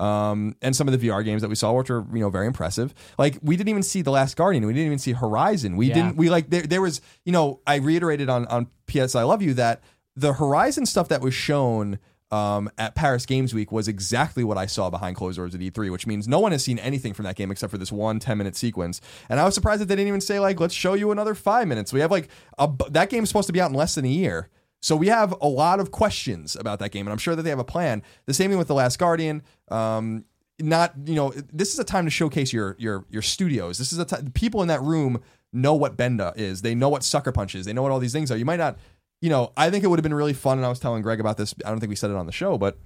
um, 0.01 0.55
and 0.61 0.75
some 0.75 0.87
of 0.87 0.99
the 0.99 1.07
VR 1.07 1.23
games 1.23 1.41
that 1.43 1.49
we 1.49 1.55
saw, 1.55 1.71
which 1.73 1.89
were 1.89 2.03
you 2.13 2.19
know 2.19 2.29
very 2.29 2.47
impressive. 2.47 2.93
Like 3.17 3.37
we 3.41 3.55
didn't 3.55 3.69
even 3.69 3.83
see 3.83 4.01
the 4.01 4.11
Last 4.11 4.35
Guardian, 4.35 4.65
we 4.65 4.73
didn't 4.73 4.87
even 4.87 4.99
see 4.99 5.11
Horizon. 5.13 5.77
We 5.77 5.87
Yeah. 5.87 5.93
didn't. 5.93 6.17
We 6.17 6.29
like 6.29 6.49
there, 6.49 6.63
there 6.63 6.81
was 6.81 7.01
you 7.23 7.31
know 7.31 7.61
I 7.67 7.75
reiterated 7.75 8.27
on 8.29 8.45
on 8.47 8.67
PS 8.87 9.15
I 9.15 9.23
Love 9.23 9.41
You 9.41 9.53
that 9.55 9.81
the 10.15 10.33
Horizon 10.33 10.85
stuff 10.85 11.07
that 11.09 11.21
was 11.21 11.33
shown. 11.33 11.99
Um, 12.33 12.69
at 12.77 12.95
Paris 12.95 13.25
Games 13.25 13.53
Week 13.53 13.73
was 13.73 13.89
exactly 13.89 14.45
what 14.45 14.57
I 14.57 14.65
saw 14.65 14.89
behind 14.89 15.17
closed 15.17 15.35
doors 15.35 15.53
at 15.53 15.59
E3, 15.59 15.91
which 15.91 16.07
means 16.07 16.29
no 16.29 16.39
one 16.39 16.53
has 16.53 16.63
seen 16.63 16.79
anything 16.79 17.13
from 17.13 17.25
that 17.25 17.35
game 17.35 17.51
except 17.51 17.71
for 17.71 17.77
this 17.77 17.91
one 17.91 18.19
10 18.19 18.37
minute 18.37 18.55
sequence. 18.55 19.01
And 19.27 19.37
I 19.37 19.43
was 19.43 19.53
surprised 19.53 19.81
that 19.81 19.87
they 19.87 19.97
didn't 19.97 20.07
even 20.07 20.21
say 20.21 20.39
like, 20.39 20.57
let's 20.57 20.73
show 20.73 20.93
you 20.93 21.11
another 21.11 21.35
five 21.35 21.67
minutes. 21.67 21.91
We 21.91 21.99
have 21.99 22.09
like 22.09 22.29
a, 22.57 22.69
that 22.91 23.09
game's 23.09 23.27
supposed 23.27 23.47
to 23.47 23.51
be 23.53 23.59
out 23.59 23.69
in 23.71 23.75
less 23.75 23.95
than 23.95 24.05
a 24.05 24.07
year. 24.07 24.47
So 24.81 24.95
we 24.95 25.07
have 25.07 25.33
a 25.41 25.47
lot 25.47 25.79
of 25.79 25.91
questions 25.91 26.55
about 26.55 26.79
that 26.79 26.91
game, 26.91 27.05
and 27.05 27.11
I'm 27.11 27.19
sure 27.19 27.35
that 27.35 27.43
they 27.43 27.49
have 27.51 27.59
a 27.59 27.63
plan. 27.63 28.01
The 28.25 28.33
same 28.33 28.49
thing 28.49 28.57
with 28.57 28.67
the 28.67 28.73
Last 28.73 28.97
Guardian. 28.97 29.43
Um, 29.69 30.25
not 30.59 30.93
you 31.05 31.15
know, 31.15 31.31
this 31.51 31.73
is 31.73 31.79
a 31.79 31.83
time 31.83 32.05
to 32.05 32.11
showcase 32.11 32.51
your 32.51 32.75
your 32.79 33.05
your 33.09 33.21
studios. 33.21 33.77
This 33.77 33.93
is 33.93 33.99
a 33.99 34.05
time 34.05 34.31
people 34.31 34.61
in 34.61 34.67
that 34.67 34.81
room 34.81 35.21
know 35.53 35.73
what 35.73 35.97
Benda 35.97 36.33
is. 36.35 36.61
They 36.61 36.75
know 36.75 36.89
what 36.89 37.03
Sucker 37.03 37.31
Punch 37.31 37.55
is. 37.55 37.65
They 37.65 37.73
know 37.73 37.83
what 37.83 37.91
all 37.91 37.99
these 37.99 38.13
things 38.13 38.31
are. 38.31 38.37
You 38.37 38.45
might 38.45 38.59
not, 38.59 38.77
you 39.21 39.29
know. 39.29 39.53
I 39.55 39.69
think 39.69 39.83
it 39.83 39.87
would 39.87 39.99
have 39.99 40.03
been 40.03 40.13
really 40.13 40.33
fun, 40.33 40.57
and 40.57 40.65
I 40.65 40.69
was 40.69 40.79
telling 40.79 41.01
Greg 41.01 41.19
about 41.19 41.37
this. 41.37 41.53
I 41.65 41.69
don't 41.69 41.79
think 41.79 41.89
we 41.89 41.95
said 41.95 42.09
it 42.09 42.15
on 42.15 42.25
the 42.25 42.31
show, 42.31 42.57
but 42.57 42.77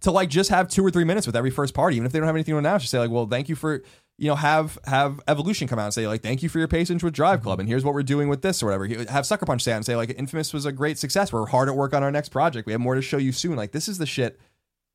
to 0.00 0.10
like 0.10 0.28
just 0.28 0.50
have 0.50 0.68
two 0.68 0.84
or 0.84 0.90
three 0.90 1.04
minutes 1.04 1.26
with 1.26 1.36
every 1.36 1.50
first 1.50 1.74
party, 1.74 1.96
even 1.96 2.06
if 2.06 2.12
they 2.12 2.18
don't 2.18 2.26
have 2.26 2.34
anything 2.34 2.54
to 2.54 2.58
announce, 2.58 2.82
just 2.82 2.90
say 2.90 2.98
like, 2.98 3.10
well, 3.10 3.26
thank 3.26 3.48
you 3.48 3.54
for 3.54 3.82
you 4.18 4.28
know 4.28 4.34
have 4.36 4.78
have 4.84 5.20
Evolution 5.26 5.66
come 5.68 5.78
out 5.78 5.86
and 5.86 5.94
say 5.94 6.06
like, 6.06 6.22
thank 6.22 6.42
you 6.42 6.48
for 6.48 6.58
your 6.58 6.68
patience 6.68 7.02
with 7.02 7.14
Drive 7.14 7.42
Club, 7.42 7.54
mm-hmm. 7.54 7.60
and 7.60 7.68
here's 7.68 7.84
what 7.84 7.94
we're 7.94 8.02
doing 8.02 8.28
with 8.28 8.42
this 8.42 8.62
or 8.62 8.66
whatever. 8.66 8.86
Have 9.10 9.26
Sucker 9.26 9.46
Punch 9.46 9.62
say 9.62 9.72
and 9.72 9.84
say 9.84 9.96
like, 9.96 10.14
Infamous 10.16 10.52
was 10.52 10.66
a 10.66 10.72
great 10.72 10.98
success. 10.98 11.32
We're 11.32 11.46
hard 11.46 11.68
at 11.68 11.74
work 11.74 11.94
on 11.94 12.02
our 12.02 12.10
next 12.10 12.28
project. 12.28 12.66
We 12.66 12.72
have 12.72 12.80
more 12.80 12.94
to 12.94 13.02
show 13.02 13.16
you 13.18 13.32
soon. 13.32 13.56
Like 13.56 13.72
this 13.72 13.88
is 13.88 13.98
the 13.98 14.06
shit 14.06 14.38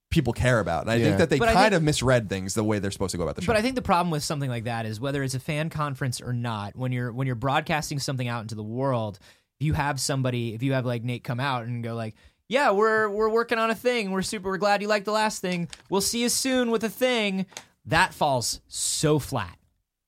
people 0.10 0.32
care 0.32 0.62
about, 0.62 0.84
and 0.84 0.92
I 0.92 0.96
Yeah. 0.96 1.06
think 1.06 1.18
that 1.18 1.30
they 1.30 1.40
But 1.40 1.50
kind 1.50 1.60
think- 1.72 1.74
of 1.74 1.84
misread 1.84 2.30
things 2.30 2.54
the 2.54 2.64
way 2.64 2.80
they're 2.80 2.92
supposed 2.92 3.12
to 3.12 3.18
go 3.18 3.24
about 3.24 3.36
the 3.36 3.42
show. 3.42 3.48
But 3.48 3.58
I 3.58 3.62
think 3.62 3.76
the 3.76 3.82
problem 3.82 4.10
with 4.10 4.24
something 4.24 4.50
like 4.50 4.64
that 4.64 4.86
is 4.86 5.02
whether 5.02 5.22
it's 5.22 5.34
a 5.34 5.40
fan 5.40 5.70
conference 5.70 6.22
or 6.22 6.32
not, 6.32 6.78
when 6.78 6.94
you're 6.94 7.12
when 7.12 7.28
you're 7.28 7.36
broadcasting 7.36 8.00
something 8.00 8.28
out 8.28 8.42
into 8.42 8.56
the 8.56 8.64
world, 8.64 9.20
if 9.60 9.66
you 9.66 9.74
have 9.74 10.00
somebody, 10.00 10.54
if 10.54 10.64
you 10.64 10.72
have 10.74 10.86
like 10.86 11.04
Nate 11.04 11.26
come 11.26 11.42
out 11.42 11.66
and 11.66 11.84
go 11.84 11.94
like, 11.96 12.16
"Yeah, 12.48 12.72
we're 12.72 13.10
we're 13.10 13.28
working 13.30 13.58
on 13.58 13.70
a 13.70 13.76
thing. 13.76 14.12
We're 14.12 14.22
super 14.22 14.50
we're 14.50 14.58
glad 14.58 14.82
you 14.82 14.88
liked 14.88 15.04
the 15.06 15.12
last 15.12 15.42
thing. 15.42 15.68
We'll 15.90 16.00
see 16.00 16.22
you 16.22 16.30
soon 16.30 16.72
with 16.72 16.86
a 16.86 16.90
thing." 16.90 17.46
That 17.88 18.14
falls 18.14 18.62
so 18.68 19.18
flat 19.20 19.58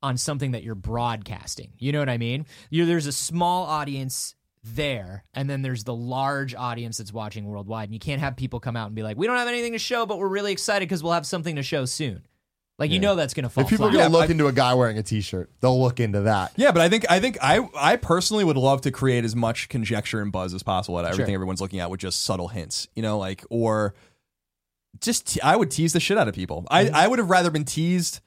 on 0.04 0.18
something 0.18 0.52
that 0.52 0.64
you're 0.64 0.76
broadcasting. 0.76 1.72
You 1.78 1.92
know 1.92 2.00
what 2.00 2.10
I 2.10 2.18
mean? 2.18 2.46
You 2.70 2.86
there's 2.86 3.06
a 3.08 3.12
small 3.12 3.66
audience 3.66 4.36
there 4.64 5.24
and 5.34 5.50
then 5.50 5.62
there's 5.62 5.86
the 5.86 5.94
large 5.96 6.54
audience 6.54 6.98
that's 6.98 7.14
watching 7.14 7.46
worldwide 7.46 7.86
and 7.88 7.94
you 7.94 8.00
can't 8.00 8.20
have 8.20 8.36
people 8.36 8.60
come 8.60 8.76
out 8.76 8.88
and 8.88 8.96
be 8.96 9.02
like 9.02 9.16
we 9.18 9.26
don't 9.26 9.38
have 9.38 9.48
anything 9.48 9.72
to 9.72 9.80
show 9.80 10.06
but 10.06 10.18
we're 10.20 10.28
really 10.28 10.52
excited 10.52 10.86
because 10.88 11.02
we'll 11.02 11.14
have 11.14 11.26
something 11.26 11.56
to 11.56 11.64
show 11.64 11.86
soon 11.86 12.22
like 12.78 12.92
you 12.92 13.00
know 13.00 13.16
that's 13.16 13.34
gonna 13.34 13.48
fall 13.50 13.64
If 13.64 13.70
people 13.70 13.86
are 13.86 13.90
gonna 13.90 14.04
Yeah, 14.04 14.08
look 14.10 14.28
I- 14.30 14.32
into 14.34 14.48
a 14.48 14.52
guy 14.52 14.74
wearing 14.74 14.98
a 14.98 15.04
T-shirt, 15.04 15.50
they'll 15.62 15.82
look 15.82 16.00
into 16.02 16.22
that. 16.22 16.52
Yeah, 16.58 16.72
but 16.74 16.82
I 16.82 16.90
think 16.90 17.06
I 17.10 17.20
think 17.22 17.38
I 17.42 17.68
I 17.74 17.96
personally 17.96 18.44
would 18.44 18.58
love 18.58 18.82
to 18.82 18.92
create 18.92 19.24
as 19.24 19.34
much 19.36 19.70
conjecture 19.70 20.22
and 20.22 20.30
buzz 20.32 20.54
as 20.54 20.62
possible 20.62 21.00
at 21.00 21.06
everything 21.06 21.28
Sure. 21.28 21.36
everyone's 21.36 21.62
looking 21.62 21.80
at 21.80 21.90
with 21.90 22.02
just 22.02 22.24
subtle 22.24 22.50
hints, 22.50 22.88
you 22.96 23.02
know, 23.02 23.18
like 23.18 23.46
or 23.50 23.96
just 25.02 25.28
te- 25.28 25.42
I 25.42 25.56
would 25.56 25.72
tease 25.72 25.94
the 25.94 26.00
shit 26.00 26.18
out 26.18 26.28
of 26.28 26.36
people. 26.36 26.66
Mm-hmm. 26.72 26.96
I 26.96 27.06
I 27.06 27.08
would 27.08 27.20
have 27.20 27.30
rather 27.30 27.50
been 27.52 27.66
teased 27.66 28.22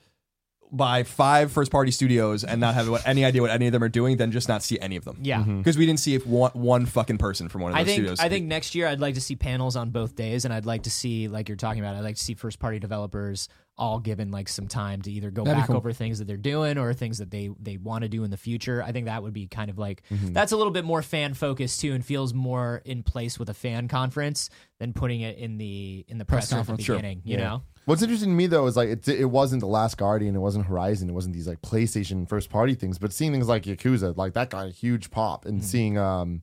by 0.73 1.03
five 1.03 1.53
first 1.53 1.70
party 1.70 1.91
studios 1.91 2.45
and 2.45 2.59
not 2.59 2.75
have 2.75 2.89
what, 2.89 3.07
any 3.07 3.27
idea 3.27 3.43
what 3.43 3.51
any 3.51 3.66
of 3.66 3.73
them 3.73 3.83
are 3.83 3.91
doing 3.91 4.16
than 4.16 4.33
just 4.33 4.49
not 4.49 4.62
see 4.62 4.81
any 4.81 4.97
of 4.97 5.05
them. 5.05 5.18
Yeah. 5.20 5.43
because 5.43 5.77
we 5.77 5.85
didn't 5.85 6.01
see 6.01 6.14
if 6.14 6.27
one 6.27 6.51
one 6.55 6.87
fucking 6.87 7.18
person 7.18 7.49
from 7.49 7.61
one 7.61 7.73
of 7.73 7.77
those 7.77 7.83
I 7.83 7.85
think 7.85 7.97
studios. 7.97 8.20
I 8.20 8.29
think 8.31 8.47
next 8.47 8.75
year 8.75 8.89
I'd 8.89 9.01
like 9.01 9.14
to 9.14 9.20
see 9.20 9.37
panels 9.37 9.77
on 9.77 9.91
both 9.91 10.16
days, 10.16 10.45
and 10.45 10.55
I'd 10.55 10.66
like 10.66 10.85
to 10.85 10.91
see 10.91 11.29
like 11.29 11.49
you're 11.49 11.57
talking 11.57 11.81
about. 11.81 11.95
I'd 11.95 12.05
like 12.05 12.16
to 12.16 12.23
see 12.25 12.35
first 12.35 12.59
party 12.59 12.79
developers 12.79 13.49
all 13.79 13.99
given 13.99 14.31
like 14.31 14.49
some 14.49 14.68
time 14.68 15.01
to 15.03 15.11
either 15.11 15.31
go 15.31 15.45
That'd 15.45 15.61
back 15.61 15.66
cool. 15.68 15.77
over 15.79 15.93
things 15.93 16.18
that 16.18 16.27
they're 16.27 16.37
doing 16.37 16.77
or 16.79 16.93
things 16.93 17.18
that 17.18 17.31
they 17.31 17.51
they 17.59 17.79
want 17.79 18.03
to 18.03 18.09
do 18.09 18.23
in 18.23 18.31
the 18.31 18.37
future. 18.37 18.83
I 18.83 18.93
think 18.93 19.07
that 19.07 19.23
would 19.23 19.33
be 19.33 19.47
kind 19.47 19.70
of 19.70 19.79
like 19.79 20.03
Mm-hmm. 20.11 20.33
that's 20.35 20.53
a 20.53 20.57
little 20.57 20.73
bit 20.73 20.85
more 20.85 21.01
fan 21.03 21.35
focused 21.35 21.81
too, 21.81 21.93
and 21.95 22.05
feels 22.05 22.35
more 22.35 22.83
in 22.85 23.03
place 23.03 23.39
with 23.39 23.49
a 23.49 23.55
fan 23.55 23.89
conference 23.89 24.51
than 24.79 24.93
putting 24.93 25.23
it 25.23 25.39
in 25.39 25.57
the 25.59 26.05
in 26.09 26.18
the 26.18 26.25
Press 26.25 26.49
presser 26.51 26.57
at 26.57 26.59
the 26.59 26.66
conference, 26.66 26.85
sure. 26.85 26.97
beginning. 26.97 27.23
You 27.25 27.39
know, 27.39 27.62
What's 27.87 28.03
interesting 28.03 28.29
to 28.31 28.35
me 28.37 28.47
though 28.47 28.66
is 28.66 28.77
like 28.77 28.89
it, 28.91 29.09
it 29.09 29.25
wasn't 29.25 29.61
the 29.61 29.66
Last 29.66 29.97
Guardian, 29.97 30.37
it 30.37 30.41
wasn't 30.41 30.66
Horizon, 30.66 31.09
it 31.09 31.12
wasn't 31.14 31.35
these 31.35 31.49
like 31.49 31.62
PlayStation 31.62 32.29
first 32.29 32.51
party 32.51 32.75
things, 32.75 32.99
but 32.99 33.12
seeing 33.12 33.33
things 33.33 33.49
like 33.49 33.64
Yakuza, 33.64 34.16
like 34.16 34.35
that 34.35 34.51
got 34.51 34.66
a 34.66 34.70
huge 34.70 35.11
pop, 35.11 35.41
Mm-hmm. 35.45 35.49
and 35.49 35.64
seeing 35.64 35.99
um 35.99 36.43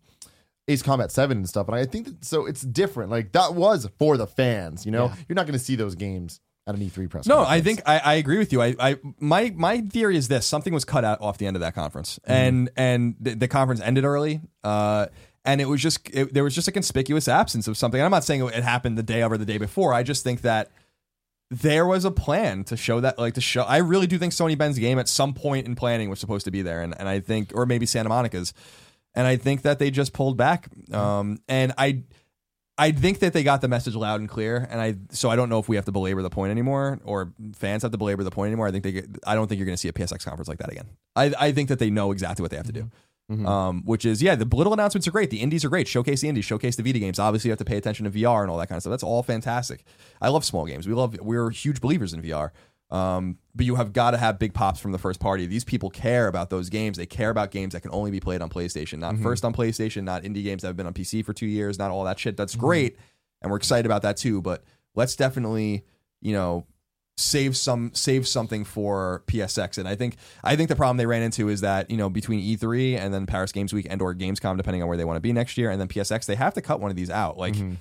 Ace 0.68 0.82
Combat 0.84 1.12
7 1.12 1.38
and 1.38 1.50
stuff. 1.50 1.68
And 1.68 1.76
I 1.76 1.86
think 1.86 2.06
that 2.08 2.26
so 2.26 2.46
it's 2.46 2.62
different. 2.62 3.10
Like 3.12 3.32
that 3.32 3.56
was 3.56 3.88
for 3.98 4.18
the 4.18 4.28
fans, 4.28 4.86
you 4.86 4.92
know? 4.92 5.06
Yeah. 5.06 5.16
You're 5.28 5.36
not 5.36 5.46
going 5.48 5.58
to 5.58 5.64
see 5.64 5.76
those 5.76 5.96
games 5.96 6.40
at 6.70 6.76
an 6.76 6.82
E3 6.82 7.09
press 7.09 7.26
No, 7.28 7.38
conference. 7.38 7.51
I 7.51 7.61
think 7.61 7.82
I, 7.86 7.99
I 7.99 8.13
agree 8.15 8.38
with 8.38 8.53
you. 8.53 8.61
I, 8.61 8.76
I 8.80 8.97
my 9.20 9.53
my 9.55 9.82
theory 9.82 10.15
is 10.15 10.28
this: 10.28 10.45
something 10.45 10.74
was 10.74 10.86
cut 10.86 11.03
out 11.03 11.20
off 11.22 11.38
the 11.38 11.47
end 11.47 11.55
of 11.57 11.61
that 11.61 11.76
conference, 11.76 12.20
Mm-hmm. 12.24 12.32
and 12.32 12.70
and 12.78 13.15
the, 13.20 13.34
the 13.36 13.47
conference 13.47 13.82
ended 13.82 14.05
early. 14.05 14.41
Uh, 14.63 15.07
and 15.45 15.59
it 15.61 15.65
was 15.65 15.82
just 15.82 16.09
it, 16.13 16.34
there 16.34 16.43
was 16.43 16.53
just 16.55 16.67
a 16.67 16.72
conspicuous 16.72 17.28
absence 17.28 17.67
of 17.67 17.78
something. 17.78 17.99
And 17.99 18.05
I'm 18.05 18.11
not 18.11 18.24
saying 18.24 18.45
it 18.47 18.63
happened 18.63 18.97
the 18.97 19.03
day 19.03 19.22
of 19.22 19.32
or 19.32 19.38
the 19.38 19.45
day 19.45 19.57
before. 19.57 19.93
I 19.93 20.03
just 20.03 20.24
think 20.24 20.41
that 20.41 20.70
there 21.49 21.86
was 21.88 22.05
a 22.05 22.11
plan 22.11 22.63
to 22.65 22.78
show 22.78 22.99
that, 22.99 23.17
like 23.17 23.34
to 23.34 23.41
show. 23.41 23.63
I 23.63 23.78
really 23.78 24.05
do 24.05 24.20
think 24.20 24.34
Sony 24.34 24.55
Bend's 24.57 24.78
game 24.78 24.99
at 24.99 25.07
some 25.09 25.34
point 25.34 25.65
in 25.65 25.76
planning 25.76 26.09
was 26.09 26.20
supposed 26.20 26.45
to 26.45 26.51
be 26.51 26.61
there, 26.61 26.82
and 26.82 26.93
and 26.99 27.09
I 27.09 27.20
think, 27.22 27.51
or 27.55 27.65
maybe 27.65 27.86
Santa 27.88 28.09
Monica's, 28.09 28.53
and 29.15 29.26
I 29.26 29.38
think 29.38 29.63
that 29.63 29.80
they 29.80 29.89
just 29.89 30.13
pulled 30.13 30.38
back. 30.38 30.67
Um, 30.93 31.39
and 31.47 31.74
I. 31.78 32.03
I 32.80 32.94
think 32.94 33.20
that 33.20 33.34
they 33.34 33.44
got 33.44 33.60
the 33.60 33.68
message 33.68 33.94
loud 33.94 34.22
and 34.22 34.30
clear, 34.30 34.66
and 34.72 34.80
I 34.80 34.96
so 35.12 35.30
I 35.30 35.36
don't 35.36 35.50
know 35.50 35.60
if 35.60 35.68
we 35.68 35.76
have 35.76 35.84
to 35.86 35.92
belabor 35.92 36.22
the 36.22 36.30
point 36.30 36.52
anymore, 36.52 37.00
or 37.04 37.34
fans 37.54 37.84
have 37.84 37.92
to 37.92 37.98
belabor 37.98 38.24
the 38.24 38.32
point 38.32 38.48
anymore. 38.48 38.68
I 38.68 38.72
think 38.72 38.86
they 38.86 38.94
get, 38.94 39.06
I 39.28 39.36
don't 39.36 39.48
think 39.48 39.60
you're 39.60 39.66
going 39.66 39.76
to 39.76 39.78
see 39.78 39.90
a 39.90 39.94
PSX 39.94 40.24
conference 40.24 40.48
like 40.48 40.60
that 40.60 40.72
again. 40.72 40.86
I, 41.14 41.34
I 41.38 41.52
think 41.52 41.68
that 41.68 41.80
they 41.80 41.90
know 41.90 42.12
exactly 42.14 42.42
what 42.42 42.52
they 42.52 42.58
have 42.58 42.68
to 42.68 42.72
do, 42.72 42.90
um, 43.46 43.84
which 43.84 44.06
is 44.06 44.24
yeah, 44.24 44.36
the 44.36 44.46
little 44.46 44.72
announcements 44.72 45.08
are 45.10 45.12
great, 45.12 45.30
the 45.30 45.42
indies 45.42 45.66
are 45.66 45.70
great, 45.70 45.90
showcase 45.90 46.22
the 46.22 46.30
indies, 46.30 46.46
showcase 46.46 46.78
the 46.78 46.84
Vita 46.84 47.00
games. 47.00 47.20
Obviously, 47.20 47.50
you 47.50 47.52
have 47.52 47.60
to 47.60 47.66
pay 47.66 47.78
attention 47.78 48.06
to 48.06 48.12
VR 48.12 48.42
and 48.44 48.50
all 48.50 48.58
that 48.58 48.70
kind 48.70 48.78
of 48.78 48.84
stuff. 48.84 48.92
That's 48.92 49.04
all 49.04 49.24
fantastic. 49.24 49.84
I 50.22 50.30
love 50.30 50.46
small 50.46 50.66
games. 50.66 50.88
We 50.88 50.94
love 50.94 51.20
we're 51.20 51.50
huge 51.50 51.82
believers 51.82 52.14
in 52.14 52.22
VR. 52.22 52.52
Um, 52.92 53.38
but 53.54 53.66
you 53.66 53.76
have 53.76 53.94
got 53.94 54.12
to 54.12 54.18
have 54.18 54.40
big 54.40 54.54
pops 54.54 54.80
from 54.80 54.92
the 54.92 54.98
first 54.98 55.20
party. 55.20 55.46
These 55.46 55.64
people 55.64 55.90
care 55.90 56.28
about 56.28 56.50
those 56.50 56.70
games. 56.70 56.98
They 56.98 57.06
care 57.06 57.30
about 57.30 57.52
games 57.52 57.74
that 57.74 57.82
can 57.82 57.92
only 57.92 58.10
be 58.10 58.20
played 58.20 58.42
on 58.42 58.50
PlayStation, 58.50 59.00
not 59.00 59.14
mm-hmm. 59.14 59.24
first 59.24 59.46
on 59.46 59.54
PlayStation, 59.54 60.04
not 60.04 60.24
indie 60.24 60.44
games 60.44 60.64
that 60.64 60.70
have 60.70 60.78
been 60.78 60.88
on 60.88 60.94
PC 60.94 61.24
for 61.24 61.34
two 61.34 61.46
years, 61.46 61.78
not 61.78 61.92
all 61.92 62.04
that 62.06 62.18
shit. 62.18 62.36
That's 62.36 62.54
mm-hmm. 62.54 62.66
great, 62.66 62.98
and 63.42 63.52
we're 63.52 63.58
excited 63.58 63.86
about 63.86 64.02
that 64.04 64.18
too. 64.18 64.42
But 64.42 64.64
let's 64.96 65.16
definitely, 65.16 65.86
you 66.22 66.34
know, 66.34 66.66
save 67.18 67.56
some 67.58 67.92
save 67.94 68.28
something 68.28 68.64
for 68.64 69.24
PSX. 69.28 69.78
And 69.78 69.88
I 69.88 69.96
think 69.96 70.16
I 70.44 70.56
think 70.56 70.70
the 70.70 70.76
problem 70.76 70.98
they 70.98 71.06
ran 71.06 71.22
into 71.22 71.50
is 71.50 71.62
that 71.62 71.92
you 71.92 71.98
know 71.98 72.10
between 72.10 72.42
E3 72.42 72.98
and 72.98 73.14
then 73.14 73.28
Paris 73.28 73.52
Games 73.52 73.74
Week 73.74 73.86
and 73.90 74.02
or 74.02 74.16
Gamescom, 74.16 74.58
depending 74.58 74.82
on 74.82 74.88
where 74.88 74.98
they 74.98 75.06
want 75.06 75.18
to 75.18 75.22
be 75.22 75.34
next 75.34 75.58
year, 75.58 75.70
and 75.70 75.80
then 75.80 75.90
PSX, 75.90 76.26
they 76.26 76.36
have 76.36 76.56
to 76.56 76.62
cut 76.62 76.80
one 76.80 76.90
of 76.90 76.98
these 76.98 77.12
out. 77.12 77.38
Like. 77.38 77.54
Mm-hmm. 77.54 77.76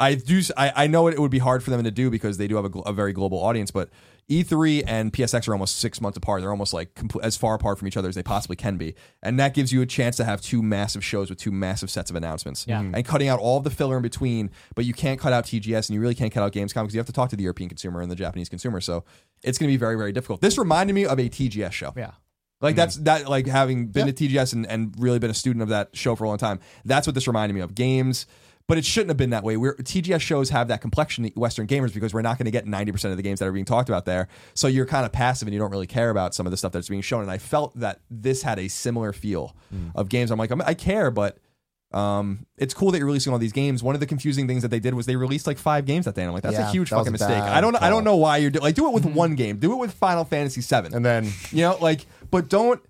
I 0.00 0.14
do. 0.14 0.40
I, 0.56 0.72
I 0.74 0.86
know 0.86 1.06
it 1.08 1.18
would 1.18 1.30
be 1.30 1.38
hard 1.38 1.62
for 1.62 1.70
them 1.70 1.84
to 1.84 1.90
do 1.90 2.10
because 2.10 2.38
they 2.38 2.48
do 2.48 2.56
have 2.56 2.64
a, 2.64 2.70
gl- 2.70 2.82
a 2.86 2.92
very 2.92 3.12
global 3.12 3.38
audience. 3.38 3.70
But 3.70 3.90
E3 4.30 4.84
and 4.86 5.12
PSX 5.12 5.46
are 5.46 5.52
almost 5.52 5.78
six 5.78 6.00
months 6.00 6.16
apart. 6.16 6.40
They're 6.40 6.50
almost 6.50 6.72
like 6.72 6.94
compl- 6.94 7.22
as 7.22 7.36
far 7.36 7.54
apart 7.54 7.78
from 7.78 7.86
each 7.86 7.98
other 7.98 8.08
as 8.08 8.14
they 8.14 8.22
possibly 8.22 8.56
can 8.56 8.78
be, 8.78 8.94
and 9.22 9.38
that 9.38 9.52
gives 9.52 9.72
you 9.72 9.82
a 9.82 9.86
chance 9.86 10.16
to 10.16 10.24
have 10.24 10.40
two 10.40 10.62
massive 10.62 11.04
shows 11.04 11.28
with 11.28 11.38
two 11.38 11.52
massive 11.52 11.90
sets 11.90 12.08
of 12.08 12.16
announcements. 12.16 12.64
Yeah. 12.66 12.80
and 12.80 13.04
cutting 13.04 13.28
out 13.28 13.38
all 13.40 13.58
of 13.58 13.64
the 13.64 13.70
filler 13.70 13.96
in 13.96 14.02
between. 14.02 14.50
But 14.74 14.86
you 14.86 14.94
can't 14.94 15.20
cut 15.20 15.34
out 15.34 15.44
TGS, 15.44 15.88
and 15.88 15.94
you 15.94 16.00
really 16.00 16.14
can't 16.14 16.32
cut 16.32 16.42
out 16.42 16.52
Gamescom 16.52 16.82
because 16.82 16.94
you 16.94 17.00
have 17.00 17.06
to 17.06 17.12
talk 17.12 17.28
to 17.30 17.36
the 17.36 17.42
European 17.42 17.68
consumer 17.68 18.00
and 18.00 18.10
the 18.10 18.16
Japanese 18.16 18.48
consumer. 18.48 18.80
So 18.80 19.04
it's 19.42 19.58
going 19.58 19.68
to 19.68 19.72
be 19.72 19.78
very 19.78 19.96
very 19.96 20.12
difficult. 20.12 20.40
This 20.40 20.56
reminded 20.56 20.94
me 20.94 21.04
of 21.04 21.18
a 21.18 21.28
TGS 21.28 21.72
show. 21.72 21.92
Yeah. 21.94 22.12
Like 22.60 22.76
that's 22.76 22.96
mm-hmm. 22.96 23.04
that 23.04 23.28
like 23.28 23.46
having 23.46 23.86
been 23.86 24.12
to 24.12 24.12
TGS 24.12 24.52
and, 24.52 24.66
and 24.66 24.94
really 24.98 25.18
been 25.18 25.30
a 25.30 25.34
student 25.34 25.62
of 25.62 25.70
that 25.70 25.90
show 25.94 26.14
for 26.14 26.24
a 26.24 26.28
long 26.28 26.38
time. 26.38 26.60
That's 26.84 27.06
what 27.06 27.14
this 27.14 27.26
reminded 27.26 27.54
me 27.54 27.62
of. 27.62 27.74
Games, 27.74 28.26
but 28.70 28.78
it 28.78 28.84
shouldn't 28.84 29.08
have 29.10 29.16
been 29.16 29.30
that 29.30 29.42
way. 29.42 29.56
We're 29.56 29.74
TGS 29.74 30.20
shows 30.20 30.50
have 30.50 30.68
that 30.68 30.80
complexion 30.80 31.24
to 31.24 31.30
Western 31.38 31.66
gamers 31.66 31.92
because 31.92 32.14
we're 32.14 32.22
not 32.22 32.38
going 32.38 32.44
to 32.44 32.52
get 32.52 32.66
90% 32.66 33.10
of 33.10 33.16
the 33.16 33.22
games 33.22 33.40
that 33.40 33.46
are 33.48 33.52
being 33.52 33.64
talked 33.64 33.88
about 33.88 34.04
there. 34.04 34.28
So 34.54 34.68
you're 34.68 34.86
kind 34.86 35.04
of 35.04 35.10
passive 35.10 35.48
and 35.48 35.52
you 35.52 35.58
don't 35.58 35.72
really 35.72 35.88
care 35.88 36.10
about 36.10 36.34
some 36.36 36.46
of 36.46 36.52
the 36.52 36.56
stuff 36.56 36.70
that's 36.70 36.88
being 36.88 37.02
shown. 37.02 37.22
And 37.22 37.30
I 37.32 37.38
felt 37.38 37.74
that 37.80 38.00
this 38.08 38.42
had 38.42 38.60
a 38.60 38.68
similar 38.68 39.12
feel 39.12 39.56
of 39.96 40.08
games. 40.08 40.30
I'm 40.30 40.38
like, 40.38 40.52
I'm, 40.52 40.62
I 40.62 40.74
care, 40.74 41.10
but 41.10 41.38
um, 41.92 42.46
it's 42.56 42.72
cool 42.72 42.92
that 42.92 42.98
you're 42.98 43.06
releasing 43.08 43.32
all 43.32 43.40
these 43.40 43.52
games. 43.52 43.82
One 43.82 43.96
of 43.96 44.00
the 44.00 44.06
confusing 44.06 44.46
things 44.46 44.62
that 44.62 44.68
they 44.68 44.78
did 44.78 44.94
was 44.94 45.06
they 45.06 45.16
released 45.16 45.48
like 45.48 45.58
five 45.58 45.86
games 45.86 46.04
that 46.04 46.14
day. 46.14 46.22
And 46.22 46.28
I'm 46.28 46.34
like, 46.34 46.44
that's 46.44 46.54
Yeah, 46.56 46.68
a 46.68 46.72
huge 46.72 46.90
that 46.90 46.96
fucking 46.96 47.10
mistake. 47.12 47.42
I 47.42 47.60
don't, 47.60 47.74
I 47.82 47.90
don't 47.90 48.04
know 48.04 48.16
why 48.16 48.36
you're 48.36 48.50
do- 48.52 48.60
like 48.60 48.76
do 48.76 48.86
it 48.86 48.94
with 48.94 49.04
one 49.06 49.34
game. 49.34 49.58
Do 49.58 49.72
it 49.72 49.76
with 49.76 49.92
Final 49.94 50.24
Fantasy 50.24 50.60
VII. 50.60 50.94
And 50.94 51.04
then 51.04 51.28
You 51.50 51.62
know, 51.62 51.78
like, 51.80 52.06
but 52.30 52.48
don't. 52.48 52.80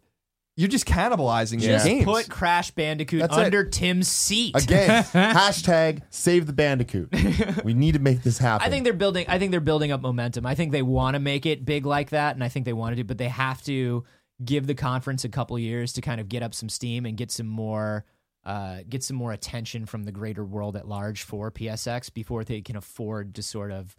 You're 0.61 0.69
just 0.69 0.85
cannibalizing 0.85 1.63
your 1.63 1.73
Just 1.73 1.87
games. 1.87 2.05
put 2.05 2.29
Crash 2.29 2.71
Bandicoot 2.73 3.21
That's 3.21 3.35
it. 3.35 3.45
under 3.47 3.65
Tim's 3.65 4.09
seat. 4.09 4.55
again, 4.55 5.05
hashtag 5.13 6.03
save 6.11 6.47
the 6.47 6.53
Bandicoot. 6.53 7.09
We 7.65 7.73
need 7.73 7.93
to 7.93 7.99
make 7.99 8.23
this 8.23 8.37
happen. 8.37 8.67
I 8.67 8.71
think 8.71 8.85
they're 8.85 8.93
building. 8.93 9.25
I 9.27 9.39
think 9.39 9.53
they're 9.53 9.61
building 9.61 9.91
up 9.91 10.03
momentum. 10.03 10.45
I 10.45 10.55
think 10.55 10.73
they 10.73 10.83
want 10.83 11.15
to 11.15 11.19
make 11.19 11.47
it 11.47 11.65
big 11.65 11.87
like 11.87 12.11
that, 12.11 12.35
and 12.35 12.45
I 12.45 12.49
think 12.51 12.67
they 12.67 12.75
want 12.75 12.93
to 12.93 12.97
do. 12.97 13.05
But 13.05 13.17
they 13.17 13.29
have 13.29 13.63
to 13.63 14.05
give 14.45 14.67
the 14.67 14.75
conference 14.75 15.25
a 15.25 15.31
couple 15.31 15.59
years 15.59 15.95
to 15.95 16.03
kind 16.03 16.21
of 16.21 16.29
get 16.29 16.43
up 16.43 16.55
some 16.55 16.69
steam 16.69 17.07
and 17.07 17.17
get 17.17 17.31
some 17.31 17.47
more, 17.47 18.05
uh, 18.45 18.81
get 18.87 19.03
some 19.03 19.17
more 19.17 19.33
attention 19.33 19.87
from 19.87 20.05
the 20.05 20.13
greater 20.13 20.45
world 20.45 20.77
at 20.77 20.87
large 20.87 21.23
for 21.23 21.51
PSX 21.51 22.13
before 22.13 22.45
they 22.45 22.61
can 22.61 22.77
afford 22.77 23.35
to 23.37 23.43
sort 23.43 23.73
of 23.73 23.97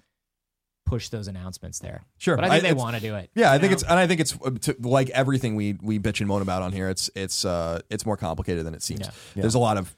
push 0.92 1.08
those 1.08 1.30
announcements 1.30 1.80
there. 1.80 2.04
Sure, 2.18 2.36
but 2.36 2.44
I 2.44 2.50
think 2.50 2.64
they 2.64 2.74
want 2.74 2.98
to 2.98 3.02
do 3.02 3.16
it. 3.16 3.30
Yeah, 3.34 3.50
I 3.50 3.60
think 3.60 3.72
know? 3.72 3.76
it's, 3.76 3.84
and 3.84 3.94
I 3.94 4.08
think 4.08 4.20
it's 4.20 4.38
uh, 4.44 4.50
to, 4.64 4.76
like 4.82 5.10
everything 5.12 5.56
we 5.56 5.78
we 5.82 6.00
bitch 6.00 6.20
and 6.20 6.28
moan 6.28 6.42
about 6.42 6.62
on 6.62 6.74
here. 6.74 6.90
It's 6.90 7.10
it's 7.16 7.46
uh 7.46 7.80
it's 7.90 8.06
more 8.06 8.18
complicated 8.18 8.66
than 8.66 8.74
it 8.74 8.84
seems. 8.84 9.08
Yeah. 9.08 9.12
There's 9.36 9.56
a 9.56 9.60
lot 9.60 9.78
of 9.78 9.96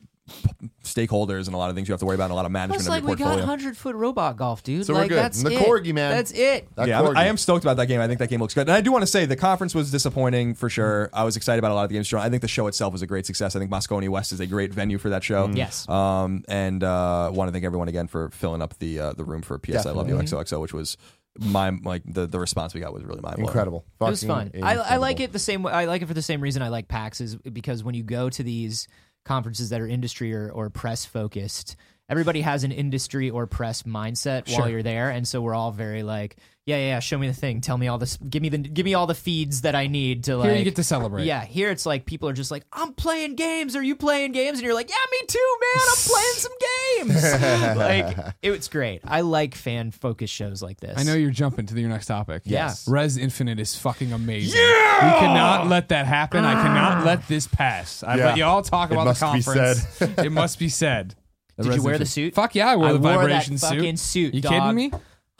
stakeholders 0.83 1.47
and 1.47 1.53
a 1.55 1.57
lot 1.57 1.69
of 1.69 1.75
things 1.75 1.87
you 1.87 1.93
have 1.93 1.99
to 1.99 2.05
worry 2.05 2.15
about, 2.15 2.25
and 2.25 2.31
a 2.33 2.35
lot 2.35 2.45
of 2.45 2.51
management 2.51 2.79
It's 2.81 2.87
of 2.87 2.91
like 2.93 3.03
your 3.03 3.09
we 3.11 3.15
got 3.17 3.23
portfolio. 3.25 3.45
hundred 3.45 3.77
foot 3.77 3.95
robot 3.95 4.37
golf, 4.37 4.63
dude. 4.63 4.85
So 4.85 4.93
we're 4.93 5.01
like 5.01 5.09
good. 5.09 5.17
that's 5.17 5.43
And 5.43 5.47
the 5.51 5.59
it. 5.59 5.65
corgi, 5.67 5.93
man. 5.93 6.11
That's 6.11 6.31
it. 6.31 6.67
That 6.75 6.87
yeah, 6.87 7.01
I'm- 7.01 7.13
corgi. 7.13 7.17
I 7.17 7.25
am 7.25 7.37
stoked 7.37 7.63
about 7.65 7.77
that 7.77 7.87
game. 7.87 7.99
I 7.99 8.07
think 8.07 8.19
that 8.19 8.29
game 8.29 8.39
looks 8.41 8.53
good. 8.53 8.61
And 8.67 8.71
I 8.71 8.81
do 8.81 8.91
want 8.91 9.01
to 9.03 9.07
say 9.07 9.25
the 9.25 9.35
conference 9.35 9.75
was 9.75 9.91
disappointing 9.91 10.53
for 10.55 10.69
sure. 10.69 11.09
I 11.13 11.23
was 11.23 11.35
excited 11.35 11.59
about 11.59 11.71
a 11.71 11.75
lot 11.75 11.83
of 11.83 11.89
the 11.89 11.95
games 11.95 12.07
shown. 12.07 12.21
I 12.21 12.29
think 12.29 12.41
the 12.41 12.47
show 12.47 12.67
itself 12.67 12.93
was 12.93 13.01
a 13.01 13.07
great 13.07 13.25
success. 13.25 13.55
I 13.55 13.59
think 13.59 13.71
Moscone 13.71 14.07
West 14.09 14.31
is 14.31 14.39
a 14.39 14.47
great 14.47 14.73
venue 14.73 14.97
for 14.97 15.09
that 15.09 15.23
show. 15.23 15.49
Yes. 15.53 15.87
Um, 15.89 16.43
and 16.47 16.83
uh, 16.83 17.29
want 17.33 17.49
to 17.49 17.51
thank 17.51 17.65
everyone 17.65 17.87
again 17.87 18.07
for 18.07 18.29
filling 18.29 18.61
up 18.61 18.77
the 18.79 18.99
uh, 18.99 19.13
the 19.13 19.23
room 19.25 19.41
for 19.41 19.57
PS 19.59 19.85
I 19.85 19.91
Love 19.91 20.07
You 20.07 20.15
XOXO, 20.15 20.59
which 20.61 20.73
was 20.73 20.97
my 21.39 21.71
like 21.83 22.03
the, 22.05 22.27
the 22.27 22.39
response 22.39 22.73
we 22.75 22.79
got 22.79 22.93
was 22.93 23.03
really 23.03 23.21
mind 23.21 23.35
blowing. 23.37 23.47
incredible. 23.47 23.85
It 23.99 24.03
was 24.03 24.23
fun. 24.23 24.51
I, 24.61 24.75
I 24.75 24.97
like 24.97 25.19
it 25.19 25.31
the 25.33 25.39
same 25.39 25.63
way. 25.63 25.73
I 25.73 25.85
like 25.85 26.01
it 26.03 26.07
for 26.07 26.13
the 26.13 26.21
same 26.21 26.41
reason 26.41 26.61
I 26.61 26.69
like 26.69 26.87
PAX 26.87 27.19
is 27.21 27.35
because 27.37 27.83
when 27.83 27.95
you 27.95 28.03
go 28.03 28.29
to 28.29 28.43
these 28.43 28.87
conferences 29.25 29.69
that 29.69 29.81
are 29.81 29.87
industry 29.87 30.33
or, 30.33 30.49
or 30.51 30.69
press 30.69 31.05
focused, 31.05 31.75
everybody 32.09 32.41
has 32.41 32.63
an 32.63 32.71
industry 32.71 33.29
or 33.29 33.47
press 33.47 33.83
mindset 33.83 34.51
while 34.57 34.69
you're 34.69 34.83
there, 34.83 35.09
and 35.09 35.27
so 35.27 35.41
we're 35.41 35.55
all 35.55 35.71
very 35.71 36.03
like, 36.03 36.37
yeah, 36.65 36.77
yeah, 36.77 36.87
yeah, 36.87 36.99
show 36.99 37.17
me 37.17 37.27
the 37.27 37.33
thing, 37.33 37.59
tell 37.59 37.77
me 37.77 37.89
all 37.89 37.97
this, 37.97 38.15
give 38.17 38.41
me 38.41 38.47
the, 38.47 38.57
give 38.57 38.85
me 38.85 38.93
all 38.93 39.05
the 39.05 39.15
feeds 39.15 39.61
that 39.61 39.75
I 39.75 39.87
need 39.87 40.25
to 40.25 40.37
like. 40.37 40.49
Here 40.49 40.57
you 40.59 40.63
get 40.63 40.77
to 40.77 40.83
celebrate. 40.83 41.25
Yeah, 41.25 41.43
here 41.43 41.69
it's 41.71 41.85
like 41.85 42.05
people 42.05 42.29
are 42.29 42.33
just 42.33 42.51
like, 42.51 42.63
I'm 42.71 42.93
playing 42.93 43.35
games. 43.35 43.75
Are 43.75 43.83
you 43.83 43.97
playing 43.97 44.31
games? 44.31 44.59
And 44.59 44.65
you're 44.65 44.73
like, 44.73 44.89
yeah, 44.89 44.95
me 45.11 45.27
too, 45.27 45.55
man. 45.59 45.83
I'm 45.89 45.97
playing 45.97 46.33
some 46.35 46.51
games. 46.59 47.77
like 47.77 48.33
it, 48.41 48.51
it's 48.53 48.69
great. 48.69 49.01
I 49.03 49.21
like 49.21 49.55
fan 49.55 49.91
focused 49.91 50.33
shows 50.33 50.61
like 50.61 50.79
this. 50.79 50.97
I 50.97 51.03
know 51.03 51.15
you're 51.15 51.31
jumping 51.31 51.65
to 51.65 51.77
your 51.77 51.89
next 51.89 52.05
topic. 52.05 52.43
Yes. 52.45 52.87
Rez 52.87 53.17
Infinite 53.17 53.59
is 53.59 53.75
fucking 53.75 54.13
amazing. 54.13 54.57
Yeah! 54.57 55.13
We 55.13 55.19
cannot 55.19 55.67
let 55.67 55.89
that 55.89 56.05
happen. 56.05 56.45
I 56.45 56.53
cannot 56.53 56.99
ah. 56.99 57.03
let 57.05 57.27
this 57.27 57.45
pass. 57.45 58.03
I 58.03 58.15
Yeah. 58.15 58.25
let 58.27 58.37
you 58.37 58.45
all 58.45 58.61
talk 58.61 58.89
It 58.89 58.93
about 58.93 59.05
must 59.05 59.19
the 59.19 59.25
be 59.25 59.43
conference. 59.43 60.01
it 60.19 60.31
must 60.31 60.59
be 60.59 60.69
said. 60.69 61.15
Did 61.61 61.75
you 61.75 61.83
wear 61.83 61.97
the 61.97 62.05
suit? 62.05 62.33
Fuck 62.33 62.55
yeah, 62.55 62.69
I 62.69 62.75
wore 62.75 62.87
I 62.87 62.93
the 62.93 62.99
wore 62.99 63.11
that 63.11 63.17
vibration 63.19 63.57
suit. 63.57 63.67
fucking 63.67 63.97
suit, 63.97 64.33
You 64.33 64.41
dog. 64.41 64.51
kidding 64.51 64.75
me? 64.75 64.91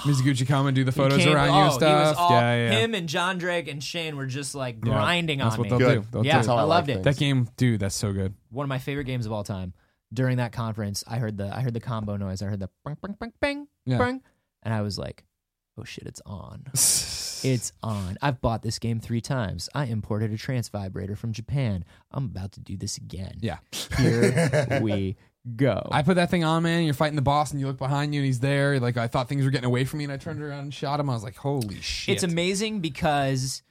Mizuguchi 0.00 0.46
come 0.48 0.66
and 0.66 0.74
do 0.74 0.82
the 0.84 0.92
photos 0.92 1.18
came- 1.18 1.34
around 1.34 1.48
you 1.48 1.54
oh, 1.54 1.64
and 1.64 1.72
stuff. 1.74 2.02
He 2.04 2.08
was 2.10 2.16
all, 2.16 2.30
yeah, 2.30 2.54
yeah. 2.56 2.70
Him 2.78 2.94
and 2.94 3.08
John 3.08 3.36
Drake 3.36 3.68
and 3.68 3.84
Shane 3.84 4.16
were 4.16 4.26
just 4.26 4.54
like 4.54 4.76
Yeah. 4.76 4.92
grinding 4.92 5.38
That's 5.40 5.54
on 5.54 5.58
what 5.58 5.64
me. 5.64 5.68
they'll 5.70 5.78
Good. 5.78 5.94
do. 6.02 6.06
They'll 6.12 6.26
Yeah, 6.26 6.40
do. 6.42 6.48
How 6.48 6.56
I 6.56 6.60
I 6.60 6.62
loved 6.64 6.88
like 6.88 6.98
it. 6.98 7.02
That 7.02 7.16
game, 7.18 7.48
dude, 7.56 7.80
that's 7.80 7.94
so 7.94 8.12
good. 8.12 8.34
One 8.50 8.64
of 8.64 8.68
my 8.68 8.78
favorite 8.78 9.04
games 9.04 9.26
of 9.26 9.32
all 9.32 9.44
time. 9.44 9.74
During 10.12 10.38
that 10.38 10.52
conference, 10.52 11.04
I 11.06 11.18
heard 11.18 11.36
the 11.36 11.54
I 11.54 11.60
heard 11.60 11.74
the 11.74 11.80
combo 11.80 12.16
noise. 12.16 12.40
I 12.42 12.46
heard 12.46 12.60
the 12.60 12.70
bang 12.84 12.96
bang 13.02 13.16
bang 13.20 13.32
bang 13.40 13.68
Yeah. 13.86 13.98
bang, 13.98 14.22
and 14.62 14.72
I 14.74 14.80
was 14.82 14.98
like, 14.98 15.22
"Oh 15.78 15.84
shit, 15.84 16.04
it's 16.06 16.20
on! 16.26 16.64
It's 17.42 17.72
on!" 17.82 18.18
I've 18.20 18.40
bought 18.42 18.60
this 18.62 18.78
game 18.78 19.00
three 19.00 19.20
times. 19.22 19.68
I 19.74 19.84
imported 19.84 20.30
a 20.32 20.36
trance 20.36 20.68
vibrator 20.68 21.14
from 21.16 21.32
Japan. 21.32 21.84
I'm 22.10 22.24
about 22.26 22.52
to 22.52 22.60
do 22.60 22.76
this 22.76 22.96
again. 22.98 23.38
Yeah. 23.40 23.58
Here 23.96 24.78
we 24.82 25.16
go. 25.56 25.86
I 25.90 26.02
put 26.02 26.16
that 26.16 26.30
thing 26.30 26.44
on, 26.44 26.62
man. 26.62 26.84
You're 26.84 26.94
fighting 26.94 27.16
the 27.16 27.22
boss, 27.22 27.50
and 27.50 27.60
you 27.60 27.66
look 27.66 27.78
behind 27.78 28.14
you, 28.14 28.20
and 28.20 28.26
he's 28.26 28.40
there. 28.40 28.78
Like 28.80 28.96
I 28.96 29.08
thought 29.08 29.28
things 29.28 29.44
were 29.44 29.50
getting 29.50 29.66
away 29.66 29.84
from 29.84 29.98
me, 29.98 30.04
and 30.04 30.12
I 30.12 30.16
turned 30.16 30.42
around 30.42 30.60
and 30.60 30.74
shot 30.74 31.00
him. 31.00 31.10
I 31.10 31.14
was 31.14 31.24
like, 31.24 31.36
"Holy 31.36 31.80
shit!" 31.80 32.14
It's 32.14 32.22
amazing 32.22 32.80
because 32.80 33.62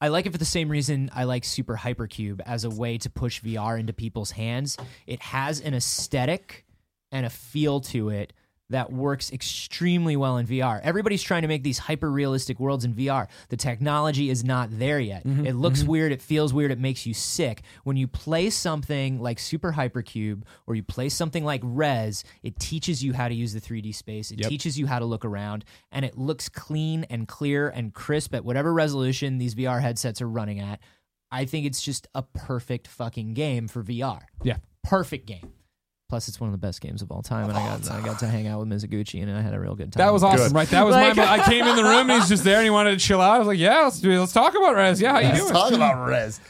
I 0.00 0.08
like 0.08 0.26
it 0.26 0.32
for 0.32 0.38
the 0.38 0.44
same 0.44 0.68
reason 0.68 1.10
I 1.14 1.24
like 1.24 1.44
Super 1.44 1.76
Hypercube 1.76 2.40
as 2.46 2.64
a 2.64 2.70
way 2.70 2.96
to 2.98 3.10
push 3.10 3.42
VR 3.42 3.78
into 3.78 3.92
people's 3.92 4.30
hands. 4.32 4.76
It 5.06 5.20
has 5.20 5.60
an 5.60 5.74
aesthetic 5.74 6.64
and 7.12 7.26
a 7.26 7.30
feel 7.30 7.80
to 7.80 8.08
it 8.08 8.32
that 8.70 8.92
works 8.92 9.32
extremely 9.32 10.16
well 10.16 10.38
in 10.38 10.46
VR. 10.46 10.80
Everybody's 10.82 11.22
trying 11.22 11.42
to 11.42 11.48
make 11.48 11.62
these 11.62 11.78
hyper 11.78 12.10
realistic 12.10 12.58
worlds 12.58 12.84
in 12.84 12.94
VR. 12.94 13.28
The 13.48 13.56
technology 13.56 14.30
is 14.30 14.44
not 14.44 14.68
there 14.78 14.98
yet. 14.98 15.24
Mm-hmm, 15.24 15.46
it 15.46 15.54
looks 15.56 15.80
mm-hmm. 15.80 15.90
weird, 15.90 16.12
it 16.12 16.22
feels 16.22 16.54
weird, 16.54 16.70
it 16.70 16.78
makes 16.78 17.04
you 17.04 17.12
sick. 17.14 17.62
When 17.84 17.96
you 17.96 18.06
play 18.06 18.48
something 18.50 19.20
like 19.20 19.38
Super 19.38 19.72
Hypercube 19.72 20.42
or 20.66 20.74
you 20.74 20.82
play 20.82 21.08
something 21.08 21.44
like 21.44 21.60
Rez, 21.64 22.24
it 22.42 22.58
teaches 22.58 23.04
you 23.04 23.12
how 23.12 23.28
to 23.28 23.34
use 23.34 23.52
the 23.52 23.60
3D 23.60 23.94
space. 23.94 24.30
It 24.30 24.40
Yep. 24.40 24.48
teaches 24.48 24.78
you 24.78 24.86
how 24.86 24.98
to 24.98 25.04
look 25.04 25.24
around 25.24 25.64
and 25.92 26.04
it 26.04 26.16
looks 26.16 26.48
clean 26.48 27.04
and 27.10 27.28
clear 27.28 27.68
and 27.68 27.92
crisp 27.92 28.34
at 28.34 28.44
whatever 28.44 28.72
resolution 28.72 29.38
these 29.38 29.54
VR 29.54 29.80
headsets 29.80 30.22
are 30.22 30.28
running 30.28 30.60
at. 30.60 30.80
I 31.30 31.44
think 31.44 31.66
it's 31.66 31.82
just 31.82 32.08
a 32.14 32.22
perfect 32.22 32.88
fucking 32.88 33.34
game 33.34 33.68
for 33.68 33.82
VR. 33.82 34.22
yeah. 34.42 34.56
perfect 34.82 35.26
game. 35.26 35.52
Plus, 36.10 36.26
it's 36.26 36.40
one 36.40 36.48
of 36.48 36.52
the 36.52 36.58
best 36.58 36.80
games 36.80 37.02
of 37.02 37.12
all 37.12 37.22
time, 37.22 37.48
and 37.48 37.56
I 37.56 37.64
got 37.78 37.88
I 37.88 38.00
got 38.04 38.18
to 38.18 38.26
hang 38.26 38.48
out 38.48 38.58
with 38.58 38.68
Mizuguchi, 38.68 39.22
and 39.22 39.30
I 39.30 39.40
had 39.40 39.54
a 39.54 39.60
real 39.60 39.76
good 39.76 39.92
time. 39.92 40.04
That 40.04 40.12
was 40.12 40.24
awesome, 40.24 40.48
Good. 40.48 40.54
right? 40.56 40.68
That 40.68 40.84
was 40.84 40.96
Like- 40.96 41.14
my. 41.16 41.24
I 41.34 41.38
came 41.44 41.64
in 41.64 41.76
the 41.76 41.84
room 41.84 42.10
and 42.10 42.20
he's 42.20 42.28
just 42.28 42.42
there 42.42 42.56
and 42.56 42.64
he 42.64 42.70
wanted 42.70 42.98
to 42.98 43.06
chill 43.06 43.20
out. 43.20 43.36
I 43.36 43.38
was 43.38 43.46
like, 43.46 43.60
"Yeah, 43.60 43.82
let's 43.82 44.00
do. 44.00 44.18
Let's 44.18 44.32
talk 44.32 44.56
about 44.56 44.74
Rez. 44.74 45.00
Yeah, 45.00 45.12
how 45.12 45.18
you 45.20 45.28
Let's 45.28 45.40
doing?" 45.42 45.52
talk 45.52 45.72
about 45.72 46.04
Rez. 46.08 46.40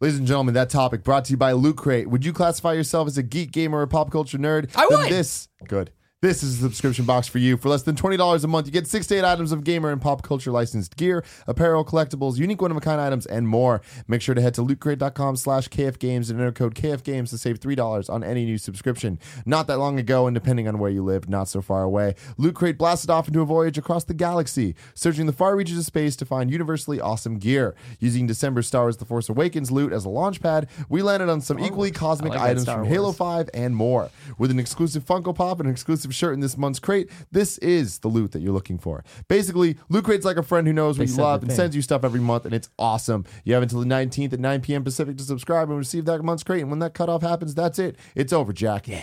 Ladies 0.00 0.18
and 0.18 0.26
gentlemen, 0.26 0.54
that 0.54 0.70
topic 0.70 1.04
brought 1.04 1.26
to 1.26 1.30
you 1.32 1.36
by 1.36 1.52
Loot 1.52 1.76
Crate. 1.76 2.08
Would 2.08 2.24
you 2.24 2.32
classify 2.32 2.72
yourself 2.72 3.06
as 3.06 3.18
a 3.18 3.22
geek 3.22 3.52
gamer 3.52 3.80
or 3.80 3.86
pop 3.86 4.10
culture 4.10 4.38
nerd? 4.38 4.70
I 4.74 4.86
Then 4.88 4.98
would. 5.00 5.10
This 5.12 5.48
good. 5.68 5.90
This 6.22 6.42
is 6.42 6.60
a 6.60 6.62
subscription 6.62 7.04
box 7.04 7.28
for 7.28 7.36
you. 7.36 7.58
For 7.58 7.68
less 7.68 7.82
than 7.82 7.94
$20 7.94 8.42
a 8.42 8.46
month, 8.46 8.64
you 8.64 8.72
get 8.72 8.86
six 8.86 9.06
to 9.08 9.16
eight 9.16 9.24
items 9.24 9.52
of 9.52 9.64
gamer 9.64 9.90
and 9.90 10.00
pop 10.00 10.22
culture 10.22 10.50
licensed 10.50 10.96
gear, 10.96 11.22
apparel, 11.46 11.84
collectibles, 11.84 12.38
unique 12.38 12.62
one-of-a-kind 12.62 12.98
items, 12.98 13.26
and 13.26 13.46
more. 13.46 13.82
Make 14.08 14.22
sure 14.22 14.34
to 14.34 14.40
head 14.40 14.54
to 14.54 14.62
lootcrate.com 14.62 15.36
slash 15.36 15.68
kfgames 15.68 16.30
and 16.30 16.40
enter 16.40 16.52
code 16.52 16.74
kfgames 16.74 17.28
to 17.28 17.38
save 17.38 17.60
$3 17.60 18.08
on 18.08 18.24
any 18.24 18.46
new 18.46 18.56
subscription. 18.56 19.18
Not 19.44 19.66
that 19.66 19.76
long 19.76 19.98
ago, 19.98 20.26
and 20.26 20.34
depending 20.34 20.66
on 20.66 20.78
where 20.78 20.90
you 20.90 21.04
lived, 21.04 21.28
not 21.28 21.48
so 21.48 21.60
far 21.60 21.82
away, 21.82 22.14
Loot 22.38 22.54
Crate 22.54 22.78
blasted 22.78 23.10
off 23.10 23.28
into 23.28 23.42
a 23.42 23.44
voyage 23.44 23.76
across 23.76 24.04
the 24.04 24.14
galaxy, 24.14 24.74
searching 24.94 25.26
the 25.26 25.34
far 25.34 25.54
reaches 25.54 25.76
of 25.76 25.84
space 25.84 26.16
to 26.16 26.24
find 26.24 26.50
universally 26.50 26.98
awesome 26.98 27.38
gear. 27.38 27.74
Using 28.00 28.26
December 28.26 28.62
Star 28.62 28.84
Wars 28.84 28.96
The 28.96 29.04
Force 29.04 29.28
Awakens 29.28 29.70
loot 29.70 29.92
as 29.92 30.06
a 30.06 30.08
launch 30.08 30.40
pad, 30.40 30.68
we 30.88 31.02
landed 31.02 31.28
on 31.28 31.42
some 31.42 31.60
equally 31.60 31.90
cosmic 31.90 32.32
like 32.32 32.40
items 32.40 32.64
from 32.64 32.86
Halo 32.86 33.12
5 33.12 33.50
and 33.52 33.76
more. 33.76 34.08
With 34.38 34.50
an 34.50 34.58
exclusive 34.58 35.04
Funko 35.04 35.34
Pop 35.34 35.60
and 35.60 35.66
an 35.66 35.72
exclusive 35.74 36.05
shirt 36.12 36.34
in 36.34 36.40
this 36.40 36.56
month's 36.56 36.78
crate, 36.78 37.10
this 37.32 37.58
is 37.58 37.98
the 38.00 38.08
loot 38.08 38.32
that 38.32 38.40
you're 38.40 38.52
looking 38.52 38.78
for. 38.78 39.04
Basically, 39.28 39.76
Loot 39.88 40.04
Crate's 40.04 40.24
like 40.24 40.36
a 40.36 40.42
friend 40.42 40.66
who 40.66 40.72
knows 40.72 40.98
what 40.98 41.06
They 41.06 41.10
you 41.10 41.16
said 41.16 41.22
love 41.22 41.40
the 41.40 41.44
and 41.44 41.50
thing. 41.50 41.56
sends 41.56 41.76
you 41.76 41.82
stuff 41.82 42.04
every 42.04 42.20
month, 42.20 42.44
and 42.44 42.54
it's 42.54 42.68
awesome. 42.78 43.24
You 43.44 43.54
have 43.54 43.62
until 43.62 43.80
the 43.80 43.86
19th 43.86 44.32
at 44.32 44.40
9 44.40 44.60
p.m. 44.60 44.84
Pacific 44.84 45.16
to 45.18 45.24
subscribe 45.24 45.68
and 45.68 45.78
receive 45.78 46.04
that 46.06 46.22
month's 46.22 46.42
crate, 46.42 46.60
and 46.62 46.70
when 46.70 46.78
that 46.80 46.94
cutoff 46.94 47.22
happens, 47.22 47.54
that's 47.54 47.78
it. 47.78 47.96
It's 48.14 48.32
over, 48.32 48.52
Jack. 48.52 48.88
Yeah. 48.88 49.02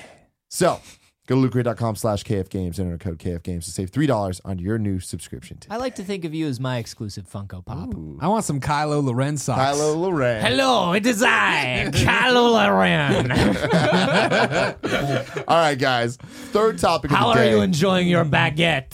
So, 0.50 0.80
go 1.28 1.42
to 1.42 1.50
lootcrate.com 1.50 1.96
slash 1.96 2.24
kfgames 2.24 2.80
and 2.80 2.92
enter 2.92 2.98
code 2.98 3.18
kfgames 3.18 3.64
to 3.66 3.72
save 3.72 3.92
$3 3.92 4.42
on 4.44 4.60
your 4.60 4.78
new 4.78 5.00
subscription. 5.00 5.60
I 5.70 5.78
like 5.78 5.96
to 5.96 6.04
think 6.04 6.26
of 6.26 6.34
you 6.34 6.48
as 6.48 6.60
my 6.60 6.78
exclusive 6.78 7.30
Funko 7.30 7.66
Pop. 7.66 7.94
I 8.20 8.28
want 8.28 8.46
some 8.46 8.60
Kylo 8.60 9.04
Loren 9.04 9.38
socks. 9.38 9.62
Kylo 9.62 9.96
Loren. 9.96 10.42
Hello, 10.42 10.94
it 10.94 11.06
is 11.06 11.24
I, 11.26 11.90
Kylo 11.94 12.78
Ren. 12.78 13.32
All 15.48 15.58
right, 15.58 15.80
guys. 15.80 16.18
Third 16.18 16.80
topic 16.80 17.12
of 17.12 17.18
the 17.18 17.34
day. 17.34 17.40
How 17.40 17.40
are 17.40 17.46
you 17.46 17.62
enjoying 17.62 18.08
your 18.08 18.26
baguette? 18.26 18.94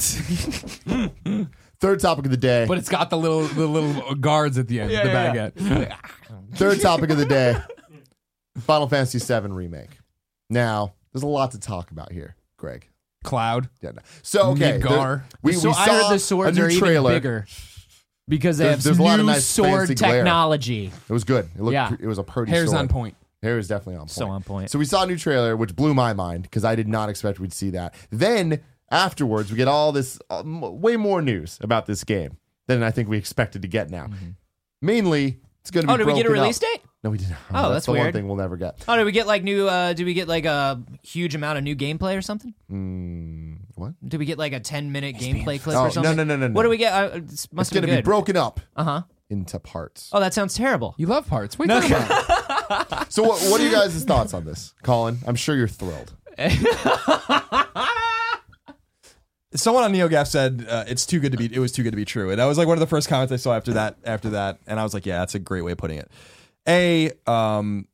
Third 1.80 2.02
topic 2.02 2.26
of 2.26 2.32
the 2.32 2.38
day. 2.38 2.66
But 2.68 2.78
it's 2.78 2.90
got 2.90 3.10
the 3.10 3.18
little 3.18 3.44
the 3.44 3.66
little 3.66 4.16
guards 4.16 4.58
at 4.58 4.68
the 4.68 4.82
end. 4.82 4.90
the 4.90 4.96
yeah, 4.96 5.50
baguette. 5.52 5.96
Third 6.56 6.82
topic 6.82 7.10
of 7.10 7.18
the 7.18 7.26
day 7.26 7.56
Final 8.60 8.88
Fantasy 8.88 9.20
VII 9.20 9.48
Remake. 9.48 9.98
Now, 10.50 10.94
there's 11.14 11.24
a 11.24 11.28
lot 11.28 11.52
to 11.52 11.60
talk 11.60 11.92
about 11.92 12.12
here, 12.12 12.36
Greg. 12.58 12.88
Cloud. 13.24 13.70
Yeah, 13.82 13.92
no. 13.92 14.02
So, 14.22 14.52
okay. 14.52 14.80
Midgar. 14.80 14.90
there- 14.90 15.24
we, 15.42 15.54
so 15.54 15.70
we 15.70 15.74
saw 15.74 16.10
the 16.10 16.20
swords 16.20 16.58
a 16.58 16.60
new 16.62 16.68
are 16.68 16.70
even 16.70 16.80
trailer. 16.80 17.12
bigger 17.12 17.46
because 18.28 18.58
they 18.58 18.66
There's- 18.66 18.78
have 18.78 18.84
there's 18.84 18.98
some 18.98 19.06
a 19.06 19.10
lot 19.10 19.16
new 19.18 19.22
of 19.24 19.28
nice 19.28 19.46
sword 19.46 19.88
fancy 19.88 19.96
glare. 19.96 20.14
technology. 20.24 20.92
It 21.10 21.14
was 21.14 21.24
good. 21.24 21.50
It 21.56 21.62
looked. 21.62 21.74
Yeah. 21.74 21.96
It 22.00 22.08
was 22.08 22.18
a 22.18 22.24
pretty. 22.24 22.52
Hair's 22.52 22.70
sword. 22.70 22.80
on 22.80 22.88
point. 22.88 23.16
Hair 23.42 23.58
is 23.58 23.68
definitely 23.68 23.96
on 23.96 24.02
point. 24.02 24.12
So 24.12 24.28
on 24.30 24.44
point. 24.44 24.70
So 24.70 24.78
we 24.80 24.86
saw 24.86 25.04
a 25.04 25.08
new 25.08 25.18
trailer, 25.18 25.56
which 25.58 25.76
blew 25.76 25.94
my 25.94 26.14
mind 26.14 26.44
because 26.44 26.64
I 26.66 26.76
did 26.76 26.88
not 26.88 27.10
expect 27.10 27.40
we'd 27.40 27.54
see 27.54 27.70
that. 27.72 27.94
Then 28.10 28.62
afterwards, 28.92 29.50
we 29.52 29.58
get 29.58 29.68
all 29.68 29.92
this 29.92 30.20
uh, 30.30 30.40
m- 30.40 30.82
way 30.82 30.96
more 30.98 31.22
news 31.22 31.58
about 31.62 31.86
this 31.86 32.04
game 32.04 32.38
than 32.68 32.84
I 32.84 32.92
think 32.92 33.08
we 33.10 33.18
expected 33.18 33.62
to 33.64 33.68
get. 33.68 33.90
Now, 33.90 34.10
mainly, 34.82 35.40
it's 35.62 35.72
going 35.72 35.86
to 35.86 35.88
be. 35.88 35.94
Oh, 35.94 35.98
did 35.98 36.08
we 36.08 36.14
get 36.16 36.26
a 36.26 36.32
release 36.32 36.58
up. 36.58 36.69
Date? 37.02 37.08
No, 37.08 37.10
we 37.12 37.18
did 37.18 37.30
not. 37.30 37.40
Oh, 37.54 37.72
that's 37.72 37.86
the 37.86 37.92
one 37.94 38.02
weird. 38.02 38.14
thing 38.14 38.28
we'll 38.28 38.36
never 38.38 38.58
get. 38.58 38.84
Oh, 38.88 38.96
did 38.98 39.06
we 39.06 39.12
get 39.12 39.26
like 39.28 39.44
new? 39.44 39.68
Uh, 39.68 39.94
did 39.94 40.06
we 40.06 40.14
get 40.14 40.28
like 40.28 40.46
a 40.46 40.82
huge 41.04 41.34
amount 41.36 41.58
of 41.58 41.64
new 41.64 41.76
gameplay 41.76 42.18
or 42.18 42.22
something? 42.22 42.54
Mm, 42.72 43.58
what? 43.76 43.94
Did 44.08 44.20
we 44.20 44.26
get 44.26 44.38
like 44.38 44.54
a 44.54 44.60
ten 44.60 44.92
minute 44.92 45.16
gameplay 45.16 45.62
clip 45.62 45.76
Oh, 45.78 45.82
or 45.82 45.84
no, 45.86 45.90
something? 45.92 46.16
no, 46.18 46.24
no, 46.24 46.36
no, 46.36 46.48
no. 46.48 46.54
What 46.54 46.64
do 46.64 46.70
we 46.70 46.78
get? 46.78 46.92
Uh, 46.94 47.08
this 47.24 47.46
It's 47.46 47.54
must 47.54 47.72
going 47.74 47.82
to 47.84 47.88
been 47.88 47.98
be 47.98 48.02
broken 48.02 48.36
up 48.38 48.60
Uh 48.76 48.84
huh. 48.84 49.02
into 49.30 49.60
parts. 49.60 50.10
Oh, 50.12 50.20
that 50.20 50.34
sounds 50.34 50.54
terrible. 50.56 50.96
You 50.98 51.08
love 51.08 51.28
parts. 51.28 51.58
Wait, 51.58 51.68
talk 51.68 51.86
about. 51.86 53.08
So, 53.12 53.24
what, 53.24 53.42
what 53.50 53.60
are 53.60 53.64
you 53.64 53.72
guys' 53.72 54.04
thoughts 54.04 54.34
on 54.36 54.46
this, 54.46 54.74
Colin? 54.84 55.18
I'm 55.26 55.36
sure 55.36 55.56
you're 55.56 55.68
thrilled. 55.68 56.14
Someone 59.56 59.84
on 59.84 59.92
NeoGaf 59.92 60.28
said 60.28 60.68
uh, 60.70 60.84
it's 60.88 61.08
too 61.08 61.20
good 61.20 61.32
to 61.32 61.38
be. 61.38 61.46
It 61.54 61.58
was 61.58 61.72
too 61.72 61.82
good 61.82 61.90
to 61.92 61.98
be 61.98 62.06
true, 62.06 62.30
and 62.30 62.40
that 62.40 62.46
was 62.46 62.60
like 62.60 62.68
one 62.68 62.78
of 62.78 62.82
the 62.82 62.88
first 62.88 63.10
comments 63.10 63.34
I 63.34 63.38
saw 63.38 63.56
after 63.56 63.74
that. 63.74 63.98
After 64.04 64.30
that, 64.32 64.60
and 64.68 64.80
I 64.80 64.84
was 64.84 64.94
like, 64.94 65.08
yeah, 65.08 65.20
that's 65.20 65.34
a 65.34 65.40
great 65.40 65.64
way 65.64 65.72
of 65.72 65.80
putting 65.80 65.98
it. 65.98 66.12
A, 66.70 67.12
um, 67.26 67.88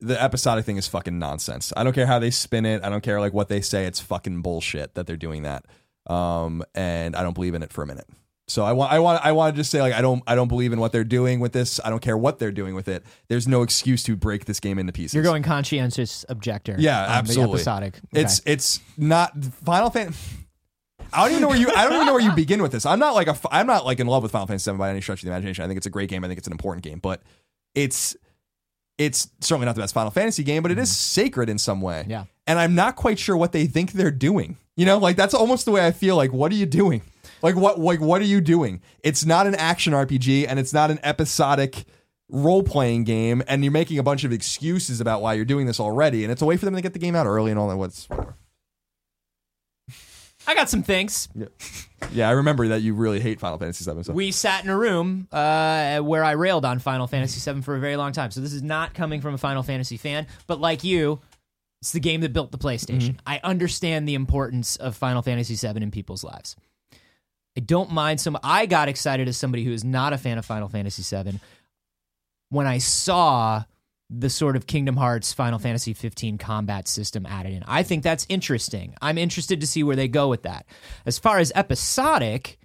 the 0.00 0.20
episodic 0.20 0.64
thing 0.64 0.76
is 0.76 0.86
fucking 0.86 1.18
nonsense. 1.18 1.72
I 1.76 1.84
don't 1.84 1.92
care 1.92 2.06
how 2.06 2.18
they 2.18 2.30
spin 2.30 2.66
it. 2.66 2.82
I 2.84 2.88
don't 2.88 3.02
care 3.02 3.20
like 3.20 3.32
what 3.32 3.48
they 3.48 3.60
say. 3.60 3.86
It's 3.86 4.00
fucking 4.00 4.42
bullshit 4.42 4.94
that 4.94 5.06
they're 5.06 5.16
doing 5.16 5.42
that. 5.42 5.64
Um, 6.06 6.62
and 6.74 7.16
I 7.16 7.22
don't 7.22 7.34
believe 7.34 7.54
in 7.54 7.62
it 7.62 7.72
for 7.72 7.82
a 7.82 7.86
minute. 7.86 8.06
So 8.48 8.64
I 8.64 8.72
want, 8.72 8.92
I 8.92 8.98
want, 8.98 9.24
I 9.24 9.32
want 9.32 9.54
to 9.54 9.60
just 9.60 9.70
say 9.70 9.82
like 9.82 9.92
I 9.92 10.00
don't, 10.00 10.22
I 10.26 10.34
don't 10.34 10.48
believe 10.48 10.72
in 10.72 10.80
what 10.80 10.90
they're 10.90 11.04
doing 11.04 11.38
with 11.38 11.52
this. 11.52 11.80
I 11.84 11.90
don't 11.90 12.00
care 12.00 12.16
what 12.16 12.38
they're 12.38 12.50
doing 12.50 12.74
with 12.74 12.88
it. 12.88 13.04
There's 13.28 13.46
no 13.46 13.60
excuse 13.60 14.02
to 14.04 14.16
break 14.16 14.46
this 14.46 14.58
game 14.58 14.78
into 14.78 14.92
pieces. 14.92 15.14
You're 15.14 15.22
going 15.22 15.42
conscientious 15.42 16.24
objector. 16.30 16.74
Yeah, 16.78 16.98
absolutely. 16.98 17.56
episodic. 17.56 17.96
Okay. 17.96 18.22
It's 18.22 18.40
it's 18.46 18.80
not 18.96 19.44
Final 19.44 19.90
Fantasy. 19.90 20.38
I 21.12 21.22
don't 21.22 21.30
even 21.32 21.42
know 21.42 21.48
where 21.48 21.58
you. 21.58 21.70
I 21.74 21.84
don't 21.84 21.94
even 21.94 22.06
know 22.06 22.12
where 22.14 22.22
you 22.22 22.32
begin 22.32 22.62
with 22.62 22.72
this. 22.72 22.86
I'm 22.86 22.98
not 22.98 23.14
like 23.14 23.28
a. 23.28 23.36
I'm 23.50 23.66
not 23.66 23.84
like 23.84 24.00
in 24.00 24.06
love 24.06 24.22
with 24.22 24.32
Final 24.32 24.46
Fantasy 24.46 24.70
VII 24.70 24.78
by 24.78 24.90
any 24.90 25.00
stretch 25.02 25.20
of 25.20 25.26
the 25.26 25.30
imagination. 25.30 25.64
I 25.64 25.66
think 25.66 25.76
it's 25.76 25.86
a 25.86 25.90
great 25.90 26.08
game. 26.08 26.24
I 26.24 26.28
think 26.28 26.38
it's 26.38 26.46
an 26.46 26.52
important 26.52 26.84
game, 26.84 27.00
but 27.00 27.22
it's 27.78 28.16
it's 28.98 29.28
certainly 29.40 29.66
not 29.66 29.76
the 29.76 29.80
best 29.80 29.94
Final 29.94 30.10
Fantasy 30.10 30.42
game, 30.42 30.62
but 30.62 30.72
it 30.72 30.78
is 30.78 30.94
sacred 30.94 31.48
in 31.48 31.56
some 31.58 31.80
way. 31.80 32.00
Mm-hmm. 32.00 32.10
Yeah. 32.10 32.24
And 32.48 32.58
I'm 32.58 32.74
not 32.74 32.96
quite 32.96 33.18
sure 33.18 33.36
what 33.36 33.52
they 33.52 33.66
think 33.66 33.92
they're 33.92 34.10
doing. 34.10 34.56
You 34.76 34.86
know, 34.86 34.98
like 34.98 35.16
that's 35.16 35.34
almost 35.34 35.64
the 35.64 35.70
way 35.70 35.86
I 35.86 35.92
feel. 35.92 36.16
Like, 36.16 36.32
what 36.32 36.50
are 36.50 36.56
you 36.56 36.66
doing? 36.66 37.02
Like 37.42 37.54
what? 37.54 37.78
Like 37.78 38.00
what 38.00 38.20
are 38.20 38.26
you 38.26 38.40
doing? 38.40 38.82
It's 39.04 39.24
not 39.24 39.46
an 39.46 39.54
action 39.54 39.92
RPG, 39.92 40.46
and 40.48 40.58
it's 40.58 40.72
not 40.72 40.90
an 40.90 40.98
episodic 41.02 41.84
role 42.28 42.62
playing 42.62 43.04
game, 43.04 43.42
and 43.46 43.62
you're 43.62 43.72
making 43.72 43.98
a 43.98 44.02
bunch 44.02 44.24
of 44.24 44.32
excuses 44.32 45.00
about 45.00 45.22
why 45.22 45.34
you're 45.34 45.44
doing 45.44 45.66
this 45.66 45.78
already, 45.78 46.24
and 46.24 46.32
it's 46.32 46.42
a 46.42 46.44
way 46.44 46.56
for 46.56 46.64
them 46.64 46.74
to 46.74 46.82
get 46.82 46.92
the 46.92 46.98
game 46.98 47.14
out 47.14 47.26
early 47.26 47.50
and 47.50 47.60
all 47.60 47.68
that. 47.68 47.76
What's 47.76 48.08
whatever. 48.08 48.34
I 50.48 50.54
got 50.54 50.70
some 50.70 50.82
things. 50.82 51.28
Yeah, 52.10 52.26
I 52.26 52.32
remember 52.32 52.68
that 52.68 52.80
you 52.80 52.94
really 52.94 53.20
hate 53.20 53.38
Final 53.38 53.58
Fantasy 53.58 53.84
VII. 53.84 54.02
So. 54.02 54.14
We 54.14 54.32
sat 54.32 54.64
in 54.64 54.70
a 54.70 54.78
room 54.78 55.28
uh, 55.30 55.98
where 55.98 56.24
I 56.24 56.30
railed 56.32 56.64
on 56.64 56.78
Final 56.78 57.06
Fantasy 57.06 57.52
VII 57.52 57.60
for 57.60 57.76
a 57.76 57.78
very 57.78 57.96
long 57.96 58.12
time. 58.12 58.30
So 58.30 58.40
this 58.40 58.54
is 58.54 58.62
not 58.62 58.94
coming 58.94 59.20
from 59.20 59.34
a 59.34 59.38
Final 59.38 59.62
Fantasy 59.62 59.98
fan, 59.98 60.26
but 60.46 60.58
like 60.58 60.84
you, 60.84 61.20
it's 61.82 61.92
the 61.92 62.00
game 62.00 62.22
that 62.22 62.32
built 62.32 62.50
the 62.50 62.56
PlayStation. 62.56 63.18
I 63.26 63.40
understand 63.44 64.08
the 64.08 64.14
importance 64.14 64.76
of 64.76 64.96
Final 64.96 65.20
Fantasy 65.20 65.54
VII 65.54 65.82
in 65.82 65.90
people's 65.90 66.24
lives. 66.24 66.56
I 67.54 67.60
don't 67.60 67.90
mind 67.92 68.18
some. 68.18 68.38
I 68.42 68.64
got 68.64 68.88
excited 68.88 69.28
as 69.28 69.36
somebody 69.36 69.64
who 69.64 69.72
is 69.72 69.84
not 69.84 70.14
a 70.14 70.18
fan 70.18 70.38
of 70.38 70.46
Final 70.46 70.70
Fantasy 70.70 71.02
VII 71.02 71.40
when 72.48 72.66
I 72.66 72.78
saw 72.78 73.64
the 74.10 74.30
sort 74.30 74.56
of 74.56 74.66
Kingdom 74.66 74.96
Hearts 74.96 75.32
Final 75.32 75.58
Fantasy 75.58 75.92
15 75.92 76.38
combat 76.38 76.88
system 76.88 77.26
added 77.26 77.52
in. 77.52 77.62
I 77.66 77.82
think 77.82 78.02
that's 78.02 78.26
interesting. 78.28 78.94
I'm 79.02 79.18
interested 79.18 79.60
to 79.60 79.66
see 79.66 79.82
where 79.82 79.96
they 79.96 80.08
go 80.08 80.28
with 80.28 80.42
that. 80.44 80.66
As 81.04 81.18
far 81.18 81.38
as 81.38 81.52
episodic, 81.54 82.58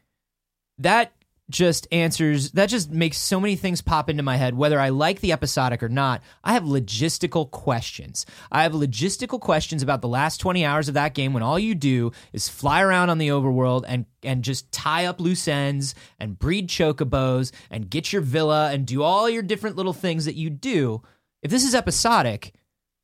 that 0.77 1.11
just 1.49 1.87
answers 1.91 2.51
that 2.51 2.67
just 2.67 2.89
makes 2.89 3.17
so 3.17 3.37
many 3.37 3.57
things 3.57 3.81
pop 3.81 4.09
into 4.09 4.23
my 4.23 4.37
head 4.37 4.55
whether 4.55 4.79
i 4.79 4.87
like 4.87 5.19
the 5.19 5.33
episodic 5.33 5.83
or 5.83 5.89
not 5.89 6.21
i 6.41 6.53
have 6.53 6.63
logistical 6.63 7.51
questions 7.51 8.25
i 8.49 8.63
have 8.63 8.71
logistical 8.71 9.39
questions 9.41 9.83
about 9.83 10.01
the 10.01 10.07
last 10.07 10.37
20 10.37 10.63
hours 10.63 10.87
of 10.87 10.93
that 10.93 11.13
game 11.13 11.33
when 11.33 11.43
all 11.43 11.59
you 11.59 11.75
do 11.75 12.11
is 12.31 12.47
fly 12.47 12.81
around 12.81 13.09
on 13.09 13.17
the 13.17 13.27
overworld 13.27 13.83
and 13.87 14.05
and 14.23 14.41
just 14.41 14.71
tie 14.71 15.05
up 15.05 15.19
loose 15.19 15.47
ends 15.47 15.93
and 16.17 16.39
breed 16.39 16.69
chocobos 16.69 17.51
and 17.69 17.89
get 17.89 18.13
your 18.13 18.21
villa 18.21 18.71
and 18.71 18.85
do 18.85 19.03
all 19.03 19.29
your 19.29 19.43
different 19.43 19.75
little 19.75 19.93
things 19.93 20.23
that 20.23 20.35
you 20.35 20.49
do 20.49 21.01
if 21.43 21.51
this 21.51 21.63
is 21.63 21.75
episodic 21.75 22.55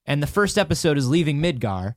and 0.05 0.23
the 0.23 0.27
first 0.27 0.57
episode 0.57 0.97
is 0.97 1.07
leaving 1.07 1.39
midgar 1.39 1.93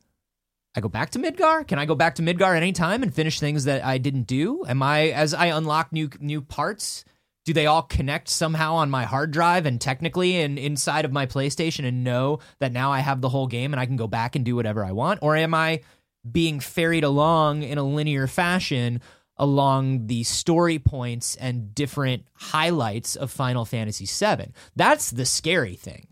I 0.75 0.81
go 0.81 0.89
back 0.89 1.11
to 1.11 1.19
Midgar? 1.19 1.67
Can 1.67 1.79
I 1.79 1.85
go 1.85 1.95
back 1.95 2.15
to 2.15 2.23
Midgar 2.23 2.57
anytime 2.57 3.03
and 3.03 3.15
finish 3.15 3.39
things 3.39 3.65
that 3.65 3.85
I 3.85 3.99
didn't 3.99 4.27
do? 4.27 4.65
Am 4.67 4.83
I 4.83 5.11
as 5.11 5.35
I 5.35 5.47
unlock 5.47 5.93
new 5.93 6.09
new 6.19 6.41
parts? 6.41 7.05
Do 7.45 7.53
they 7.53 7.67
all 7.67 7.83
connect 7.83 8.29
somehow 8.29 8.75
on 8.77 8.89
my 8.89 9.05
hard 9.05 9.33
drive 9.33 9.67
and 9.67 9.81
technically 9.81 10.41
and 10.41 10.59
inside 10.59 11.05
of 11.05 11.13
my 11.13 11.27
PlayStation 11.27 11.85
and 11.85 12.05
know 12.05 12.39
that 12.61 12.73
now 12.73 12.93
I 12.93 13.01
have 13.01 13.21
the 13.21 13.29
whole 13.29 13.49
game 13.49 13.75
and 13.75 13.81
I 13.81 13.87
can 13.87 13.97
go 13.97 14.07
back 14.07 14.37
and 14.37 14.45
do 14.45 14.55
whatever 14.55 14.85
I 14.85 14.93
want? 14.93 15.19
Or 15.23 15.37
am 15.37 15.53
I 15.53 15.81
being 16.31 16.61
ferried 16.61 17.05
along 17.05 17.65
in 17.65 17.79
a 17.79 17.83
linear 17.83 18.29
fashion 18.29 19.01
along 19.37 20.07
the 20.07 20.23
story 20.23 20.79
points 20.79 21.35
and 21.35 21.75
different 21.75 22.27
highlights 22.35 23.17
of 23.17 23.33
Final 23.33 23.65
Fantasy 23.65 24.07
VII? 24.07 24.53
That's 24.77 25.11
the 25.11 25.27
scary 25.27 25.75
thing. 25.75 26.12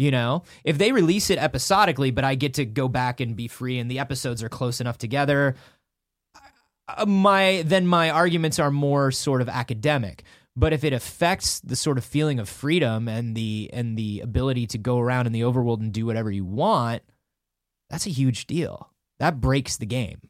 You 0.00 0.10
know, 0.10 0.44
if 0.64 0.78
they 0.78 0.92
release 0.92 1.28
it 1.28 1.38
episodically, 1.38 2.10
but 2.10 2.24
I 2.24 2.34
get 2.34 2.54
to 2.54 2.64
go 2.64 2.88
back 2.88 3.20
and 3.20 3.36
be 3.36 3.48
free, 3.48 3.78
and 3.78 3.90
the 3.90 3.98
episodes 3.98 4.42
are 4.42 4.48
close 4.48 4.80
enough 4.80 4.96
together, 4.96 5.56
uh, 6.88 7.04
my 7.04 7.62
then 7.66 7.86
my 7.86 8.08
arguments 8.08 8.58
are 8.58 8.70
more 8.70 9.10
sort 9.10 9.42
of 9.42 9.48
academic. 9.50 10.22
But 10.56 10.72
if 10.72 10.84
it 10.84 10.94
affects 10.94 11.60
the 11.60 11.76
sort 11.76 11.98
of 11.98 12.04
feeling 12.06 12.38
of 12.38 12.48
freedom 12.48 13.08
and 13.08 13.36
the 13.36 13.68
and 13.74 13.98
the 13.98 14.20
ability 14.20 14.66
to 14.68 14.78
go 14.78 14.98
around 14.98 15.26
in 15.26 15.32
the 15.32 15.42
overworld 15.42 15.80
and 15.80 15.92
do 15.92 16.06
whatever 16.06 16.30
you 16.30 16.46
want, 16.46 17.02
that's 17.90 18.06
a 18.06 18.10
huge 18.10 18.46
deal. 18.46 18.94
That 19.18 19.38
breaks 19.38 19.76
the 19.76 19.84
game. 19.84 20.22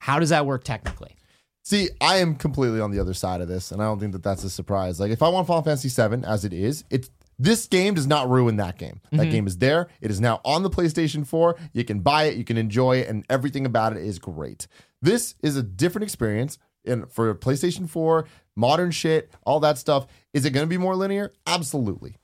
How 0.00 0.18
does 0.18 0.30
that 0.30 0.46
work 0.46 0.64
technically? 0.64 1.14
See, 1.62 1.90
I 2.00 2.16
am 2.16 2.34
completely 2.34 2.80
on 2.80 2.90
the 2.90 2.98
other 2.98 3.14
side 3.14 3.40
of 3.40 3.46
this, 3.46 3.70
and 3.70 3.80
I 3.80 3.84
don't 3.84 4.00
think 4.00 4.14
that 4.14 4.24
that's 4.24 4.42
a 4.42 4.50
surprise. 4.50 4.98
Like, 4.98 5.12
if 5.12 5.22
I 5.22 5.28
want 5.28 5.46
Final 5.46 5.62
Fantasy 5.62 5.88
VII 5.88 6.24
as 6.26 6.44
it 6.44 6.52
is, 6.52 6.82
it's 6.90 7.08
this 7.40 7.66
game 7.66 7.94
does 7.94 8.06
not 8.06 8.28
ruin 8.28 8.56
that 8.56 8.76
game. 8.76 9.00
That 9.10 9.20
mm-hmm. 9.22 9.30
game 9.30 9.46
is 9.46 9.56
there. 9.56 9.88
It 10.02 10.10
is 10.10 10.20
now 10.20 10.42
on 10.44 10.62
the 10.62 10.68
PlayStation 10.68 11.26
4. 11.26 11.56
You 11.72 11.84
can 11.84 12.00
buy 12.00 12.24
it, 12.24 12.36
you 12.36 12.44
can 12.44 12.58
enjoy 12.58 12.98
it, 12.98 13.08
and 13.08 13.24
everything 13.30 13.64
about 13.64 13.96
it 13.96 14.04
is 14.04 14.18
great. 14.18 14.66
This 15.00 15.36
is 15.42 15.56
a 15.56 15.62
different 15.62 16.02
experience. 16.02 16.58
And 16.84 17.10
for 17.10 17.34
PlayStation 17.34 17.88
4, 17.88 18.26
modern 18.56 18.90
shit, 18.90 19.30
all 19.44 19.58
that 19.60 19.78
stuff, 19.78 20.06
is 20.34 20.44
it 20.44 20.50
going 20.50 20.66
to 20.66 20.70
be 20.70 20.76
more 20.76 20.94
linear? 20.94 21.32
Absolutely. 21.46 22.18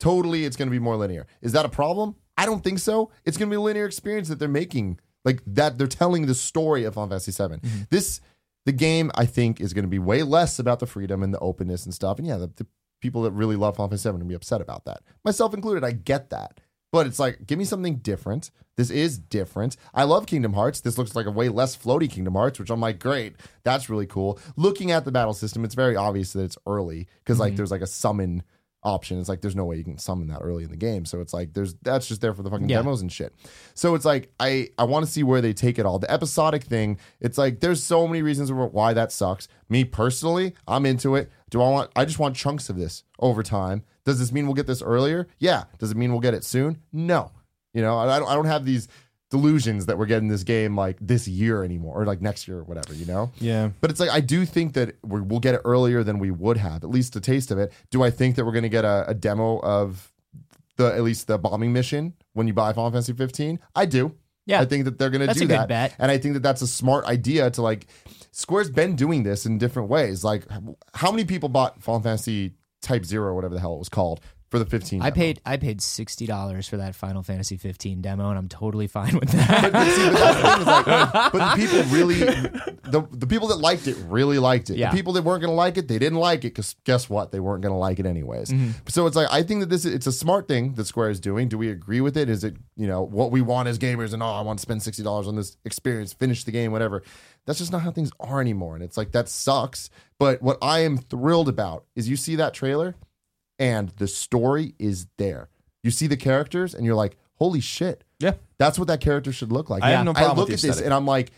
Totally, 0.00 0.44
it's 0.44 0.56
going 0.56 0.68
to 0.68 0.72
be 0.72 0.80
more 0.80 0.96
linear. 0.96 1.28
Is 1.42 1.52
that 1.52 1.64
a 1.64 1.68
problem? 1.68 2.16
I 2.36 2.44
don't 2.44 2.64
think 2.64 2.80
so. 2.80 3.12
It's 3.24 3.36
going 3.36 3.48
to 3.48 3.54
be 3.54 3.58
a 3.58 3.60
linear 3.60 3.86
experience 3.86 4.28
that 4.28 4.40
they're 4.40 4.48
making, 4.48 4.98
like 5.24 5.42
that 5.46 5.78
they're 5.78 5.86
telling 5.86 6.26
the 6.26 6.34
story 6.34 6.82
of 6.82 6.94
Final 6.94 7.10
Fantasy 7.10 7.30
VII. 7.30 7.54
Mm-hmm. 7.54 7.82
This, 7.90 8.20
the 8.64 8.72
game, 8.72 9.12
I 9.14 9.26
think, 9.26 9.60
is 9.60 9.72
going 9.72 9.84
to 9.84 9.88
be 9.88 10.00
way 10.00 10.24
less 10.24 10.58
about 10.58 10.80
the 10.80 10.86
freedom 10.86 11.22
and 11.22 11.32
the 11.32 11.38
openness 11.38 11.84
and 11.84 11.94
stuff. 11.94 12.18
And 12.18 12.26
yeah, 12.26 12.36
the, 12.36 12.50
the 12.56 12.66
people 13.00 13.22
that 13.22 13.32
really 13.32 13.56
love 13.56 13.76
Final 13.76 13.88
Fantasy 13.88 14.08
VII 14.08 14.10
are 14.10 14.12
going 14.12 14.24
to 14.24 14.28
be 14.28 14.34
upset 14.34 14.60
about 14.60 14.84
that, 14.84 15.02
myself 15.24 15.54
included. 15.54 15.84
I 15.84 15.92
get 15.92 16.30
that, 16.30 16.60
but 16.92 17.06
it's 17.06 17.18
like, 17.18 17.46
give 17.46 17.58
me 17.58 17.64
something 17.64 17.96
different. 17.96 18.50
This 18.76 18.90
is 18.90 19.18
different. 19.18 19.76
I 19.94 20.04
love 20.04 20.26
Kingdom 20.26 20.52
Hearts. 20.52 20.80
This 20.80 20.98
looks 20.98 21.16
like 21.16 21.26
a 21.26 21.30
way 21.30 21.48
less 21.48 21.76
floaty 21.76 22.10
Kingdom 22.10 22.34
Hearts, 22.34 22.58
which 22.58 22.70
I'm 22.70 22.80
like, 22.80 22.98
great. 22.98 23.36
That's 23.64 23.88
really 23.88 24.06
cool. 24.06 24.38
Looking 24.56 24.90
at 24.90 25.04
the 25.04 25.12
battle 25.12 25.32
system, 25.32 25.64
it's 25.64 25.74
very 25.74 25.96
obvious 25.96 26.34
that 26.34 26.42
it's 26.42 26.58
early 26.66 27.08
because 27.24 27.38
like 27.38 27.50
mm-hmm. 27.52 27.56
there's 27.56 27.70
like 27.70 27.80
a 27.80 27.86
summon 27.86 28.42
option. 28.86 29.18
It's 29.20 29.28
like 29.28 29.40
there's 29.42 29.56
no 29.56 29.64
way 29.64 29.76
you 29.76 29.84
can 29.84 29.98
summon 29.98 30.28
that 30.28 30.38
early 30.40 30.64
in 30.64 30.70
the 30.70 30.76
game. 30.76 31.04
So 31.04 31.20
it's 31.20 31.34
like 31.34 31.52
there's 31.52 31.74
that's 31.82 32.06
just 32.06 32.20
there 32.22 32.32
for 32.32 32.42
the 32.42 32.50
fucking 32.50 32.68
Yeah. 32.68 32.76
demos 32.78 33.02
and 33.02 33.12
shit. 33.12 33.34
So 33.74 33.94
it's 33.94 34.04
like 34.04 34.32
I 34.40 34.68
I 34.78 34.84
want 34.84 35.04
to 35.04 35.10
see 35.10 35.22
where 35.22 35.40
they 35.40 35.52
take 35.52 35.78
it 35.78 35.84
all. 35.84 35.98
The 35.98 36.10
episodic 36.10 36.62
thing, 36.64 36.98
it's 37.20 37.36
like 37.36 37.60
there's 37.60 37.82
so 37.82 38.06
many 38.06 38.22
reasons 38.22 38.50
why 38.52 38.94
that 38.94 39.12
sucks. 39.12 39.48
Me 39.68 39.84
personally, 39.84 40.54
I'm 40.68 40.86
into 40.86 41.16
it. 41.16 41.30
Do 41.50 41.60
I 41.60 41.68
want 41.68 41.90
I 41.96 42.04
just 42.04 42.18
want 42.18 42.36
chunks 42.36 42.70
of 42.70 42.76
this 42.78 43.02
over 43.18 43.42
time. 43.42 43.82
Does 44.04 44.18
this 44.20 44.30
mean 44.32 44.46
we'll 44.46 44.54
get 44.54 44.68
this 44.68 44.82
earlier? 44.82 45.26
Yeah. 45.38 45.64
Does 45.78 45.90
it 45.90 45.96
mean 45.96 46.12
we'll 46.12 46.20
get 46.20 46.34
it 46.34 46.44
soon? 46.44 46.80
No. 46.92 47.32
You 47.74 47.82
know, 47.82 47.98
I 47.98 48.16
I 48.16 48.18
don't, 48.20 48.28
I 48.28 48.34
don't 48.34 48.46
have 48.46 48.64
these 48.64 48.88
delusions 49.30 49.86
that 49.86 49.98
we're 49.98 50.06
getting 50.06 50.28
this 50.28 50.44
game 50.44 50.76
like 50.76 50.96
this 51.00 51.26
year 51.26 51.64
anymore 51.64 52.00
or 52.00 52.06
like 52.06 52.20
next 52.20 52.46
year 52.46 52.58
or 52.58 52.64
whatever, 52.64 52.94
you 52.94 53.06
know? 53.06 53.32
Yeah. 53.38 53.70
But 53.80 53.90
it's 53.90 53.98
like 54.00 54.10
I 54.10 54.20
do 54.20 54.44
think 54.46 54.74
that 54.74 54.96
we're, 55.04 55.22
we'll 55.22 55.40
get 55.40 55.54
it 55.54 55.62
earlier 55.64 56.04
than 56.04 56.18
we 56.18 56.30
would 56.30 56.56
have, 56.56 56.84
at 56.84 56.90
least 56.90 57.16
a 57.16 57.20
taste 57.20 57.50
of 57.50 57.58
it. 57.58 57.72
Do 57.90 58.02
I 58.02 58.10
think 58.10 58.36
that 58.36 58.44
we're 58.44 58.52
going 58.52 58.62
to 58.62 58.68
get 58.68 58.84
a, 58.84 59.04
a 59.08 59.14
demo 59.14 59.58
of 59.60 60.12
the 60.76 60.94
at 60.94 61.02
least 61.02 61.26
the 61.26 61.38
bombing 61.38 61.72
mission 61.72 62.14
when 62.34 62.46
you 62.46 62.52
buy 62.52 62.72
Final 62.72 62.90
Fantasy 62.90 63.12
15? 63.12 63.58
I 63.74 63.86
do. 63.86 64.14
Yeah. 64.46 64.60
I 64.60 64.64
think 64.64 64.84
that 64.84 64.96
they're 64.98 65.10
going 65.10 65.26
to 65.26 65.34
do 65.34 65.46
that, 65.48 65.68
bet. 65.68 65.96
and 65.98 66.08
I 66.08 66.18
think 66.18 66.34
that 66.34 66.42
that's 66.42 66.62
a 66.62 66.68
smart 66.68 67.04
idea 67.06 67.50
to 67.50 67.62
like. 67.62 67.86
Square's 68.30 68.70
been 68.70 68.94
doing 68.94 69.22
this 69.22 69.44
in 69.46 69.58
different 69.58 69.88
ways. 69.88 70.22
Like, 70.22 70.44
how 70.94 71.10
many 71.10 71.24
people 71.24 71.48
bought 71.48 71.82
Final 71.82 72.02
Fantasy 72.02 72.52
Type 72.82 73.04
Zero, 73.04 73.30
or 73.30 73.34
whatever 73.34 73.54
the 73.54 73.60
hell 73.60 73.74
it 73.74 73.78
was 73.78 73.88
called, 73.88 74.20
for 74.50 74.58
the 74.58 74.66
15? 74.66 75.02
I 75.02 75.06
demo? 75.06 75.14
paid 75.14 75.40
I 75.44 75.56
paid 75.56 75.80
sixty 75.80 76.26
dollars 76.26 76.68
for 76.68 76.76
that 76.76 76.94
Final 76.94 77.22
Fantasy 77.22 77.56
15 77.56 78.00
demo, 78.00 78.30
and 78.30 78.38
I'm 78.38 78.48
totally 78.48 78.86
fine 78.86 79.14
with 79.18 79.30
that. 79.30 79.72
but 79.72 79.86
see, 79.88 80.10
but 80.10 80.18
that's 80.18 80.36
the 80.36 80.50
thing 80.50 80.60
is 80.60 80.66
like, 80.66 81.32
but 81.32 81.32
the 81.32 81.66
people 81.66 81.82
really, 81.92 82.18
the, 82.90 83.06
the 83.10 83.26
people 83.26 83.48
that 83.48 83.56
liked 83.56 83.86
it 83.88 83.96
really 84.06 84.38
liked 84.38 84.70
it. 84.70 84.76
Yeah. 84.76 84.90
The 84.90 84.96
people 84.96 85.12
that 85.14 85.22
weren't 85.22 85.42
going 85.42 85.52
to 85.52 85.56
like 85.56 85.76
it, 85.76 85.88
they 85.88 85.98
didn't 85.98 86.18
like 86.18 86.40
it 86.40 86.54
because 86.54 86.76
guess 86.84 87.10
what? 87.10 87.32
They 87.32 87.40
weren't 87.40 87.62
going 87.62 87.72
to 87.72 87.78
like 87.78 87.98
it 87.98 88.06
anyways. 88.06 88.50
Mm-hmm. 88.50 88.70
So 88.88 89.06
it's 89.06 89.16
like 89.16 89.28
I 89.30 89.42
think 89.42 89.60
that 89.60 89.70
this 89.70 89.84
is, 89.84 89.94
it's 89.94 90.06
a 90.06 90.12
smart 90.12 90.48
thing 90.48 90.74
that 90.74 90.86
Square 90.86 91.10
is 91.10 91.20
doing. 91.20 91.48
Do 91.48 91.58
we 91.58 91.70
agree 91.70 92.00
with 92.00 92.16
it? 92.16 92.28
Is 92.28 92.44
it 92.44 92.56
you 92.76 92.86
know 92.86 93.02
what 93.02 93.30
we 93.30 93.40
want 93.40 93.68
as 93.68 93.78
gamers 93.78 94.12
and 94.12 94.22
oh 94.22 94.26
I 94.26 94.42
want 94.42 94.58
to 94.58 94.62
spend 94.62 94.82
sixty 94.82 95.02
dollars 95.02 95.26
on 95.26 95.36
this 95.36 95.56
experience, 95.64 96.12
finish 96.12 96.44
the 96.44 96.52
game, 96.52 96.72
whatever. 96.72 97.02
That's 97.46 97.58
just 97.60 97.72
not 97.72 97.82
how 97.82 97.92
things 97.92 98.10
are 98.18 98.40
anymore, 98.40 98.74
and 98.74 98.82
it's 98.82 98.96
like 98.96 99.12
that 99.12 99.28
sucks. 99.28 99.90
But 100.18 100.42
what 100.42 100.58
I 100.60 100.80
am 100.80 100.98
thrilled 100.98 101.48
about 101.48 101.84
is 101.94 102.08
you 102.08 102.16
see 102.16 102.36
that 102.36 102.54
trailer, 102.54 102.96
and 103.58 103.90
the 103.96 104.08
story 104.08 104.74
is 104.78 105.06
there. 105.18 105.48
You 105.82 105.90
see 105.90 106.06
the 106.06 106.16
characters, 106.16 106.74
and 106.74 106.84
you're 106.84 106.94
like, 106.94 107.16
holy 107.34 107.60
shit. 107.60 108.04
Yeah. 108.18 108.32
That's 108.58 108.78
what 108.78 108.88
that 108.88 109.00
character 109.00 109.32
should 109.32 109.52
look 109.52 109.70
like. 109.70 109.82
I 109.82 109.90
have 109.90 110.04
no 110.04 110.12
problem 110.14 110.30
I 110.30 110.32
with 110.32 110.38
look 110.38 110.48
the 110.48 110.54
at 110.54 110.60
this 110.60 110.64
aesthetic. 110.64 110.84
and 110.86 110.94
I'm 110.94 111.06
like, 111.06 111.30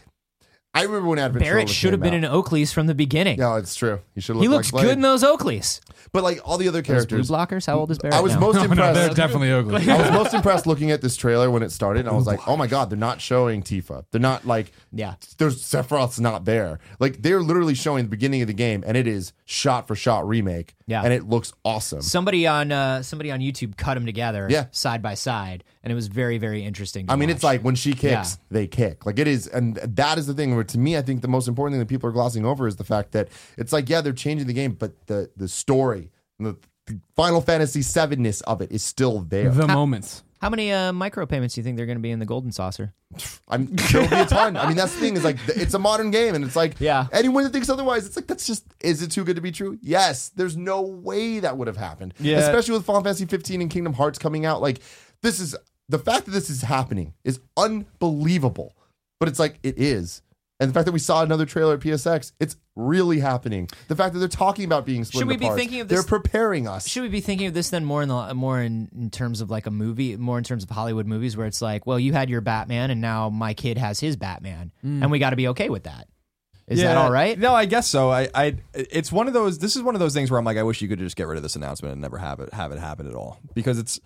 I 0.78 0.82
remember 0.84 1.08
when 1.08 1.18
Advent 1.18 1.44
Barrett 1.44 1.68
should 1.68 1.92
have 1.92 2.00
been 2.00 2.14
in 2.14 2.22
Oakleys 2.22 2.72
from 2.72 2.86
the 2.86 2.94
beginning. 2.94 3.38
No, 3.38 3.56
it's 3.56 3.74
true. 3.74 4.00
He 4.14 4.20
should 4.20 4.36
he 4.36 4.48
looks 4.48 4.72
like 4.72 4.84
good 4.84 4.92
in 4.92 5.00
those 5.02 5.22
Oakleys. 5.22 5.80
But 6.12 6.22
like 6.22 6.40
all 6.44 6.56
the 6.56 6.68
other 6.68 6.80
Those 6.80 6.86
blue 7.06 7.18
characters, 7.18 7.30
blockers. 7.30 7.66
How 7.66 7.78
old 7.78 7.90
is 7.90 7.98
Barrett? 7.98 8.14
I 8.16 8.20
was 8.20 8.32
now? 8.34 8.40
most 8.40 8.54
No, 8.56 8.62
no, 8.62 8.74
they're 8.74 8.86
impressed. 9.10 9.16
definitely 9.16 9.52
ugly. 9.52 9.90
I 9.90 10.00
was 10.00 10.10
most 10.10 10.32
impressed 10.34 10.66
looking 10.66 10.90
at 10.90 11.02
this 11.02 11.16
trailer 11.16 11.50
when 11.50 11.62
it 11.62 11.70
started. 11.70 12.00
And 12.00 12.08
I 12.08 12.12
was 12.12 12.26
like, 12.26 12.46
oh 12.48 12.56
my 12.56 12.66
god, 12.66 12.88
they're 12.90 12.98
not 12.98 13.20
showing 13.20 13.62
Tifa. 13.62 14.04
They're 14.10 14.20
not 14.20 14.46
like 14.46 14.72
Yeah. 14.92 15.14
There's 15.36 15.62
Sephiroth's 15.62 16.18
not 16.20 16.44
there. 16.46 16.78
Like 16.98 17.20
they're 17.22 17.42
literally 17.42 17.74
showing 17.74 18.04
the 18.04 18.10
beginning 18.10 18.40
of 18.40 18.46
the 18.48 18.54
game, 18.54 18.82
and 18.86 18.96
it 18.96 19.06
is 19.06 19.32
shot 19.44 19.86
for 19.86 19.94
shot 19.94 20.26
remake. 20.26 20.74
Yeah. 20.86 21.02
and 21.02 21.12
it 21.12 21.28
looks 21.28 21.52
awesome. 21.66 22.00
Somebody 22.00 22.46
on 22.46 22.72
uh, 22.72 23.02
somebody 23.02 23.30
on 23.30 23.40
YouTube 23.40 23.76
cut 23.76 23.92
them 23.94 24.06
together, 24.06 24.46
Yeah. 24.50 24.66
side 24.70 25.02
by 25.02 25.12
side, 25.12 25.62
and 25.82 25.92
it 25.92 25.94
was 25.94 26.06
very 26.08 26.38
very 26.38 26.64
interesting. 26.64 27.06
To 27.06 27.12
I 27.12 27.16
mean, 27.16 27.28
watch. 27.28 27.34
it's 27.36 27.44
like 27.44 27.60
when 27.62 27.74
she 27.74 27.92
kicks, 27.92 28.02
Yeah. 28.10 28.24
they 28.50 28.66
kick. 28.66 29.04
Like 29.04 29.18
it 29.18 29.28
is, 29.28 29.46
and 29.46 29.74
that 29.76 30.16
is 30.16 30.26
the 30.26 30.32
thing. 30.32 30.54
Where 30.54 30.64
to 30.70 30.78
me, 30.78 30.96
I 30.96 31.02
think 31.02 31.22
the 31.22 31.28
most 31.28 31.48
important 31.48 31.74
thing 31.74 31.80
that 31.80 31.88
people 31.88 32.08
are 32.08 32.12
glossing 32.12 32.44
over 32.44 32.66
is 32.66 32.76
the 32.76 32.84
fact 32.84 33.12
that 33.12 33.28
it's 33.56 33.72
like, 33.72 33.88
yeah, 33.88 34.00
they're 34.00 34.12
changing 34.12 34.46
the 34.46 34.52
game, 34.52 34.72
but 34.72 35.06
the 35.06 35.30
the 35.36 35.48
story, 35.48 36.10
the, 36.38 36.56
the 36.86 37.00
Final 37.16 37.40
Fantasy 37.40 37.80
sevenness 37.80 38.42
of 38.42 38.60
it 38.62 38.72
is 38.72 38.82
still 38.82 39.20
there. 39.20 39.50
the 39.50 39.66
moments. 39.68 40.22
how 40.40 40.48
many 40.50 40.72
uh, 40.72 40.92
micropayments 40.92 41.54
do 41.54 41.60
you 41.60 41.64
think 41.64 41.76
they're 41.76 41.84
going 41.86 41.98
to 41.98 42.02
be 42.02 42.10
in 42.10 42.18
the 42.18 42.26
Golden 42.26 42.52
Saucer? 42.52 42.94
I'm 43.48 43.66
there'll 43.66 44.08
be 44.08 44.16
a 44.16 44.26
ton. 44.26 44.56
I 44.56 44.66
mean, 44.66 44.76
that's 44.76 44.94
the 44.94 45.00
thing 45.00 45.16
is 45.16 45.24
like 45.24 45.36
it's 45.48 45.74
a 45.74 45.78
modern 45.78 46.10
game, 46.10 46.34
and 46.34 46.44
it's 46.44 46.56
like 46.56 46.74
Yeah. 46.78 47.06
anyone 47.12 47.44
that 47.44 47.52
thinks 47.52 47.68
otherwise, 47.68 48.06
it's 48.06 48.16
like 48.16 48.26
that's 48.26 48.46
just 48.46 48.64
is 48.80 49.02
it 49.02 49.10
too 49.10 49.24
good 49.24 49.36
to 49.36 49.42
be 49.42 49.50
true? 49.52 49.78
Yes, 49.82 50.28
there's 50.30 50.56
no 50.56 50.80
way 50.82 51.40
that 51.40 51.56
would 51.56 51.66
have 51.66 51.76
happened. 51.78 52.14
Yeah. 52.20 52.38
especially 52.38 52.74
with 52.74 52.84
Final 52.86 53.02
Fantasy 53.02 53.24
15 53.26 53.60
and 53.62 53.70
Kingdom 53.70 53.92
Hearts 53.94 54.18
coming 54.18 54.44
out. 54.46 54.60
Like 54.62 54.80
this 55.22 55.40
is 55.40 55.56
the 55.90 55.98
fact 55.98 56.26
that 56.26 56.32
this 56.32 56.50
is 56.50 56.60
happening 56.62 57.14
is 57.24 57.40
unbelievable, 57.56 58.76
but 59.18 59.28
it's 59.28 59.38
like 59.38 59.58
it 59.62 59.78
is. 59.78 60.22
And 60.60 60.68
the 60.68 60.74
fact 60.74 60.86
that 60.86 60.92
we 60.92 60.98
saw 60.98 61.22
another 61.22 61.46
trailer 61.46 61.74
at 61.74 61.80
PSX, 61.80 62.32
it's 62.40 62.56
really 62.74 63.20
happening. 63.20 63.68
The 63.86 63.94
fact 63.94 64.12
that 64.12 64.18
they're 64.18 64.28
talking 64.28 64.64
about 64.64 64.84
being 64.84 65.04
split 65.04 65.20
Should 65.20 65.28
we 65.28 65.34
into 65.34 65.44
be 65.44 65.46
parts, 65.46 65.60
thinking 65.60 65.80
of 65.80 65.88
this- 65.88 66.00
They're 66.04 66.08
preparing 66.08 66.66
us. 66.66 66.88
Should 66.88 67.02
we 67.02 67.08
be 67.08 67.20
thinking 67.20 67.46
of 67.46 67.54
this 67.54 67.70
then 67.70 67.84
more 67.84 68.02
in 68.02 68.08
the 68.08 68.34
more 68.34 68.60
in, 68.60 68.88
in 68.92 69.10
terms 69.10 69.40
of 69.40 69.50
like 69.50 69.66
a 69.66 69.70
movie, 69.70 70.16
more 70.16 70.36
in 70.36 70.42
terms 70.42 70.64
of 70.64 70.70
Hollywood 70.70 71.06
movies, 71.06 71.36
where 71.36 71.46
it's 71.46 71.62
like, 71.62 71.86
well, 71.86 71.98
you 71.98 72.12
had 72.12 72.28
your 72.28 72.40
Batman, 72.40 72.90
and 72.90 73.00
now 73.00 73.28
my 73.30 73.54
kid 73.54 73.78
has 73.78 74.00
his 74.00 74.16
Batman, 74.16 74.72
mm. 74.84 75.00
and 75.00 75.12
we 75.12 75.20
got 75.20 75.30
to 75.30 75.36
be 75.36 75.48
okay 75.48 75.68
with 75.68 75.84
that. 75.84 76.08
Is 76.66 76.82
that 76.82 76.96
all 76.98 77.10
right? 77.10 77.38
No, 77.38 77.54
I 77.54 77.64
guess 77.64 77.86
so. 77.86 78.10
I, 78.10 78.28
I, 78.34 78.56
it's 78.74 79.10
one 79.10 79.26
of 79.26 79.32
those. 79.32 79.58
This 79.58 79.74
is 79.74 79.82
one 79.82 79.94
of 79.94 80.00
those 80.00 80.12
things 80.12 80.30
where 80.30 80.38
I'm 80.38 80.44
like, 80.44 80.58
I 80.58 80.62
wish 80.64 80.82
you 80.82 80.88
could 80.88 80.98
just 80.98 81.16
get 81.16 81.26
rid 81.26 81.36
of 81.36 81.42
this 81.42 81.56
announcement 81.56 81.92
and 81.92 82.02
never 82.02 82.18
have 82.18 82.40
it 82.40 82.52
have 82.52 82.72
it 82.72 82.78
happen 82.78 83.06
at 83.06 83.14
all 83.14 83.40
because 83.54 83.78
it's, 83.78 83.98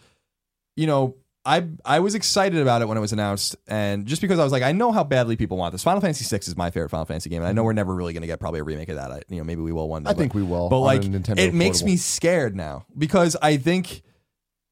you 0.76 0.86
know, 0.86 1.16
I 1.44 1.66
I 1.84 1.98
was 1.98 2.14
excited 2.14 2.60
about 2.60 2.82
it 2.82 2.88
when 2.88 2.96
it 2.96 3.00
was 3.00 3.12
announced, 3.12 3.56
and 3.66 4.06
just 4.06 4.22
because 4.22 4.38
I 4.38 4.44
was 4.44 4.52
like, 4.52 4.62
I 4.62 4.70
know 4.72 4.92
how 4.92 5.02
badly 5.02 5.34
people 5.36 5.56
want 5.56 5.72
this. 5.72 5.82
Final 5.82 6.00
Fantasy 6.00 6.24
VI 6.24 6.38
is 6.42 6.56
my 6.56 6.70
favorite 6.70 6.90
Final 6.90 7.04
Fantasy 7.04 7.30
game, 7.30 7.42
and 7.42 7.48
I 7.48 7.52
know 7.52 7.64
we're 7.64 7.72
never 7.72 7.94
really 7.94 8.12
going 8.12 8.20
to 8.20 8.28
get 8.28 8.38
probably 8.38 8.60
a 8.60 8.64
remake 8.64 8.88
of 8.90 8.96
that. 8.96 9.10
I, 9.10 9.22
you 9.28 9.38
know, 9.38 9.44
maybe 9.44 9.60
we 9.60 9.72
will 9.72 9.88
one 9.88 10.04
day. 10.04 10.10
I 10.10 10.12
but- 10.12 10.18
think 10.18 10.34
we 10.34 10.42
will. 10.44 10.68
but 10.68 10.78
like 10.80 11.02
it 11.04 11.52
makes 11.52 11.78
portable. 11.78 11.86
me 11.86 11.96
scared 11.96 12.54
now 12.54 12.86
because 12.96 13.36
I 13.42 13.56
think 13.56 14.02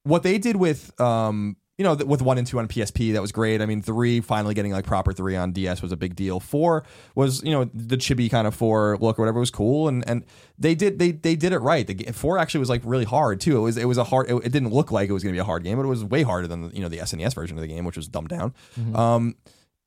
what 0.04 0.22
they 0.22 0.38
did 0.38 0.56
with 0.56 0.98
um 1.00 1.56
you 1.80 1.84
know 1.84 1.94
with 1.94 2.20
one 2.20 2.36
and 2.36 2.46
two 2.46 2.58
on 2.58 2.68
PSP 2.68 3.14
that 3.14 3.22
was 3.22 3.32
great. 3.32 3.62
I 3.62 3.66
mean 3.66 3.80
three 3.80 4.20
finally 4.20 4.52
getting 4.52 4.70
like 4.70 4.84
proper 4.84 5.14
three 5.14 5.34
on 5.34 5.52
DS 5.52 5.80
was 5.80 5.92
a 5.92 5.96
big 5.96 6.14
deal. 6.14 6.38
Four 6.38 6.84
was 7.14 7.42
you 7.42 7.52
know 7.52 7.70
the 7.72 7.96
chibi 7.96 8.30
kind 8.30 8.46
of 8.46 8.54
four 8.54 8.98
look 9.00 9.18
or 9.18 9.22
whatever 9.22 9.40
was 9.40 9.50
cool 9.50 9.88
and 9.88 10.06
and 10.06 10.26
they 10.58 10.74
did 10.74 10.98
they 10.98 11.12
they 11.12 11.36
did 11.36 11.54
it 11.54 11.60
right. 11.60 11.86
The, 11.86 12.12
four 12.12 12.36
actually 12.36 12.60
was 12.60 12.68
like 12.68 12.82
really 12.84 13.06
hard 13.06 13.40
too. 13.40 13.56
It 13.56 13.60
was 13.60 13.78
it 13.78 13.86
was 13.86 13.96
a 13.96 14.04
hard. 14.04 14.28
It, 14.28 14.34
it 14.44 14.52
didn't 14.52 14.74
look 14.74 14.92
like 14.92 15.08
it 15.08 15.12
was 15.14 15.22
going 15.22 15.32
to 15.32 15.36
be 15.36 15.40
a 15.40 15.44
hard 15.44 15.64
game, 15.64 15.78
but 15.78 15.84
it 15.84 15.88
was 15.88 16.04
way 16.04 16.20
harder 16.22 16.46
than 16.46 16.68
the, 16.68 16.76
you 16.76 16.82
know 16.82 16.90
the 16.90 16.98
SNES 16.98 17.34
version 17.34 17.56
of 17.56 17.62
the 17.62 17.68
game, 17.68 17.86
which 17.86 17.96
was 17.96 18.08
dumbed 18.08 18.28
down. 18.28 18.52
Um, 18.94 19.36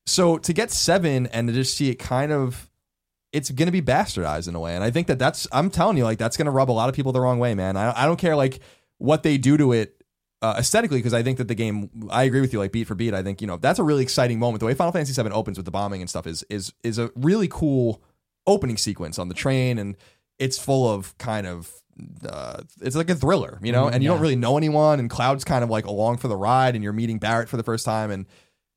so 0.04 0.36
to 0.38 0.52
get 0.52 0.72
seven 0.72 1.28
and 1.28 1.46
to 1.46 1.54
just 1.54 1.76
see 1.76 1.90
it 1.90 2.00
kind 2.00 2.32
of 2.32 2.68
it's 3.32 3.50
going 3.50 3.66
to 3.66 3.72
be 3.72 3.82
bastardized 3.82 4.48
in 4.48 4.56
a 4.56 4.60
way. 4.60 4.74
And 4.74 4.82
I 4.82 4.90
think 4.90 5.06
that 5.06 5.18
that's, 5.18 5.48
I'm 5.50 5.68
telling 5.68 5.96
you, 5.96 6.04
like, 6.04 6.18
that's 6.18 6.36
going 6.36 6.44
to 6.44 6.52
rub 6.52 6.70
a 6.70 6.72
lot 6.72 6.88
of 6.88 6.94
people 6.94 7.10
the 7.10 7.20
wrong 7.20 7.40
way, 7.40 7.52
man. 7.56 7.76
I, 7.76 8.04
I 8.04 8.06
don't 8.06 8.16
care, 8.16 8.36
like, 8.36 8.60
what 8.98 9.24
they 9.24 9.38
do 9.38 9.56
to 9.56 9.72
it 9.72 9.93
uh, 10.44 10.56
aesthetically, 10.58 10.98
because 10.98 11.14
I 11.14 11.22
think 11.22 11.38
that 11.38 11.48
the 11.48 11.54
game, 11.54 11.88
I 12.10 12.24
agree 12.24 12.42
with 12.42 12.52
you, 12.52 12.58
like, 12.58 12.70
beat 12.70 12.86
for 12.86 12.94
beat. 12.94 13.14
I 13.14 13.22
think, 13.22 13.40
you 13.40 13.46
know, 13.46 13.56
that's 13.56 13.78
a 13.78 13.82
really 13.82 14.02
exciting 14.02 14.38
moment. 14.38 14.60
The 14.60 14.66
way 14.66 14.74
Final 14.74 14.92
Fantasy 14.92 15.20
VII 15.20 15.30
opens 15.30 15.56
with 15.56 15.64
the 15.64 15.70
bombing 15.70 16.02
and 16.02 16.10
stuff 16.10 16.26
is, 16.26 16.44
is, 16.50 16.74
is 16.82 16.98
a 16.98 17.10
really 17.16 17.48
cool 17.48 18.02
opening 18.46 18.76
sequence 18.76 19.18
on 19.18 19.28
the 19.28 19.34
train. 19.34 19.78
And 19.78 19.96
it's 20.38 20.58
full 20.58 20.86
of 20.86 21.16
kind 21.16 21.46
of, 21.46 21.72
uh, 22.28 22.60
it's 22.82 22.94
like 22.94 23.08
a 23.08 23.14
thriller, 23.14 23.58
you 23.62 23.72
know, 23.72 23.88
and 23.88 24.02
you 24.02 24.10
don't 24.10 24.20
really 24.20 24.36
know 24.36 24.58
anyone. 24.58 25.00
And 25.00 25.08
Cloud's 25.08 25.44
kind 25.44 25.64
of 25.64 25.70
like 25.70 25.86
along 25.86 26.18
for 26.18 26.28
the 26.28 26.36
ride, 26.36 26.74
and 26.74 26.84
you're 26.84 26.92
meeting 26.92 27.18
Barrett 27.18 27.48
for 27.48 27.56
the 27.56 27.62
first 27.62 27.86
time. 27.86 28.10
And, 28.10 28.26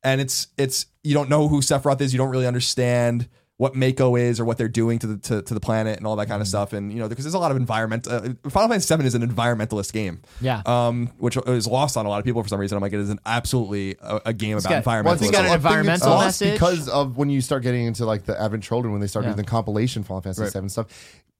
and 0.03 0.21
it's, 0.21 0.47
it's, 0.57 0.85
you 1.03 1.13
don't 1.13 1.29
know 1.29 1.49
who 1.49 1.59
Sephiroth 1.59 1.99
is. 1.99 2.13
You 2.13 2.17
don't 2.17 2.29
really 2.29 2.47
understand 2.47 3.27
what 3.57 3.75
Mako 3.75 4.15
is 4.15 4.39
or 4.39 4.45
what 4.45 4.57
they're 4.59 4.67
doing 4.67 4.99
to 4.99 5.07
the 5.07 5.17
to, 5.17 5.41
to 5.41 5.53
the 5.53 5.59
planet 5.59 5.97
and 5.97 6.05
all 6.05 6.15
that 6.17 6.27
kind 6.27 6.41
of 6.41 6.47
stuff. 6.47 6.73
And 6.73 6.93
you 6.93 6.99
know, 6.99 7.09
because 7.09 7.25
there's 7.25 7.33
a 7.33 7.39
lot 7.39 7.49
of 7.49 7.57
environment. 7.57 8.07
Uh, 8.07 8.21
Final 8.49 8.69
Fantasy 8.69 8.95
VII 8.95 9.03
is 9.05 9.15
an 9.15 9.27
environmentalist 9.27 9.93
game. 9.93 10.21
Yeah. 10.41 10.61
Um, 10.65 11.09
which 11.17 11.37
is 11.37 11.65
lost 11.65 11.97
on 11.97 12.05
a 12.05 12.09
lot 12.09 12.19
of 12.19 12.25
people 12.25 12.43
for 12.43 12.49
some 12.49 12.59
reason. 12.59 12.75
I'm 12.75 12.81
like, 12.83 12.93
it 12.93 12.99
is 12.99 13.09
an 13.09 13.19
absolutely 13.25 13.95
a, 14.01 14.21
a 14.27 14.33
game 14.33 14.57
about 14.57 14.69
got- 14.69 14.83
environmentalism. 14.83 15.03
well, 15.05 15.13
it's 15.15 15.31
got 15.31 15.39
an 15.39 15.45
I 15.45 15.49
think 15.49 15.55
environmental 15.55 16.09
lost 16.11 16.41
message. 16.41 16.53
because 16.53 16.87
of 16.89 17.17
when 17.17 17.29
you 17.31 17.41
start 17.41 17.63
getting 17.63 17.85
into 17.87 18.05
like 18.05 18.25
the 18.25 18.39
Advent 18.39 18.63
Children 18.63 18.91
when 18.91 19.01
they 19.01 19.07
start 19.07 19.25
Yeah. 19.25 19.29
doing 19.31 19.37
the 19.45 19.49
compilation 19.49 20.03
Final 20.03 20.21
Fantasy 20.21 20.43
Right. 20.43 20.53
VII 20.53 20.69
stuff. 20.69 20.87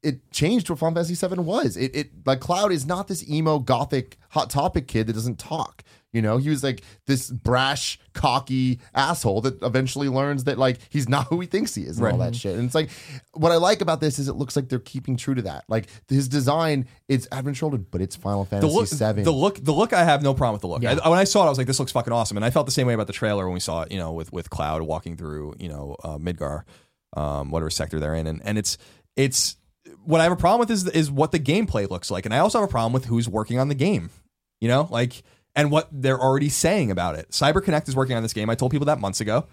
It 0.03 0.31
changed 0.31 0.69
what 0.69 0.79
Final 0.79 0.95
Fantasy 1.03 1.27
VII 1.27 1.41
was. 1.41 1.75
It, 1.75 1.95
it 1.95 2.09
like 2.25 2.39
Cloud 2.39 2.71
is 2.71 2.85
not 2.85 3.07
this 3.07 3.27
emo 3.29 3.59
gothic 3.59 4.17
hot 4.29 4.49
topic 4.49 4.87
kid 4.87 5.07
that 5.07 5.13
doesn't 5.13 5.37
talk. 5.39 5.83
You 6.17 6.23
know, 6.23 6.37
he 6.37 6.49
was 6.49 6.63
like 6.63 6.81
this 7.05 7.29
brash, 7.29 7.99
cocky 8.13 8.79
asshole 8.95 9.41
that 9.41 9.61
eventually 9.61 10.09
learns 10.09 10.45
that 10.45 10.57
like 10.57 10.79
he's 10.89 11.07
not 11.07 11.27
who 11.27 11.39
he 11.39 11.45
thinks 11.45 11.75
he 11.75 11.83
is 11.83 11.99
and 11.99 12.07
all 12.07 12.17
that 12.17 12.35
shit. 12.35 12.55
And 12.55 12.65
it's 12.65 12.73
like 12.73 12.89
what 13.33 13.51
I 13.51 13.57
like 13.57 13.81
about 13.81 14.01
this 14.01 14.17
is 14.17 14.27
it 14.27 14.33
looks 14.33 14.55
like 14.55 14.67
they're 14.67 14.79
keeping 14.79 15.15
true 15.15 15.35
to 15.35 15.43
that. 15.43 15.65
Like 15.67 15.89
his 16.07 16.27
design, 16.27 16.87
it's 17.07 17.27
Advent 17.31 17.55
Children, 17.55 17.85
but 17.91 18.01
it's 18.01 18.15
Final 18.15 18.45
Fantasy 18.45 18.67
the 18.67 18.73
look, 18.73 18.89
VII. 18.89 19.21
the 19.21 19.31
look, 19.31 19.63
the 19.63 19.71
look. 19.71 19.93
I 19.93 20.03
have 20.03 20.23
no 20.23 20.33
problem 20.33 20.53
with 20.53 20.61
the 20.61 20.67
look. 20.67 20.81
Yeah. 20.81 20.97
I, 21.03 21.09
when 21.09 21.19
I 21.19 21.23
saw 21.23 21.43
it, 21.43 21.45
I 21.45 21.49
was 21.49 21.59
like, 21.59 21.67
"This 21.67 21.77
looks 21.77 21.91
fucking 21.91 22.11
awesome." 22.11 22.35
And 22.35 22.43
I 22.43 22.49
felt 22.49 22.65
the 22.65 22.71
same 22.71 22.87
way 22.87 22.95
about 22.95 23.05
the 23.05 23.13
trailer 23.13 23.45
when 23.45 23.53
we 23.53 23.59
saw 23.59 23.83
it. 23.83 23.91
You 23.91 23.99
know, 23.99 24.11
with 24.11 24.33
with 24.33 24.49
Cloud 24.49 24.81
walking 24.81 25.17
through, 25.17 25.53
you 25.59 25.69
know, 25.69 25.95
uh, 26.03 26.17
Midgar, 26.17 26.63
um, 27.15 27.51
whatever 27.51 27.69
sector 27.69 27.99
they're 27.99 28.15
in, 28.15 28.25
and 28.25 28.41
and 28.43 28.57
it's 28.57 28.79
it's 29.15 29.57
what 30.03 30.21
I 30.21 30.23
have 30.23 30.33
a 30.33 30.37
problem 30.37 30.59
with 30.59 30.71
is 30.71 30.87
is 30.89 31.11
what 31.11 31.31
the 31.31 31.39
gameplay 31.39 31.87
looks 31.87 32.09
like, 32.09 32.25
and 32.25 32.33
I 32.33 32.39
also 32.39 32.59
have 32.59 32.67
a 32.67 32.71
problem 32.71 32.93
with 32.93 33.05
who's 33.05 33.29
working 33.29 33.59
on 33.59 33.67
the 33.67 33.75
game. 33.75 34.09
You 34.59 34.67
know, 34.67 34.87
like 34.89 35.21
and 35.57 35.71
what 35.71 35.89
they're 35.91 36.21
already 36.21 36.47
saying 36.47 36.91
about 36.91 37.15
it. 37.15 37.31
CyberConnect 37.31 37.89
is 37.89 37.95
working 37.95 38.15
on 38.15 38.23
this 38.23 38.31
game. 38.31 38.49
I 38.49 38.55
told 38.55 38.71
people 38.71 38.85
that 38.85 38.99
months 38.99 39.19
ago. 39.19 39.47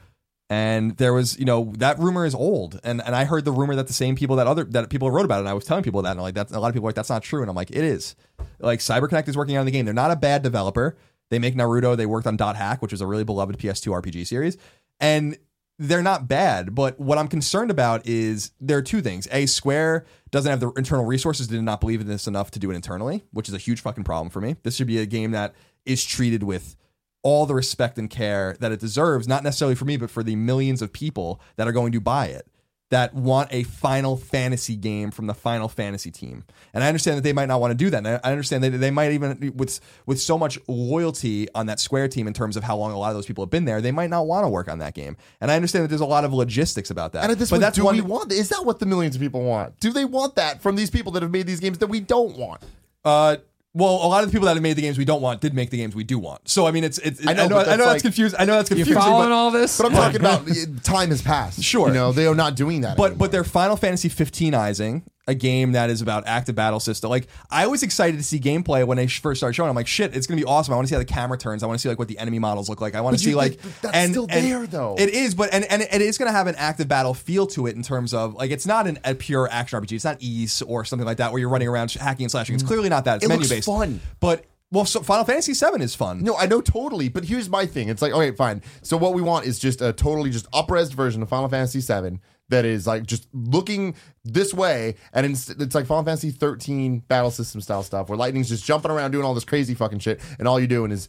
And 0.51 0.99
there 0.99 1.15
was, 1.15 1.39
you 1.39 1.47
know, 1.47 1.73
that 1.79 1.99
rumor 1.99 2.27
is 2.27 2.35
old, 2.35 2.79
and 2.85 3.01
and 3.01 3.17
I 3.17 3.25
heard 3.25 3.47
the 3.47 3.51
rumor 3.51 3.75
that 3.77 3.87
the 3.87 3.95
same 3.95 4.15
people 4.15 4.37
that 4.37 4.47
other 4.47 4.65
that 4.65 4.91
people 4.91 5.11
wrote 5.11 5.25
about 5.25 5.37
it. 5.37 5.41
And 5.41 5.49
I 5.49 5.55
was 5.55 5.65
telling 5.65 5.83
people 5.83 6.03
that, 6.03 6.11
and 6.11 6.21
like, 6.21 6.35
that's 6.35 6.53
a 6.53 6.61
lot 6.61 6.69
of 6.69 6.75
people 6.75 6.85
like 6.85 6.95
that's 6.95 7.09
not 7.09 7.23
true, 7.23 7.41
and 7.41 7.49
I'm 7.49 7.57
like, 7.57 7.71
it 7.71 7.79
is. 7.79 8.15
Like 8.59 8.81
CyberConnect 8.81 9.27
is 9.27 9.39
working 9.39 9.57
on 9.57 9.65
the 9.65 9.73
game. 9.73 9.87
They're 9.87 9.95
not 9.95 10.11
a 10.11 10.17
bad 10.17 10.43
developer. 10.43 10.99
They 11.31 11.39
make 11.39 11.55
Naruto. 11.55 11.97
They 11.97 12.05
worked 12.05 12.27
on 12.27 12.37
Dot 12.37 12.57
Hack, 12.57 12.83
which 12.83 12.93
was 12.93 13.01
a 13.01 13.07
really 13.07 13.25
beloved 13.25 13.57
PS2 13.57 14.03
RPG 14.03 14.27
series, 14.27 14.59
and 15.01 15.39
they're 15.79 16.03
not 16.03 16.29
bad. 16.29 16.75
But 16.75 17.01
what 17.01 17.17
I'm 17.17 17.29
concerned 17.29 17.71
about 17.71 18.07
is 18.07 18.51
there 18.61 18.77
are 18.77 18.83
two 18.83 19.01
things. 19.01 19.27
A, 19.33 19.47
Square 19.47 20.05
doesn't 20.31 20.51
have 20.51 20.61
the 20.61 20.71
internal 20.73 21.07
resources, 21.07 21.49
did 21.49 21.63
not 21.63 21.81
believe 21.81 22.03
in 22.03 22.07
this 22.07 22.27
enough 22.27 22.51
to 22.51 22.59
do 22.59 22.71
it 22.71 22.75
internally, 22.75 23.25
which 23.33 23.49
is 23.49 23.55
a 23.55 23.59
huge 23.59 23.81
fucking 23.81 24.05
problem 24.05 24.29
for 24.29 24.43
me. 24.43 24.57
This 24.63 24.77
should 24.77 24.87
be 24.87 24.99
a 24.99 25.07
game 25.07 25.31
that 25.31 25.55
is 25.87 26.05
treated 26.05 26.43
with 26.43 26.77
all 27.23 27.47
the 27.47 27.55
respect 27.55 27.99
and 27.99 28.11
care 28.11 28.57
that 28.61 28.71
it 28.71 28.81
deserves, 28.81 29.27
not 29.27 29.43
necessarily 29.43 29.75
for 29.75 29.87
me, 29.87 29.97
but 29.97 30.11
for 30.11 30.23
the 30.23 30.37
millions 30.37 30.83
of 30.83 30.93
people 30.93 31.41
that 31.57 31.67
are 31.67 31.73
going 31.73 31.93
to 31.93 32.01
buy 32.01 32.27
it 32.27 32.47
that 32.91 33.15
want 33.15 33.49
a 33.53 33.63
Final 33.65 34.17
Fantasy 34.17 34.77
game 34.77 35.11
from 35.11 35.27
the 35.27 35.35
Final 35.35 35.69
Fantasy 35.69 36.13
team. 36.13 36.45
And 36.73 36.85
I 36.85 36.87
understand 36.87 37.17
that 37.17 37.23
they 37.23 37.33
might 37.33 37.47
not 37.47 37.61
want 37.61 37.73
to 37.73 37.75
do 37.75 37.91
that. 37.91 38.07
And 38.07 38.21
I 38.23 38.31
understand 38.31 38.63
that 38.63 38.71
they 38.71 38.91
might 38.91 39.11
even 39.13 39.53
with 39.57 39.81
with 40.07 40.21
so 40.21 40.39
much 40.39 40.59
loyalty 40.69 41.49
on 41.55 41.67
that 41.67 41.81
Square 41.81 42.09
team 42.09 42.29
in 42.29 42.35
terms 42.35 42.57
of 42.57 42.63
how 42.63 42.77
long 42.77 42.93
a 42.93 42.99
lot 42.99 43.09
of 43.09 43.15
those 43.15 43.27
people 43.27 43.43
have 43.45 43.51
been 43.51 43.65
there, 43.65 43.81
they 43.81 43.91
might 43.91 44.11
not 44.11 44.27
want 44.27 44.45
to 44.45 44.49
work 44.49 44.69
on 44.69 44.79
that 44.79 44.95
game. 44.95 45.17
And 45.41 45.51
I 45.51 45.57
understand 45.57 45.85
that 45.85 45.89
there's 45.89 46.03
a 46.03 46.07
lot 46.07 46.25
of 46.25 46.33
logistics 46.33 46.91
about 46.91 47.15
that. 47.15 47.25
And 47.25 47.33
at 47.33 47.39
this 47.39 47.51
but 47.51 47.57
point, 47.57 47.63
that's 47.63 47.77
do 47.77 47.85
one 47.85 47.97
we 47.97 48.03
want? 48.03 48.33
Is 48.33 48.51
that 48.51 48.65
what 48.65 48.79
the 48.79 48.87
millions 48.87 49.17
of 49.17 49.21
people 49.21 49.43
want? 49.43 49.81
Do 49.81 49.91
they 49.91 50.05
want 50.05 50.37
that 50.37 50.63
from 50.63 50.77
these 50.77 50.91
people 50.91 51.11
that 51.13 51.23
have 51.23 51.33
made 51.33 51.47
these 51.47 51.61
games 51.61 51.79
that 51.79 51.89
we 51.89 52.01
don't 52.01 52.37
want? 52.37 52.63
Uh, 53.05 53.39
well, 53.75 53.91
a 53.91 54.07
lot 54.09 54.23
of 54.23 54.31
the 54.31 54.33
people 54.33 54.47
that 54.47 54.55
have 54.55 54.63
made 54.63 54.77
the 54.77 54.83
games 54.83 54.97
we 54.97 55.05
don't 55.05 55.21
want 55.21 55.41
did 55.41 55.53
make 55.53 55.71
the 55.71 55.77
games 55.77 55.95
we 55.97 56.05
do 56.05 56.19
want. 56.19 56.49
So 56.49 56.67
I 56.67 56.71
mean, 56.71 56.85
it's 56.85 56.99
it's. 56.99 57.27
I 57.27 57.33
know, 57.33 57.49
know, 57.49 57.57
I 57.59 57.59
know, 57.59 57.65
that's 57.65 57.67
that's 57.79 57.87
like- 57.89 58.03
confused. 58.03 58.35
I 58.39 58.45
know 58.45 58.55
that's 58.55 58.71
You 58.71 58.77
confusing. 58.77 59.03
following 59.03 59.29
but, 59.29 59.33
all 59.33 59.51
this? 59.51 59.77
But 59.77 59.87
I'm 59.89 59.93
talking 59.93 60.21
about 60.21 60.49
uh, 60.49 60.55
time 60.83 61.11
has 61.11 61.21
passed. 61.23 61.63
Sure. 61.63 61.89
you 61.89 61.95
know 61.95 62.13
they 62.13 62.27
are 62.27 62.35
not 62.35 62.55
doing 62.55 62.83
that. 62.83 62.97
but 62.97 63.05
anymore. 63.05 63.19
but 63.19 63.33
they're 63.33 63.45
Final 63.45 63.77
Fantasy 63.77 64.09
15izing 64.09 65.03
a 65.27 65.35
game 65.35 65.73
that 65.73 65.91
is 65.91 66.03
about 66.03 66.27
active 66.27 66.55
battle 66.55 66.81
system. 66.81 67.11
Like 67.11 67.29
I 67.51 67.67
was 67.67 67.83
excited 67.83 68.17
to 68.19 68.23
see 68.23 68.39
gameplay 68.39 68.87
when 68.87 68.97
they 68.97 69.07
first 69.07 69.41
started 69.41 69.55
showing. 69.55 69.71
I'm 69.71 69.77
like, 69.77 69.87
shit, 69.87 70.15
it's 70.15 70.27
gonna 70.27 70.41
be 70.41 70.45
awesome. 70.45 70.75
I 70.75 70.77
want 70.77 70.87
to 70.87 70.89
see 70.91 70.95
how 70.95 71.01
the 71.01 71.07
camera 71.07 71.39
turns. 71.39 71.63
I 71.63 71.67
want 71.67 71.79
to 71.79 71.83
see 71.83 71.89
like 71.89 71.99
what 71.99 72.09
the 72.09 72.19
enemy 72.19 72.39
models 72.39 72.69
look 72.69 72.81
like. 72.81 72.95
I 72.95 73.01
want 73.01 73.17
to 73.17 73.23
see 73.23 73.31
you- 73.31 73.37
like 73.37 73.61
that's 73.81 73.97
and, 73.97 74.13
still 74.13 74.27
and 74.29 74.45
there, 74.47 74.67
though. 74.67 74.97
It 74.99 75.11
is, 75.11 75.35
but 75.35 75.53
and 75.53 75.65
and 75.65 75.83
it 75.83 76.03
is 76.03 76.19
gonna 76.19 76.33
have 76.33 76.47
an 76.47 76.55
active 76.57 76.89
battle 76.89 77.15
feel 77.15 77.47
to 77.49 77.67
it 77.67 77.77
in 77.77 77.83
terms 77.83 78.13
of 78.13 78.35
like 78.35 78.51
it's 78.51 78.67
not 78.67 78.87
an, 78.87 78.99
a 79.05 79.15
pure 79.15 79.49
action 79.51 79.81
RPG. 79.81 79.93
It's 79.93 80.05
not 80.05 80.23
Ys 80.23 80.63
or 80.63 80.85
something 80.85 81.07
like 81.07 81.19
that 81.19 81.33
where 81.33 81.41
you're 81.41 81.49
running 81.49 81.69
around 81.69 81.93
hacking 81.93 82.25
and 82.25 82.31
slashing. 82.31 82.55
It's 82.55 82.65
mm. 82.65 82.69
clearly 82.69 82.89
not 82.89 83.05
that. 83.07 83.17
It's 83.17 83.25
It 83.25 83.29
menu 83.29 83.49
based. 83.49 83.67
fun. 83.67 84.01
but. 84.21 84.45
Well, 84.73 84.87
so 84.87 85.03
Final 85.03 85.25
Fantasy 85.25 85.53
VII 85.53 85.85
is 85.85 85.95
fun. 85.95 86.25
No, 86.25 86.37
I 86.37 86.47
know 86.47 86.61
totally, 86.61 87.09
but 87.09 87.25
here's 87.25 87.49
my 87.49 87.65
thing. 87.65 87.91
It's 87.91 88.03
like, 88.03 88.13
okay, 88.13 88.35
fine. 88.35 88.61
So 88.83 88.97
what 88.97 89.15
we 89.15 89.23
want 89.23 89.47
is 89.47 89.61
just 89.61 89.81
a 89.81 89.93
totally 89.93 90.31
just 90.31 90.49
up-res 90.53 90.91
version 90.91 91.23
of 91.23 91.29
Final 91.29 91.49
Fantasy 91.49 91.81
VII 91.81 92.19
that 92.49 92.65
is 92.65 92.87
like 92.87 93.05
just 93.05 93.27
looking 93.33 93.95
this 94.25 94.53
way, 94.53 94.97
and 95.13 95.27
it's, 95.27 95.49
it's 95.49 95.75
like 95.75 95.87
Final 95.87 96.05
Fantasy 96.05 96.31
13 96.31 96.99
battle 97.01 97.31
system 97.31 97.61
style 97.61 97.83
stuff 97.83 98.09
where 98.09 98.19
Lightning's 98.19 98.49
just 98.49 98.65
jumping 98.65 98.91
around 98.91 99.13
doing 99.13 99.25
all 99.25 99.35
this 99.35 99.45
crazy 99.45 99.75
fucking 99.75 100.01
shit, 100.01 100.21
and 100.39 100.47
all 100.47 100.59
you're 100.59 100.67
doing 100.67 100.91
is 100.91 101.09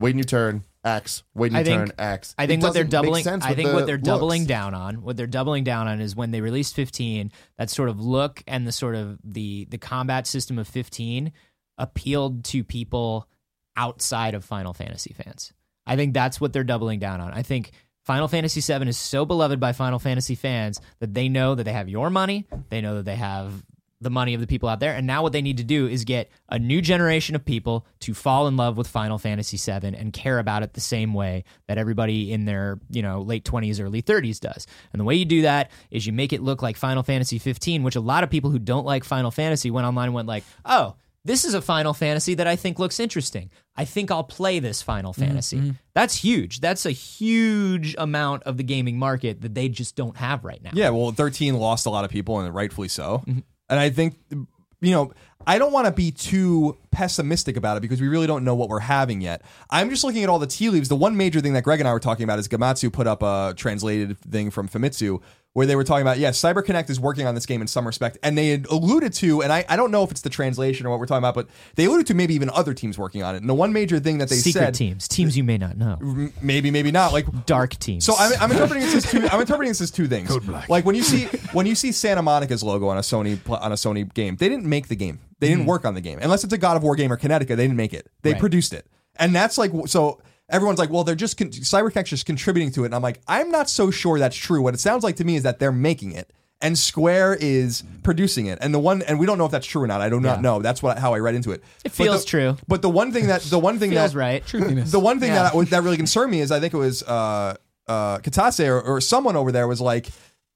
waiting 0.00 0.18
your 0.18 0.24
turn, 0.24 0.64
X, 0.84 1.22
waiting 1.34 1.56
your 1.56 1.64
think- 1.64 1.88
turn, 1.88 1.92
X. 1.98 2.34
I 2.36 2.46
think 2.46 2.62
what 2.62 2.74
they're 2.74 2.84
doubling 2.84 3.26
I 3.26 3.54
think 3.54 3.70
the 3.70 3.74
what 3.74 3.86
they're 3.86 3.98
doubling 3.98 4.44
down 4.44 4.74
on, 4.74 5.02
what 5.02 5.16
they're 5.16 5.26
doubling 5.26 5.64
down 5.64 5.88
on 5.88 6.00
is 6.00 6.14
when 6.14 6.30
they 6.30 6.40
released 6.40 6.74
15, 6.74 7.32
that 7.58 7.70
sort 7.70 7.88
of 7.88 8.00
look 8.00 8.42
and 8.46 8.66
the 8.66 8.72
sort 8.72 8.94
of 8.94 9.18
the 9.24 9.66
the 9.70 9.78
combat 9.78 10.26
system 10.26 10.58
of 10.58 10.68
15 10.68 11.32
appealed 11.78 12.44
to 12.44 12.62
people 12.62 13.28
outside 13.76 14.34
of 14.34 14.44
Final 14.44 14.72
Fantasy 14.72 15.12
fans. 15.14 15.52
I 15.86 15.96
think 15.96 16.14
that's 16.14 16.40
what 16.40 16.52
they're 16.52 16.64
doubling 16.64 16.98
down 16.98 17.20
on. 17.20 17.32
I 17.32 17.42
think 17.42 17.72
Final 18.04 18.28
Fantasy 18.28 18.60
VII 18.60 18.88
is 18.88 18.98
so 18.98 19.24
beloved 19.24 19.58
by 19.58 19.72
Final 19.72 19.98
Fantasy 19.98 20.34
fans 20.34 20.80
that 21.00 21.14
they 21.14 21.28
know 21.28 21.54
that 21.54 21.64
they 21.64 21.72
have 21.72 21.88
your 21.88 22.10
money, 22.10 22.46
they 22.68 22.80
know 22.80 22.96
that 22.96 23.04
they 23.06 23.16
have 23.16 23.64
the 24.00 24.10
money 24.10 24.34
of 24.34 24.40
the 24.42 24.46
people 24.46 24.68
out 24.68 24.80
there, 24.80 24.94
and 24.94 25.06
now 25.06 25.22
what 25.22 25.32
they 25.32 25.40
need 25.40 25.56
to 25.56 25.64
do 25.64 25.86
is 25.86 26.04
get 26.04 26.30
a 26.50 26.58
new 26.58 26.82
generation 26.82 27.34
of 27.34 27.44
people 27.44 27.86
to 28.00 28.12
fall 28.12 28.46
in 28.46 28.56
love 28.56 28.76
with 28.76 28.86
Final 28.86 29.16
Fantasy 29.16 29.56
VII 29.56 29.96
and 29.96 30.12
care 30.12 30.38
about 30.38 30.62
it 30.62 30.74
the 30.74 30.80
same 30.80 31.14
way 31.14 31.44
that 31.66 31.78
everybody 31.78 32.30
in 32.30 32.44
their 32.44 32.78
you 32.90 33.00
know 33.00 33.22
late 33.22 33.44
twenties, 33.44 33.80
early 33.80 34.02
thirties 34.02 34.38
does. 34.38 34.66
And 34.92 35.00
the 35.00 35.04
way 35.04 35.14
you 35.14 35.24
do 35.24 35.42
that 35.42 35.70
is 35.90 36.06
you 36.06 36.12
make 36.12 36.34
it 36.34 36.42
look 36.42 36.60
like 36.60 36.76
Final 36.76 37.02
Fantasy 37.02 37.38
15, 37.38 37.82
which 37.82 37.96
a 37.96 38.00
lot 38.00 38.22
of 38.22 38.30
people 38.30 38.50
who 38.50 38.58
don't 38.58 38.84
like 38.84 39.04
Final 39.04 39.30
Fantasy 39.30 39.70
went 39.70 39.86
online 39.86 40.08
and 40.08 40.14
went 40.14 40.28
like, 40.28 40.44
oh. 40.66 40.96
This 41.26 41.46
is 41.46 41.54
a 41.54 41.62
Final 41.62 41.94
Fantasy 41.94 42.34
that 42.34 42.46
I 42.46 42.54
think 42.54 42.78
looks 42.78 43.00
interesting. 43.00 43.50
I 43.76 43.86
think 43.86 44.10
I'll 44.10 44.24
play 44.24 44.58
this 44.58 44.82
Final 44.82 45.14
Fantasy. 45.14 45.74
That's 45.94 46.14
huge. 46.16 46.60
That's 46.60 46.84
a 46.84 46.90
huge 46.90 47.94
amount 47.96 48.42
of 48.42 48.58
the 48.58 48.62
gaming 48.62 48.98
market 48.98 49.40
that 49.40 49.54
they 49.54 49.70
just 49.70 49.96
don't 49.96 50.16
have 50.18 50.44
right 50.44 50.62
now. 50.62 50.72
Yeah, 50.74 50.90
well, 50.90 51.12
13 51.12 51.54
lost 51.54 51.86
a 51.86 51.90
lot 51.90 52.04
of 52.04 52.10
people, 52.10 52.40
and 52.40 52.54
rightfully 52.54 52.88
so. 52.88 53.22
Mm-hmm. 53.26 53.40
And 53.70 53.80
I 53.80 53.88
think, 53.88 54.16
you 54.30 54.90
know, 54.90 55.12
I 55.46 55.58
don't 55.58 55.72
want 55.72 55.86
to 55.86 55.92
be 55.92 56.10
too 56.10 56.76
pessimistic 56.90 57.56
about 57.56 57.78
it 57.78 57.80
because 57.80 58.00
we 58.00 58.08
really 58.08 58.26
don't 58.26 58.44
know 58.44 58.54
what 58.54 58.68
we're 58.68 58.80
having 58.80 59.22
yet. 59.22 59.42
I'm 59.70 59.88
just 59.88 60.04
looking 60.04 60.22
at 60.22 60.28
all 60.28 60.38
the 60.38 60.46
tea 60.46 60.68
leaves. 60.68 60.90
The 60.90 60.96
one 60.96 61.16
major 61.16 61.40
thing 61.40 61.54
that 61.54 61.64
Greg 61.64 61.80
and 61.80 61.88
I 61.88 61.92
were 61.92 62.00
talking 62.00 62.24
about 62.24 62.38
is 62.38 62.48
Gematsu 62.48 62.92
put 62.92 63.06
up 63.06 63.22
a 63.22 63.54
translated 63.56 64.18
thing 64.18 64.50
from 64.50 64.68
Famitsu 64.68 65.22
where 65.54 65.66
they 65.66 65.76
were 65.76 65.84
talking 65.84 66.02
about, 66.02 66.18
yes, 66.18 66.40
CyberConnect 66.40 66.90
is 66.90 66.98
working 66.98 67.28
on 67.28 67.36
this 67.36 67.46
game 67.46 67.60
in 67.60 67.68
some 67.68 67.86
respect. 67.86 68.18
And 68.24 68.36
they 68.36 68.48
had 68.48 68.66
alluded 68.66 69.12
to, 69.14 69.40
and 69.40 69.52
I, 69.52 69.64
I 69.68 69.76
don't 69.76 69.92
know 69.92 70.02
if 70.02 70.10
it's 70.10 70.20
the 70.20 70.28
translation 70.28 70.84
or 70.84 70.90
what 70.90 70.98
we're 70.98 71.06
talking 71.06 71.20
about, 71.20 71.36
but 71.36 71.46
they 71.76 71.84
alluded 71.84 72.08
to 72.08 72.14
maybe 72.14 72.34
even 72.34 72.50
other 72.50 72.74
teams 72.74 72.98
working 72.98 73.22
on 73.22 73.36
it. 73.36 73.38
And 73.38 73.48
the 73.48 73.54
one 73.54 73.72
major 73.72 74.00
thing 74.00 74.18
that 74.18 74.28
they 74.28 74.34
said. 74.34 74.42
Secret 74.42 74.64
said, 74.64 74.74
teams, 74.74 75.06
teams 75.06 75.36
you 75.36 75.44
may 75.44 75.56
not 75.56 75.76
know, 75.76 75.96
m- 76.00 76.32
maybe, 76.42 76.72
maybe 76.72 76.90
not, 76.90 77.12
like 77.12 77.46
dark 77.46 77.78
teams. 77.78 78.04
so 78.04 78.14
I'm, 78.18 78.32
I'm 78.40 78.50
interpreting 78.50 78.82
this 78.82 78.96
as 78.96 79.10
two. 79.10 79.28
I'm 79.28 79.40
interpreting 79.40 79.70
this 79.70 79.80
as 79.80 79.92
two 79.92 80.08
things. 80.08 80.28
Like 80.68 80.84
when 80.84 80.96
you 80.96 81.04
see 81.04 81.26
when 81.52 81.66
you 81.66 81.76
see 81.76 81.92
Santa 81.92 82.22
Monica's 82.22 82.64
logo 82.64 82.88
on 82.88 82.98
a 82.98 83.02
Sony 83.02 83.42
pl- 83.42 83.56
on 83.56 83.70
a 83.70 83.76
Sony 83.76 84.12
game, 84.12 84.34
they 84.36 84.48
didn't 84.48 84.66
make 84.66 84.88
the 84.88 84.96
game. 84.96 85.20
They 85.38 85.48
didn't 85.48 85.62
hmm. 85.62 85.68
work 85.68 85.84
on 85.84 85.94
the 85.94 86.00
game 86.00 86.18
unless 86.20 86.42
it's 86.42 86.52
a 86.52 86.58
God 86.58 86.76
of 86.76 86.82
War 86.82 86.96
game 86.96 87.12
or 87.12 87.16
Kinetica, 87.16 87.48
They 87.48 87.56
didn't 87.56 87.76
make 87.76 87.94
it. 87.94 88.10
They 88.22 88.32
Right. 88.32 88.40
produced 88.40 88.72
it, 88.72 88.86
and 89.16 89.34
that's 89.34 89.56
like 89.56 89.70
so. 89.86 90.20
Everyone's 90.50 90.78
like, 90.78 90.90
well, 90.90 91.04
they're 91.04 91.14
just 91.14 91.36
con- 91.38 91.48
CyberConnect's 91.50 92.10
just 92.10 92.26
contributing 92.26 92.70
to 92.72 92.82
it, 92.82 92.86
and 92.86 92.94
I'm 92.94 93.02
like, 93.02 93.20
I'm 93.26 93.50
not 93.50 93.68
so 93.70 93.90
sure 93.90 94.18
that's 94.18 94.36
true. 94.36 94.60
What 94.62 94.74
it 94.74 94.80
sounds 94.80 95.02
like 95.02 95.16
to 95.16 95.24
me 95.24 95.36
is 95.36 95.42
that 95.44 95.58
they're 95.58 95.72
making 95.72 96.12
it. 96.12 96.30
And 96.60 96.78
Square 96.78 97.38
is 97.40 97.82
producing 98.02 98.46
it, 98.46 98.58
and 98.62 98.72
the 98.72 98.78
one, 98.78 99.02
and 99.02 99.18
we 99.18 99.26
don't 99.26 99.36
know 99.38 99.44
if 99.44 99.50
that's 99.50 99.66
true 99.66 99.82
or 99.82 99.86
not. 99.86 100.00
I 100.00 100.08
do 100.08 100.18
not 100.20 100.36
Yeah. 100.36 100.40
know. 100.42 100.62
That's 100.62 100.82
what 100.82 100.98
how 100.98 101.12
I 101.12 101.18
read 101.18 101.34
into 101.34 101.50
it. 101.50 101.62
It 101.84 101.84
But 101.84 101.92
feels 101.92 102.24
the- 102.24 102.30
true. 102.30 102.56
But 102.68 102.80
the 102.80 102.88
one 102.88 103.12
thing 103.12 103.26
that 103.26 103.42
the 103.42 103.58
one 103.58 103.78
thing 103.78 103.90
feels 103.90 104.12
that 104.12 104.18
right. 104.18 104.46
Truthiness. 104.46 104.90
the 104.90 105.00
one 105.00 105.20
thing 105.20 105.32
Yeah. 105.32 105.50
that 105.50 105.70
that 105.70 105.82
really 105.82 105.96
concerned 105.98 106.30
me 106.30 106.40
is 106.40 106.50
I 106.50 106.60
think 106.60 106.72
it 106.72 106.78
was 106.78 107.02
uh 107.02 107.54
uh 107.86 108.18
Kitase 108.18 108.66
or, 108.66 108.80
or 108.80 109.00
someone 109.02 109.36
over 109.36 109.52
there 109.52 109.66
was 109.68 109.80
like 109.82 110.08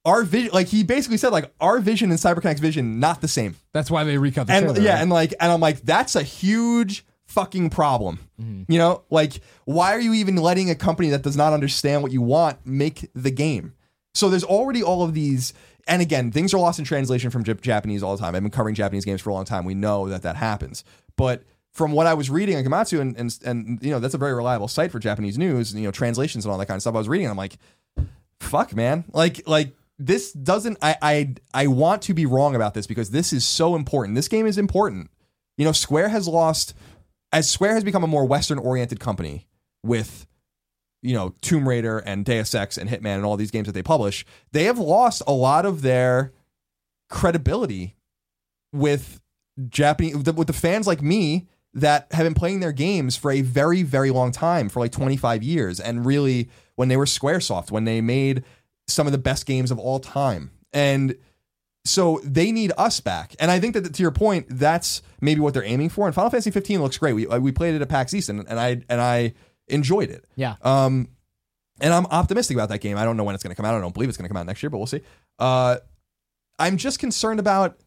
our 0.07 0.23
vision 0.23 0.51
like 0.55 0.69
he 0.69 0.83
basically 0.83 1.19
said 1.19 1.31
like 1.31 1.53
our 1.61 1.79
vision 1.79 2.09
and 2.11 2.19
CyberConnect's 2.19 2.61
vision 2.61 3.01
not 3.01 3.21
the 3.21 3.29
same. 3.29 3.57
That's 3.75 3.91
why 3.91 4.05
they 4.05 4.17
recut 4.17 4.47
the 4.47 4.55
And 4.55 4.65
trailer. 4.67 4.81
yeah, 4.81 4.95
right? 4.95 5.03
and 5.03 5.11
like 5.11 5.35
and 5.41 5.53
I'm 5.53 5.61
like 5.61 5.83
that's 5.83 6.15
a 6.17 6.23
huge 6.23 7.05
fucking 7.39 7.71
problem. 7.71 8.19
Mm-hmm. 8.41 8.71
You 8.73 8.79
know, 8.79 9.05
like 9.11 9.41
why 9.65 9.95
are 9.95 10.01
you 10.01 10.15
even 10.15 10.37
letting 10.37 10.71
a 10.71 10.75
company 10.75 11.11
that 11.11 11.23
does 11.23 11.37
not 11.37 11.53
understand 11.53 12.03
what 12.03 12.13
you 12.13 12.23
want 12.23 12.67
make 12.67 13.09
the 13.15 13.31
game? 13.31 13.75
So 14.15 14.29
there's 14.29 14.45
already 14.45 14.83
all 14.83 15.03
of 15.03 15.15
these 15.15 15.53
and 15.87 16.03
again, 16.03 16.31
things 16.31 16.53
are 16.53 16.59
lost 16.59 16.79
in 16.79 16.85
translation 16.85 17.31
from 17.31 17.45
Japanese 17.45 18.03
all 18.03 18.15
the 18.15 18.21
time. 18.21 18.35
I've 18.35 18.43
been 18.43 18.51
covering 18.51 18.75
Japanese 18.75 19.07
games 19.07 19.23
for 19.23 19.31
a 19.31 19.33
long 19.33 19.47
time. 19.47 19.65
We 19.65 19.75
know 19.75 20.09
that 20.09 20.23
that 20.23 20.37
happens. 20.37 20.85
But 21.17 21.45
from 21.73 21.93
what 21.93 22.07
I 22.07 22.15
was 22.15 22.29
reading 22.29 22.57
on 22.57 22.65
Gematsu, 22.65 23.01
and, 23.01 23.17
and 23.17 23.39
and 23.45 23.79
you 23.83 23.91
know 23.91 24.01
that's 24.01 24.15
a 24.15 24.19
very 24.19 24.35
reliable 24.35 24.69
site 24.69 24.91
for 24.91 24.99
Japanese 24.99 25.39
news, 25.39 25.73
you 25.75 25.83
know 25.83 25.91
translations 25.91 26.45
and 26.45 26.53
all 26.53 26.59
that 26.59 26.67
kind 26.67 26.77
of 26.77 26.83
stuff. 26.83 26.95
I 26.95 26.99
was 26.99 27.09
reading, 27.09 27.27
and 27.27 27.31
I'm 27.31 27.39
like, 27.39 27.57
fuck, 28.41 28.75
man, 28.75 29.05
like 29.13 29.47
like 29.47 29.75
this 29.99 30.33
doesn't 30.33 30.77
I, 30.83 30.97
I 31.01 31.35
I 31.55 31.67
want 31.69 32.03
to 32.03 32.15
be 32.15 32.27
wrong 32.27 32.55
about 32.55 32.75
this 32.75 32.87
because 32.87 33.11
this 33.11 33.33
is 33.33 33.47
so 33.47 33.77
important. 33.77 34.15
This 34.17 34.29
game 34.29 34.47
is 34.47 34.59
important. 34.59 35.11
You 35.57 35.65
know, 35.65 35.73
Square 35.73 36.11
has 36.11 36.29
lost 36.29 36.75
as 37.33 37.51
Square 37.51 37.75
has 37.75 37.85
become 37.85 38.05
a 38.05 38.09
more 38.09 38.25
Western 38.25 38.59
oriented 38.59 39.01
company 39.01 39.47
with 39.83 40.27
you 41.03 41.15
know 41.15 41.35
Tomb 41.41 41.69
Raider 41.69 41.99
and 41.99 42.25
Deus 42.25 42.55
Ex 42.55 42.77
and 42.77 42.89
Hitman 42.89 43.17
and 43.17 43.25
all 43.25 43.37
these 43.37 43.51
games 43.51 43.67
that 43.67 43.73
they 43.73 43.83
publish. 43.83 44.25
They 44.53 44.65
have 44.65 44.79
lost 44.79 45.23
a 45.27 45.33
lot 45.33 45.67
of 45.67 45.83
their 45.83 46.33
credibility 47.09 47.97
with 48.73 49.21
Japanese 49.69 50.17
with 50.17 50.47
the 50.47 50.53
fans 50.53 50.87
like 50.87 51.03
me 51.03 51.47
that 51.75 52.09
have 52.13 52.25
been 52.25 52.35
playing 52.35 52.61
their 52.61 52.73
games 52.73 53.17
for 53.17 53.31
a 53.31 53.41
very 53.41 53.83
very 53.83 54.11
long 54.11 54.33
time 54.33 54.69
for 54.69 54.81
like 54.81 54.93
25 54.93 55.43
years 55.43 55.81
and 55.81 56.05
really 56.07 56.49
when 56.77 56.89
they 56.89 56.97
were 56.97 57.05
Squaresoft 57.05 57.71
when 57.71 57.85
they 57.85 58.01
made 58.01 58.45
some 58.87 59.07
of 59.07 59.13
the 59.13 59.19
best 59.19 59.47
games 59.47 59.71
of 59.71 59.79
all 59.79 59.99
time 59.99 60.51
and 60.73 61.17
so 61.85 62.21
they 62.23 62.53
need 62.53 62.73
us 62.77 63.01
back. 63.01 63.35
And 63.41 63.51
I 63.51 63.61
think 63.61 63.75
that 63.75 63.95
to 63.95 64.03
your 64.03 64.11
point 64.11 64.47
that's 64.51 65.01
maybe 65.21 65.41
what 65.41 65.55
they're 65.55 65.65
aiming 65.65 65.89
for. 65.89 66.07
And 66.07 66.15
Final 66.15 66.31
Fantasy 66.31 66.51
15 66.51 66.83
looks 66.83 66.99
great. 66.99 67.15
We 67.15 67.27
we 67.27 67.53
played 67.53 67.75
it 67.75 67.83
at 67.83 67.89
PAX 67.89 68.13
East 68.15 68.29
and, 68.29 68.47
and 68.49 68.59
I 68.61 68.83
and 68.89 69.01
I 69.01 69.33
enjoyed 69.69 70.11
it. 70.11 70.25
Yeah. 70.37 70.57
um 70.63 71.09
and 71.81 71.95
I'm 71.95 72.07
optimistic 72.07 72.57
about 72.57 72.69
that 72.71 72.81
game. 72.81 72.97
I 72.99 73.05
don't 73.05 73.17
know 73.17 73.25
when 73.25 73.35
it's 73.35 73.45
going 73.45 73.53
to 73.53 73.57
come 73.57 73.65
out. 73.65 73.75
I 73.75 73.81
don't 73.81 73.95
believe 73.95 74.09
it's 74.09 74.19
going 74.19 74.25
to 74.25 74.29
come 74.29 74.37
out 74.37 74.47
next 74.47 74.63
year 74.63 74.71
but 74.71 74.79
we'll 74.79 74.87
see. 74.87 75.03
Uh 75.39 75.77
I'm 76.59 76.77
just 76.77 76.99
concerned 76.99 77.41
about 77.41 77.79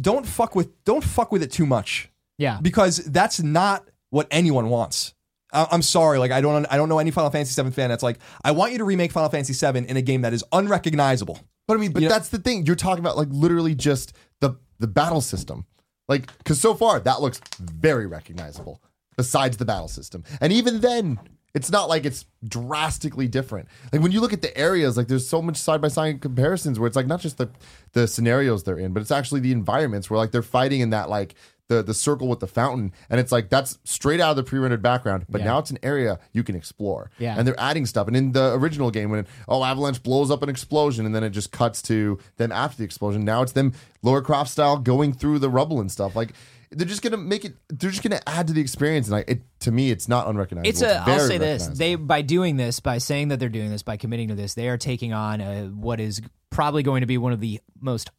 don't 0.00 0.26
fuck 0.26 0.54
with 0.54 0.84
don't 0.84 1.02
fuck 1.04 1.32
with 1.32 1.42
it 1.42 1.50
too 1.52 1.66
much. 1.66 2.10
Yeah. 2.38 2.58
because 2.60 2.98
that's 2.98 3.40
not 3.42 3.88
what 4.10 4.26
anyone 4.30 4.68
wants. 4.68 5.14
I- 5.52 5.68
I'm 5.70 5.80
sorry, 5.82 6.18
like 6.18 6.32
I 6.32 6.40
don't 6.42 6.66
I 6.70 6.76
don't 6.76 6.88
know 6.88 6.98
any 6.98 7.10
Final 7.10 7.30
Fantasy 7.30 7.60
VII 7.62 7.70
fan 7.70 7.88
that's 7.88 8.02
like 8.02 8.18
I 8.44 8.50
want 8.50 8.72
you 8.72 8.78
to 8.78 8.84
remake 8.84 9.12
Final 9.12 9.30
Fantasy 9.30 9.54
VII 9.54 9.88
in 9.88 9.96
a 9.96 10.02
game 10.02 10.22
that 10.22 10.34
is 10.34 10.44
unrecognizable. 10.52 11.38
But 11.66 11.76
I 11.76 11.80
mean, 11.80 11.92
but 11.92 12.02
that's 12.02 12.28
the 12.28 12.38
thing. 12.38 12.66
You're 12.66 12.76
talking 12.76 13.00
about 13.00 13.16
like 13.16 13.28
literally 13.30 13.74
just 13.74 14.12
the 14.40 14.56
the 14.78 14.86
battle 14.86 15.20
system. 15.20 15.66
Like, 16.08 16.36
because 16.38 16.60
so 16.60 16.74
far 16.74 17.00
that 17.00 17.20
looks 17.20 17.40
very 17.58 18.06
recognizable. 18.06 18.80
Besides 19.16 19.56
the 19.56 19.64
battle 19.64 19.88
system, 19.88 20.24
and 20.42 20.52
even 20.52 20.80
then, 20.80 21.18
it's 21.54 21.70
not 21.70 21.88
like 21.88 22.04
it's 22.04 22.26
drastically 22.46 23.26
different. 23.26 23.66
Like 23.90 24.02
when 24.02 24.12
you 24.12 24.20
look 24.20 24.34
at 24.34 24.42
the 24.42 24.54
areas, 24.56 24.98
like 24.98 25.08
there's 25.08 25.26
so 25.26 25.40
much 25.40 25.56
side 25.56 25.80
by 25.80 25.88
side 25.88 26.20
comparisons 26.20 26.78
where 26.78 26.86
it's 26.86 26.96
like 26.96 27.06
not 27.06 27.20
just 27.20 27.38
the 27.38 27.48
the 27.92 28.06
scenarios 28.06 28.62
they're 28.64 28.78
in, 28.78 28.92
but 28.92 29.00
it's 29.00 29.10
actually 29.10 29.40
the 29.40 29.52
environments 29.52 30.10
where 30.10 30.18
like 30.18 30.32
they're 30.32 30.42
fighting 30.42 30.82
in 30.82 30.90
that 30.90 31.08
like 31.08 31.34
the 31.68 31.82
the 31.82 31.94
circle 31.94 32.28
with 32.28 32.40
the 32.40 32.46
fountain, 32.46 32.92
and 33.10 33.18
it's 33.20 33.32
like 33.32 33.48
that's 33.50 33.78
straight 33.84 34.20
out 34.20 34.30
of 34.30 34.36
the 34.36 34.42
pre 34.42 34.58
rendered 34.58 34.82
background. 34.82 35.26
But 35.28 35.40
Yeah. 35.40 35.46
now 35.48 35.58
it's 35.58 35.70
an 35.70 35.78
area 35.82 36.18
you 36.32 36.42
can 36.42 36.54
explore. 36.54 37.10
Yeah. 37.18 37.34
and 37.38 37.46
they're 37.46 37.58
adding 37.60 37.86
stuff. 37.86 38.06
And 38.06 38.16
in 38.16 38.32
the 38.32 38.52
original 38.54 38.90
game, 38.90 39.10
when 39.10 39.26
oh 39.48 39.64
Avalanche 39.64 40.02
blows 40.02 40.30
up 40.30 40.42
an 40.42 40.48
explosion, 40.48 41.06
and 41.06 41.14
then 41.14 41.24
it 41.24 41.30
just 41.30 41.50
cuts 41.52 41.82
to 41.82 42.18
them 42.36 42.52
after 42.52 42.78
the 42.78 42.84
explosion. 42.84 43.24
Now 43.24 43.42
it's 43.42 43.52
them 43.52 43.72
Lara 44.02 44.22
Croft 44.22 44.50
style 44.50 44.78
going 44.78 45.12
through 45.12 45.38
the 45.40 45.50
rubble 45.50 45.80
and 45.80 45.90
stuff. 45.90 46.14
Like 46.14 46.32
they're 46.70 46.86
just 46.86 47.02
gonna 47.02 47.16
make 47.16 47.44
it. 47.44 47.54
They're 47.68 47.90
just 47.90 48.02
gonna 48.02 48.20
add 48.26 48.48
to 48.48 48.52
the 48.52 48.60
experience. 48.60 49.06
And 49.06 49.12
like 49.12 49.30
it 49.30 49.42
to 49.60 49.70
me, 49.72 49.90
it's 49.90 50.08
not 50.08 50.28
unrecognizable. 50.28 50.68
It's 50.68 50.82
a. 50.82 50.98
I'll 51.08 51.20
say 51.20 51.38
this: 51.38 51.66
they 51.68 51.94
by 51.94 52.22
doing 52.22 52.56
this, 52.56 52.80
by 52.80 52.98
saying 52.98 53.28
that 53.28 53.38
they're 53.40 53.48
doing 53.48 53.70
this, 53.70 53.82
by 53.82 53.96
committing 53.96 54.28
to 54.28 54.34
this, 54.34 54.54
they 54.54 54.68
are 54.68 54.76
taking 54.76 55.12
on 55.12 55.40
a, 55.40 55.64
what 55.66 56.00
is 56.00 56.20
probably 56.50 56.82
going 56.82 57.02
to 57.02 57.06
be 57.06 57.18
one 57.18 57.32
of 57.32 57.40
the 57.40 57.60
most, 57.80 58.10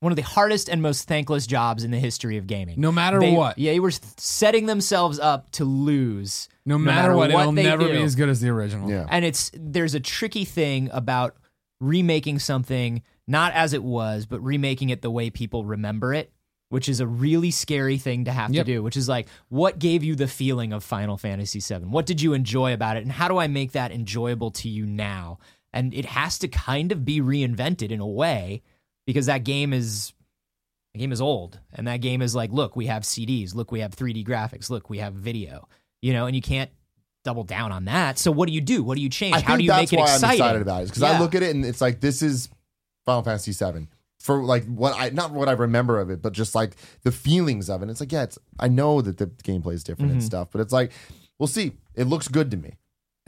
one 0.00 0.12
of 0.12 0.16
the 0.16 0.22
hardest 0.22 0.68
and 0.68 0.80
most 0.82 1.06
thankless 1.06 1.46
jobs 1.46 1.84
in 1.84 1.90
the 1.90 1.98
history 1.98 2.36
of 2.38 2.46
gaming. 2.46 2.80
No 2.80 2.90
matter 2.90 3.20
They- 3.20 3.32
what. 3.32 3.58
yeah, 3.58 3.72
they 3.72 3.80
were 3.80 3.90
setting 4.16 4.66
themselves 4.66 5.18
up 5.18 5.50
to 5.52 5.64
lose. 5.64 6.48
No 6.66 6.78
matter, 6.78 7.14
what, 7.14 7.30
it'll 7.30 7.52
they 7.52 7.62
never 7.62 7.84
do. 7.86 7.92
be 7.92 8.02
as 8.02 8.14
good 8.14 8.28
as 8.28 8.40
the 8.40 8.48
original. 8.48 8.90
yeah. 8.90 9.06
And 9.10 9.24
it's 9.24 9.50
there's 9.54 9.94
a 9.94 10.00
tricky 10.00 10.44
thing 10.44 10.88
about 10.92 11.36
remaking 11.80 12.38
something 12.38 13.02
not 13.26 13.52
as 13.52 13.72
it 13.72 13.82
was, 13.82 14.26
but 14.26 14.40
remaking 14.42 14.88
it 14.90 15.02
the 15.02 15.10
way 15.10 15.30
people 15.30 15.64
remember 15.64 16.12
it, 16.12 16.32
which 16.68 16.88
is 16.88 17.00
a 17.00 17.06
really 17.06 17.50
scary 17.50 17.96
thing 17.98 18.24
to 18.24 18.32
have 18.32 18.52
Yep. 18.52 18.66
to 18.66 18.72
do. 18.72 18.82
Which 18.82 18.96
is 18.96 19.08
like, 19.08 19.28
what 19.48 19.78
gave 19.78 20.02
you 20.02 20.14
the 20.16 20.26
feeling 20.28 20.72
of 20.72 20.82
Final 20.82 21.16
Fantasy 21.16 21.60
VII? 21.60 21.84
What 21.86 22.06
did 22.06 22.20
you 22.20 22.32
enjoy 22.34 22.72
about 22.72 22.96
it, 22.96 23.02
and 23.02 23.12
how 23.12 23.28
do 23.28 23.38
I 23.38 23.46
make 23.48 23.72
that 23.72 23.92
enjoyable 23.92 24.50
to 24.52 24.68
you 24.68 24.84
now? 24.86 25.38
And 25.72 25.94
it 25.94 26.06
has 26.06 26.38
to 26.40 26.48
kind 26.48 26.90
of 26.90 27.04
be 27.04 27.20
reinvented 27.20 27.90
in 27.90 28.00
a 28.00 28.06
way 28.06 28.62
because 29.06 29.26
that 29.26 29.44
game 29.44 29.72
is. 29.72 30.12
The 30.92 30.98
game 30.98 31.12
is 31.12 31.20
old, 31.20 31.60
and 31.72 31.86
that 31.86 31.98
game 31.98 32.20
is 32.20 32.34
like, 32.34 32.50
look, 32.50 32.74
we 32.74 32.86
have 32.86 33.04
CDs, 33.04 33.54
look, 33.54 33.70
we 33.70 33.78
have 33.78 33.92
3D 33.94 34.26
graphics, 34.26 34.70
look, 34.70 34.90
we 34.90 34.98
have 34.98 35.14
video, 35.14 35.68
you 36.02 36.12
know, 36.12 36.26
and 36.26 36.34
you 36.34 36.42
can't 36.42 36.68
double 37.22 37.44
down 37.44 37.70
on 37.70 37.84
that. 37.84 38.18
So 38.18 38.32
what 38.32 38.48
do 38.48 38.52
you 38.52 38.60
do? 38.60 38.82
What 38.82 38.96
do 38.96 39.00
you 39.00 39.08
change? 39.08 39.36
I 39.36 39.40
How 39.40 39.56
do 39.56 39.62
you 39.62 39.70
make 39.70 39.92
it 39.92 40.00
why 40.00 40.06
exciting? 40.06 40.24
I'm 40.24 40.34
excited 40.34 40.62
about 40.62 40.82
it 40.82 40.86
because 40.88 41.04
I 41.04 41.20
look 41.20 41.36
at 41.36 41.44
it 41.44 41.54
and 41.54 41.64
it's 41.64 41.80
like 41.80 42.00
this 42.00 42.22
is 42.22 42.48
Final 43.06 43.22
Fantasy 43.22 43.52
VII 43.52 43.86
for 44.18 44.42
like 44.42 44.64
what 44.64 44.94
I 44.98 45.10
not 45.10 45.30
what 45.30 45.48
I 45.48 45.52
remember 45.52 46.00
of 46.00 46.10
it, 46.10 46.22
but 46.22 46.32
just 46.32 46.56
like 46.56 46.74
the 47.04 47.12
feelings 47.12 47.70
of 47.70 47.84
it. 47.84 47.88
It's 47.88 48.00
like 48.00 48.10
yeah, 48.10 48.24
it's 48.24 48.36
I 48.58 48.66
know 48.66 49.00
that 49.00 49.16
the 49.18 49.26
gameplay 49.28 49.74
is 49.74 49.84
different 49.84 50.08
Mm-hmm. 50.10 50.18
and 50.18 50.24
stuff, 50.24 50.48
but 50.50 50.60
it's 50.60 50.72
like 50.72 50.90
we'll 51.38 51.46
see. 51.46 51.70
It 51.94 52.08
looks 52.08 52.26
good 52.26 52.50
to 52.50 52.56
me. 52.56 52.78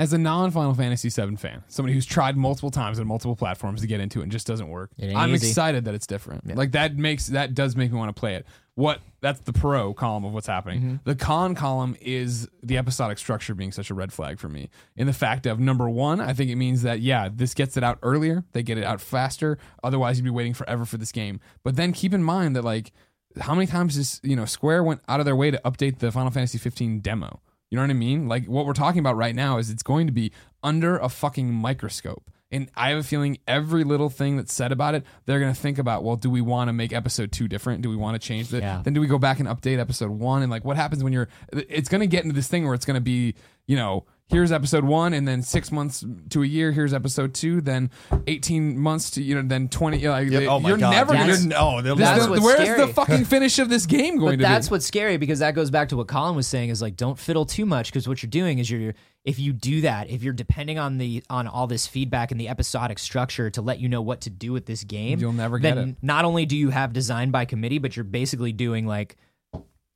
As 0.03 0.13
a 0.13 0.19
non 0.19 0.51
Final 0.51 0.75
Fantasy 0.75 1.09
VII 1.09 1.37
fan, 1.37 1.63
somebody 1.69 1.95
who's 1.95 2.05
tried 2.05 2.37
multiple 2.37 2.71
times 2.71 2.99
on 2.99 3.07
multiple 3.07 3.37
platforms 3.37 3.81
to 3.83 3.87
get 3.87 4.01
into 4.01 4.19
it 4.19 4.25
and 4.25 4.33
just 4.33 4.47
doesn't 4.47 4.69
work, 4.69 4.91
It 4.99 5.07
ain't 5.07 5.17
I'm 5.17 5.33
easy. 5.33 5.49
excited 5.49 5.85
that 5.85 5.95
it's 5.95 6.07
different. 6.09 6.57
Like 6.57 6.73
that 6.73 6.97
makes 6.97 7.29
that 7.29 7.55
does 7.55 7.77
make 7.77 7.93
me 7.93 7.99
want 7.99 8.15
to 8.15 8.19
play 8.19 8.35
it. 8.35 8.47
What 8.75 9.01
that's 9.21 9.39
the 9.41 9.53
pro 9.53 9.95
column 9.95 10.25
of 10.25 10.33
what's 10.33 10.47
happening. 10.47 10.81
Mm-hmm. 10.81 10.97
The 11.05 11.15
con 11.15 11.55
column 11.55 11.97
is 12.01 12.49
the 12.63 12.79
episodic 12.79 13.19
structure 13.19 13.55
being 13.55 13.71
such 13.71 13.91
a 13.91 13.95
red 13.95 14.13
flag 14.13 14.39
for 14.41 14.49
me. 14.49 14.71
In 14.97 15.07
the 15.07 15.13
fact 15.13 15.47
of 15.47 15.61
number 15.61 15.89
one, 15.89 16.21
I 16.21 16.33
think 16.33 16.51
it 16.51 16.57
means 16.57 16.83
that 16.83 17.01
yeah, 17.01 17.29
this 17.33 17.55
gets 17.55 17.77
it 17.77 17.85
out 17.85 17.99
earlier, 18.03 18.45
they 18.53 18.63
get 18.63 18.79
it 18.79 18.85
out 18.85 19.01
faster. 19.01 19.57
Otherwise, 19.85 20.19
you'd 20.19 20.25
be 20.25 20.31
waiting 20.31 20.55
forever 20.55 20.85
for 20.85 20.97
this 20.97 21.13
game. 21.13 21.39
But 21.63 21.77
then 21.77 21.93
keep 21.93 22.13
in 22.13 22.25
mind 22.25 22.57
that 22.57 22.65
like 22.65 22.93
how 23.41 23.55
many 23.55 23.67
times 23.67 23.97
is 23.97 24.21
you 24.25 24.35
know 24.37 24.47
Square 24.47 24.85
went 24.85 25.01
out 25.09 25.21
of 25.21 25.27
their 25.27 25.37
way 25.37 25.51
to 25.51 25.61
update 25.65 25.99
the 26.01 26.11
Final 26.11 26.31
Fantasy 26.31 26.59
15 26.59 27.01
demo. 27.01 27.41
You 27.73 27.77
know 27.77 27.85
what 27.85 27.91
I 27.91 27.95
mean? 27.95 28.29
Like 28.29 28.45
what 28.45 28.67
we're 28.67 28.75
talking 28.75 28.99
about 28.99 29.17
right 29.17 29.35
now 29.35 29.57
is 29.57 29.71
it's 29.71 29.83
going 29.83 30.07
to 30.07 30.13
be 30.13 30.31
under 30.63 30.99
a 30.99 31.09
fucking 31.09 31.51
microscope. 31.51 32.31
And 32.51 32.71
I 32.77 32.91
have 32.91 32.99
a 32.99 33.03
feeling 33.03 33.39
every 33.49 33.83
little 33.83 34.11
thing 34.11 34.37
that's 34.37 34.53
said 34.53 34.73
about 34.73 34.95
it, 34.95 35.05
they're 35.25 35.41
going 35.41 35.55
to 35.55 35.59
think 35.59 35.79
about, 35.79 36.05
well, 36.05 36.17
do 36.17 36.29
we 36.29 36.43
want 36.43 36.69
to 36.69 36.75
make 36.75 36.93
episode 36.93 37.33
two 37.33 37.49
different? 37.49 37.81
Do 37.81 37.89
we 37.89 37.97
want 37.97 38.21
to 38.21 38.29
change 38.29 38.53
it? 38.53 38.63
Yeah. 38.63 38.83
Then 38.85 38.93
do 38.93 39.01
we 39.01 39.07
go 39.07 39.17
back 39.17 39.41
and 39.41 39.49
update 39.49 39.79
episode 39.79 40.11
one? 40.11 40.43
And 40.43 40.51
like, 40.51 40.67
what 40.67 40.77
happens 40.77 41.03
when 41.03 41.15
you're, 41.15 41.29
it's 41.51 41.89
going 41.89 42.03
to 42.03 42.07
get 42.07 42.25
into 42.25 42.35
this 42.35 42.47
thing 42.47 42.67
where 42.67 42.75
it's 42.75 42.85
going 42.85 42.97
to 42.97 43.01
be, 43.01 43.37
you 43.67 43.77
know, 43.77 44.05
here's 44.33 44.51
episode 44.51 44.83
one, 44.85 45.13
and 45.15 45.29
then 45.29 45.43
six 45.43 45.71
months 45.71 46.05
to 46.31 46.43
a 46.43 46.47
year, 46.47 46.73
here's 46.73 46.93
episode 46.93 47.35
two, 47.35 47.61
then 47.61 47.91
18 48.27 48.77
months 48.79 49.11
to, 49.13 49.23
you 49.23 49.35
know, 49.37 49.43
then 49.47 49.69
20. 49.69 49.99
you 49.99 50.09
know, 50.09 50.13
Like, 50.13 50.31
Yep. 50.31 50.43
Oh 50.49 50.59
my 50.61 50.69
you're 50.71 50.79
God. 50.79 50.91
never 50.91 51.13
That's- 51.13 51.45
going 51.45 51.53
oh, 51.55 51.77
no, 51.77 51.83
they'll 51.83 51.95
to. 51.97 52.01
That's 52.03 52.27
what's 52.29 52.43
Where's 52.43 52.61
scary. 52.61 52.81
the 52.81 52.89
fucking 52.89 53.25
finish 53.27 53.59
of 53.61 53.69
this 53.69 53.87
game 53.87 54.17
going 54.19 54.33
But 54.33 54.37
to 54.39 54.43
that's 54.43 54.69
be? 54.69 54.73
what's 54.73 54.87
scary 54.87 55.17
because 55.19 55.39
that 55.39 55.55
goes 55.55 55.71
back 55.71 55.91
to 55.91 55.97
what 55.97 56.09
Colin 56.09 56.35
was 56.35 56.47
saying 56.49 56.71
is 56.71 56.83
like 56.83 56.97
don't 56.97 57.19
fiddle 57.19 57.45
too 57.47 57.67
much 57.67 57.91
because 57.93 58.09
what 58.09 58.23
you're 58.23 58.31
doing 58.31 58.59
is 58.59 58.71
you're 58.71 58.95
if 59.25 59.39
you 59.39 59.53
do 59.53 59.83
that 59.83 60.11
if 60.11 60.23
you're 60.25 60.33
depending 60.33 60.79
on 60.81 60.99
the 60.99 61.23
on 61.31 61.47
all 61.47 61.67
this 61.69 61.87
feedback 61.87 62.33
and 62.33 62.41
the 62.41 62.49
episodic 62.49 62.99
structure 62.99 63.51
to 63.51 63.63
let 63.63 63.79
you 63.79 63.89
know 63.89 64.03
what 64.03 64.23
to 64.23 64.31
do 64.31 64.53
with 64.53 64.67
this 64.67 64.83
game 64.83 65.21
You'll 65.21 65.33
never 65.33 65.59
get 65.61 65.77
then 65.77 65.91
it. 65.91 65.97
not 66.03 66.25
only 66.25 66.45
do 66.47 66.57
you 66.57 66.71
have 66.71 66.93
design 66.93 67.31
by 67.31 67.45
committee 67.45 67.79
but 67.79 67.95
you're 67.97 68.03
basically 68.05 68.53
doing 68.53 68.87
like 68.87 69.17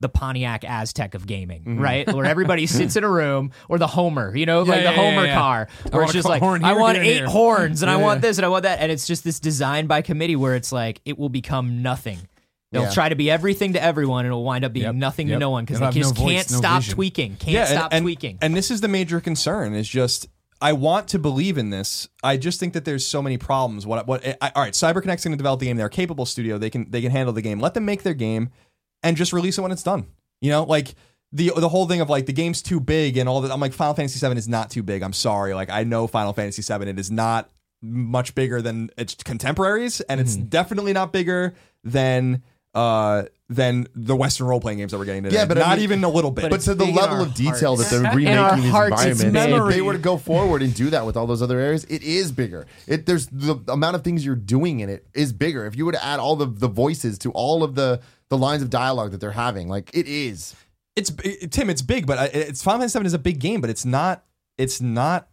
the 0.01 0.09
Pontiac 0.09 0.63
Aztek 0.63 1.15
of 1.15 1.27
gaming, 1.27 1.63
Mm-hmm. 1.63 1.81
right? 1.81 2.13
Where 2.13 2.25
everybody 2.27 2.67
sits 2.67 2.97
in 2.97 3.05
a 3.05 3.11
room, 3.11 3.51
or 3.69 3.79
the 3.79 3.87
Homer, 3.87 4.37
you 4.37 4.45
know, 4.47 4.63
like 4.63 4.83
yeah, 4.83 4.91
the 4.93 4.97
Homer 4.97 5.25
yeah. 5.27 5.35
car, 5.35 5.69
where 5.91 6.03
it's 6.05 6.13
just 6.13 6.29
like, 6.29 6.43
horn 6.43 6.65
I 6.65 6.75
want 6.75 6.99
eight 6.99 7.17
here. 7.17 7.27
horns, 7.27 7.83
and 7.83 7.91
I 7.91 7.97
want 7.97 8.19
yeah. 8.19 8.29
this, 8.29 8.39
and 8.39 8.45
I 8.45 8.49
want 8.49 8.65
that, 8.65 8.81
and 8.81 8.93
it's 8.93 9.07
just 9.07 9.25
this 9.25 9.41
design 9.41 9.87
by 9.87 10.03
committee 10.03 10.37
where 10.37 10.55
it's 10.55 10.71
like 10.73 11.01
it 11.05 11.19
will 11.19 11.29
become 11.31 11.83
nothing. 11.83 12.19
They'll 12.73 12.83
Yeah. 12.83 12.91
try 12.91 13.09
to 13.09 13.15
be 13.17 13.31
everything 13.31 13.73
to 13.75 13.83
everyone, 13.83 14.27
and 14.27 14.33
it'll 14.33 14.45
wind 14.45 14.65
up 14.65 14.73
being 14.73 14.85
Yep, 14.87 14.95
nothing 14.97 15.29
yep. 15.29 15.37
to 15.37 15.41
no 15.41 15.51
one 15.51 15.65
because 15.65 15.81
they 15.81 15.91
just 16.01 16.19
no 16.19 16.27
can't 16.27 16.49
stop 16.49 16.85
tweaking, 16.85 17.37
can't 17.37 17.69
stop 17.69 17.93
and, 17.93 18.03
tweaking. 18.03 18.39
And 18.43 18.55
this 18.57 18.71
is 18.71 18.81
the 18.81 18.89
major 18.89 19.21
concern 19.21 19.73
is 19.75 19.89
just 19.89 20.29
I 20.61 20.73
want 20.73 21.09
to 21.09 21.19
believe 21.19 21.59
in 21.59 21.69
this. 21.69 22.09
I 22.25 22.39
just 22.39 22.59
think 22.59 22.73
that 22.73 22.85
there's 22.87 23.07
so 23.07 23.21
many 23.23 23.37
problems. 23.39 23.87
What 23.87 24.07
what 24.07 24.27
I, 24.41 24.51
all 24.55 24.63
right, 24.63 24.73
CyberConnect's 24.73 25.23
going 25.23 25.33
to 25.33 25.37
develop 25.37 25.61
the 25.61 25.67
game. 25.67 25.77
They're 25.77 25.87
a 25.87 25.91
capable 25.91 26.27
studio. 26.27 26.59
They 26.59 26.71
can 26.71 26.91
they 26.91 27.03
can 27.03 27.13
handle 27.13 27.33
the 27.33 27.43
game. 27.43 27.61
Let 27.61 27.75
them 27.75 27.85
make 27.85 28.03
their 28.03 28.15
game 28.15 28.51
and 29.03 29.17
just 29.17 29.33
release 29.33 29.59
it 29.59 29.63
when 29.63 29.73
it's 29.73 29.83
done. 29.83 30.07
You 30.41 30.51
know, 30.51 30.65
like 30.65 30.95
the 31.33 31.53
the 31.57 31.69
whole 31.69 31.87
thing 31.87 32.01
of 32.01 32.09
like 32.09 32.27
the 32.27 32.33
game's 32.33 32.63
too 32.63 32.81
big 32.81 33.17
and 33.17 33.29
all 33.29 33.41
that. 33.41 33.51
I'm 33.51 33.61
like 33.61 33.73
Final 33.73 33.95
Fantasy 33.95 34.19
7 34.19 34.37
is 34.39 34.49
not 34.49 34.71
too 34.71 34.83
big. 34.83 35.03
I'm 35.03 35.13
sorry. 35.13 35.55
Like 35.55 35.71
I 35.71 35.85
know 35.85 36.07
Final 36.07 36.33
Fantasy 36.33 36.63
7 36.63 36.89
it 36.89 36.99
is 36.99 37.11
not 37.11 37.51
much 37.83 38.35
bigger 38.35 38.63
than 38.63 38.91
its 38.97 39.15
contemporaries 39.15 40.01
and 40.03 40.21
it's 40.21 40.37
mm-hmm. 40.37 40.47
definitely 40.47 40.93
not 40.93 41.13
bigger 41.13 41.55
than 41.85 42.43
uh 42.77 43.25
than 43.49 43.87
the 43.95 44.15
western 44.17 44.47
role 44.49 44.59
playing 44.61 44.79
games 44.79 44.91
that 44.91 44.99
we're 44.99 45.05
getting 45.05 45.23
today. 45.23 45.37
Yeah, 45.37 45.45
but 45.47 45.57
I 45.57 45.61
not 45.61 45.71
mean- 45.77 45.85
even 45.85 46.05
a 46.05 46.09
little 46.09 46.31
bit. 46.33 46.51
But 46.51 46.61
to 46.63 46.75
the 46.75 46.85
big 46.85 46.89
in 46.91 46.95
level 46.97 47.17
our 47.19 47.23
of 47.23 47.35
detail 47.35 47.77
hearts. 47.77 47.91
that 47.91 48.03
they're 48.03 48.11
In 48.11 48.17
remaking 48.17 48.39
our 48.39 48.57
these 48.61 48.71
hearts, 48.71 49.05
it's 49.05 49.23
environments, 49.23 49.51
memory. 49.53 49.69
if 49.71 49.75
they 49.77 49.83
were 49.83 49.93
to 49.93 49.99
go 50.01 50.17
forward 50.19 50.63
and 50.63 50.75
do 50.75 50.91
that 50.91 51.07
with 51.07 51.17
all 51.17 51.27
those 51.29 51.43
other 51.43 51.59
areas, 51.61 51.85
it 51.85 52.03
is 52.03 52.33
bigger. 52.33 52.67
It 52.89 53.07
there's 53.07 53.29
the 53.29 53.59
amount 53.69 53.95
of 53.97 54.03
things 54.05 54.25
you're 54.27 54.35
doing 54.35 54.81
in 54.81 54.89
it 54.91 55.07
is 55.15 55.33
bigger. 55.33 55.65
If 55.65 55.77
you 55.77 55.87
were 55.87 55.93
to 55.93 56.05
add 56.05 56.19
all 56.21 56.35
the 56.37 56.47
the 56.47 56.69
voices 56.69 57.19
to 57.19 57.31
all 57.33 57.63
of 57.63 57.77
the 57.77 58.01
the 58.29 58.37
lines 58.37 58.63
of 58.63 58.71
dialogue 58.71 59.13
that 59.13 59.21
they're 59.21 59.31
having, 59.31 59.69
like 59.69 59.91
it 59.95 60.07
is. 60.09 60.55
it's 60.97 61.13
it, 61.25 61.53
Tim. 61.53 61.71
It's 61.71 61.83
big, 61.83 62.05
but 62.07 62.19
I- 62.19 62.25
it's 62.27 62.63
Final 62.65 62.81
Fantasy 62.81 62.93
Seven 62.93 63.07
is 63.07 63.15
a 63.15 63.19
big 63.19 63.39
game, 63.39 63.61
but 63.61 63.71
it's 63.71 63.85
not. 63.85 64.25
It's 64.59 64.81
not 64.81 65.29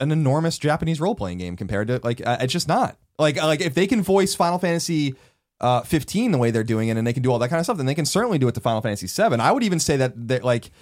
an 0.00 0.10
enormous 0.10 0.58
Japanese 0.58 1.00
role 1.00 1.14
playing 1.14 1.38
game 1.38 1.54
compared 1.54 1.86
to 1.86 2.00
like 2.02 2.20
uh, 2.26 2.38
it's 2.40 2.52
just 2.52 2.66
not 2.66 2.96
like 3.18 3.36
like 3.36 3.60
if 3.60 3.74
they 3.74 3.86
can 3.86 4.02
voice 4.02 4.34
Final 4.34 4.58
Fantasy. 4.58 5.14
Uh, 5.62 5.80
15 5.82 6.32
the 6.32 6.38
way 6.38 6.50
they're 6.50 6.64
doing 6.64 6.88
it 6.88 6.96
and 6.96 7.06
they 7.06 7.12
can 7.12 7.22
do 7.22 7.30
all 7.30 7.38
that 7.38 7.48
kind 7.48 7.60
of 7.60 7.64
stuff 7.64 7.76
then 7.76 7.86
they 7.86 7.94
can 7.94 8.04
certainly 8.04 8.36
do 8.36 8.48
it 8.48 8.54
to 8.54 8.60
Final 8.60 8.80
Fantasy 8.80 9.06
7 9.06 9.40
I 9.40 9.52
would 9.52 9.62
even 9.62 9.78
say 9.78 9.96
that 9.96 10.12
that 10.28 10.42
like 10.42 10.72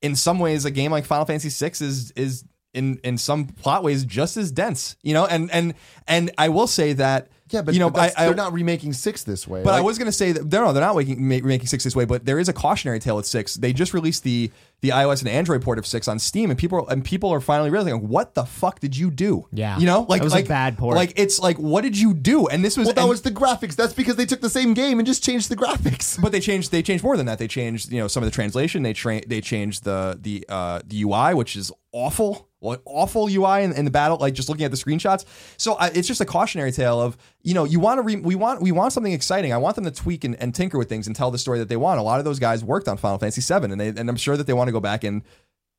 in 0.00 0.16
some 0.16 0.38
ways 0.38 0.64
a 0.64 0.70
game 0.70 0.90
like 0.90 1.04
Final 1.04 1.26
Fantasy 1.26 1.50
6 1.50 1.80
is 1.82 2.10
is 2.12 2.44
in 2.72 2.98
in 3.04 3.18
some 3.18 3.44
plot 3.46 3.82
ways 3.82 4.04
just 4.04 4.36
as 4.36 4.50
dense 4.50 4.96
you 5.02 5.12
know? 5.12 5.26
And 5.26 5.50
and 5.50 5.74
and 6.08 6.30
I 6.38 6.48
will 6.48 6.66
say 6.66 6.94
that 6.94 7.28
Yeah, 7.50 7.62
but 7.62 7.74
you 7.74 7.80
know 7.80 7.90
but 7.90 8.16
I, 8.16 8.22
I, 8.22 8.26
they're 8.26 8.34
not 8.34 8.52
remaking 8.52 8.92
six 8.92 9.22
this 9.24 9.46
way. 9.46 9.62
but 9.62 9.74
I 9.74 9.80
was 9.80 9.98
going 9.98 10.06
to 10.06 10.12
say 10.12 10.32
that 10.32 10.44
no, 10.50 10.64
no, 10.64 10.72
they're 10.72 10.84
not 10.84 10.96
making, 10.96 11.26
ma- 11.26 11.46
making 11.46 11.66
six 11.66 11.84
this 11.84 11.94
way. 11.96 12.04
But 12.04 12.24
there 12.24 12.38
is 12.38 12.48
a 12.48 12.52
cautionary 12.52 12.98
tale 13.00 13.18
at 13.18 13.26
six. 13.26 13.54
They 13.56 13.72
just 13.72 13.92
released 13.92 14.22
the 14.24 14.50
the 14.82 14.90
iOS 14.90 15.20
and 15.20 15.28
Android 15.28 15.60
port 15.60 15.78
of 15.78 15.86
six 15.86 16.08
on 16.08 16.18
Steam, 16.18 16.48
and 16.50 16.58
people 16.58 16.88
and 16.88 17.04
people 17.04 17.30
are 17.30 17.40
finally 17.40 17.70
realizing, 17.70 18.08
what 18.08 18.34
the 18.34 18.44
fuck 18.44 18.80
did 18.80 18.96
you 18.96 19.10
do? 19.10 19.46
Yeah. 19.52 19.78
you 19.78 19.84
know, 19.86 20.06
like 20.08 20.20
That 20.20 20.24
was 20.24 20.32
a 20.32 20.36
like 20.36 20.48
bad 20.48 20.78
port. 20.78 20.96
Like 20.96 21.12
it's 21.16 21.38
like, 21.38 21.58
what 21.58 21.82
did 21.82 21.98
you 21.98 22.14
do? 22.14 22.46
And 22.48 22.64
this 22.64 22.76
was 22.76 22.86
well, 22.86 22.94
that 22.94 23.00
and- 23.02 23.10
was 23.10 23.22
the 23.22 23.30
graphics. 23.30 23.76
That's 23.76 23.92
because 23.92 24.16
they 24.16 24.26
took 24.26 24.40
the 24.40 24.50
same 24.50 24.72
game 24.74 24.98
and 24.98 25.06
just 25.06 25.22
changed 25.22 25.48
the 25.50 25.56
graphics. 25.56 26.20
But 26.20 26.32
they 26.32 26.40
changed. 26.40 26.70
They 26.70 26.82
changed 26.82 27.04
more 27.04 27.16
than 27.16 27.26
that. 27.26 27.38
They 27.38 27.48
changed, 27.48 27.92
you 27.92 27.98
know, 28.00 28.08
some 28.08 28.22
of 28.22 28.26
the 28.28 28.34
translation. 28.34 28.82
They 28.82 28.92
tra- 28.92 29.26
They 29.26 29.40
changed 29.40 29.84
the 29.84 30.18
the 30.20 30.44
uh, 30.48 30.80
the 30.86 31.02
UI, 31.02 31.34
which 31.34 31.56
is 31.56 31.72
awful. 31.92 32.48
What 32.60 32.82
awful 32.84 33.28
UI 33.28 33.64
in, 33.64 33.72
in 33.72 33.84
the 33.84 33.90
battle? 33.90 34.18
Like 34.18 34.34
just 34.34 34.48
looking 34.48 34.64
at 34.64 34.70
the 34.70 34.76
screenshots. 34.76 35.24
So 35.56 35.74
I, 35.74 35.88
it's 35.88 36.06
just 36.06 36.20
a 36.20 36.26
cautionary 36.26 36.72
tale 36.72 37.00
of 37.00 37.16
you 37.42 37.54
know 37.54 37.64
you 37.64 37.80
want 37.80 37.98
to 37.98 38.02
re- 38.02 38.16
we 38.16 38.34
want 38.34 38.62
we 38.62 38.70
want 38.70 38.92
something 38.92 39.12
exciting. 39.12 39.52
I 39.52 39.56
want 39.56 39.76
them 39.76 39.84
to 39.84 39.90
tweak 39.90 40.24
and, 40.24 40.36
and 40.36 40.54
tinker 40.54 40.78
with 40.78 40.88
things 40.88 41.06
and 41.06 41.16
tell 41.16 41.30
the 41.30 41.38
story 41.38 41.58
that 41.58 41.68
they 41.68 41.76
want. 41.76 41.98
A 41.98 42.02
lot 42.02 42.18
of 42.18 42.24
those 42.24 42.38
guys 42.38 42.62
worked 42.62 42.86
on 42.86 42.96
Final 42.96 43.18
Fantasy 43.18 43.40
VII, 43.40 43.72
and 43.72 43.80
they 43.80 43.88
and 43.88 44.08
I'm 44.08 44.16
sure 44.16 44.36
that 44.36 44.46
they 44.46 44.52
want 44.52 44.68
to 44.68 44.72
go 44.72 44.80
back 44.80 45.04
and 45.04 45.22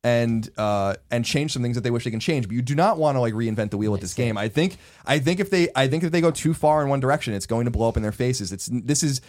and 0.03 0.49
uh 0.57 0.95
and 1.11 1.23
change 1.23 1.53
some 1.53 1.61
things 1.61 1.75
that 1.75 1.81
they 1.81 1.91
wish 1.91 2.03
they 2.03 2.09
can 2.09 2.19
change 2.19 2.47
but 2.47 2.55
you 2.55 2.61
do 2.63 2.73
not 2.73 2.97
want 2.97 3.15
to 3.15 3.19
like 3.19 3.35
reinvent 3.35 3.69
the 3.69 3.77
wheel 3.77 3.91
with 3.91 4.01
this 4.01 4.15
game 4.15 4.35
i 4.35 4.47
think 4.47 4.77
i 5.05 5.19
think 5.19 5.39
if 5.39 5.51
they 5.51 5.67
i 5.75 5.87
think 5.87 6.03
if 6.03 6.11
they 6.11 6.21
go 6.21 6.31
too 6.31 6.55
far 6.55 6.81
in 6.81 6.89
one 6.89 6.99
direction 6.99 7.35
it's 7.35 7.45
going 7.45 7.65
to 7.65 7.71
blow 7.71 7.87
up 7.87 7.97
in 7.97 8.01
their 8.01 8.11
faces 8.11 8.51
it's 8.51 8.67
this 8.71 9.03
is 9.03 9.21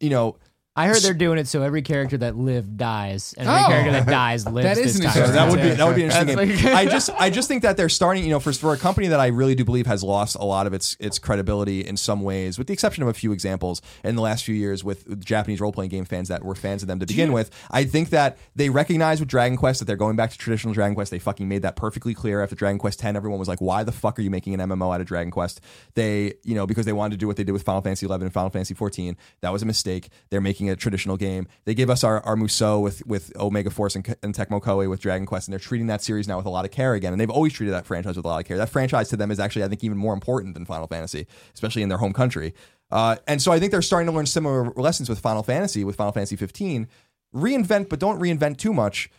you 0.00 0.10
know 0.10 0.36
I 0.76 0.88
heard 0.88 0.98
they're 0.98 1.14
doing 1.14 1.38
it 1.38 1.48
so 1.48 1.62
every 1.62 1.80
character 1.82 2.18
that 2.18 2.36
lived 2.36 2.76
dies, 2.76 3.34
and 3.38 3.48
every 3.48 3.62
Oh. 3.62 3.66
character 3.68 3.92
that 3.92 4.06
dies 4.06 4.46
lives. 4.46 4.64
That 4.64 4.76
is 4.78 4.84
this 4.84 4.96
an 4.96 5.02
time. 5.02 5.08
interesting 5.22 5.34
that 5.36 5.50
would 5.50 5.62
be 5.62 5.68
that 5.70 5.86
would 5.86 5.96
be 5.96 6.02
an 6.04 6.10
interesting 6.10 6.36
That's 6.36 6.62
game. 6.62 6.72
like- 6.74 6.74
I 6.76 6.84
just 6.92 7.10
I 7.18 7.30
just 7.30 7.48
think 7.48 7.62
that 7.62 7.76
they're 7.76 7.88
starting, 7.88 8.24
you 8.24 8.30
know, 8.30 8.40
for 8.40 8.52
for 8.52 8.74
a 8.74 8.76
company 8.76 9.08
that 9.08 9.18
I 9.18 9.28
really 9.28 9.54
do 9.54 9.64
believe 9.64 9.86
has 9.86 10.02
lost 10.02 10.36
a 10.36 10.44
lot 10.44 10.66
of 10.66 10.74
its 10.74 10.96
its 11.00 11.18
credibility 11.18 11.80
in 11.80 11.96
some 11.96 12.20
ways, 12.22 12.58
with 12.58 12.66
the 12.66 12.72
exception 12.74 13.02
of 13.02 13.08
a 13.08 13.14
few 13.14 13.32
examples 13.32 13.80
in 14.04 14.16
the 14.16 14.22
last 14.22 14.44
few 14.44 14.54
years 14.54 14.84
with, 14.84 15.06
with 15.08 15.24
Japanese 15.24 15.60
role 15.60 15.72
playing 15.72 15.90
game 15.90 16.04
fans 16.04 16.28
that 16.28 16.44
were 16.44 16.54
fans 16.54 16.82
of 16.82 16.88
them 16.88 17.00
to 17.00 17.06
begin 17.06 17.32
with. 17.32 17.50
I 17.70 17.84
think 17.84 18.10
that 18.10 18.36
they 18.54 18.68
recognize 18.68 19.18
with 19.20 19.28
Dragon 19.30 19.56
Quest 19.56 19.78
that 19.78 19.86
they're 19.86 19.96
going 19.96 20.16
back 20.16 20.30
to 20.32 20.38
traditional 20.38 20.74
Dragon 20.74 20.94
Quest. 20.94 21.10
They 21.10 21.18
fucking 21.18 21.48
made 21.48 21.62
that 21.62 21.76
perfectly 21.76 22.12
clear 22.12 22.42
after 22.42 22.54
Dragon 22.54 22.78
Quest 22.78 23.02
X. 23.02 23.16
Everyone 23.16 23.38
was 23.38 23.48
like, 23.48 23.60
"Why 23.60 23.82
the 23.82 23.92
fuck 23.92 24.18
are 24.18 24.22
you 24.22 24.30
making 24.30 24.52
an 24.52 24.60
MMO 24.60 24.92
out 24.94 25.00
of 25.00 25.06
Dragon 25.06 25.30
Quest?" 25.30 25.60
They, 25.94 26.34
you 26.44 26.54
know, 26.54 26.66
because 26.66 26.84
they 26.84 26.92
wanted 26.92 27.12
to 27.14 27.16
do 27.18 27.26
what 27.26 27.36
they 27.36 27.44
did 27.44 27.52
with 27.52 27.62
Final 27.62 27.80
Fantasy 27.80 28.04
11 28.04 28.26
and 28.26 28.34
Final 28.34 28.50
Fantasy 28.50 28.74
14. 28.74 29.16
That 29.40 29.52
was 29.52 29.62
a 29.62 29.66
mistake. 29.66 30.10
They're 30.30 30.40
making 30.42 30.65
a 30.68 30.76
traditional 30.76 31.16
game. 31.16 31.46
They 31.64 31.74
gave 31.74 31.90
us 31.90 32.04
our 32.04 32.20
our 32.22 32.36
Musou 32.36 32.82
with 32.82 33.06
with 33.06 33.34
Omega 33.36 33.70
Force 33.70 33.94
and, 33.94 34.16
and 34.22 34.34
Tecmo 34.34 34.60
Koei 34.60 34.88
with 34.88 35.00
Dragon 35.00 35.26
Quest, 35.26 35.48
and 35.48 35.52
they're 35.52 35.58
treating 35.58 35.86
that 35.88 36.02
series 36.02 36.28
now 36.28 36.36
with 36.36 36.46
a 36.46 36.50
lot 36.50 36.64
of 36.64 36.70
care 36.70 36.94
again. 36.94 37.12
And 37.12 37.20
they've 37.20 37.30
always 37.30 37.52
treated 37.52 37.72
that 37.72 37.86
franchise 37.86 38.16
with 38.16 38.24
a 38.24 38.28
lot 38.28 38.40
of 38.40 38.46
care. 38.46 38.56
That 38.56 38.70
franchise 38.70 39.08
to 39.10 39.16
them 39.16 39.30
is 39.30 39.40
actually, 39.40 39.64
I 39.64 39.68
think, 39.68 39.84
even 39.84 39.98
more 39.98 40.14
important 40.14 40.54
than 40.54 40.64
Final 40.64 40.86
Fantasy, 40.86 41.26
especially 41.54 41.82
in 41.82 41.88
their 41.88 41.98
home 41.98 42.12
country. 42.12 42.54
Uh, 42.90 43.16
and 43.26 43.42
so 43.42 43.52
I 43.52 43.58
think 43.58 43.72
they're 43.72 43.82
starting 43.82 44.06
to 44.06 44.12
learn 44.12 44.26
similar 44.26 44.70
lessons 44.76 45.08
with 45.08 45.18
Final 45.18 45.42
Fantasy, 45.42 45.84
with 45.84 45.96
Final 45.96 46.12
Fantasy 46.12 46.36
15. 46.36 46.88
Reinvent, 47.34 47.88
but 47.88 47.98
don't 47.98 48.20
reinvent 48.20 48.58
too 48.58 48.72
much. 48.72 49.10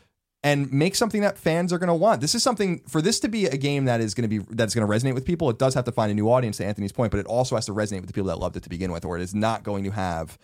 And 0.43 0.71
make 0.71 0.95
something 0.95 1.21
that 1.21 1.37
fans 1.37 1.73
are 1.73 1.79
going 1.79 1.87
to 1.87 1.95
want. 1.95 2.21
This 2.21 2.35
is 2.35 2.43
something 2.43 2.81
for 2.87 3.01
this 3.01 3.19
to 3.21 3.27
be 3.27 3.47
a 3.47 3.57
game 3.57 3.85
that 3.85 3.99
is 3.99 4.13
going 4.13 4.29
to 4.29 4.39
be 4.39 4.45
that's 4.51 4.73
going 4.75 4.87
to 4.87 4.93
resonate 4.93 5.15
with 5.15 5.25
people. 5.25 5.49
It 5.49 5.57
does 5.57 5.73
have 5.73 5.83
to 5.85 5.91
find 5.91 6.11
a 6.11 6.13
new 6.13 6.29
audience. 6.31 6.57
To 6.57 6.65
Anthony's 6.65 6.91
point, 6.91 7.11
but 7.11 7.19
it 7.19 7.25
also 7.25 7.55
has 7.55 7.65
to 7.65 7.73
resonate 7.73 8.01
with 8.01 8.07
the 8.07 8.13
people 8.13 8.27
that 8.27 8.39
loved 8.39 8.55
it 8.55 8.63
to 8.63 8.69
begin 8.69 8.91
with, 8.91 9.03
or 9.03 9.17
it 9.17 9.23
is 9.23 9.33
not 9.33 9.63
going 9.63 9.83
to 9.83 9.89
have 9.89 10.37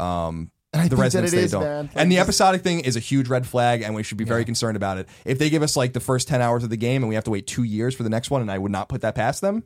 um, 0.00 0.50
And 0.72 0.82
I 0.82 0.88
the 0.88 0.96
that 0.96 1.30
they 1.30 1.38
is, 1.44 1.52
don't. 1.52 1.62
man. 1.62 1.90
And 1.94 2.10
the 2.12 2.18
episodic 2.18 2.62
thing 2.62 2.80
is 2.80 2.96
a 2.96 3.00
huge 3.00 3.28
red 3.28 3.46
flag, 3.46 3.82
and 3.82 3.94
we 3.94 4.02
should 4.02 4.18
be 4.18 4.24
very 4.24 4.44
concerned 4.44 4.76
about 4.76 4.98
it. 4.98 5.08
If 5.24 5.38
they 5.38 5.48
give 5.50 5.62
us 5.62 5.76
like 5.76 5.92
the 5.92 6.00
first 6.00 6.28
ten 6.28 6.40
hours 6.42 6.64
of 6.64 6.70
the 6.70 6.76
game, 6.76 7.02
and 7.02 7.08
we 7.08 7.14
have 7.14 7.24
to 7.24 7.30
wait 7.30 7.46
two 7.46 7.62
years 7.64 7.94
for 7.94 8.02
the 8.02 8.10
next 8.10 8.30
one, 8.30 8.40
and 8.42 8.50
I 8.50 8.58
would 8.58 8.72
not 8.72 8.88
put 8.88 9.00
that 9.02 9.14
past 9.14 9.40
them. 9.40 9.62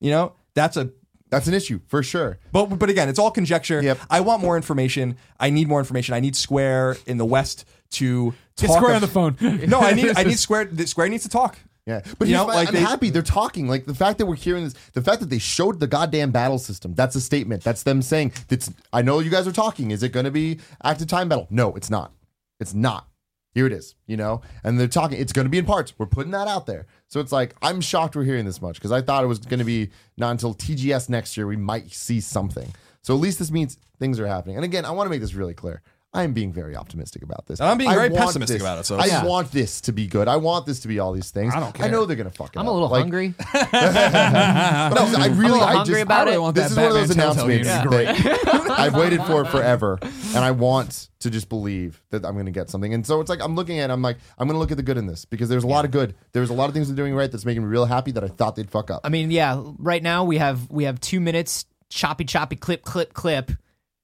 You 0.00 0.10
know, 0.10 0.32
that's 0.54 0.76
a 0.76 0.90
That's 1.30 1.46
an 1.46 1.54
issue 1.54 1.80
for 1.86 2.02
sure. 2.02 2.38
but 2.52 2.66
but 2.66 2.90
again, 2.90 3.08
it's 3.08 3.18
all 3.18 3.30
conjecture. 3.30 3.80
Yep. 3.82 3.98
I 4.10 4.20
want 4.20 4.42
more 4.42 4.56
information. 4.56 5.16
I 5.40 5.50
need 5.50 5.68
more 5.68 5.78
information. 5.78 6.14
I 6.14 6.20
need 6.20 6.34
Square 6.36 6.96
in 7.06 7.16
the 7.18 7.24
West 7.24 7.64
to 7.92 8.34
Get 8.56 8.66
talk 8.66 8.76
Square 8.78 8.90
of- 8.96 8.96
on 8.96 9.00
the 9.00 9.36
phone. 9.38 9.68
No, 9.68 9.80
I 9.80 9.92
need 9.92 10.12
I 10.16 10.22
need 10.30 10.38
Square. 10.38 10.66
the- 10.66 10.86
Square 10.86 11.08
needs 11.10 11.22
to 11.22 11.28
talk. 11.30 11.56
Yeah, 11.86 12.02
but 12.18 12.28
You 12.28 12.34
know, 12.34 12.46
like 12.46 12.68
I'm 12.68 12.74
they- 12.74 12.80
happy 12.80 13.10
they're 13.10 13.22
talking. 13.22 13.66
Like 13.66 13.86
the 13.86 13.94
fact 13.94 14.18
that 14.18 14.26
we're 14.26 14.36
hearing 14.36 14.64
this, 14.64 14.74
the 14.92 15.02
fact 15.02 15.18
that 15.20 15.30
they 15.30 15.38
showed 15.38 15.80
the 15.80 15.88
goddamn 15.88 16.30
battle 16.30 16.58
system. 16.58 16.94
That's 16.94 17.16
a 17.16 17.20
statement. 17.20 17.64
That's 17.64 17.82
them 17.82 18.02
saying 18.02 18.32
that's. 18.48 18.70
I 18.92 19.02
know 19.02 19.18
you 19.18 19.30
guys 19.30 19.48
are 19.48 19.52
talking. 19.52 19.90
Is 19.90 20.02
it 20.04 20.10
going 20.10 20.24
to 20.24 20.30
be 20.30 20.60
active 20.84 21.08
time 21.08 21.28
battle? 21.28 21.48
No, 21.50 21.74
it's 21.74 21.90
not. 21.90 22.12
It's 22.60 22.72
not. 22.72 23.08
Here 23.54 23.66
it 23.66 23.72
is. 23.72 23.96
You 24.06 24.16
know, 24.16 24.42
and 24.62 24.78
they're 24.78 24.86
talking. 24.86 25.18
It's 25.20 25.32
going 25.32 25.46
to 25.46 25.50
be 25.50 25.58
in 25.58 25.64
parts. 25.66 25.92
We're 25.98 26.06
putting 26.06 26.30
that 26.32 26.46
out 26.46 26.66
there. 26.66 26.86
So 27.08 27.18
it's 27.18 27.32
like 27.32 27.56
I'm 27.62 27.80
shocked 27.80 28.14
we're 28.14 28.22
hearing 28.24 28.44
this 28.44 28.62
much 28.62 28.76
because 28.76 28.92
I 28.92 29.02
thought 29.02 29.24
it 29.24 29.26
was 29.26 29.40
going 29.40 29.58
to 29.58 29.64
be 29.64 29.90
not 30.16 30.30
until 30.30 30.54
TGS 30.54 31.08
next 31.08 31.36
year 31.36 31.48
we 31.48 31.56
might 31.56 31.90
see 31.90 32.20
something. 32.20 32.72
So 33.02 33.12
at 33.12 33.20
least 33.20 33.40
this 33.40 33.50
means 33.50 33.76
things 33.98 34.20
are 34.20 34.26
happening. 34.28 34.54
And 34.54 34.64
again, 34.64 34.84
I 34.84 34.92
want 34.92 35.06
to 35.06 35.10
make 35.10 35.20
this 35.20 35.34
really 35.34 35.54
clear. 35.54 35.82
I 36.14 36.24
am 36.24 36.34
being 36.34 36.52
very 36.52 36.76
optimistic 36.76 37.22
about 37.22 37.46
this. 37.46 37.58
And 37.58 37.68
I'm 37.70 37.78
being 37.78 37.88
I 37.90 37.94
very 37.94 38.10
want 38.10 38.26
pessimistic 38.26 38.56
this- 38.56 38.62
about 38.62 38.78
it, 38.80 38.84
so 38.84 38.96
I 38.96 39.06
it's- 39.06 39.24
want 39.24 39.50
this 39.50 39.80
to 39.82 39.92
be 39.92 40.06
good. 40.06 40.28
I 40.28 40.36
want 40.36 40.66
this 40.66 40.80
to 40.80 40.88
be 40.88 40.98
all 40.98 41.12
these 41.12 41.30
things. 41.30 41.54
I 41.54 41.60
don't 41.60 41.68
I 41.70 41.84
care. 41.84 41.90
know 41.90 42.04
they're 42.04 42.16
gonna 42.16 42.30
fuck 42.30 42.50
it 42.54 42.58
up. 42.58 42.62
I'm 42.62 42.68
up. 42.68 42.72
a 42.72 42.74
little 42.74 42.88
Like, 42.90 43.00
hungry. 43.02 43.34
but 43.52 43.74
I 43.74 45.26
really, 45.28 45.48
little 45.50 45.62
I 45.62 45.72
hungry 45.76 45.94
just, 45.94 46.02
about 46.04 46.20
I 46.20 46.24
really 46.24 46.36
it. 46.36 46.40
want 46.40 46.54
this 46.56 46.64
that 46.64 46.70
is 46.70 46.76
one 46.76 46.86
of 47.02 47.08
those 47.08 47.16
Batman 47.16 47.34
Telltale 47.34 47.44
announcements 47.50 47.68
game 47.68 47.82
to 47.82 47.88
be 47.88 48.24
great. 48.34 48.44
that 48.44 48.70
I've 48.78 48.94
waited 48.94 49.22
for 49.24 49.42
it 49.42 49.48
forever, 49.48 49.98
and 50.02 50.38
I 50.44 50.50
want 50.50 51.08
to 51.20 51.30
just 51.30 51.48
believe 51.48 52.02
that 52.10 52.24
I'm 52.26 52.34
going 52.34 52.46
to 52.46 52.52
get 52.52 52.68
something. 52.68 52.92
And 52.92 53.06
so 53.06 53.20
it's 53.20 53.30
like 53.30 53.40
I'm 53.40 53.54
looking 53.54 53.78
at, 53.78 53.90
it, 53.90 53.92
I'm 53.92 54.02
like, 54.02 54.18
I'm 54.38 54.46
going 54.48 54.54
to 54.56 54.58
look 54.58 54.70
at 54.70 54.76
the 54.76 54.82
good 54.82 54.98
in 54.98 55.06
this 55.06 55.24
because 55.24 55.48
there's 55.48 55.64
a 55.64 55.68
lot 55.68 55.84
of 55.84 55.90
good. 55.92 56.14
There's 56.32 56.50
a 56.50 56.54
lot 56.54 56.68
of 56.68 56.74
things 56.74 56.88
they're 56.88 56.96
doing 56.96 57.14
right 57.14 57.30
that's 57.30 57.44
making 57.44 57.62
me 57.62 57.68
real 57.68 57.84
happy 57.86 58.10
that 58.12 58.24
I 58.24 58.28
thought 58.28 58.56
they'd 58.56 58.70
fuck 58.70 58.90
up. 58.90 59.00
I 59.04 59.08
mean, 59.08 59.30
yeah. 59.30 59.62
Right 59.78 60.02
now 60.02 60.24
we 60.24 60.38
have 60.38 60.70
we 60.70 60.84
have 60.84 61.00
two 61.00 61.20
minutes, 61.20 61.64
choppy, 61.88 62.24
choppy, 62.24 62.56
clip, 62.56 62.82
clip, 62.82 63.14
clip, 63.14 63.52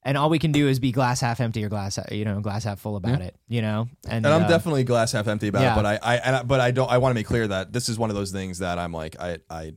and 0.03 0.17
all 0.17 0.29
we 0.29 0.39
can 0.39 0.51
do 0.51 0.67
is 0.67 0.79
be 0.79 0.91
glass 0.91 1.19
half 1.21 1.39
empty 1.39 1.63
or 1.63 1.69
glass, 1.69 1.99
you 2.11 2.25
know, 2.25 2.39
glass 2.39 2.63
half 2.63 2.79
full 2.79 2.95
about 2.95 3.21
it. 3.21 3.35
You 3.47 3.61
know, 3.61 3.89
and, 4.07 4.25
And 4.25 4.33
I'm 4.33 4.43
uh, 4.43 4.47
definitely 4.47 4.83
glass 4.83 5.11
half 5.11 5.27
empty 5.27 5.47
about 5.47 5.61
yeah. 5.61 5.73
it. 5.73 5.75
But 5.75 5.85
I, 5.85 5.99
I, 6.01 6.15
and 6.17 6.35
I 6.37 6.43
but 6.43 6.59
I 6.59 6.71
don't. 6.71 6.89
I 6.89 6.97
want 6.99 7.11
to 7.11 7.15
make 7.15 7.27
clear 7.27 7.47
that 7.47 7.73
this 7.73 7.89
is 7.89 7.97
one 7.99 8.09
of 8.09 8.15
those 8.15 8.31
things 8.31 8.59
that 8.59 8.79
I'm 8.79 8.93
like, 8.93 9.19
I, 9.19 9.39
I. 9.49 9.73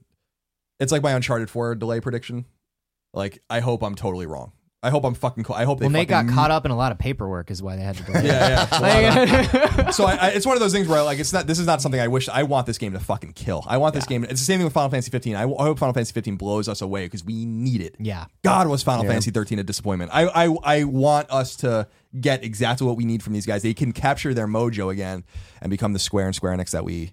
It's 0.78 0.92
like 0.92 1.02
my 1.02 1.12
Uncharted 1.12 1.50
Four 1.50 1.74
delay 1.74 2.00
prediction. 2.00 2.44
Like 3.12 3.42
I 3.50 3.60
hope 3.60 3.82
I'm 3.82 3.94
totally 3.94 4.26
wrong. 4.26 4.52
I 4.84 4.90
hope 4.90 5.04
I'm 5.04 5.14
fucking. 5.14 5.44
co- 5.44 5.54
I 5.54 5.64
hope 5.64 5.78
they. 5.78 5.84
Well, 5.86 5.92
Nate 5.92 6.08
got 6.08 6.22
fucking- 6.24 6.34
caught 6.34 6.50
up 6.50 6.64
in 6.64 6.72
a 6.72 6.76
lot 6.76 6.90
of 6.90 6.98
paperwork, 6.98 7.52
is 7.52 7.62
why 7.62 7.76
they 7.76 7.82
had 7.82 7.96
to. 7.98 8.02
Delay. 8.02 8.26
Yeah, 8.26 8.66
yeah. 8.70 8.80
Like- 9.78 9.92
so 9.94 10.06
I, 10.06 10.14
I, 10.16 10.28
it's 10.30 10.44
one 10.44 10.56
of 10.56 10.60
those 10.60 10.72
things 10.72 10.88
where 10.88 11.02
like 11.04 11.18
it's 11.20 11.32
not. 11.32 11.46
This 11.46 11.58
is 11.60 11.66
not 11.66 11.80
something 11.80 12.00
I 12.00 12.08
wish. 12.08 12.28
I 12.28 12.42
want 12.42 12.66
this 12.66 12.78
game 12.78 12.92
to 12.94 12.98
fucking 13.00 13.34
kill. 13.34 13.64
I 13.68 13.76
want 13.76 13.94
this 13.94 14.06
game. 14.06 14.24
It's 14.24 14.32
the 14.32 14.38
same 14.38 14.58
thing 14.58 14.64
with 14.64 14.72
Final 14.74 14.90
Fantasy 14.90 15.10
15. 15.12 15.36
I, 15.36 15.42
I 15.42 15.44
hope 15.44 15.78
Final 15.78 15.92
Fantasy 15.94 16.12
15 16.14 16.36
blows 16.36 16.68
us 16.68 16.82
away 16.82 17.04
because 17.06 17.24
we 17.24 17.44
need 17.44 17.80
it. 17.80 17.94
yeah. 18.00 18.24
God 18.42 18.66
was 18.66 18.82
Final 18.82 19.04
Fantasy 19.04 19.30
13 19.30 19.60
a 19.60 19.62
disappointment. 19.62 20.10
I, 20.12 20.26
I 20.26 20.56
I 20.64 20.84
want 20.84 21.30
us 21.30 21.54
to 21.56 21.86
get 22.20 22.42
exactly 22.42 22.84
what 22.86 22.96
we 22.96 23.04
need 23.04 23.22
from 23.22 23.34
these 23.34 23.46
guys. 23.46 23.62
They 23.62 23.74
can 23.74 23.92
capture 23.92 24.34
their 24.34 24.48
mojo 24.48 24.90
again 24.92 25.22
and 25.60 25.70
become 25.70 25.92
the 25.92 25.98
Square 26.00 26.26
and 26.26 26.34
Square 26.34 26.56
Enix 26.56 26.70
that 26.72 26.84
we 26.84 27.12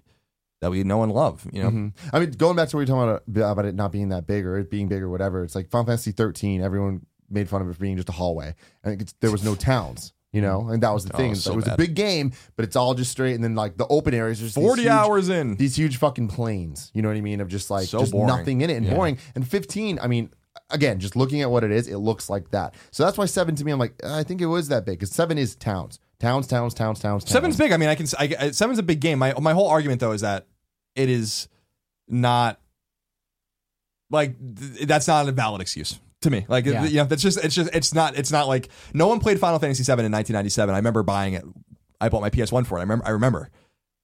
that 0.60 0.70
we 0.72 0.82
know 0.84 1.02
and 1.04 1.12
love. 1.12 1.46
You 1.52 1.62
know, 1.62 1.70
Mhm. 1.70 1.92
I 2.12 2.18
mean, 2.18 2.32
going 2.32 2.56
back 2.56 2.68
to 2.70 2.76
what 2.76 2.80
you're 2.86 2.96
talking 2.96 3.20
about 3.36 3.50
about 3.52 3.64
it 3.64 3.74
not 3.76 3.92
being 3.92 4.08
that 4.10 4.26
big 4.26 4.44
or 4.44 4.58
it 4.58 4.70
being 4.70 4.88
big 4.88 5.02
or 5.02 5.08
whatever. 5.08 5.44
It's 5.44 5.54
like 5.54 5.70
Final 5.70 5.86
Fantasy 5.86 6.10
13. 6.12 6.62
Everyone 6.62 7.06
made 7.30 7.48
fun 7.48 7.62
of 7.62 7.68
it 7.68 7.74
for 7.74 7.80
being 7.80 7.96
just 7.96 8.08
a 8.08 8.12
hallway, 8.12 8.54
and 8.84 9.00
it's, 9.00 9.14
there 9.20 9.30
was 9.30 9.44
no 9.44 9.54
towns. 9.54 10.12
You 10.32 10.40
know, 10.42 10.68
and 10.68 10.80
that 10.84 10.90
was 10.94 11.04
the 11.04 11.12
Oh, 11.12 11.16
thing. 11.16 11.34
so 11.34 11.52
it 11.54 11.56
was 11.56 11.66
a 11.66 11.76
big 11.76 11.96
game, 11.96 12.30
but 12.54 12.64
it's 12.64 12.76
all 12.76 12.94
just 12.94 13.10
straight, 13.10 13.34
and 13.34 13.42
then 13.42 13.56
like 13.56 13.76
the 13.76 13.86
open 13.88 14.14
areas, 14.14 14.40
are 14.40 14.44
just 14.44 14.54
40 14.54 14.82
huge- 14.82 14.88
hours 14.88 15.28
in. 15.28 15.56
these 15.56 15.74
huge 15.76 15.96
fucking 15.96 16.28
planes. 16.28 16.92
You 16.94 17.02
know 17.02 17.08
what 17.08 17.16
I 17.16 17.20
mean? 17.20 17.40
Of 17.40 17.48
just 17.48 17.68
like 17.68 17.88
So 17.88 17.98
just 17.98 18.12
boring. 18.12 18.28
nothing 18.28 18.60
in 18.60 18.70
it 18.70 18.76
and 18.76 18.88
boring. 18.88 19.18
And 19.34 19.44
15, 19.44 19.98
I 20.00 20.06
mean, 20.06 20.30
again, 20.70 21.00
just 21.00 21.16
looking 21.16 21.42
at 21.42 21.50
what 21.50 21.64
it 21.64 21.72
is, 21.72 21.88
it 21.88 21.96
looks 21.96 22.30
like 22.30 22.52
that. 22.52 22.76
So 22.92 23.04
that's 23.04 23.18
why 23.18 23.26
seven 23.26 23.56
to 23.56 23.64
me, 23.64 23.72
I'm 23.72 23.80
like, 23.80 23.94
uh, 24.04 24.14
I 24.14 24.22
think 24.22 24.40
it 24.40 24.46
was 24.46 24.68
that 24.68 24.84
big 24.86 25.00
because 25.00 25.10
seven 25.10 25.36
is 25.36 25.56
towns, 25.56 25.98
towns, 26.20 26.46
towns, 26.46 26.74
towns, 26.74 27.00
towns. 27.00 27.28
Seven's 27.28 27.56
big. 27.56 27.72
I 27.72 27.76
mean, 27.76 27.88
I 27.88 27.96
can. 27.96 28.06
I, 28.16 28.32
I- 28.38 28.46
uh, 28.46 28.52
seven's 28.52 28.78
a 28.78 28.84
big 28.84 29.00
game. 29.00 29.18
My 29.18 29.34
my 29.40 29.52
whole 29.52 29.66
argument 29.66 29.98
though 30.00 30.12
is 30.12 30.20
that 30.20 30.46
it 30.94 31.08
is 31.08 31.48
not 32.06 32.60
like 34.10 34.36
th- 34.38 34.86
that's 34.86 35.08
not 35.08 35.28
a 35.28 35.32
valid 35.32 35.60
excuse 35.60 35.98
to 36.22 36.30
me. 36.30 36.44
Like 36.48 36.66
Yeah. 36.66 36.84
you 36.84 36.96
know, 36.96 37.04
that's 37.04 37.22
just 37.22 37.42
it's 37.42 37.54
just 37.54 37.74
it's 37.74 37.94
not 37.94 38.16
it's 38.16 38.30
not 38.32 38.46
like 38.48 38.68
no 38.92 39.06
one 39.08 39.20
played 39.20 39.38
Final 39.40 39.58
Fantasy 39.58 39.82
VII 39.82 39.92
in 40.04 40.12
1997. 40.12 40.74
I 40.74 40.78
remember 40.78 41.02
buying 41.02 41.34
it. 41.34 41.44
I 42.00 42.08
bought 42.08 42.22
my 42.22 42.30
PS1 42.30 42.66
for 42.66 42.76
it. 42.78 42.80
I 42.80 42.82
remember. 42.82 43.06
I 43.06 43.10
remember, 43.10 43.50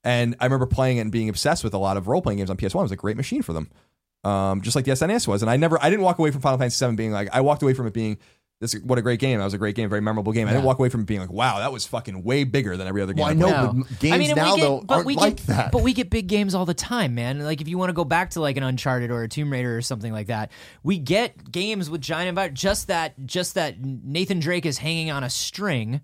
and 0.05 0.37
I 0.41 0.45
remember 0.45 0.67
playing 0.67 0.99
it 0.99 1.01
and 1.03 1.13
being 1.13 1.29
obsessed 1.29 1.65
with 1.65 1.75
a 1.75 1.79
lot 1.79 1.97
of 1.97 2.09
role 2.09 2.21
playing 2.23 2.39
games 2.39 2.51
on 2.51 2.57
PS1. 2.57 2.75
It 2.81 2.83
was 2.83 2.93
a 2.93 2.97
great 2.97 3.17
machine 3.17 3.43
for 3.43 3.53
them. 3.53 3.71
Um, 4.25 4.61
just 4.61 4.75
like 4.75 4.85
the 4.85 4.91
SNES 4.91 5.29
was, 5.29 5.43
and 5.43 5.51
I 5.51 5.57
never, 5.57 5.79
I 5.81 5.89
didn't 5.89 6.03
walk 6.05 6.19
away 6.19 6.33
from 6.33 6.41
Final 6.41 6.59
Fantasy 6.59 6.85
VII 6.85 6.97
being 6.97 7.13
like, 7.13 7.29
I 7.33 7.43
walked 7.43 7.63
away 7.63 7.75
from 7.75 7.87
it 7.87 7.93
being 7.93 8.19
this 8.61 8.75
what 8.83 8.99
a 8.99 9.03
great 9.03 9.21
game. 9.21 9.39
That 9.39 9.45
was 9.45 9.53
a 9.53 9.59
great 9.59 9.77
game, 9.77 9.89
very 9.91 10.01
memorable 10.01 10.33
game. 10.33 10.49
I 10.49 10.53
didn't 10.53 10.65
walk 10.65 10.79
away 10.79 10.89
from 10.89 11.05
being 11.05 11.21
like, 11.21 11.31
wow, 11.31 11.59
that 11.59 11.73
was 11.73 11.87
fucking 11.87 12.23
way 12.23 12.45
bigger 12.45 12.77
than 12.77 12.89
every 12.89 13.03
other 13.03 13.13
game. 13.13 13.21
Well, 13.21 13.29
I 13.29 13.33
I 13.33 13.35
know, 13.35 13.47
played. 13.47 13.77
No. 13.77 13.85
but 13.89 13.99
games 13.99 14.15
I 14.15 14.19
mean, 14.19 14.35
now 14.35 14.55
we 14.55 14.61
get, 14.61 14.67
though 14.67 14.81
but 14.81 14.95
aren't 14.95 15.07
we 15.07 15.17
like 15.17 15.37
get, 15.37 15.47
that. 15.49 15.73
But 15.73 15.83
we 15.83 15.93
get 15.93 16.09
big 16.09 16.27
games 16.27 16.55
all 16.55 16.65
the 16.65 16.75
time, 16.75 17.15
man. 17.15 17.41
Like 17.41 17.61
if 17.61 17.69
you 17.69 17.77
want 17.77 17.91
to 17.91 17.95
go 17.95 18.05
back 18.05 18.31
to 18.31 18.41
like 18.41 18.57
an 18.57 18.63
Uncharted 18.63 19.11
or 19.11 19.23
a 19.23 19.29
Tomb 19.29 19.53
Raider 19.53 19.77
or 19.77 19.83
something 19.83 20.13
like 20.13 20.29
that, 20.29 20.51
we 20.83 20.99
get 20.99 21.53
games 21.53 21.91
with 21.91 22.01
giant 22.01 22.31
environment. 22.31 22.59
Just 22.59 22.87
that, 22.87 23.15
just 23.27 23.55
that 23.57 23.79
Nathan 23.79 24.41
Drake 24.41 24.65
is 24.65 24.79
hanging 24.79 25.11
on 25.11 25.23
a 25.23 25.29
string, 25.29 26.01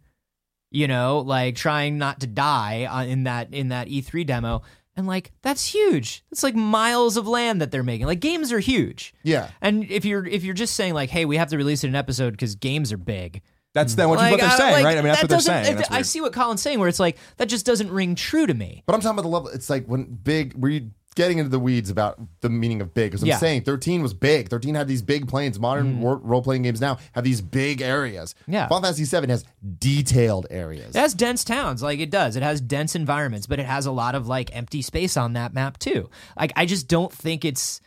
you 0.70 0.86
know, 0.88 1.20
like 1.20 1.56
trying 1.56 1.96
not 1.96 2.20
to 2.20 2.26
die 2.26 2.84
uh, 2.84 3.04
in 3.04 3.24
that 3.24 3.54
in 3.54 3.68
that 3.68 3.88
E3 3.88 4.26
demo. 4.26 4.62
And 4.96 5.06
like 5.06 5.32
that's 5.42 5.66
huge. 5.72 6.22
It's 6.30 6.42
like 6.42 6.54
miles 6.54 7.16
of 7.16 7.26
land 7.26 7.60
that 7.62 7.70
they're 7.70 7.82
making. 7.82 8.06
Like 8.06 8.20
games 8.20 8.52
are 8.52 8.58
huge. 8.58 9.14
yeah. 9.22 9.48
And 9.60 9.90
if 9.90 10.04
you're 10.04 10.26
if 10.26 10.44
you're 10.44 10.54
just 10.54 10.74
saying 10.74 10.92
like, 10.94 11.08
hey, 11.10 11.24
we 11.24 11.36
have 11.38 11.48
to 11.48 11.56
release 11.56 11.82
it 11.82 11.88
in 11.88 11.94
an 11.94 11.98
episode 11.98 12.32
because 12.32 12.54
games 12.56 12.92
are 12.92 12.98
big, 12.98 13.40
That's 13.72 13.94
then 13.94 14.10
what, 14.10 14.18
like, 14.18 14.32
what 14.32 14.40
they're 14.40 14.50
saying, 14.50 14.72
like, 14.74 14.84
right? 14.84 14.98
I 14.98 15.00
mean, 15.00 15.04
that's 15.14 15.22
that 15.22 15.30
what 15.30 15.44
they're 15.44 15.64
saying. 15.64 15.78
it- 15.78 15.90
I 15.90 16.02
see 16.02 16.20
what 16.20 16.34
Colin's 16.34 16.60
saying, 16.60 16.78
where 16.78 16.88
it's 16.90 17.00
like 17.00 17.16
that 17.38 17.48
just 17.48 17.64
doesn't 17.64 17.90
ring 17.90 18.14
true 18.14 18.46
to 18.46 18.52
me. 18.52 18.82
But 18.84 18.94
I'm 18.94 19.00
talking 19.00 19.14
about 19.18 19.22
the 19.22 19.28
level. 19.28 19.48
It's 19.48 19.70
like 19.70 19.86
when 19.86 20.04
big, 20.04 20.52
we're 20.54 20.82
getting 21.14 21.38
into 21.38 21.50
the 21.50 21.58
weeds 21.58 21.90
about 21.90 22.18
the 22.40 22.48
meaning 22.48 22.80
of 22.80 22.94
big. 22.94 23.10
Because 23.10 23.22
I'm 23.22 23.28
Yeah. 23.28 23.36
saying 23.38 23.62
13 23.62 24.02
was 24.02 24.14
big. 24.14 24.48
13 24.48 24.74
had 24.74 24.88
these 24.88 25.02
big 25.02 25.28
planes. 25.28 25.58
Modern 25.60 26.00
role 26.00 26.42
playing 26.42 26.62
games 26.62 26.80
now 26.80 26.98
have 27.12 27.24
these 27.24 27.40
big 27.40 27.80
areas. 27.82 28.34
Mm. 28.48 28.52
Yeah. 28.54 28.68
Final 28.68 28.82
Fantasy 28.84 29.04
7 29.04 29.28
has 29.30 29.44
detailed 29.78 30.46
areas. 30.50 30.94
It 30.94 30.98
has 30.98 31.14
dense 31.14 31.44
towns, 31.44 31.82
like 31.82 32.00
it 32.00 32.10
does. 32.10 32.36
It 32.36 32.42
has 32.42 32.60
dense 32.60 32.94
environments, 32.94 33.46
but 33.46 33.58
it 33.58 33.66
has 33.66 33.86
a 33.86 33.92
lot 33.92 34.14
of 34.14 34.26
like 34.28 34.54
empty 34.56 34.80
space 34.82 35.16
on 35.16 35.32
that 35.34 35.52
map 35.52 35.78
too. 35.78 36.08
Like 36.38 36.52
I 36.56 36.66
just 36.66 36.88
don't 36.88 37.12
think 37.12 37.44
it's 37.44 37.80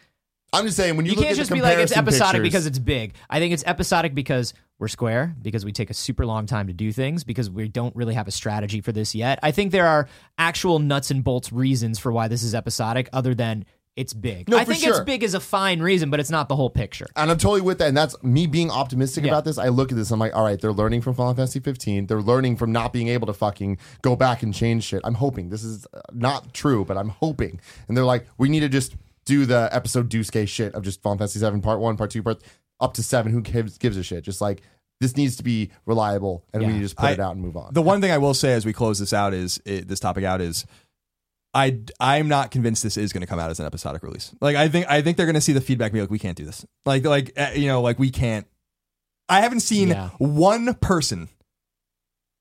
I'm 0.53 0.65
just 0.65 0.77
saying 0.77 0.95
when 0.95 1.05
you, 1.05 1.11
you 1.11 1.15
look 1.17 1.25
can't 1.25 1.33
at 1.33 1.37
just 1.37 1.49
the 1.49 1.55
be 1.55 1.61
like 1.61 1.77
it's 1.79 1.91
comparison 1.91 2.19
episodic 2.21 2.41
pictures- 2.43 2.51
because 2.53 2.65
it's 2.67 2.79
big. 2.79 3.13
I 3.29 3.39
think 3.39 3.53
it's 3.53 3.63
episodic 3.65 4.15
because 4.15 4.53
we're 4.79 4.87
square, 4.87 5.35
because 5.41 5.63
we 5.63 5.71
take 5.71 5.89
a 5.89 5.93
super 5.93 6.25
long 6.25 6.45
time 6.45 6.67
to 6.67 6.73
do 6.73 6.91
things, 6.91 7.23
because 7.23 7.49
we 7.49 7.67
don't 7.67 7.95
really 7.95 8.13
have 8.13 8.27
a 8.27 8.31
strategy 8.31 8.81
for 8.81 8.91
this 8.91 9.15
yet. 9.15 9.39
I 9.41 9.51
think 9.51 9.71
there 9.71 9.87
are 9.87 10.07
actual 10.37 10.79
nuts 10.79 11.11
and 11.11 11.23
bolts 11.23 11.51
reasons 11.53 11.97
for 11.99 12.11
why 12.11 12.27
this 12.27 12.43
is 12.43 12.53
episodic, 12.53 13.07
other 13.13 13.33
than 13.33 13.65
it's 13.95 14.13
big. 14.13 14.49
No, 14.49 14.57
I 14.57 14.65
for 14.65 14.73
think 14.73 14.83
it's 14.85 14.97
sure. 14.97 15.05
big 15.05 15.23
as 15.23 15.33
a 15.35 15.39
fine 15.39 15.81
reason, 15.81 16.09
but 16.09 16.19
it's 16.19 16.29
not 16.29 16.49
the 16.49 16.55
whole 16.57 16.69
picture. 16.69 17.07
And 17.15 17.31
I'm 17.31 17.37
totally 17.37 17.61
with 17.61 17.77
that. 17.77 17.87
And 17.87 17.95
that's 17.95 18.21
me 18.21 18.45
being 18.45 18.69
optimistic 18.69 19.23
Yeah. 19.23 19.31
about 19.31 19.45
this. 19.45 19.57
I 19.57 19.69
look 19.69 19.89
at 19.89 19.95
this, 19.97 20.11
I'm 20.11 20.19
like, 20.19 20.35
all 20.35 20.43
right, 20.43 20.59
they're 20.59 20.73
learning 20.73 20.99
from 21.01 21.13
Final 21.13 21.33
Fantasy 21.33 21.61
15. 21.61 22.07
They're 22.07 22.21
learning 22.21 22.57
from 22.57 22.73
not 22.73 22.91
being 22.91 23.07
able 23.07 23.27
to 23.27 23.33
fucking 23.33 23.77
go 24.01 24.17
back 24.17 24.43
and 24.43 24.53
change 24.53 24.83
shit. 24.83 24.99
I'm 25.05 25.13
hoping. 25.13 25.47
This 25.47 25.63
is 25.63 25.87
uh, 25.93 26.01
not 26.11 26.53
true, 26.53 26.83
but 26.83 26.97
I'm 26.97 27.07
hoping. 27.07 27.61
And 27.87 27.95
they're 27.95 28.03
like, 28.03 28.25
we 28.37 28.49
need 28.49 28.59
to 28.59 28.69
just 28.69 28.97
do 29.23 29.45
the 29.45 29.69
episode 29.71 30.09
Deuce 30.09 30.29
shit 30.49 30.75
of 30.75 30.83
just 30.83 31.01
Final 31.01 31.17
Fantasy 31.19 31.39
7, 31.39 31.61
part 31.61 31.79
one, 31.79 31.95
part 31.95 32.11
two, 32.11 32.21
part 32.21 32.43
up 32.79 32.93
to 32.95 33.03
seven. 33.03 33.31
Who 33.31 33.41
gives, 33.41 33.77
gives 33.77 33.97
a 33.97 34.03
shit? 34.03 34.23
Just 34.23 34.41
like, 34.41 34.61
this 35.01 35.17
needs 35.17 35.35
to 35.37 35.43
be 35.43 35.71
reliable 35.85 36.45
and 36.53 36.61
we 36.63 36.67
need 36.69 36.79
to 36.79 36.85
just 36.85 36.95
put 36.95 37.05
I- 37.07 37.11
it 37.11 37.19
out 37.19 37.33
and 37.33 37.41
move 37.41 37.57
on. 37.57 37.73
The 37.73 37.81
one 37.81 37.99
thing 38.01 38.11
I 38.11 38.17
will 38.17 38.33
say 38.33 38.53
as 38.53 38.65
we 38.65 38.73
close 38.73 38.97
this 38.99 39.11
out 39.13 39.33
is 39.33 39.61
it, 39.65 39.87
this 39.87 39.99
topic 39.99 40.23
out 40.23 40.39
is 40.41 40.65
I 41.53 41.79
I'm 41.99 42.27
not 42.27 42.51
convinced 42.51 42.83
this 42.83 42.97
is 42.97 43.11
going 43.13 43.21
to 43.21 43.27
come 43.27 43.39
out 43.39 43.49
as 43.49 43.59
an 43.59 43.65
episodic 43.65 44.03
release. 44.03 44.33
Like 44.41 44.55
I 44.55 44.67
think 44.69 44.87
I 44.89 45.01
think 45.01 45.17
they're 45.17 45.25
going 45.25 45.35
to 45.35 45.41
see 45.41 45.53
the 45.53 45.61
feedback 45.61 45.87
and 45.91 45.93
be 45.95 46.01
like 46.01 46.09
we 46.09 46.19
can't 46.19 46.37
do 46.37 46.45
this. 46.45 46.65
Like 46.85 47.05
like 47.05 47.31
uh, 47.37 47.51
you 47.55 47.67
know 47.67 47.81
like 47.81 47.97
we 47.99 48.09
can't. 48.09 48.47
I 49.27 49.41
haven't 49.41 49.61
seen 49.61 49.89
Yeah. 49.89 50.09
one 50.17 50.73
person 50.75 51.29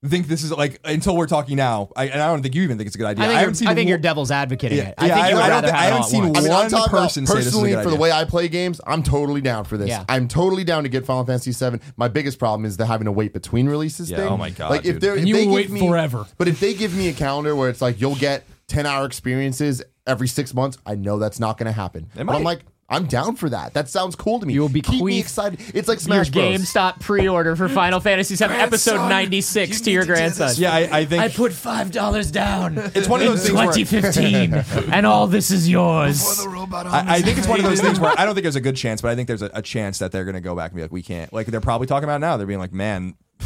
think 0.09 0.27
this 0.29 0.43
is 0.43 0.51
like 0.53 0.81
until 0.85 1.17
we're 1.17 1.27
talking 1.27 1.57
now. 1.57 1.89
I, 1.97 2.05
and 2.09 2.21
I 2.23 2.27
don't 2.29 2.43
think 2.43 2.55
you 2.55 2.63
even 2.63 2.77
think 2.77 2.87
it's 2.89 2.97
a 2.97 2.99
good 2.99 3.07
idea. 3.07 3.25
I 3.25 3.29
think, 3.29 3.39
haven't 3.41 3.55
seen 3.57 3.69
I 3.69 3.75
think 3.75 3.87
one- 3.87 3.89
you're 3.89 3.99
devil's 3.99 4.31
advocating 4.31 4.79
Yeah, 4.79 4.89
it. 4.89 4.95
I 4.99 5.07
yeah, 5.07 5.15
think 5.15 5.27
I- 5.27 5.29
you 5.31 5.35
would 5.37 5.45
I 5.45 5.49
rather 5.49 5.67
thi- 5.69 5.73
I 5.73 5.77
have 5.77 5.85
it 5.85 5.93
haven't 5.93 5.97
all 5.99 6.05
at 6.05 6.11
seen 6.11 6.23
once. 6.25 6.39
I 6.39 6.41
mean, 6.43 6.51
I'm 6.51 6.57
one 6.59 6.71
talking 6.71 6.91
person 6.91 7.27
say 7.27 7.35
this 7.37 7.47
is 7.47 7.47
a 7.47 7.51
personally 7.57 7.71
good 7.73 7.85
for 7.85 7.91
the 7.91 7.97
way 7.97 8.13
I 8.13 8.25
play 8.25 8.49
games. 8.49 8.81
I'm 8.87 9.03
totally 9.03 9.41
down 9.41 9.65
for 9.65 9.77
this. 9.77 9.89
Yeah. 9.89 10.05
I'm 10.09 10.29
totally 10.29 10.65
down 10.65 10.83
to 10.83 10.89
get 10.89 11.07
Final 11.07 11.25
Fantasy 11.25 11.53
VII. 11.53 11.81
My 11.97 12.09
biggest 12.09 12.39
problem 12.39 12.65
is 12.65 12.77
the 12.77 12.87
having 12.87 13.07
to 13.07 13.13
wait 13.13 13.33
between 13.33 13.69
releases. 13.69 14.11
Yeah, 14.11 14.19
thing. 14.19 14.29
oh 14.29 14.37
my 14.37 14.51
God, 14.51 14.71
Like 14.71 14.81
if 14.85 14.95
dude. 14.95 15.01
they're 15.01 15.13
And 15.15 15.23
if 15.23 15.29
you 15.29 15.35
they 15.35 15.45
give 15.45 15.53
wait 15.55 15.71
me, 15.71 15.81
forever. 15.81 16.27
But 16.39 16.49
if 16.49 16.61
they 16.61 16.75
give 16.75 16.95
me 16.97 17.09
a 17.09 17.13
calendar 17.13 17.55
where 17.57 17.69
it's 17.71 17.81
like 17.83 18.01
you'll 18.01 18.17
get 18.17 18.45
10 18.69 18.87
hour 18.87 19.05
experiences 19.07 19.83
every 20.07 20.29
six 20.29 20.53
months, 20.55 20.77
I 20.85 20.95
know 20.97 21.19
that's 21.19 21.41
not 21.41 21.57
going 21.59 21.67
to 21.67 21.73
happen. 21.73 22.09
But. 22.15 22.29
I'm 22.31 22.43
like, 22.43 22.61
I'm 22.89 23.06
down 23.06 23.36
for 23.36 23.48
that. 23.48 23.73
That 23.74 23.89
sounds 23.89 24.15
cool 24.15 24.40
to 24.40 24.47
me. 24.47 24.52
You 24.55 24.61
will 24.62 24.69
Keep 24.69 25.02
me 25.02 25.19
excited. 25.19 25.59
It's 25.74 25.89
like 25.89 25.97
your 26.06 26.24
Smash 26.24 26.31
Bros. 26.31 26.61
GameStop 26.61 27.01
pre-order 27.01 27.56
for 27.56 27.69
Final 27.69 27.98
Fantasy 27.98 28.36
VII 28.36 28.52
Episode 28.52 29.09
96 29.09 29.78
you 29.78 29.85
to 29.85 29.90
your 29.90 30.02
need 30.02 30.06
to 30.06 30.12
do 30.12 30.16
grandson. 30.16 30.48
this. 30.48 30.59
Yeah, 30.59 30.74
I, 30.74 30.98
I 30.98 31.05
think 31.06 31.23
I 31.23 31.28
put 31.28 31.52
five 31.52 31.90
dollars 31.93 32.31
down. 32.31 32.77
it's 32.94 33.09
one 33.09 33.23
of 33.23 33.27
those 33.27 33.47
things 33.47 33.55
where 33.55 33.73
2015, 33.73 34.93
and 34.93 35.06
all 35.06 35.27
this 35.27 35.51
is 35.51 35.69
yours. 35.69 36.23
I, 36.47 37.05
I 37.16 37.23
think 37.23 37.39
it's 37.39 37.48
one 37.48 37.59
of 37.59 37.65
those 37.65 37.81
things 37.81 37.98
where 37.98 38.12
I 38.19 38.27
don't 38.27 38.35
think 38.35 38.44
there's 38.44 38.56
a 38.56 38.61
good 38.61 38.77
chance, 38.77 39.01
but 39.01 39.11
I 39.11 39.15
think 39.16 39.28
there's 39.28 39.43
a, 39.43 39.51
a 39.55 39.62
chance 39.62 39.98
that 40.01 40.12
they're 40.12 40.24
going 40.24 40.35
to 40.35 40.40
go 40.43 40.55
back 40.55 40.70
and 40.70 40.77
be 40.77 40.82
like, 40.82 40.93
we 40.93 41.02
can't. 41.02 41.32
Like 41.32 41.47
they're 41.47 41.62
probably 41.62 41.86
talking 41.86 42.05
about 42.05 42.16
it 42.16 42.20
now. 42.20 42.36
They're 42.36 42.47
being 42.47 42.59
like, 42.61 42.73
man, 42.73 43.15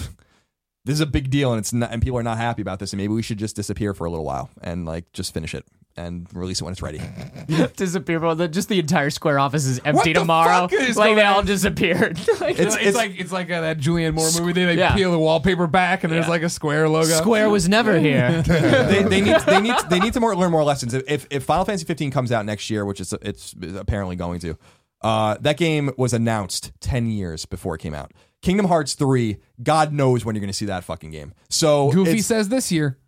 this 0.84 0.94
is 0.94 1.00
a 1.00 1.06
big 1.06 1.30
deal, 1.30 1.52
and 1.52 1.60
it's 1.60 1.72
not, 1.72 1.92
and 1.92 2.02
people 2.02 2.18
are 2.18 2.24
not 2.24 2.38
happy 2.38 2.62
about 2.62 2.80
this, 2.80 2.92
and 2.92 2.98
maybe 2.98 3.12
we 3.14 3.22
should 3.22 3.38
just 3.38 3.54
disappear 3.54 3.94
for 3.94 4.04
a 4.04 4.10
little 4.10 4.24
while 4.24 4.50
and 4.62 4.84
like 4.84 5.12
just 5.12 5.32
finish 5.32 5.54
it 5.54 5.64
and 5.98 6.26
release 6.32 6.60
it 6.60 6.64
when 6.64 6.72
it's 6.72 6.80
ready. 6.82 7.00
Disappear, 7.76 8.20
bro. 8.20 8.34
The, 8.34 8.48
just 8.48 8.68
the 8.68 8.78
entire 8.78 9.10
Square 9.10 9.38
office 9.40 9.66
is 9.66 9.80
empty 9.84 10.12
the 10.12 10.20
tomorrow. 10.20 10.68
fuck 10.68 10.72
is 10.72 10.96
Like 10.96 11.10
they 11.10 11.14
going 11.16 11.26
all 11.26 11.38
on? 11.38 11.46
disappeared. 11.46 12.18
Like, 12.40 12.58
It's, 12.58 12.76
It's- 12.76 12.94
like 12.94 13.18
it's 13.18 13.32
like 13.32 13.50
uh, 13.50 13.60
that 13.62 13.78
Julianne 13.78 14.14
Moore 14.14 14.28
movie. 14.40 14.52
They 14.52 14.66
like 14.66 14.78
Yeah. 14.78 14.94
peel 14.94 15.10
the 15.10 15.18
wallpaper 15.18 15.66
back, 15.66 16.04
and 16.04 16.12
there's 16.12 16.26
Yeah. 16.26 16.30
like 16.30 16.42
a 16.42 16.48
square 16.48 16.88
logo. 16.88 17.08
Square 17.08 17.50
was 17.50 17.68
never 17.68 17.98
here. 18.08 18.42
they, 18.42 19.02
they 19.02 19.20
need 19.20 19.36
they 19.40 19.60
need 19.60 19.74
they 19.90 19.98
need 19.98 20.12
to 20.12 20.20
more 20.20 20.34
learn 20.36 20.50
more 20.52 20.64
lessons. 20.64 20.94
If 20.94 21.26
if 21.30 21.42
Final 21.44 21.64
Fantasy 21.64 21.84
15 21.84 22.10
comes 22.10 22.30
out 22.32 22.46
next 22.46 22.70
year, 22.70 22.84
which 22.84 23.00
is 23.00 23.12
it's 23.22 23.54
apparently 23.76 24.14
going 24.16 24.38
to, 24.40 24.56
uh, 25.02 25.36
that 25.40 25.56
game 25.56 25.90
was 25.96 26.12
announced 26.12 26.72
10 26.80 27.06
years 27.06 27.44
before 27.44 27.74
it 27.74 27.78
came 27.78 27.94
out. 27.94 28.12
Kingdom 28.40 28.66
Hearts 28.66 28.94
3, 28.94 29.38
God 29.62 29.92
knows 29.92 30.24
when 30.24 30.36
you're 30.36 30.40
going 30.40 30.48
to 30.50 30.56
see 30.56 30.66
that 30.66 30.84
fucking 30.84 31.10
game. 31.10 31.32
So 31.50 31.90
Goofy 31.90 32.10
it's- 32.10 32.26
says 32.26 32.48
this 32.48 32.70
year. 32.70 32.98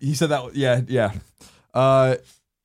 he 0.00 0.14
said 0.14 0.28
that 0.30 0.54
yeah 0.56 0.80
yeah 0.88 1.12
uh 1.74 2.16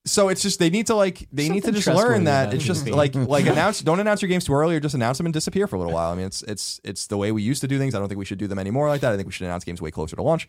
so 0.06 0.30
it's 0.30 0.42
just 0.42 0.60
they 0.60 0.70
need 0.70 0.88
to 0.88 0.96
like 0.96 1.28
they 1.34 1.50
need 1.50 1.64
to 1.64 1.72
just 1.72 1.88
learn 1.88 2.26
that 2.26 2.54
it's 2.54 2.64
just 2.64 2.88
like 2.88 3.16
like 3.16 3.46
announce 3.48 3.82
don't 3.82 4.00
announce 4.00 4.22
your 4.22 4.30
games 4.30 4.46
too 4.46 4.54
early 4.54 4.76
or 4.76 4.80
just 4.80 4.94
announce 4.96 5.18
them 5.18 5.26
and 5.26 5.34
disappear 5.34 5.66
for 5.68 5.76
a 5.76 5.80
little 5.80 5.94
while. 5.94 6.12
I 6.12 6.16
mean 6.16 6.28
it's 6.28 6.44
it's 6.44 6.80
it's 6.84 7.08
the 7.08 7.18
way 7.18 7.32
we 7.32 7.42
used 7.42 7.62
to 7.62 7.68
do 7.68 7.78
things. 7.80 7.96
I 7.96 8.00
don't 8.00 8.08
think 8.08 8.20
we 8.20 8.26
should 8.26 8.38
do 8.38 8.48
them 8.48 8.60
anymore 8.60 8.88
like 8.88 9.02
that. 9.02 9.12
I 9.12 9.16
think 9.16 9.26
we 9.28 9.32
should 9.32 9.46
announce 9.48 9.64
games 9.64 9.82
way 9.82 9.92
closer 9.92 10.16
to 10.16 10.22
launch. 10.22 10.48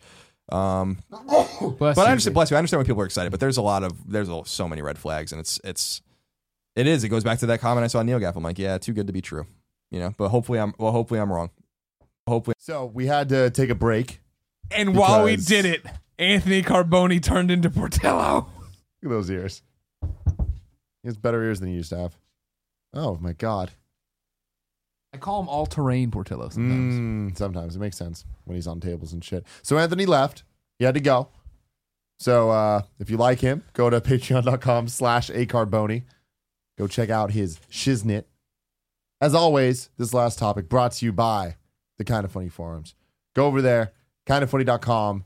Um 0.51 0.97
Bless 1.09 1.95
but 1.95 1.99
i 2.07 2.11
understand 2.11 2.33
bless 2.35 2.51
you. 2.51 2.55
I 2.55 2.59
understand 2.59 2.79
when 2.79 2.85
people 2.85 3.01
are 3.01 3.05
excited 3.05 3.31
but 3.31 3.39
there's 3.39 3.57
a 3.57 3.61
lot 3.61 3.83
of 3.83 4.09
there's 4.11 4.29
a, 4.29 4.41
so 4.45 4.67
many 4.67 4.81
red 4.81 4.97
flags 4.97 5.31
and 5.31 5.39
it's 5.39 5.59
it's 5.63 6.01
it 6.75 6.85
is. 6.87 7.03
It 7.03 7.09
goes 7.09 7.23
back 7.23 7.39
to 7.39 7.47
that 7.47 7.59
comment 7.59 7.83
i 7.83 7.87
saw 7.87 7.99
on 7.99 8.07
neogaf 8.07 8.35
i'm 8.35 8.43
like 8.43 8.59
yeah 8.59 8.77
too 8.77 8.93
good 8.93 9.07
to 9.07 9.13
be 9.13 9.21
true 9.21 9.47
you 9.89 9.99
know 9.99 10.13
but 10.17 10.29
hopefully 10.29 10.59
i'm 10.59 10.73
well 10.77 10.91
hopefully 10.91 11.19
i'm 11.19 11.31
wrong. 11.31 11.49
Hopefully 12.27 12.55
So 12.59 12.85
we 12.85 13.07
had 13.07 13.29
to 13.29 13.49
take 13.49 13.69
a 13.69 13.75
break. 13.75 14.19
And 14.69 14.95
while 14.97 15.23
we 15.23 15.31
Because- 15.31 15.45
did 15.45 15.65
it, 15.65 15.85
Anthony 16.19 16.61
Carboni 16.61 17.23
turned 17.23 17.49
into 17.49 17.69
Portillo. 17.69 18.49
Look 19.01 19.11
at 19.11 19.15
those 19.15 19.29
ears. 19.29 19.61
He 20.01 21.07
has 21.07 21.17
better 21.17 21.43
ears 21.43 21.59
than 21.59 21.69
he 21.69 21.75
used 21.75 21.89
to 21.89 21.97
have. 21.97 22.17
Oh 22.93 23.17
my 23.21 23.33
god. 23.33 23.71
I 25.13 25.17
call 25.17 25.41
him 25.41 25.49
all 25.49 25.65
terrain 25.65 26.11
Portillo 26.11 26.49
sometimes. 26.49 26.95
Mm, 26.95 27.37
sometimes 27.37 27.75
it 27.75 27.79
makes 27.79 27.97
sense 27.97 28.25
when 28.45 28.55
he's 28.55 28.67
on 28.67 28.79
tables 28.79 29.13
and 29.13 29.23
shit. 29.23 29.45
So 29.61 29.77
Anthony 29.77 30.05
left. 30.05 30.43
He 30.79 30.85
had 30.85 30.95
to 30.95 30.99
go. 30.99 31.29
So 32.19 32.49
uh, 32.49 32.81
if 32.99 33.09
you 33.09 33.17
like 33.17 33.39
him, 33.39 33.63
go 33.73 33.89
to 33.89 34.01
patreon.com 34.01 34.87
slash 34.87 35.29
acarboni. 35.29 36.03
Go 36.77 36.87
check 36.87 37.09
out 37.09 37.31
his 37.31 37.59
shiznit. 37.71 38.25
As 39.19 39.33
always, 39.33 39.89
this 39.97 40.13
last 40.13 40.37
topic 40.37 40.69
brought 40.69 40.91
to 40.93 41.05
you 41.05 41.11
by 41.11 41.55
the 41.97 42.03
Kinda 42.03 42.27
Funny 42.27 42.49
forums. 42.49 42.93
Go 43.35 43.45
over 43.47 43.61
there, 43.61 43.93
kindafunny.com 44.27 45.23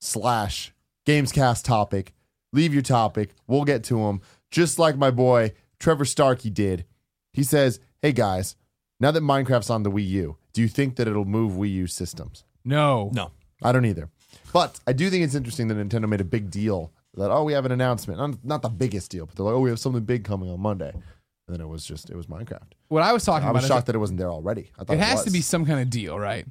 slash 0.00 0.72
gamescast 1.06 1.64
topic. 1.64 2.12
Leave 2.56 2.72
your 2.72 2.82
topic. 2.82 3.34
We'll 3.46 3.64
get 3.64 3.84
to 3.84 3.98
them. 3.98 4.22
Just 4.50 4.78
like 4.78 4.96
my 4.96 5.10
boy 5.10 5.52
Trevor 5.78 6.06
Starkey 6.06 6.48
did. 6.48 6.86
He 7.34 7.42
says, 7.42 7.80
hey 8.00 8.12
guys, 8.12 8.56
now 8.98 9.10
that 9.10 9.22
Minecraft's 9.22 9.68
on 9.68 9.82
the 9.82 9.90
Wii 9.90 10.08
U, 10.08 10.36
do 10.54 10.62
you 10.62 10.68
think 10.68 10.96
that 10.96 11.06
it'll 11.06 11.26
move 11.26 11.52
Wii 11.52 11.70
U 11.72 11.86
systems? 11.86 12.44
No. 12.64 13.10
no 13.12 13.30
I 13.62 13.72
don't 13.72 13.84
either. 13.84 14.08
But 14.54 14.80
I 14.86 14.94
do 14.94 15.10
think 15.10 15.22
it's 15.22 15.34
interesting 15.34 15.68
that 15.68 15.76
Nintendo 15.76 16.08
made 16.08 16.22
a 16.22 16.24
big 16.24 16.50
deal 16.50 16.92
that, 17.12 17.30
oh, 17.30 17.44
we 17.44 17.52
have 17.52 17.66
an 17.66 17.72
announcement. 17.72 18.18
Not, 18.18 18.42
not 18.42 18.62
the 18.62 18.70
biggest 18.70 19.10
deal, 19.10 19.26
but 19.26 19.36
they're 19.36 19.44
like, 19.44 19.54
oh, 19.54 19.60
we 19.60 19.68
have 19.68 19.78
something 19.78 20.04
big 20.04 20.24
coming 20.24 20.50
on 20.50 20.58
Monday. 20.60 20.92
And 20.92 21.02
then 21.48 21.60
it 21.60 21.68
was 21.68 21.84
just, 21.84 22.08
it 22.08 22.16
was 22.16 22.26
Minecraft. 22.26 22.72
What 22.88 23.02
I 23.02 23.12
was 23.12 23.22
talking 23.22 23.44
about 23.44 23.50
I 23.50 23.52
was 23.52 23.64
about 23.66 23.76
shocked 23.76 23.86
that 23.88 23.96
it 23.96 23.98
wasn't 23.98 24.18
there 24.18 24.30
already. 24.30 24.70
I 24.78 24.84
thought 24.84 24.94
is 24.94 25.00
it, 25.00 25.02
it 25.02 25.06
has 25.06 25.16
was. 25.16 25.24
to 25.26 25.30
be 25.30 25.42
some 25.42 25.66
kind 25.66 25.80
of 25.80 25.90
deal, 25.90 26.18
right? 26.18 26.46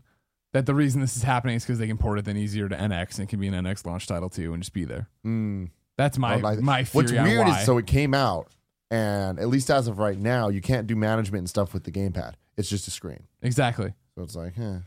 That 0.53 0.67
the 0.67 0.75
reason 0.75 1.01
this 1.01 1.17
is 1.17 1.23
happening 1.23 1.55
is 1.55 1.63
because 1.63 1.79
they 1.79 1.87
can 1.87 1.97
port 1.97 2.19
it 2.19 2.25
then 2.25 2.37
easier 2.37 2.69
to 2.69 2.75
NX 2.75 3.15
and 3.15 3.27
it 3.27 3.29
can 3.29 3.39
be 3.39 3.47
an 3.47 3.55
NX 3.55 3.85
launch 3.85 4.07
title 4.07 4.29
too 4.29 4.53
and 4.53 4.61
just 4.61 4.73
be 4.73 4.85
there. 4.85 5.09
Mm, 5.25 5.69
That's 5.97 6.17
I 6.17 6.21
my 6.21 6.31
don't 6.33 6.41
like 6.41 6.59
my 6.59 6.83
theory 6.83 7.03
What's 7.03 7.13
on 7.17 7.23
weird 7.23 7.47
why. 7.47 7.59
is 7.59 7.65
so 7.65 7.77
it 7.77 7.87
came 7.87 8.13
out, 8.13 8.47
and 8.91 9.39
at 9.39 9.47
least 9.47 9.69
as 9.69 9.87
of 9.87 9.97
right 9.99 10.17
now, 10.19 10.49
you 10.49 10.61
can't 10.61 10.87
do 10.87 10.95
management 10.95 11.39
and 11.41 11.49
stuff 11.49 11.73
with 11.73 11.83
the 11.83 11.91
gamepad. 11.91 12.33
It's 12.57 12.69
just 12.69 12.87
a 12.87 12.91
screen. 12.91 13.23
exactly. 13.41 13.93
So 14.15 14.23
it's 14.23 14.35
like, 14.35 14.57
eh. 14.57 14.77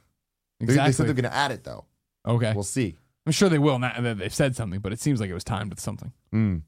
They- 0.60 0.66
They, 0.74 0.92
said 0.92 1.06
they're 1.06 1.14
going 1.14 1.24
to 1.24 1.34
add 1.34 1.50
it, 1.52 1.64
though. 1.64 1.84
okay. 2.26 2.52
We'll 2.54 2.62
see. 2.64 2.96
I'm 3.26 3.32
sure 3.32 3.48
they 3.50 3.58
will. 3.58 3.78
Not 3.78 4.02
that 4.02 4.18
they've 4.18 4.32
said 4.34 4.56
something, 4.56 4.80
but 4.80 4.92
it 4.92 5.00
seems 5.00 5.20
like 5.20 5.28
it 5.30 5.34
was 5.34 5.44
timed 5.44 5.70
with 5.70 5.80
something. 5.80 6.12
Mm. 6.34 6.62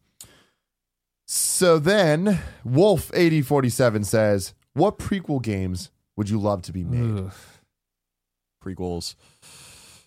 So 1.26 1.78
then, 1.78 2.38
Wolf8047 2.66 4.04
says, 4.04 4.54
What 4.74 4.98
prequel 4.98 5.40
games 5.42 5.90
would 6.16 6.28
you 6.28 6.38
love 6.38 6.62
to 6.62 6.72
be 6.72 6.84
made? 6.84 7.24
Ugh. 7.24 7.32
prequels. 8.62 9.14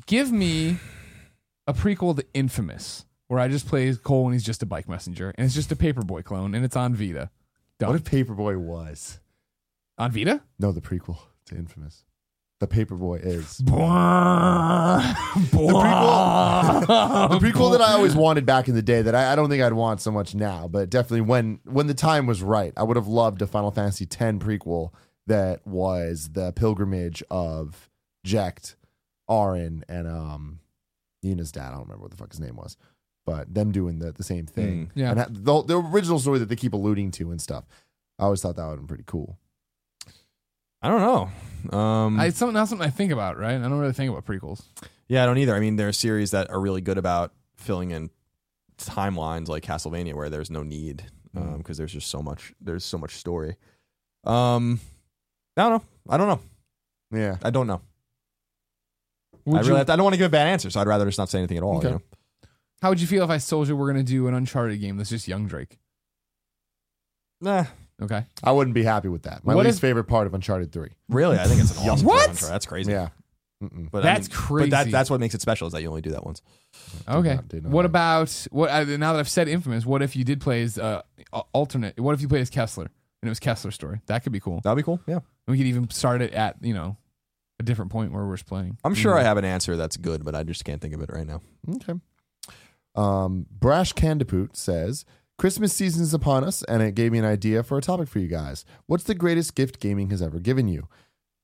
Give 0.05 0.31
me 0.31 0.77
a 1.65 1.73
prequel 1.73 2.15
to 2.18 2.26
Infamous, 2.34 3.05
where 3.34 3.41
I 3.41 3.47
just 3.47 3.68
play 3.68 3.93
Cole 3.95 4.26
and 4.26 4.34
he's 4.34 4.43
just 4.43 4.64
a 4.64 4.65
bike 4.65 4.88
messenger, 4.88 5.34
and 5.38 5.45
it's 5.45 5.55
just 5.55 5.72
a 5.72 5.76
Paperboy 5.76 6.23
clone, 6.23 6.53
and 6.55 6.64
it's 6.64 6.76
on 6.76 6.95
Vita. 6.95 7.30
Done. 7.80 7.89
What 7.89 7.95
if 7.95 8.03
Paperboy 8.03 8.57
was? 8.60 9.19
on 9.97 10.11
Vita? 10.11 10.41
No, 10.60 10.72
the 10.72 10.81
prequel 10.81 11.19
to 11.45 11.55
Infamous. 11.55 12.05
The 12.60 12.68
Paperboy 12.68 13.26
is. 13.26 13.57
the 13.57 13.64
prequel- 15.51 16.88
the 17.30 17.39
prequel 17.39 17.72
that 17.73 17.81
I 17.81 17.93
always 17.93 18.15
wanted 18.15 18.45
back 18.45 18.68
in 18.69 18.76
the 18.76 18.81
day 18.81 19.01
that 19.01 19.14
I, 19.14 19.34
I 19.34 19.35
don't 19.35 19.49
think 19.49 19.61
I'd 19.61 19.73
want 19.73 19.99
so 19.99 20.11
much 20.11 20.34
now, 20.34 20.68
but 20.68 20.89
definitely 20.89 21.22
when 21.22 21.60
when 21.65 21.88
the 21.88 21.93
time 21.93 22.26
was 22.26 22.41
right, 22.41 22.72
I 22.77 22.84
would 22.84 22.95
have 22.95 23.07
loved 23.07 23.41
a 23.41 23.47
Final 23.47 23.72
Fantasy 23.72 24.05
X 24.05 24.15
prequel 24.15 24.91
that 25.27 25.65
was 25.68 26.30
the 26.34 26.53
pilgrimage 26.53 27.22
of 27.30 27.89
Jecht, 28.26 28.76
Auron, 29.27 29.84
and 29.89 30.07
um 30.07 30.60
Nina's 31.22 31.51
dad. 31.51 31.68
I 31.68 31.72
don't 31.72 31.81
remember 31.81 32.03
what 32.03 32.11
the 32.11 32.18
fuck 32.18 32.31
his 32.31 32.39
name 32.39 32.55
was, 32.55 32.77
but 33.26 33.54
them 33.54 33.72
doing 33.72 34.00
the, 34.00 34.12
the 34.12 34.24
same 34.24 34.45
thing. 34.45 34.88
Mm, 34.88 34.91
yeah. 34.95 35.12
and 35.12 35.36
the 35.36 35.64
the 35.64 35.80
original 35.82 36.20
story 36.20 36.40
that 36.40 36.50
they 36.50 36.56
keep 36.56 36.74
alluding 36.74 37.12
to 37.12 37.32
and 37.32 37.41
stuff. 37.41 37.66
I 38.20 38.24
always 38.26 38.41
thought 38.41 38.56
that 38.56 38.64
would 38.64 38.72
have 38.72 38.80
been 38.80 38.88
pretty 38.88 39.04
cool. 39.08 39.38
I 40.82 40.90
don't 40.90 41.00
know. 41.00 41.78
Um, 41.78 42.20
I, 42.20 42.28
it's 42.28 42.38
something, 42.38 42.54
not 42.54 42.68
something 42.68 42.86
I 42.86 42.91
think 42.91 43.12
about, 43.12 43.38
right? 43.38 43.56
I 43.56 43.60
don't 43.60 43.80
really 43.80 43.94
think 43.94 44.12
about 44.12 44.26
prequels. 44.26 44.62
yeah, 45.08 45.24
I 45.24 45.26
don't 45.26 45.38
either. 45.38 45.56
I 45.56 45.60
mean, 45.60 45.78
there 45.78 45.88
are 45.88 45.94
series 45.94 46.32
that 46.32 46.50
are 46.50 46.60
really 46.60 46.82
good 46.82 46.98
about 46.98 47.34
filling 47.56 47.91
in 47.91 48.10
timelines, 48.78 49.48
like 49.48 49.64
Castlevania, 49.64 50.14
where 50.14 50.30
there's 50.30 50.52
no 50.52 50.64
need 50.64 51.06
because 51.58 51.78
there's 51.78 51.94
just 51.94 52.10
so 52.10 52.22
much. 52.22 52.54
There's 52.62 52.84
so 52.84 52.98
much 52.98 53.16
story. 53.16 53.56
Um, 54.26 54.80
I 55.58 55.64
don't 55.64 55.72
know. 55.72 55.84
I 56.10 56.18
don't 56.18 56.28
know. 56.28 56.40
Yeah, 57.18 57.38
I 57.44 57.50
don't 57.50 57.68
know. 57.68 57.82
Would 59.45 59.58
I 59.58 59.62
you- 59.64 59.70
really. 59.70 59.82
I 59.82 59.84
don't 59.84 60.04
want 60.04 60.14
to 60.14 60.18
give 60.18 60.28
a 60.28 60.30
bad 60.30 60.48
answer, 60.48 60.70
so 60.70 60.80
I'd 60.80 60.88
rather 60.88 61.06
just 61.06 61.18
not 61.18 61.30
say 61.30 61.38
anything 61.40 61.58
at 61.58 61.64
all. 61.64 61.78
Okay. 61.78 61.88
You 61.88 61.94
know? 61.95 62.02
How 62.84 62.89
would 62.89 62.99
you 63.01 63.07
feel 63.07 63.23
if 63.23 63.30
I 63.30 63.38
told 63.38 63.68
you 63.69 63.77
we're 63.77 63.91
going 63.91 64.05
to 64.05 64.11
do 64.11 64.27
an 64.27 64.34
Uncharted 64.34 64.80
game 64.81 64.97
that's 64.97 65.10
just 65.10 65.26
young 65.27 65.47
Drake? 65.47 65.80
Nah, 67.41 67.65
Okay. 68.01 68.26
I 68.43 68.51
wouldn't 68.51 68.73
be 68.73 68.84
happy 68.84 69.07
with 69.07 69.23
that. 69.23 69.45
My 69.45 69.55
What 69.55 69.65
least 69.65 69.77
if- 69.77 69.81
favorite 69.81 70.05
part 70.05 70.27
of 70.27 70.34
Uncharted 70.34 70.72
Three. 70.73 70.89
really, 71.10 71.38
I 71.39 71.45
think 71.45 71.61
it's 71.61 71.80
an 71.81 71.89
awesome 71.89 72.05
What? 72.07 72.30
adventure. 72.30 72.47
That's 72.47 72.65
crazy. 72.65 72.91
Yeah. 72.91 73.10
Mm-mm. 73.64 73.89
But 73.89 73.99
I 74.05 74.14
That's 74.15 74.27
mean, 74.30 74.38
crazy. 74.38 74.69
But 74.72 74.84
that, 74.85 74.91
that's 74.91 75.10
what 75.10 75.22
makes 75.22 75.34
it 75.35 75.41
special 75.41 75.68
is 75.68 75.73
that 75.73 75.81
you 75.81 75.88
only 75.88 76.01
do 76.01 76.10
that 76.11 76.26
once. 76.26 76.41
Okay. 77.07 77.35
not- 77.35 77.47
did 77.47 77.64
not 77.64 77.72
What 77.72 77.84
like- 77.84 77.89
about 77.89 78.47
what? 78.51 78.69
Uh, 78.69 78.84
now 78.97 79.14
that 79.14 79.19
I've 79.19 79.30
said 79.30 79.47
Infamous, 79.47 79.85
what 79.85 80.01
if 80.01 80.15
you 80.18 80.26
did 80.26 80.41
play 80.41 80.64
as 80.64 80.77
uh, 80.77 81.01
a- 81.31 81.43
alternate? 81.53 81.97
What 81.99 82.14
if 82.14 82.22
you 82.22 82.27
played 82.27 82.41
as 82.41 82.49
Kessler 82.49 82.85
and 83.22 83.27
it 83.27 83.30
was 83.30 83.39
Kessler's 83.39 83.76
story? 83.76 84.01
That 84.07 84.23
could 84.23 84.34
be 84.34 84.41
cool. 84.41 84.60
That'd 84.61 84.76
be 84.77 84.84
cool. 84.84 84.99
Yeah, 85.07 85.19
We 85.47 85.57
could 85.57 85.68
even 85.68 85.89
start 85.91 86.22
it 86.22 86.34
at 86.34 86.57
you 86.61 86.73
know 86.73 86.97
a 87.60 87.64
different 87.64 87.91
point 87.91 88.11
where 88.11 88.26
we're 88.26 88.35
playing. 88.38 88.77
I'm 88.84 88.95
sure 88.95 89.18
I 89.18 89.23
have 89.23 89.38
an 89.38 89.45
answer 89.45 89.77
that's 89.77 89.95
good, 89.95 90.26
but 90.26 90.35
I 90.35 90.43
just 90.43 90.65
can't 90.65 90.81
think 90.81 90.93
of 90.93 91.01
it 91.01 91.10
right 91.14 91.26
now. 91.27 91.41
Okay. 91.76 91.93
Um, 92.95 93.45
Brash 93.49 93.94
Candipoot 93.94 94.56
says 94.56 95.06
Christmas 95.38 95.74
season 95.74 96.03
is 96.03 96.14
upon 96.14 96.44
us, 96.44 96.64
and 96.64 96.82
it 96.84 96.95
gave 96.95 97.11
me 97.11 97.20
an 97.20 97.26
idea 97.26 97.64
for 97.64 97.78
a 97.78 97.82
topic 97.82 98.07
for 98.07 98.20
you 98.20 98.28
guys. 98.28 98.65
What's 98.86 99.03
the 99.03 99.15
greatest 99.15 99.56
gift 99.56 99.80
gaming 99.80 100.10
has 100.11 100.22
ever 100.22 100.40
given 100.40 100.68
you? 100.68 100.88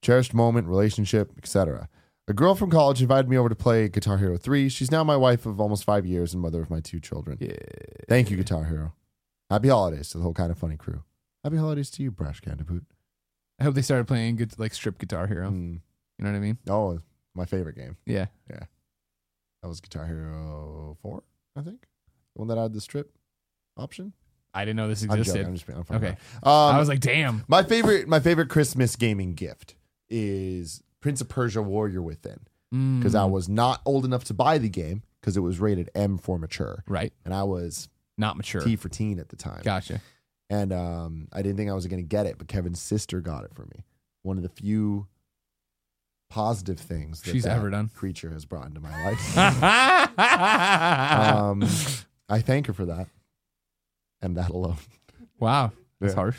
Cherished 0.02 0.34
moment, 0.34 0.68
relationship, 0.68 1.32
etc. 1.38 1.90
A 2.28 2.34
girl 2.34 2.54
from 2.54 2.70
college 2.70 3.02
invited 3.02 3.28
me 3.28 3.38
over 3.38 3.50
to 3.50 3.56
play 3.56 3.90
Guitar 3.90 4.18
Hero 4.18 4.38
3. 4.38 4.70
She's 4.70 4.92
now 4.92 5.04
my 5.04 5.18
wife 5.18 5.48
of 5.48 5.60
almost 5.60 5.84
five 5.84 6.06
years 6.06 6.34
and 6.34 6.42
mother 6.42 6.62
of 6.62 6.70
my 6.70 6.80
two 6.80 7.00
children. 7.00 7.38
Yeah. 7.42 7.56
Thank 8.08 8.30
you, 8.30 8.38
Guitar 8.38 8.66
Hero. 8.66 8.94
Happy 9.50 9.70
holidays 9.70 10.10
to 10.12 10.20
the 10.20 10.24
whole 10.24 10.36
kind 10.36 10.52
of 10.52 10.58
funny 10.60 10.78
crew. 10.78 11.04
Happy 11.44 11.58
holidays 11.58 11.90
to 11.92 12.04
you, 12.04 12.12
Brash 12.12 12.42
Candipoot. 12.42 12.86
I 13.60 13.64
hope 13.64 13.74
they 13.74 13.82
started 13.82 14.08
playing 14.08 14.36
good 14.36 14.58
like 14.60 14.76
strip 14.76 15.00
Guitar 15.00 15.26
Hero. 15.26 15.50
Mm. 15.50 15.82
You 16.20 16.26
know 16.26 16.32
what 16.32 16.38
I 16.38 16.40
mean? 16.40 16.60
Oh, 16.70 17.00
my 17.34 17.46
favorite 17.46 17.76
game. 17.76 17.98
Yeah. 18.06 18.28
Yeah. 18.50 18.64
That 19.64 19.68
was 19.68 19.82
Guitar 19.82 20.06
Hero 20.06 20.98
4, 21.02 21.24
I 21.56 21.62
think. 21.62 21.82
The 22.36 22.42
one 22.42 22.48
that 22.50 22.58
had 22.58 22.74
the 22.74 22.82
strip 22.82 23.12
option. 23.78 24.14
I 24.54 24.66
didn't 24.66 24.78
know 24.78 24.88
this 24.88 25.04
I'm 25.04 25.12
existed. 25.12 25.34
joking. 25.34 25.48
I'm 25.48 25.54
just 25.56 25.68
being 25.68 25.78
I'm 25.78 25.84
fucking 25.86 26.04
Okay. 26.08 26.18
around. 26.44 26.70
Um, 26.70 26.76
I 26.76 26.80
was 26.80 26.88
like, 26.90 27.00
damn. 27.02 27.44
my 27.48 27.64
favorite, 27.64 28.08
my 28.08 28.20
favorite 28.20 28.50
Christmas 28.50 28.96
gaming 28.96 29.34
gift 29.36 29.76
is 30.10 30.82
Prince 31.02 31.22
of 31.22 31.30
Persia: 31.30 31.62
Warrior 31.62 32.02
Within, 32.02 32.40
because 33.00 33.16
I 33.16 33.28
Mm. 33.28 33.32
was 33.32 33.48
not 33.50 33.82
old 33.86 34.06
enough 34.06 34.24
to 34.26 34.34
buy 34.34 34.58
the 34.58 34.70
game 34.70 35.04
because 35.22 35.38
it 35.38 35.42
was 35.42 35.60
rated 35.60 35.90
M 35.96 36.18
for 36.18 36.40
mature, 36.40 36.84
right. 36.88 37.14
and 37.26 37.34
I 37.34 37.44
was 37.44 37.90
Not 38.18 38.38
mature. 38.38 38.62
T 38.62 38.76
for 38.76 38.90
teen 38.90 39.20
at 39.20 39.30
the 39.30 39.36
time, 39.36 39.62
Gotcha. 39.64 40.02
and 40.50 40.74
um, 40.74 41.28
I 41.32 41.42
didn't 41.42 41.58
think 41.58 41.70
I 41.70 41.74
was 41.74 41.86
going 41.88 42.02
to 42.02 42.08
get 42.08 42.26
it, 42.26 42.38
but 42.38 42.48
Kevin's 42.48 42.82
sister 42.82 43.22
got 43.22 43.44
it 43.44 43.54
for 43.54 43.66
me. 43.66 43.84
One 44.24 44.38
of 44.38 44.44
the 44.44 44.50
few 44.50 45.08
positive 46.30 46.80
things 46.80 47.22
that 47.22 47.32
She's 47.32 47.44
that 47.44 47.58
ever 47.58 47.70
done. 47.70 47.90
creature 47.94 48.30
has 48.32 48.46
brought 48.46 48.68
into 48.68 48.80
my 48.80 48.90
life. 49.06 49.38
um, 50.20 51.64
I 52.30 52.42
thank 52.42 52.68
her 52.68 52.74
for 52.74 52.86
that, 52.86 53.08
and 54.22 54.38
that 54.38 54.50
alone. 54.52 54.78
wow. 55.40 55.72
That's 56.00 56.14
Yeah. 56.14 56.16
harsh. 56.16 56.38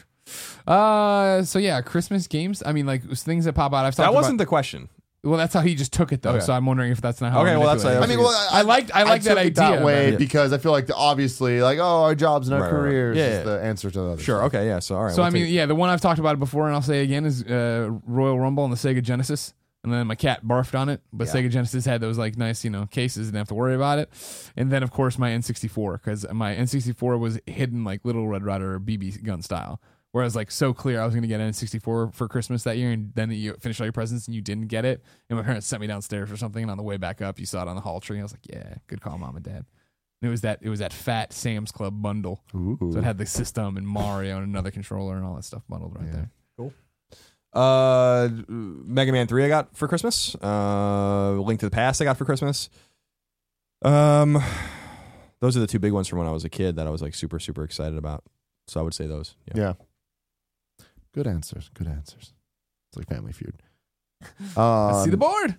Uh, 0.66 1.42
so 1.42 1.58
yeah, 1.58 1.80
Christmas 1.82 2.26
games. 2.26 2.62
I 2.64 2.72
mean, 2.72 2.86
like 2.86 3.02
things 3.10 3.44
that 3.46 3.52
pop 3.54 3.74
out. 3.74 3.84
I've 3.84 3.96
That 3.96 4.14
wasn't 4.14 4.34
About, 4.36 4.44
the 4.44 4.46
question. 4.46 4.88
well, 5.24 5.36
that's 5.36 5.52
how 5.52 5.60
he 5.60 5.74
just 5.74 5.92
took 5.92 6.12
it 6.12 6.22
though. 6.22 6.30
Okay. 6.36 6.40
So 6.44 6.52
I'm 6.52 6.64
wondering 6.66 6.92
if 6.92 7.00
that's 7.00 7.20
not 7.20 7.32
how. 7.32 7.40
Okay, 7.42 7.56
well, 7.56 7.66
that's- 7.66 7.82
manipulating 7.84 8.04
I 8.04 8.16
mean, 8.16 8.24
well, 8.24 8.48
I 8.52 8.62
liked- 8.62 8.90
I 8.94 9.02
like 9.02 9.22
that 9.24 9.34
took 9.34 9.44
it 9.46 9.54
that 9.56 9.72
idea, 9.72 9.84
way 9.84 10.10
but- 10.12 10.18
because 10.18 10.52
I 10.52 10.58
feel 10.58 10.70
like 10.72 10.86
the, 10.86 10.94
obviously, 10.94 11.60
like, 11.60 11.78
oh, 11.78 12.04
our 12.04 12.14
jobs 12.14 12.48
and 12.48 12.54
our 12.54 12.62
Right, 12.62 12.70
right, 12.72 12.76
right. 12.78 12.82
careers 12.84 13.16
Yeah, 13.18 13.24
is 13.26 13.32
yeah. 13.38 13.42
the 13.42 13.60
answer 13.62 13.90
to 13.90 13.98
the 14.00 14.06
other. 14.12 14.22
Sure. 14.22 14.36
stuff. 14.38 14.46
Okay. 14.54 14.66
Yeah. 14.66 14.78
So 14.78 14.94
all 14.96 15.04
right. 15.04 15.12
So 15.12 15.18
we'll 15.22 15.26
I 15.26 15.30
mean, 15.30 15.44
take- 15.46 15.52
yeah, 15.54 15.66
the 15.66 15.74
one 15.74 15.90
I've 15.90 16.00
talked 16.00 16.20
about 16.20 16.38
before, 16.38 16.66
and 16.68 16.74
I'll 16.76 16.80
say 16.82 17.02
again 17.02 17.24
is 17.26 17.42
uh, 17.42 17.90
Royal 18.06 18.38
Rumble 18.38 18.62
on 18.64 18.70
the 18.70 18.76
Sega 18.76 19.02
Genesis. 19.02 19.52
And 19.82 19.90
then 19.92 20.06
my 20.06 20.14
cat 20.14 20.44
barfed 20.44 20.78
on 20.78 20.88
it, 20.90 21.00
but 21.12 21.26
Yeah. 21.26 21.34
Sega 21.34 21.50
Genesis 21.50 21.86
had 21.86 22.00
those 22.02 22.18
like 22.18 22.36
nice, 22.36 22.64
you 22.64 22.70
know, 22.70 22.84
cases. 22.86 23.28
Didn't 23.28 23.38
have 23.38 23.48
to 23.48 23.54
worry 23.54 23.74
about 23.74 23.98
it. 23.98 24.10
And 24.56 24.70
then 24.70 24.82
of 24.82 24.90
course 24.90 25.18
my 25.18 25.30
N64 25.30 25.94
because 25.94 26.26
my 26.32 26.54
N64 26.54 27.18
was 27.18 27.40
hidden 27.46 27.82
like 27.84 28.04
Little 28.04 28.28
Red 28.28 28.44
Ryder 28.44 28.78
BB 28.78 29.22
gun 29.24 29.40
style. 29.42 29.80
Where 30.12 30.24
I 30.24 30.26
was 30.26 30.34
like 30.34 30.50
so 30.50 30.74
clear, 30.74 31.00
I 31.00 31.04
was 31.04 31.14
going 31.14 31.22
to 31.22 31.28
get 31.28 31.40
an 31.40 31.50
N64 31.52 32.12
for 32.12 32.28
Christmas 32.28 32.64
that 32.64 32.76
year, 32.76 32.90
and 32.90 33.12
then 33.14 33.30
you 33.30 33.54
finished 33.60 33.80
all 33.80 33.86
your 33.86 33.92
presents 33.92 34.26
and 34.26 34.34
you 34.34 34.42
didn't 34.42 34.66
get 34.66 34.84
it. 34.84 35.04
And 35.28 35.38
my 35.38 35.44
parents 35.44 35.68
sent 35.68 35.80
me 35.80 35.86
downstairs 35.86 36.32
or 36.32 36.36
something, 36.36 36.62
and 36.62 36.68
on 36.70 36.76
the 36.76 36.82
way 36.82 36.96
back 36.96 37.22
up, 37.22 37.38
you 37.38 37.46
saw 37.46 37.62
it 37.62 37.68
on 37.68 37.76
the 37.76 37.80
hall 37.80 38.00
tree. 38.00 38.16
And 38.16 38.22
I 38.22 38.24
was 38.24 38.32
like, 38.32 38.44
yeah, 38.50 38.74
good 38.88 39.00
call, 39.00 39.18
mom 39.18 39.36
and 39.36 39.44
dad. 39.44 39.64
And 40.20 40.28
it 40.28 40.28
was 40.28 40.40
that 40.40 40.58
it 40.62 40.68
was 40.68 40.80
that 40.80 40.92
fat 40.92 41.32
Sam's 41.32 41.70
Club 41.70 42.02
bundle. 42.02 42.42
Ooh. 42.56 42.76
So 42.92 42.98
it 42.98 43.04
had 43.04 43.18
the 43.18 43.24
system 43.26 43.76
and 43.76 43.86
Mario 43.86 44.36
and 44.38 44.46
another 44.48 44.72
controller 44.72 45.16
and 45.16 45.24
all 45.24 45.36
that 45.36 45.44
stuff 45.44 45.62
bundled 45.68 45.94
right 45.94 46.06
Yeah. 46.06 46.12
there. 46.12 46.30
Uh, 47.52 48.28
Mega 48.48 49.12
Man 49.12 49.26
Three 49.26 49.44
I 49.44 49.48
got 49.48 49.76
for 49.76 49.88
Christmas. 49.88 50.34
Uh, 50.36 51.32
Link 51.32 51.60
to 51.60 51.66
the 51.66 51.70
Past 51.70 52.00
I 52.00 52.04
got 52.04 52.16
for 52.16 52.24
Christmas. 52.24 52.70
Um, 53.82 54.42
those 55.40 55.56
are 55.56 55.60
the 55.60 55.66
two 55.66 55.78
big 55.78 55.92
ones 55.92 56.06
from 56.08 56.18
when 56.18 56.28
I 56.28 56.32
was 56.32 56.44
a 56.44 56.48
kid 56.50 56.76
that 56.76 56.86
I 56.86 56.90
was 56.90 57.02
like 57.02 57.14
super 57.14 57.38
super 57.40 57.64
excited 57.64 57.98
about. 57.98 58.24
So 58.68 58.78
I 58.78 58.82
would 58.82 58.94
say 58.94 59.06
those. 59.06 59.34
Yeah. 59.54 59.60
Yeah. 59.60 60.84
Good 61.12 61.26
answers. 61.26 61.70
Good 61.74 61.88
answers. 61.88 62.32
It's 62.90 62.96
like 62.96 63.08
Family 63.08 63.32
Feud. 63.32 63.56
Um, 64.56 64.92
Let's 64.92 65.04
see 65.04 65.10
the 65.10 65.16
board. 65.16 65.56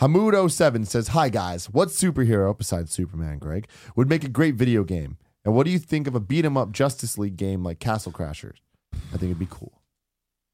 Hamood07 0.00 0.86
says, 0.86 1.08
Hi 1.08 1.28
guys, 1.28 1.66
what 1.68 1.88
superhero, 1.88 2.56
besides 2.56 2.90
Superman, 2.90 3.38
Greg, 3.38 3.68
would 3.94 4.08
make 4.08 4.24
a 4.24 4.28
great 4.28 4.54
video 4.54 4.82
game? 4.82 5.18
And 5.44 5.54
what 5.54 5.64
do 5.66 5.70
you 5.70 5.78
think 5.78 6.06
of 6.06 6.14
a 6.14 6.20
beat 6.20 6.44
'em 6.44 6.56
up 6.56 6.72
Justice 6.72 7.18
League 7.18 7.36
game 7.36 7.62
like 7.62 7.78
Castle 7.78 8.10
Crashers? 8.12 8.56
I 8.94 9.16
think 9.18 9.24
it'd 9.24 9.38
be 9.38 9.46
cool. 9.50 9.79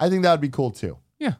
I 0.01 0.09
think 0.11 0.23
that 0.23 0.33
would 0.33 0.41
be 0.41 0.49
cool 0.49 0.71
too. 0.71 0.99
Yeah. 1.19 1.35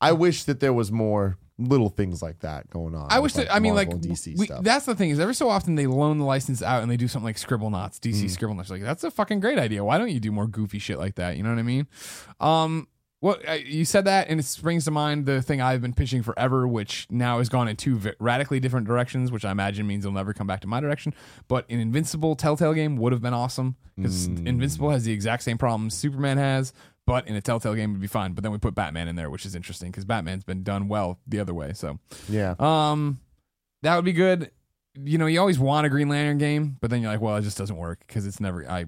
I 0.00 0.12
wish 0.12 0.44
that 0.44 0.60
there 0.60 0.72
was 0.72 0.92
more 0.92 1.38
little 1.60 1.88
things 1.88 2.22
like 2.22 2.38
that 2.40 2.70
going 2.70 2.94
on. 2.94 3.08
I 3.10 3.18
wish 3.18 3.32
that, 3.32 3.52
I 3.52 3.58
mean, 3.58 3.74
like, 3.74 3.88
Marvel 3.88 4.08
DC 4.10 4.38
we, 4.38 4.46
stuff. 4.46 4.62
that's 4.62 4.86
the 4.86 4.94
thing 4.94 5.10
is 5.10 5.18
every 5.18 5.34
so 5.34 5.48
often 5.48 5.74
they 5.74 5.88
loan 5.88 6.18
the 6.18 6.24
license 6.24 6.62
out 6.62 6.82
and 6.82 6.90
they 6.90 6.96
do 6.96 7.08
something 7.08 7.24
like 7.24 7.34
Scribblenauts, 7.36 7.98
DC 7.98 8.24
Mm. 8.26 8.38
Scribblenauts. 8.38 8.70
Like, 8.70 8.82
that's 8.82 9.02
a 9.02 9.10
fucking 9.10 9.40
great 9.40 9.58
idea. 9.58 9.82
Why 9.82 9.98
don't 9.98 10.10
you 10.10 10.20
do 10.20 10.30
more 10.30 10.46
goofy 10.46 10.78
shit 10.78 10.98
like 10.98 11.16
that? 11.16 11.36
You 11.36 11.42
know 11.42 11.50
what 11.50 11.58
I 11.58 11.62
mean? 11.62 11.88
Um, 12.38 12.86
uh, 13.20 13.54
you 13.54 13.84
said 13.84 14.04
that, 14.04 14.28
and 14.28 14.38
it 14.38 14.44
springs 14.44 14.84
to 14.84 14.92
mind 14.92 15.26
the 15.26 15.42
thing 15.42 15.60
I've 15.60 15.82
been 15.82 15.92
pitching 15.94 16.22
forever, 16.22 16.68
which 16.68 17.08
now 17.10 17.38
has 17.38 17.48
gone 17.48 17.66
in 17.66 17.74
two 17.74 18.00
radically 18.20 18.60
different 18.60 18.86
directions, 18.86 19.32
which 19.32 19.44
I 19.44 19.50
imagine 19.50 19.88
means 19.88 20.04
it'll 20.04 20.14
never 20.14 20.32
come 20.32 20.46
back 20.46 20.60
to 20.60 20.68
my 20.68 20.78
direction. 20.78 21.12
But 21.48 21.68
an 21.68 21.80
Invincible 21.80 22.36
Telltale 22.36 22.74
game 22.74 22.96
would 22.98 23.10
have 23.12 23.20
been 23.20 23.34
awesome 23.34 23.74
because 23.96 24.28
Mm. 24.28 24.46
Invincible 24.46 24.90
has 24.90 25.02
the 25.02 25.10
exact 25.10 25.42
same 25.42 25.58
problems 25.58 25.94
Superman 25.94 26.38
has, 26.38 26.72
but 27.08 27.26
in 27.26 27.34
a 27.34 27.40
Telltale 27.40 27.74
game 27.74 27.92
would 27.92 28.00
be 28.00 28.06
fine. 28.06 28.34
But 28.34 28.42
then 28.44 28.52
we 28.52 28.58
put 28.58 28.74
Batman 28.74 29.08
in 29.08 29.16
there, 29.16 29.30
which 29.30 29.46
is 29.46 29.54
interesting 29.54 29.90
because 29.90 30.04
Batman's 30.04 30.44
been 30.44 30.62
done 30.62 30.88
well 30.88 31.18
the 31.26 31.40
other 31.40 31.54
way. 31.54 31.72
So 31.72 31.98
yeah. 32.28 32.54
um, 32.58 33.18
that 33.82 33.96
would 33.96 34.04
be 34.04 34.12
good. 34.12 34.50
You 34.94 35.16
know, 35.18 35.26
you 35.26 35.40
always 35.40 35.58
want 35.58 35.86
a 35.86 35.90
Green 35.90 36.08
Lantern 36.08 36.38
game, 36.38 36.76
but 36.80 36.90
then 36.90 37.00
you're 37.02 37.10
like, 37.10 37.20
well, 37.20 37.36
it 37.36 37.42
just 37.42 37.56
doesn't 37.56 37.76
work 37.76 38.00
because 38.06 38.26
it's 38.26 38.40
never. 38.40 38.68
I, 38.70 38.84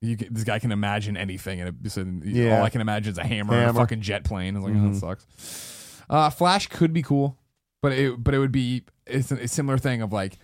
you, 0.00 0.16
can- 0.16 0.32
this 0.34 0.44
guy 0.44 0.58
can 0.58 0.72
imagine 0.72 1.16
anything, 1.16 1.60
and 1.60 1.76
it, 1.86 1.90
so 1.90 2.04
Yeah. 2.24 2.58
all 2.58 2.64
I 2.64 2.70
can 2.70 2.80
imagine 2.80 3.12
is 3.12 3.18
a 3.18 3.24
hammer, 3.24 3.54
and 3.54 3.70
a 3.70 3.74
fucking 3.74 4.00
jet 4.00 4.24
plane. 4.24 4.56
I 4.56 4.58
was 4.58 4.68
like, 4.68 4.74
oh, 4.74 4.86
Mhm. 4.86 4.94
that 4.94 5.00
sucks. 5.00 6.02
Uh, 6.08 6.30
Flash 6.30 6.66
could 6.68 6.92
be 6.92 7.02
cool, 7.02 7.38
but 7.82 7.92
it, 7.92 8.22
but 8.24 8.34
it 8.34 8.38
would 8.38 8.52
be 8.52 8.82
it's 9.06 9.30
a, 9.30 9.36
a 9.36 9.48
similar 9.48 9.78
thing 9.78 10.02
of 10.02 10.12
like. 10.12 10.38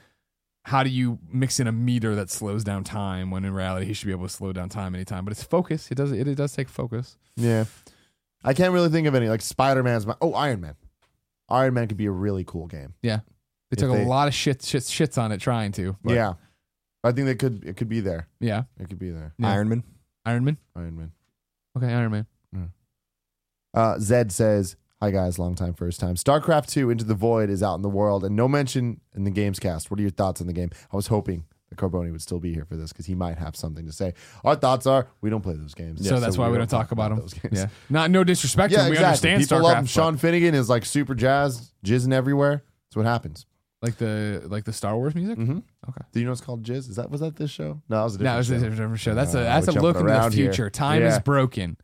How 0.66 0.82
do 0.82 0.90
you 0.90 1.20
mix 1.32 1.60
in 1.60 1.68
a 1.68 1.72
meter 1.72 2.16
that 2.16 2.28
slows 2.28 2.64
down 2.64 2.82
time 2.82 3.30
when 3.30 3.44
in 3.44 3.54
reality 3.54 3.86
he 3.86 3.92
should 3.92 4.06
be 4.06 4.12
able 4.12 4.26
to 4.26 4.32
slow 4.32 4.52
down 4.52 4.68
time 4.68 4.96
anytime? 4.96 5.24
But 5.24 5.30
it's 5.30 5.44
focus. 5.44 5.92
It 5.92 5.94
does 5.94 6.10
it, 6.10 6.26
it 6.26 6.34
does 6.34 6.52
take 6.52 6.68
focus. 6.68 7.16
Yeah. 7.36 7.66
I 8.42 8.52
can't 8.52 8.72
really 8.72 8.88
think 8.88 9.06
of 9.06 9.14
any. 9.14 9.28
Like 9.28 9.42
Spider 9.42 9.84
Man's 9.84 10.06
my. 10.06 10.16
Oh, 10.20 10.34
Iron 10.34 10.60
Man. 10.60 10.74
Iron 11.48 11.74
Man 11.74 11.86
could 11.86 11.96
be 11.96 12.06
a 12.06 12.10
really 12.10 12.42
cool 12.42 12.66
game. 12.66 12.94
Yeah. 13.00 13.20
They 13.70 13.76
took 13.76 13.92
they- 13.92 14.02
a 14.02 14.08
lot 14.08 14.26
of 14.26 14.34
shit, 14.34 14.60
shit 14.62 14.82
shits 14.82 15.16
on 15.22 15.30
it 15.30 15.38
trying 15.40 15.70
to. 15.72 15.96
but 16.02 16.14
yeah, 16.14 16.32
I 17.04 17.12
think 17.12 17.26
they 17.26 17.36
could 17.36 17.64
it 17.64 17.76
could 17.76 17.88
be 17.88 18.00
there. 18.00 18.26
Yeah. 18.40 18.64
It 18.80 18.88
could 18.88 18.98
be 18.98 19.10
there. 19.10 19.34
Yeah. 19.38 19.52
Iron 19.52 19.68
Man. 19.68 19.84
Iron 20.24 20.44
Man. 20.44 20.56
Iron 20.74 20.96
Man. 20.96 21.12
Okay, 21.76 21.92
Iron 21.92 22.10
Man. 22.10 22.26
Uh, 23.72 23.98
Zed 23.98 24.32
says, 24.32 24.74
"Hi 25.00 25.10
guys, 25.10 25.38
long 25.38 25.54
time, 25.54 25.74
first 25.74 26.00
time. 26.00 26.14
StarCraft 26.14 26.66
Two: 26.68 26.90
Into 26.90 27.04
the 27.04 27.14
Void 27.14 27.50
is 27.50 27.62
out 27.62 27.74
in 27.74 27.82
the 27.82 27.88
world, 27.88 28.24
and 28.24 28.34
no 28.34 28.48
mention 28.48 29.00
in 29.14 29.24
the 29.24 29.30
games 29.30 29.58
cast. 29.58 29.90
What 29.90 29.98
are 29.98 30.02
your 30.02 30.10
thoughts 30.10 30.40
on 30.40 30.46
the 30.46 30.52
game? 30.52 30.70
I 30.92 30.96
was 30.96 31.08
hoping 31.08 31.44
that 31.68 31.76
Carboni 31.78 32.12
would 32.12 32.22
still 32.22 32.38
be 32.38 32.54
here 32.54 32.64
for 32.64 32.76
this 32.76 32.92
because 32.92 33.06
he 33.06 33.14
might 33.14 33.38
have 33.38 33.56
something 33.56 33.84
to 33.86 33.92
say. 33.92 34.14
Our 34.44 34.56
thoughts 34.56 34.86
are 34.86 35.08
we 35.20 35.30
don't 35.30 35.42
play 35.42 35.54
those 35.54 35.74
games, 35.74 36.06
so 36.06 36.18
that's 36.20 36.38
why 36.38 36.48
we 36.48 36.56
don't 36.58 36.68
talk 36.70 36.92
about 36.92 37.10
them. 37.10 37.20
those 37.20 37.34
games. 37.34 37.58
Yeah. 37.58 37.66
Not 37.90 38.10
no 38.10 38.24
disrespect 38.24 38.70
to 38.72 38.76
Yeah, 38.78 38.82
them. 38.84 38.90
We 38.92 38.96
exactly. 38.96 39.30
understand 39.32 39.42
People 39.42 39.58
StarCraft. 39.70 39.74
love. 39.76 39.88
Sean 39.90 40.16
Finnegan 40.16 40.54
is 40.54 40.68
like 40.68 40.84
super 40.84 41.14
jazzed, 41.14 41.72
jizzing 41.84 42.12
everywhere. 42.12 42.64
That's 42.88 42.96
what 42.96 43.04
happens. 43.06 43.46
Like 43.82 43.96
the 43.98 44.42
like 44.46 44.64
the 44.64 44.72
Star 44.72 44.96
Wars 44.96 45.14
music? 45.14 45.36
Mm-hmm. 45.38 45.58
Okay. 45.58 46.00
Do 46.12 46.20
you 46.20 46.24
know 46.24 46.30
what's 46.32 46.40
called 46.40 46.62
jizz? 46.62 46.88
Is 46.88 46.96
that 46.96 47.10
was 47.10 47.20
that 47.20 47.36
this 47.36 47.50
show? 47.50 47.82
No, 47.90 47.96
that 47.98 48.04
was 48.04 48.14
a 48.14 48.18
different 48.18 48.34
No, 48.34 48.38
it's 48.38 48.48
show. 48.48 48.54
a 48.54 48.70
different 48.70 48.98
show. 49.00 49.14
That's 49.14 49.34
a 49.34 49.40
Uh, 49.40 49.42
that's 49.42 49.68
a 49.68 49.72
look 49.72 49.96
into 49.96 50.06
the 50.08 50.14
around 50.14 50.32
here. 50.34 50.46
future. 50.46 50.70
Time 50.70 51.02
Yeah. 51.02 51.14
is 51.14 51.18
broken. 51.18 51.76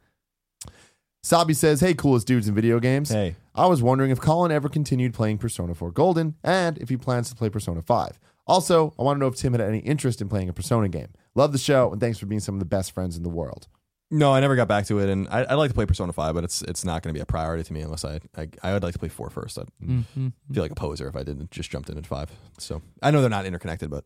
Sabi 1.22 1.54
says, 1.54 1.80
"Hey, 1.80 1.94
coolest 1.94 2.26
dudes 2.26 2.48
in 2.48 2.54
video 2.54 2.80
games. 2.80 3.10
Hey. 3.10 3.36
I 3.54 3.66
was 3.66 3.82
wondering 3.82 4.10
if 4.10 4.20
Colin 4.20 4.50
ever 4.50 4.68
continued 4.68 5.14
playing 5.14 5.38
Persona 5.38 5.74
4 5.74 5.90
Golden 5.92 6.34
and 6.42 6.78
if 6.78 6.88
he 6.88 6.96
plans 6.96 7.28
to 7.30 7.36
play 7.36 7.48
Persona 7.48 7.80
5. 7.82 8.18
Also, 8.46 8.92
I 8.98 9.02
want 9.02 9.16
to 9.16 9.20
know 9.20 9.28
if 9.28 9.36
Tim 9.36 9.52
had 9.52 9.60
any 9.60 9.78
interest 9.80 10.20
in 10.20 10.28
playing 10.28 10.48
a 10.48 10.52
Persona 10.52 10.88
game. 10.88 11.08
Love 11.36 11.52
the 11.52 11.58
show 11.58 11.92
and 11.92 12.00
thanks 12.00 12.18
for 12.18 12.26
being 12.26 12.40
some 12.40 12.54
of 12.56 12.58
the 12.58 12.64
best 12.64 12.92
friends 12.92 13.16
in 13.16 13.22
the 13.22 13.28
world. 13.28 13.68
No, 14.10 14.32
I 14.32 14.40
never 14.40 14.56
got 14.56 14.68
back 14.68 14.84
to 14.86 14.98
it, 14.98 15.08
and 15.08 15.26
I, 15.30 15.40
I'd 15.48 15.54
like 15.54 15.70
to 15.70 15.74
play 15.74 15.86
Persona 15.86 16.12
Five, 16.12 16.34
but 16.34 16.44
it's 16.44 16.60
it's 16.62 16.84
not 16.84 17.02
going 17.02 17.14
to 17.14 17.18
be 17.18 17.22
a 17.22 17.26
priority 17.26 17.62
to 17.64 17.72
me 17.72 17.80
unless 17.80 18.04
I, 18.04 18.20
I 18.36 18.48
I 18.62 18.72
would 18.74 18.82
like 18.82 18.92
to 18.94 18.98
play 18.98 19.08
four 19.08 19.30
first. 19.30 19.58
I'd 19.58 19.68
Mm-hmm. 19.82 20.28
feel 20.52 20.62
like 20.64 20.72
a 20.72 20.74
poser 20.74 21.08
if 21.08 21.14
I 21.16 21.22
didn't 21.22 21.50
just 21.50 21.70
jumped 21.70 21.88
into 21.88 22.02
five. 22.02 22.30
So 22.58 22.82
I 23.02 23.10
know 23.10 23.20
they're 23.20 23.30
not 23.30 23.46
interconnected, 23.46 23.88
but 23.90 24.04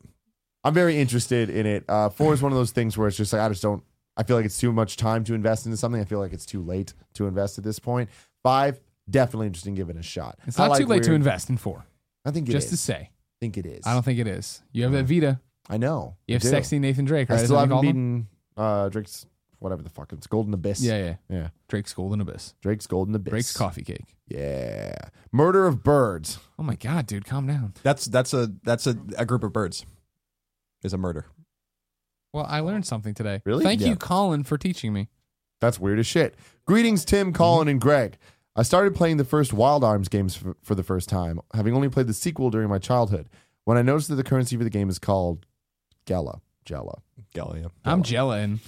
I'm 0.63 0.75
very 0.75 0.99
interested 1.01 1.49
in 1.51 1.65
it. 1.67 1.85
Uh, 1.89 2.09
4 2.09 2.35
is 2.35 2.43
one 2.43 2.51
of 2.53 2.59
those 2.59 2.73
things 2.73 2.97
where 2.99 3.07
it's 3.09 3.17
just 3.17 3.33
like, 3.33 3.41
I 3.43 3.49
just 3.49 3.63
don't, 3.63 3.85
I 4.17 4.23
feel 4.23 4.37
like 4.37 4.47
it's 4.47 4.59
too 4.59 4.73
much 4.73 4.97
time 4.97 5.25
to 5.25 5.35
invest 5.35 5.67
into 5.67 5.77
something. 5.77 6.01
I 6.01 6.05
feel 6.05 6.19
like 6.19 6.33
it's 6.33 6.47
too 6.47 6.63
late 6.63 6.95
to 7.15 7.27
invest 7.27 7.59
at 7.59 7.65
this 7.65 7.79
point. 7.79 8.09
5, 8.43 8.81
definitely 9.11 9.49
interested 9.49 9.69
in 9.71 9.75
giving 9.75 9.97
it 9.97 10.01
a 10.01 10.03
shot. 10.03 10.39
It's 10.47 10.57
not 10.59 10.71
like 10.71 10.81
too 10.81 10.87
late 10.87 11.03
to 11.05 11.13
invest 11.13 11.51
in 11.51 11.57
four. 11.57 11.85
I 12.25 12.31
think 12.31 12.49
it 12.49 12.53
Just 12.53 12.67
is. 12.67 12.71
to 12.73 12.77
say, 12.79 13.11
I 13.11 13.37
think 13.41 13.57
it 13.59 13.67
is. 13.67 13.87
I 13.87 13.93
don't 13.93 14.05
think 14.05 14.19
it 14.19 14.27
is. 14.27 14.63
You 14.73 14.85
have 14.85 14.93
that 14.93 15.05
Vita. 15.05 15.41
I 15.69 15.77
know. 15.77 16.17
You 16.27 16.33
I 16.33 16.37
have 16.37 16.43
do. 16.43 16.49
sexy 16.49 16.79
Nathan 16.79 17.05
Drake, 17.05 17.29
right? 17.29 17.37
I 17.39 17.43
Is 17.43 17.47
still 17.49 17.59
haven't 17.59 17.77
you 17.77 17.83
beaten 17.83 18.29
uh, 18.57 18.89
Drake's, 18.89 19.27
whatever 19.59 19.83
the 19.83 19.91
fuck 19.91 20.13
it's 20.13 20.27
Golden 20.27 20.55
Abyss. 20.55 20.81
Yeah, 20.81 20.97
yeah. 20.99 21.15
Yeah. 21.29 21.49
Drake's 21.69 21.93
Golden 21.93 22.21
Abyss. 22.21 22.55
Drake's 22.63 22.87
Golden 22.87 23.15
Abyss. 23.15 23.31
Drake's 23.31 23.57
coffee 23.57 23.83
cake. 23.83 24.15
Yeah. 24.29 24.95
Murder 25.33 25.67
of 25.67 25.83
Birds. 25.83 26.39
Oh 26.59 26.63
my 26.63 26.77
god, 26.77 27.07
dude, 27.07 27.25
calm 27.27 27.47
down. 27.47 27.75
that's 27.83 28.07
that's 28.07 28.33
a 28.33 28.53
that's 28.65 28.87
a, 28.87 28.97
a 29.19 29.27
group 29.27 29.43
of 29.45 29.53
birds. 29.53 29.85
Is 30.83 30.93
a 30.93 30.99
murder. 30.99 31.27
Well, 32.37 32.47
I 32.47 32.61
learned 32.61 32.85
something 32.85 33.15
today. 33.15 33.41
Really? 33.47 33.65
Thank 33.65 33.81
Yeah. 33.81 33.89
you, 33.89 33.97
Colin, 33.97 34.45
for 34.45 34.59
teaching 34.59 34.93
me. 34.93 35.09
That's 35.63 35.81
weird 35.81 35.99
as 35.99 36.07
shit. 36.07 36.35
Greetings, 36.67 37.03
Tim, 37.03 37.33
Colin, 37.33 37.63
mm-hmm. 37.63 37.69
and 37.71 37.81
Greg. 37.81 38.19
I 38.55 38.63
started 38.63 38.95
playing 38.95 39.17
the 39.17 39.25
first 39.25 39.55
Wild 39.55 39.83
Arms 39.83 40.11
games 40.11 40.37
for, 40.37 40.55
for 40.63 40.75
the 40.75 40.83
first 40.83 41.09
time, 41.09 41.41
having 41.55 41.75
only 41.75 41.89
played 41.89 42.09
the 42.09 42.13
sequel 42.13 42.51
during 42.51 42.69
my 42.69 42.79
childhood. 42.79 43.31
When 43.65 43.79
I 43.79 43.83
noticed 43.83 44.09
that 44.11 44.17
the 44.17 44.23
currency 44.23 44.55
for 44.55 44.65
the 44.65 44.71
game 44.71 44.91
is 44.91 44.99
called 44.99 45.47
Gella. 46.05 46.43
Gella. 46.67 47.01
Gala, 47.33 47.59
yeah. 47.59 47.69
I'm 47.87 48.03
gelling. 48.03 48.59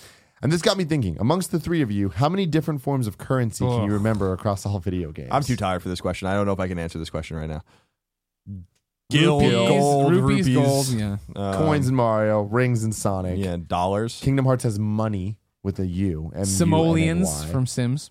And 0.40 0.50
this 0.50 0.62
got 0.62 0.78
me 0.78 0.84
thinking, 0.84 1.18
amongst 1.20 1.50
the 1.50 1.60
three 1.60 1.82
of 1.82 1.90
you, 1.90 2.08
how 2.08 2.30
many 2.30 2.46
different 2.46 2.80
forms 2.80 3.06
of 3.06 3.18
currency 3.18 3.66
can 3.66 3.80
you 3.80 3.82
Ugh. 3.82 3.90
remember 3.90 4.32
across 4.32 4.64
all 4.64 4.78
video 4.78 5.12
games? 5.12 5.28
I'm 5.30 5.42
too 5.42 5.56
tired 5.56 5.82
for 5.82 5.90
this 5.90 6.00
question. 6.00 6.26
I 6.26 6.32
don't 6.32 6.46
know 6.46 6.52
if 6.52 6.60
I 6.60 6.68
can 6.68 6.78
answer 6.78 6.98
this 6.98 7.10
question 7.10 7.36
right 7.36 7.48
now. 7.50 7.62
Gil, 9.10 9.40
rupees, 9.40 9.52
gold, 9.68 10.12
rupees, 10.12 10.46
rupees. 10.48 10.54
gold. 10.54 10.88
Yeah. 11.00 11.16
Um, 11.34 11.54
Coins 11.54 11.88
in 11.88 11.94
Mario, 11.94 12.42
rings 12.42 12.84
in 12.84 12.92
Sonic. 12.92 13.38
yeah, 13.38 13.56
dollars. 13.56 14.20
Kingdom 14.22 14.44
Hearts 14.44 14.64
has 14.64 14.78
money 14.78 15.38
with 15.62 15.78
a 15.78 15.86
U. 15.86 16.24
M-U-N-N-Y. 16.34 16.44
Simoleons 16.44 17.44
from 17.44 17.66
Sims. 17.66 18.10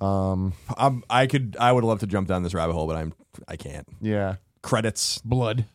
Um, 0.00 0.52
I'm, 0.76 1.04
I 1.08 1.26
could. 1.26 1.56
I 1.58 1.72
would 1.72 1.84
love 1.84 2.00
to 2.00 2.06
jump 2.06 2.28
down 2.28 2.42
this 2.42 2.52
rabbit 2.52 2.74
hole, 2.74 2.86
but 2.86 2.96
I'm. 2.96 3.14
I 3.48 3.56
can't. 3.56 3.88
yeah. 4.00 4.36
Credits. 4.62 5.18
Blood. 5.18 5.66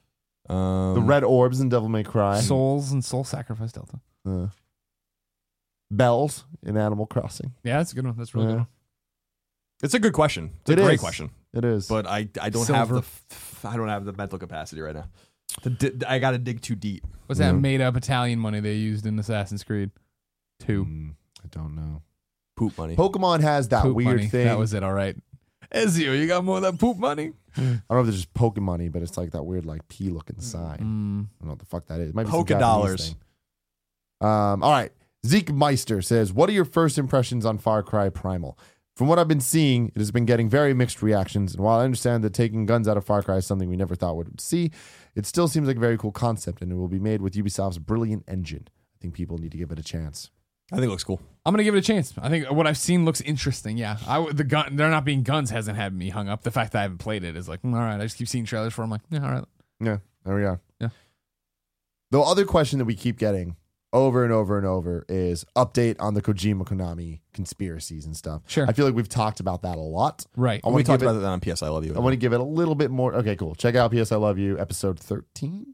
Um, 0.47 0.95
The 0.95 1.01
red 1.01 1.23
orbs 1.23 1.59
in 1.59 1.69
Devil 1.69 1.89
May 1.89 2.03
Cry. 2.03 2.39
Souls 2.39 2.91
and 2.91 3.03
Soul 3.03 3.23
Sacrifice 3.23 3.71
Delta. 3.71 3.99
Uh, 4.27 4.47
bells 5.91 6.45
in 6.63 6.75
Animal 6.77 7.05
Crossing. 7.07 7.53
Yeah, 7.63 7.77
that's 7.77 7.91
a 7.93 7.95
good 7.95 8.05
one. 8.05 8.15
That's 8.17 8.33
really 8.35 8.47
Yeah. 8.47 8.51
good 8.53 8.57
one. 8.59 8.67
It's 9.83 9.93
a 9.93 9.99
good 9.99 10.13
question. 10.13 10.51
It's 10.61 10.69
a 10.71 10.75
great 10.75 10.95
is. 10.95 10.99
question, 10.99 11.29
It 11.53 11.65
is. 11.65 11.87
but 11.87 12.05
I 12.05 12.29
I 12.41 12.49
don't 12.49 12.67
have 12.67 12.89
the 12.89 13.01
Silver. 13.01 13.07
f- 13.31 13.65
I 13.65 13.75
don't 13.77 13.87
have 13.89 14.05
the 14.05 14.13
mental 14.13 14.37
capacity 14.39 14.81
right 14.81 14.95
now. 14.95 15.05
To 15.63 15.69
di- 15.69 16.05
I 16.05 16.19
got 16.19 16.31
to 16.31 16.37
dig 16.37 16.61
too 16.61 16.75
deep. 16.75 17.05
What's 17.25 17.39
that 17.39 17.47
Yeah. 17.47 17.59
made 17.59 17.81
up 17.81 17.97
Italian 17.97 18.39
money 18.39 18.59
they 18.59 18.75
used 18.75 19.05
in 19.05 19.17
Assassin's 19.17 19.63
Creed? 19.63 19.89
Two. 20.59 20.85
Mm, 20.85 21.15
I 21.43 21.47
don't 21.49 21.75
know. 21.75 22.03
Poop 22.55 22.77
money. 22.77 22.95
Pokemon 22.95 23.41
has 23.41 23.67
that 23.69 23.83
Poop 23.83 23.95
weird 23.95 24.17
money. 24.17 24.27
thing. 24.27 24.45
That 24.45 24.59
was 24.59 24.73
it, 24.73 24.83
all 24.83 24.93
right. 24.93 25.15
Ezio, 25.73 26.17
you 26.19 26.27
got 26.27 26.43
more 26.43 26.57
of 26.57 26.63
that 26.63 26.77
poop 26.79 26.97
money? 26.97 27.33
I 27.57 27.61
don't 27.61 27.81
know 27.89 27.99
if 28.01 28.07
it's 28.07 28.17
just 28.17 28.33
Pokemon, 28.33 28.91
but 28.91 29.01
it's 29.01 29.17
like 29.17 29.31
that 29.31 29.43
weird 29.43 29.65
like 29.65 29.87
P 29.87 30.09
looking 30.09 30.39
sign. 30.41 30.77
Mm. 30.77 30.81
I 30.81 30.83
don't 30.83 31.47
know 31.47 31.49
what 31.49 31.59
the 31.59 31.65
fuck 31.65 31.85
that 31.87 31.99
is. 31.99 32.09
It 32.09 32.15
might 32.15 32.23
be 32.23 32.29
some 32.29 32.37
Polka 32.39 32.53
Japanese 32.53 32.61
dollars. 32.67 33.07
thing. 33.09 33.17
Um, 34.21 34.63
all 34.63 34.71
right. 34.71 34.91
Zeke 35.25 35.51
Meister 35.53 36.01
says, 36.01 36.31
What 36.33 36.49
are 36.49 36.53
your 36.53 36.65
first 36.65 36.97
impressions 36.97 37.45
on 37.45 37.57
Far 37.57 37.83
Cry 37.83 38.09
Primal? 38.09 38.57
From 38.99 39.07
what 39.07 39.17
I've 39.17 39.29
been 39.29 39.39
seeing, 39.39 39.93
it 39.95 39.99
has 39.99 40.11
been 40.11 40.25
getting 40.25 40.49
very 40.49 40.73
mixed 40.73 41.01
reactions. 41.01 41.55
And 41.55 41.63
while 41.63 41.79
I 41.79 41.85
understand 41.85 42.21
that 42.25 42.33
taking 42.33 42.65
guns 42.65 42.85
out 42.85 42.97
of 42.97 43.05
Far 43.05 43.23
Cry 43.23 43.37
is 43.37 43.45
something 43.45 43.69
we 43.69 43.77
never 43.77 43.95
thought 43.95 44.17
we 44.17 44.25
would 44.25 44.41
see, 44.41 44.71
it 45.15 45.25
still 45.25 45.47
seems 45.47 45.69
like 45.69 45.77
a 45.77 45.79
very 45.79 45.97
cool 45.97 46.11
concept 46.11 46.61
and 46.61 46.69
it 46.69 46.75
will 46.75 46.89
be 46.89 46.99
made 46.99 47.21
with 47.21 47.31
Ubisoft's 47.33 47.77
brilliant 47.77 48.25
engine. 48.27 48.67
I 48.67 48.97
think 48.99 49.13
people 49.13 49.37
need 49.37 49.53
to 49.53 49.57
give 49.57 49.71
it 49.71 49.79
a 49.79 49.83
chance. 49.83 50.31
I 50.73 50.75
think 50.75 50.87
it 50.87 50.89
looks 50.89 51.05
cool. 51.05 51.21
I'm 51.45 51.53
gonna 51.53 51.63
give 51.63 51.75
it 51.75 51.77
a 51.77 51.81
chance. 51.81 52.13
I 52.17 52.27
think 52.27 52.51
what 52.51 52.67
I've 52.67 52.77
seen 52.77 53.05
looks 53.05 53.21
interesting. 53.21 53.77
Yeah, 53.77 53.99
I 54.05 54.15
w- 54.15 54.33
the 54.33 54.43
gun 54.43 54.75
they're 54.75 54.89
not 54.89 55.05
being 55.05 55.23
guns 55.23 55.49
hasn't 55.49 55.77
had 55.77 55.93
me 55.93 56.09
hung 56.09 56.27
up. 56.27 56.43
The 56.43 56.51
fact 56.51 56.73
that 56.73 56.79
I 56.79 56.81
haven't 56.81 56.97
played 56.97 57.23
it 57.23 57.37
is 57.37 57.47
like, 57.47 57.61
mm, 57.61 57.73
all 57.73 57.79
right. 57.79 58.01
I 58.01 58.03
just 58.03 58.17
keep 58.17 58.27
seeing 58.27 58.43
trailers 58.43 58.73
for. 58.73 58.81
it. 58.81 58.83
I'm 58.83 58.91
like, 58.91 59.01
yeah, 59.09 59.23
all 59.23 59.31
right. 59.31 59.45
Yeah, 59.79 59.97
there 60.25 60.35
we 60.35 60.43
are. 60.43 60.59
Yeah. 60.81 60.89
The 62.11 62.19
other 62.19 62.43
question 62.43 62.79
that 62.79 62.85
we 62.85 62.95
keep 62.95 63.17
getting 63.17 63.55
over 63.91 64.23
and 64.23 64.31
over 64.31 64.57
and 64.57 64.67
over 64.67 65.05
is 65.09 65.45
update 65.55 65.95
on 65.99 66.13
the 66.13 66.21
Kojima 66.21 66.63
Konami 66.63 67.21
conspiracies 67.33 68.05
and 68.05 68.15
stuff. 68.15 68.43
Sure. 68.47 68.67
I 68.67 68.73
feel 68.73 68.85
like 68.85 68.95
we've 68.95 69.09
talked 69.09 69.39
about 69.39 69.63
that 69.63 69.77
a 69.77 69.81
lot. 69.81 70.25
Right. 70.35 70.61
I 70.63 70.69
we 70.69 70.83
to 70.83 70.87
talked 70.87 70.99
give 71.01 71.07
it, 71.07 71.11
about 71.11 71.21
that 71.21 71.27
on 71.27 71.39
PS. 71.39 71.63
I 71.63 71.69
love 71.69 71.85
you. 71.85 71.95
I 71.95 71.99
want 71.99 72.13
to 72.13 72.17
give 72.17 72.33
it 72.33 72.39
a 72.39 72.43
little 72.43 72.75
bit 72.75 72.91
more. 72.91 73.13
Okay, 73.15 73.35
cool. 73.35 73.55
Check 73.55 73.75
out 73.75 73.91
PS 73.91 74.11
I 74.11 74.17
Love 74.17 74.37
You 74.37 74.59
episode 74.59 74.99
13. 74.99 75.73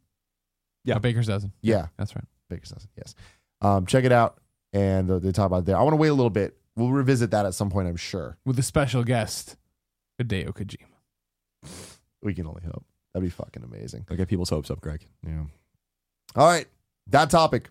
Yeah, 0.86 1.00
Baker's 1.00 1.28
dozen. 1.28 1.52
Yeah, 1.62 1.88
That's 1.98 2.16
right. 2.16 2.26
Baker's 2.50 2.70
dozen. 2.70 2.90
Yes. 2.96 3.16
Um, 3.62 3.86
check 3.86 4.04
it 4.06 4.12
out 4.12 4.40
and 4.72 5.10
they 5.10 5.32
talk 5.32 5.48
about 5.48 5.60
it 5.60 5.66
there. 5.66 5.78
I 5.78 5.82
want 5.82 5.94
to 5.94 5.98
wait 5.98 6.10
a 6.10 6.14
little 6.14 6.30
bit. 6.30 6.58
We'll 6.76 6.92
revisit 6.92 7.32
that 7.32 7.46
at 7.46 7.54
some 7.54 7.70
point, 7.70 7.88
I'm 7.88 7.96
sure. 7.96 8.38
With 8.46 8.60
a 8.60 8.64
special 8.64 9.04
guest, 9.04 9.56
Hideo 10.22 10.54
Kojima. 10.54 11.78
We 12.22 12.34
can 12.34 12.48
only 12.48 12.64
hope. 12.64 12.86
That'd 13.14 13.26
be 13.26 13.30
fucking 13.32 13.64
amazing. 13.64 14.06
I'll 14.10 14.18
get 14.18 14.28
people's 14.28 14.50
hopes 14.50 14.70
up, 14.70 14.82
Greg. 14.82 15.06
Yeah. 15.26 15.46
All 16.36 16.48
right. 16.48 16.68
That 17.08 17.30
topic 17.30 17.70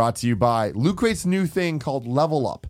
brought 0.00 0.16
to 0.16 0.26
you 0.26 0.34
by 0.34 0.70
Loot 0.70 0.96
Crate's 0.96 1.26
new 1.26 1.46
thing 1.46 1.78
called 1.78 2.06
Level 2.06 2.48
Up. 2.48 2.66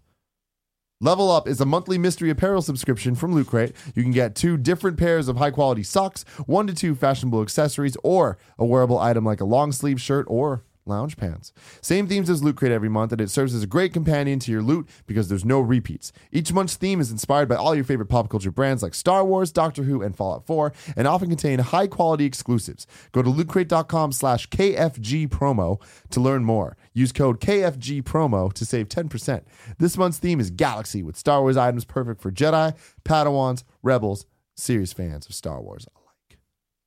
Level 1.01 1.31
Up 1.31 1.47
is 1.47 1.61
a 1.61 1.65
monthly 1.65 1.97
mystery 1.97 2.29
apparel 2.29 2.61
subscription 2.61 3.15
from 3.15 3.33
Loot 3.33 3.47
Crate. 3.47 3.73
You 3.95 4.03
can 4.03 4.11
get 4.11 4.35
two 4.35 4.57
different 4.57 4.99
pairs 4.99 5.29
of 5.29 5.37
high 5.37 5.53
quality 5.53 5.85
socks, 5.85 6.25
one 6.47 6.67
to 6.67 6.75
two 6.75 6.97
fashionable 6.97 7.41
accessories, 7.41 7.97
or 8.03 8.37
a 8.59 8.67
wearable 8.67 8.99
item 8.99 9.25
like 9.25 9.41
a 9.41 9.45
long 9.45 9.71
sleeve 9.71 10.01
shirt 10.01 10.27
or 10.29 10.65
lounge 10.91 11.17
pants. 11.17 11.55
Same 11.81 12.07
themes 12.07 12.29
as 12.29 12.43
Loot 12.43 12.57
Crate 12.57 12.73
every 12.73 12.91
month, 12.91 13.13
and 13.13 13.21
it 13.23 13.31
serves 13.31 13.55
as 13.55 13.63
a 13.63 13.67
great 13.67 13.95
companion 13.95 14.39
to 14.41 14.53
your 14.53 14.61
loot 14.61 14.87
because 15.07 15.29
there's 15.31 15.45
no 15.45 15.61
repeats. 15.61 16.13
Each 16.31 16.53
month's 16.53 16.77
theme 16.77 17.01
is 17.01 17.11
inspired 17.11 17.49
by 17.49 17.55
all 17.55 17.75
your 17.75 17.85
favorite 17.85 18.11
pop 18.11 18.29
culture 18.29 18.51
brands 18.51 18.83
like 18.83 18.93
Star 18.93 19.25
Wars, 19.25 19.51
Doctor 19.51 19.85
Who, 19.85 20.03
and 20.03 20.15
Fallout 20.15 20.47
4, 20.47 20.73
and 20.97 21.07
often 21.07 21.29
contain 21.31 21.61
high 21.61 21.87
quality 21.87 22.27
exclusives. 22.27 22.87
Go 23.13 23.23
to 23.23 23.31
lootcrate.com 23.31 24.13
slash 24.13 24.49
KFG 24.49 25.29
promo 25.29 25.81
to 26.11 26.21
learn 26.21 26.45
more. 26.45 26.77
Use 26.93 27.13
code 27.13 27.41
KFG 27.41 28.03
promo 28.03 28.53
to 28.53 28.67
save 28.67 28.89
10%. 28.89 29.43
This 29.79 29.97
month's 29.97 30.19
theme 30.19 30.41
is 30.41 30.51
Galaxy 30.51 31.03
with 31.03 31.17
Star 31.17 31.41
Wars 31.41 31.57
items 31.57 31.85
perfect 31.85 32.21
for 32.21 32.31
Jedi, 32.31 32.77
Padawans, 33.05 33.65
Rebels, 33.83 34.27
serious 34.57 34.93
fans 34.93 35.27
of 35.27 35.35
Star 35.35 35.61
Wars 35.61 35.87
alike. 35.95 36.39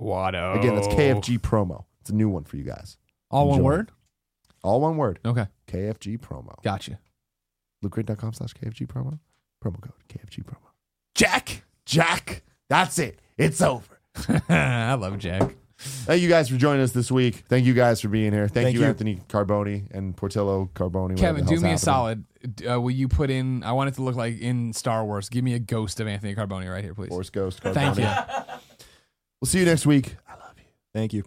Watto. 0.01 0.57
Again, 0.57 0.75
that's 0.75 0.88
KFG 0.88 1.39
promo. 1.39 1.85
It's 2.01 2.09
a 2.09 2.15
new 2.15 2.30
one 2.30 2.43
for 2.43 2.57
you 2.57 2.63
guys. 2.63 2.97
All 3.34 3.49
one 3.49 3.64
word. 3.64 3.91
All 4.64 4.81
one 4.81 4.97
word. 4.97 5.19
Okay, 5.26 5.47
KFG 5.68 6.19
promo. 6.19 6.61
gotcha. 6.64 6.99
Lootcrate.com 7.84 8.34
slash 8.34 8.53
KFG 8.53 8.88
promo. 8.88 9.19
Promo 9.64 9.81
code 9.81 9.93
KFG 10.07 10.43
promo. 10.45 10.69
Jack. 11.15 11.64
Jack, 11.85 12.43
that's 12.69 12.97
it. 12.99 13.19
It's 13.38 13.61
over. 13.61 13.99
I 14.49 14.93
love 14.93 15.18
Jack. 15.19 15.55
Thank 15.77 16.22
you 16.22 16.30
guys 16.30 16.47
for 16.47 16.55
joining 16.55 16.81
us 16.81 16.91
this 16.91 17.11
week. 17.11 17.43
Thank 17.49 17.65
you 17.65 17.73
guys 17.73 17.99
for 17.99 18.07
being 18.07 18.31
here. 18.31 18.47
Thank, 18.47 18.65
Thank 18.65 18.76
you, 18.76 18.81
you. 18.81 18.88
Anthony 18.88 19.19
Carboni 19.27 19.91
and 19.91 20.15
Portillo 20.15 20.69
Carboni. 20.73 21.18
Kevin, 21.18 21.43
do 21.43 21.51
hell's 21.51 21.64
me 21.64 21.72
a 21.73 21.77
solid. 21.77 22.23
Uh, 22.69 22.80
will 22.80 22.91
you 22.91 23.10
put 23.10 23.30
in? 23.30 23.64
I 23.64 23.73
want 23.73 23.89
it 23.89 23.95
to 23.95 24.01
look 24.01 24.15
like 24.15 24.39
in 24.39 24.72
Star 24.72 25.03
Wars. 25.03 25.27
Give 25.27 25.43
me 25.43 25.55
a 25.55 25.60
ghost 25.60 25.99
of 25.99 26.07
Anthony 26.07 26.35
Carboni 26.35 26.72
right 26.72 26.84
here, 26.84 26.93
please. 26.93 27.10
Force 27.10 27.30
Ghost. 27.30 27.61
Carboni. 27.61 27.73
Thank 27.73 27.97
you. 27.97 28.53
We'll 29.41 29.47
see 29.47 29.60
you 29.60 29.65
next 29.65 29.85
week. 29.85 30.15
I 30.26 30.34
love 30.35 30.53
you. 30.57 30.64
Thank 30.93 31.14
you. 31.14 31.23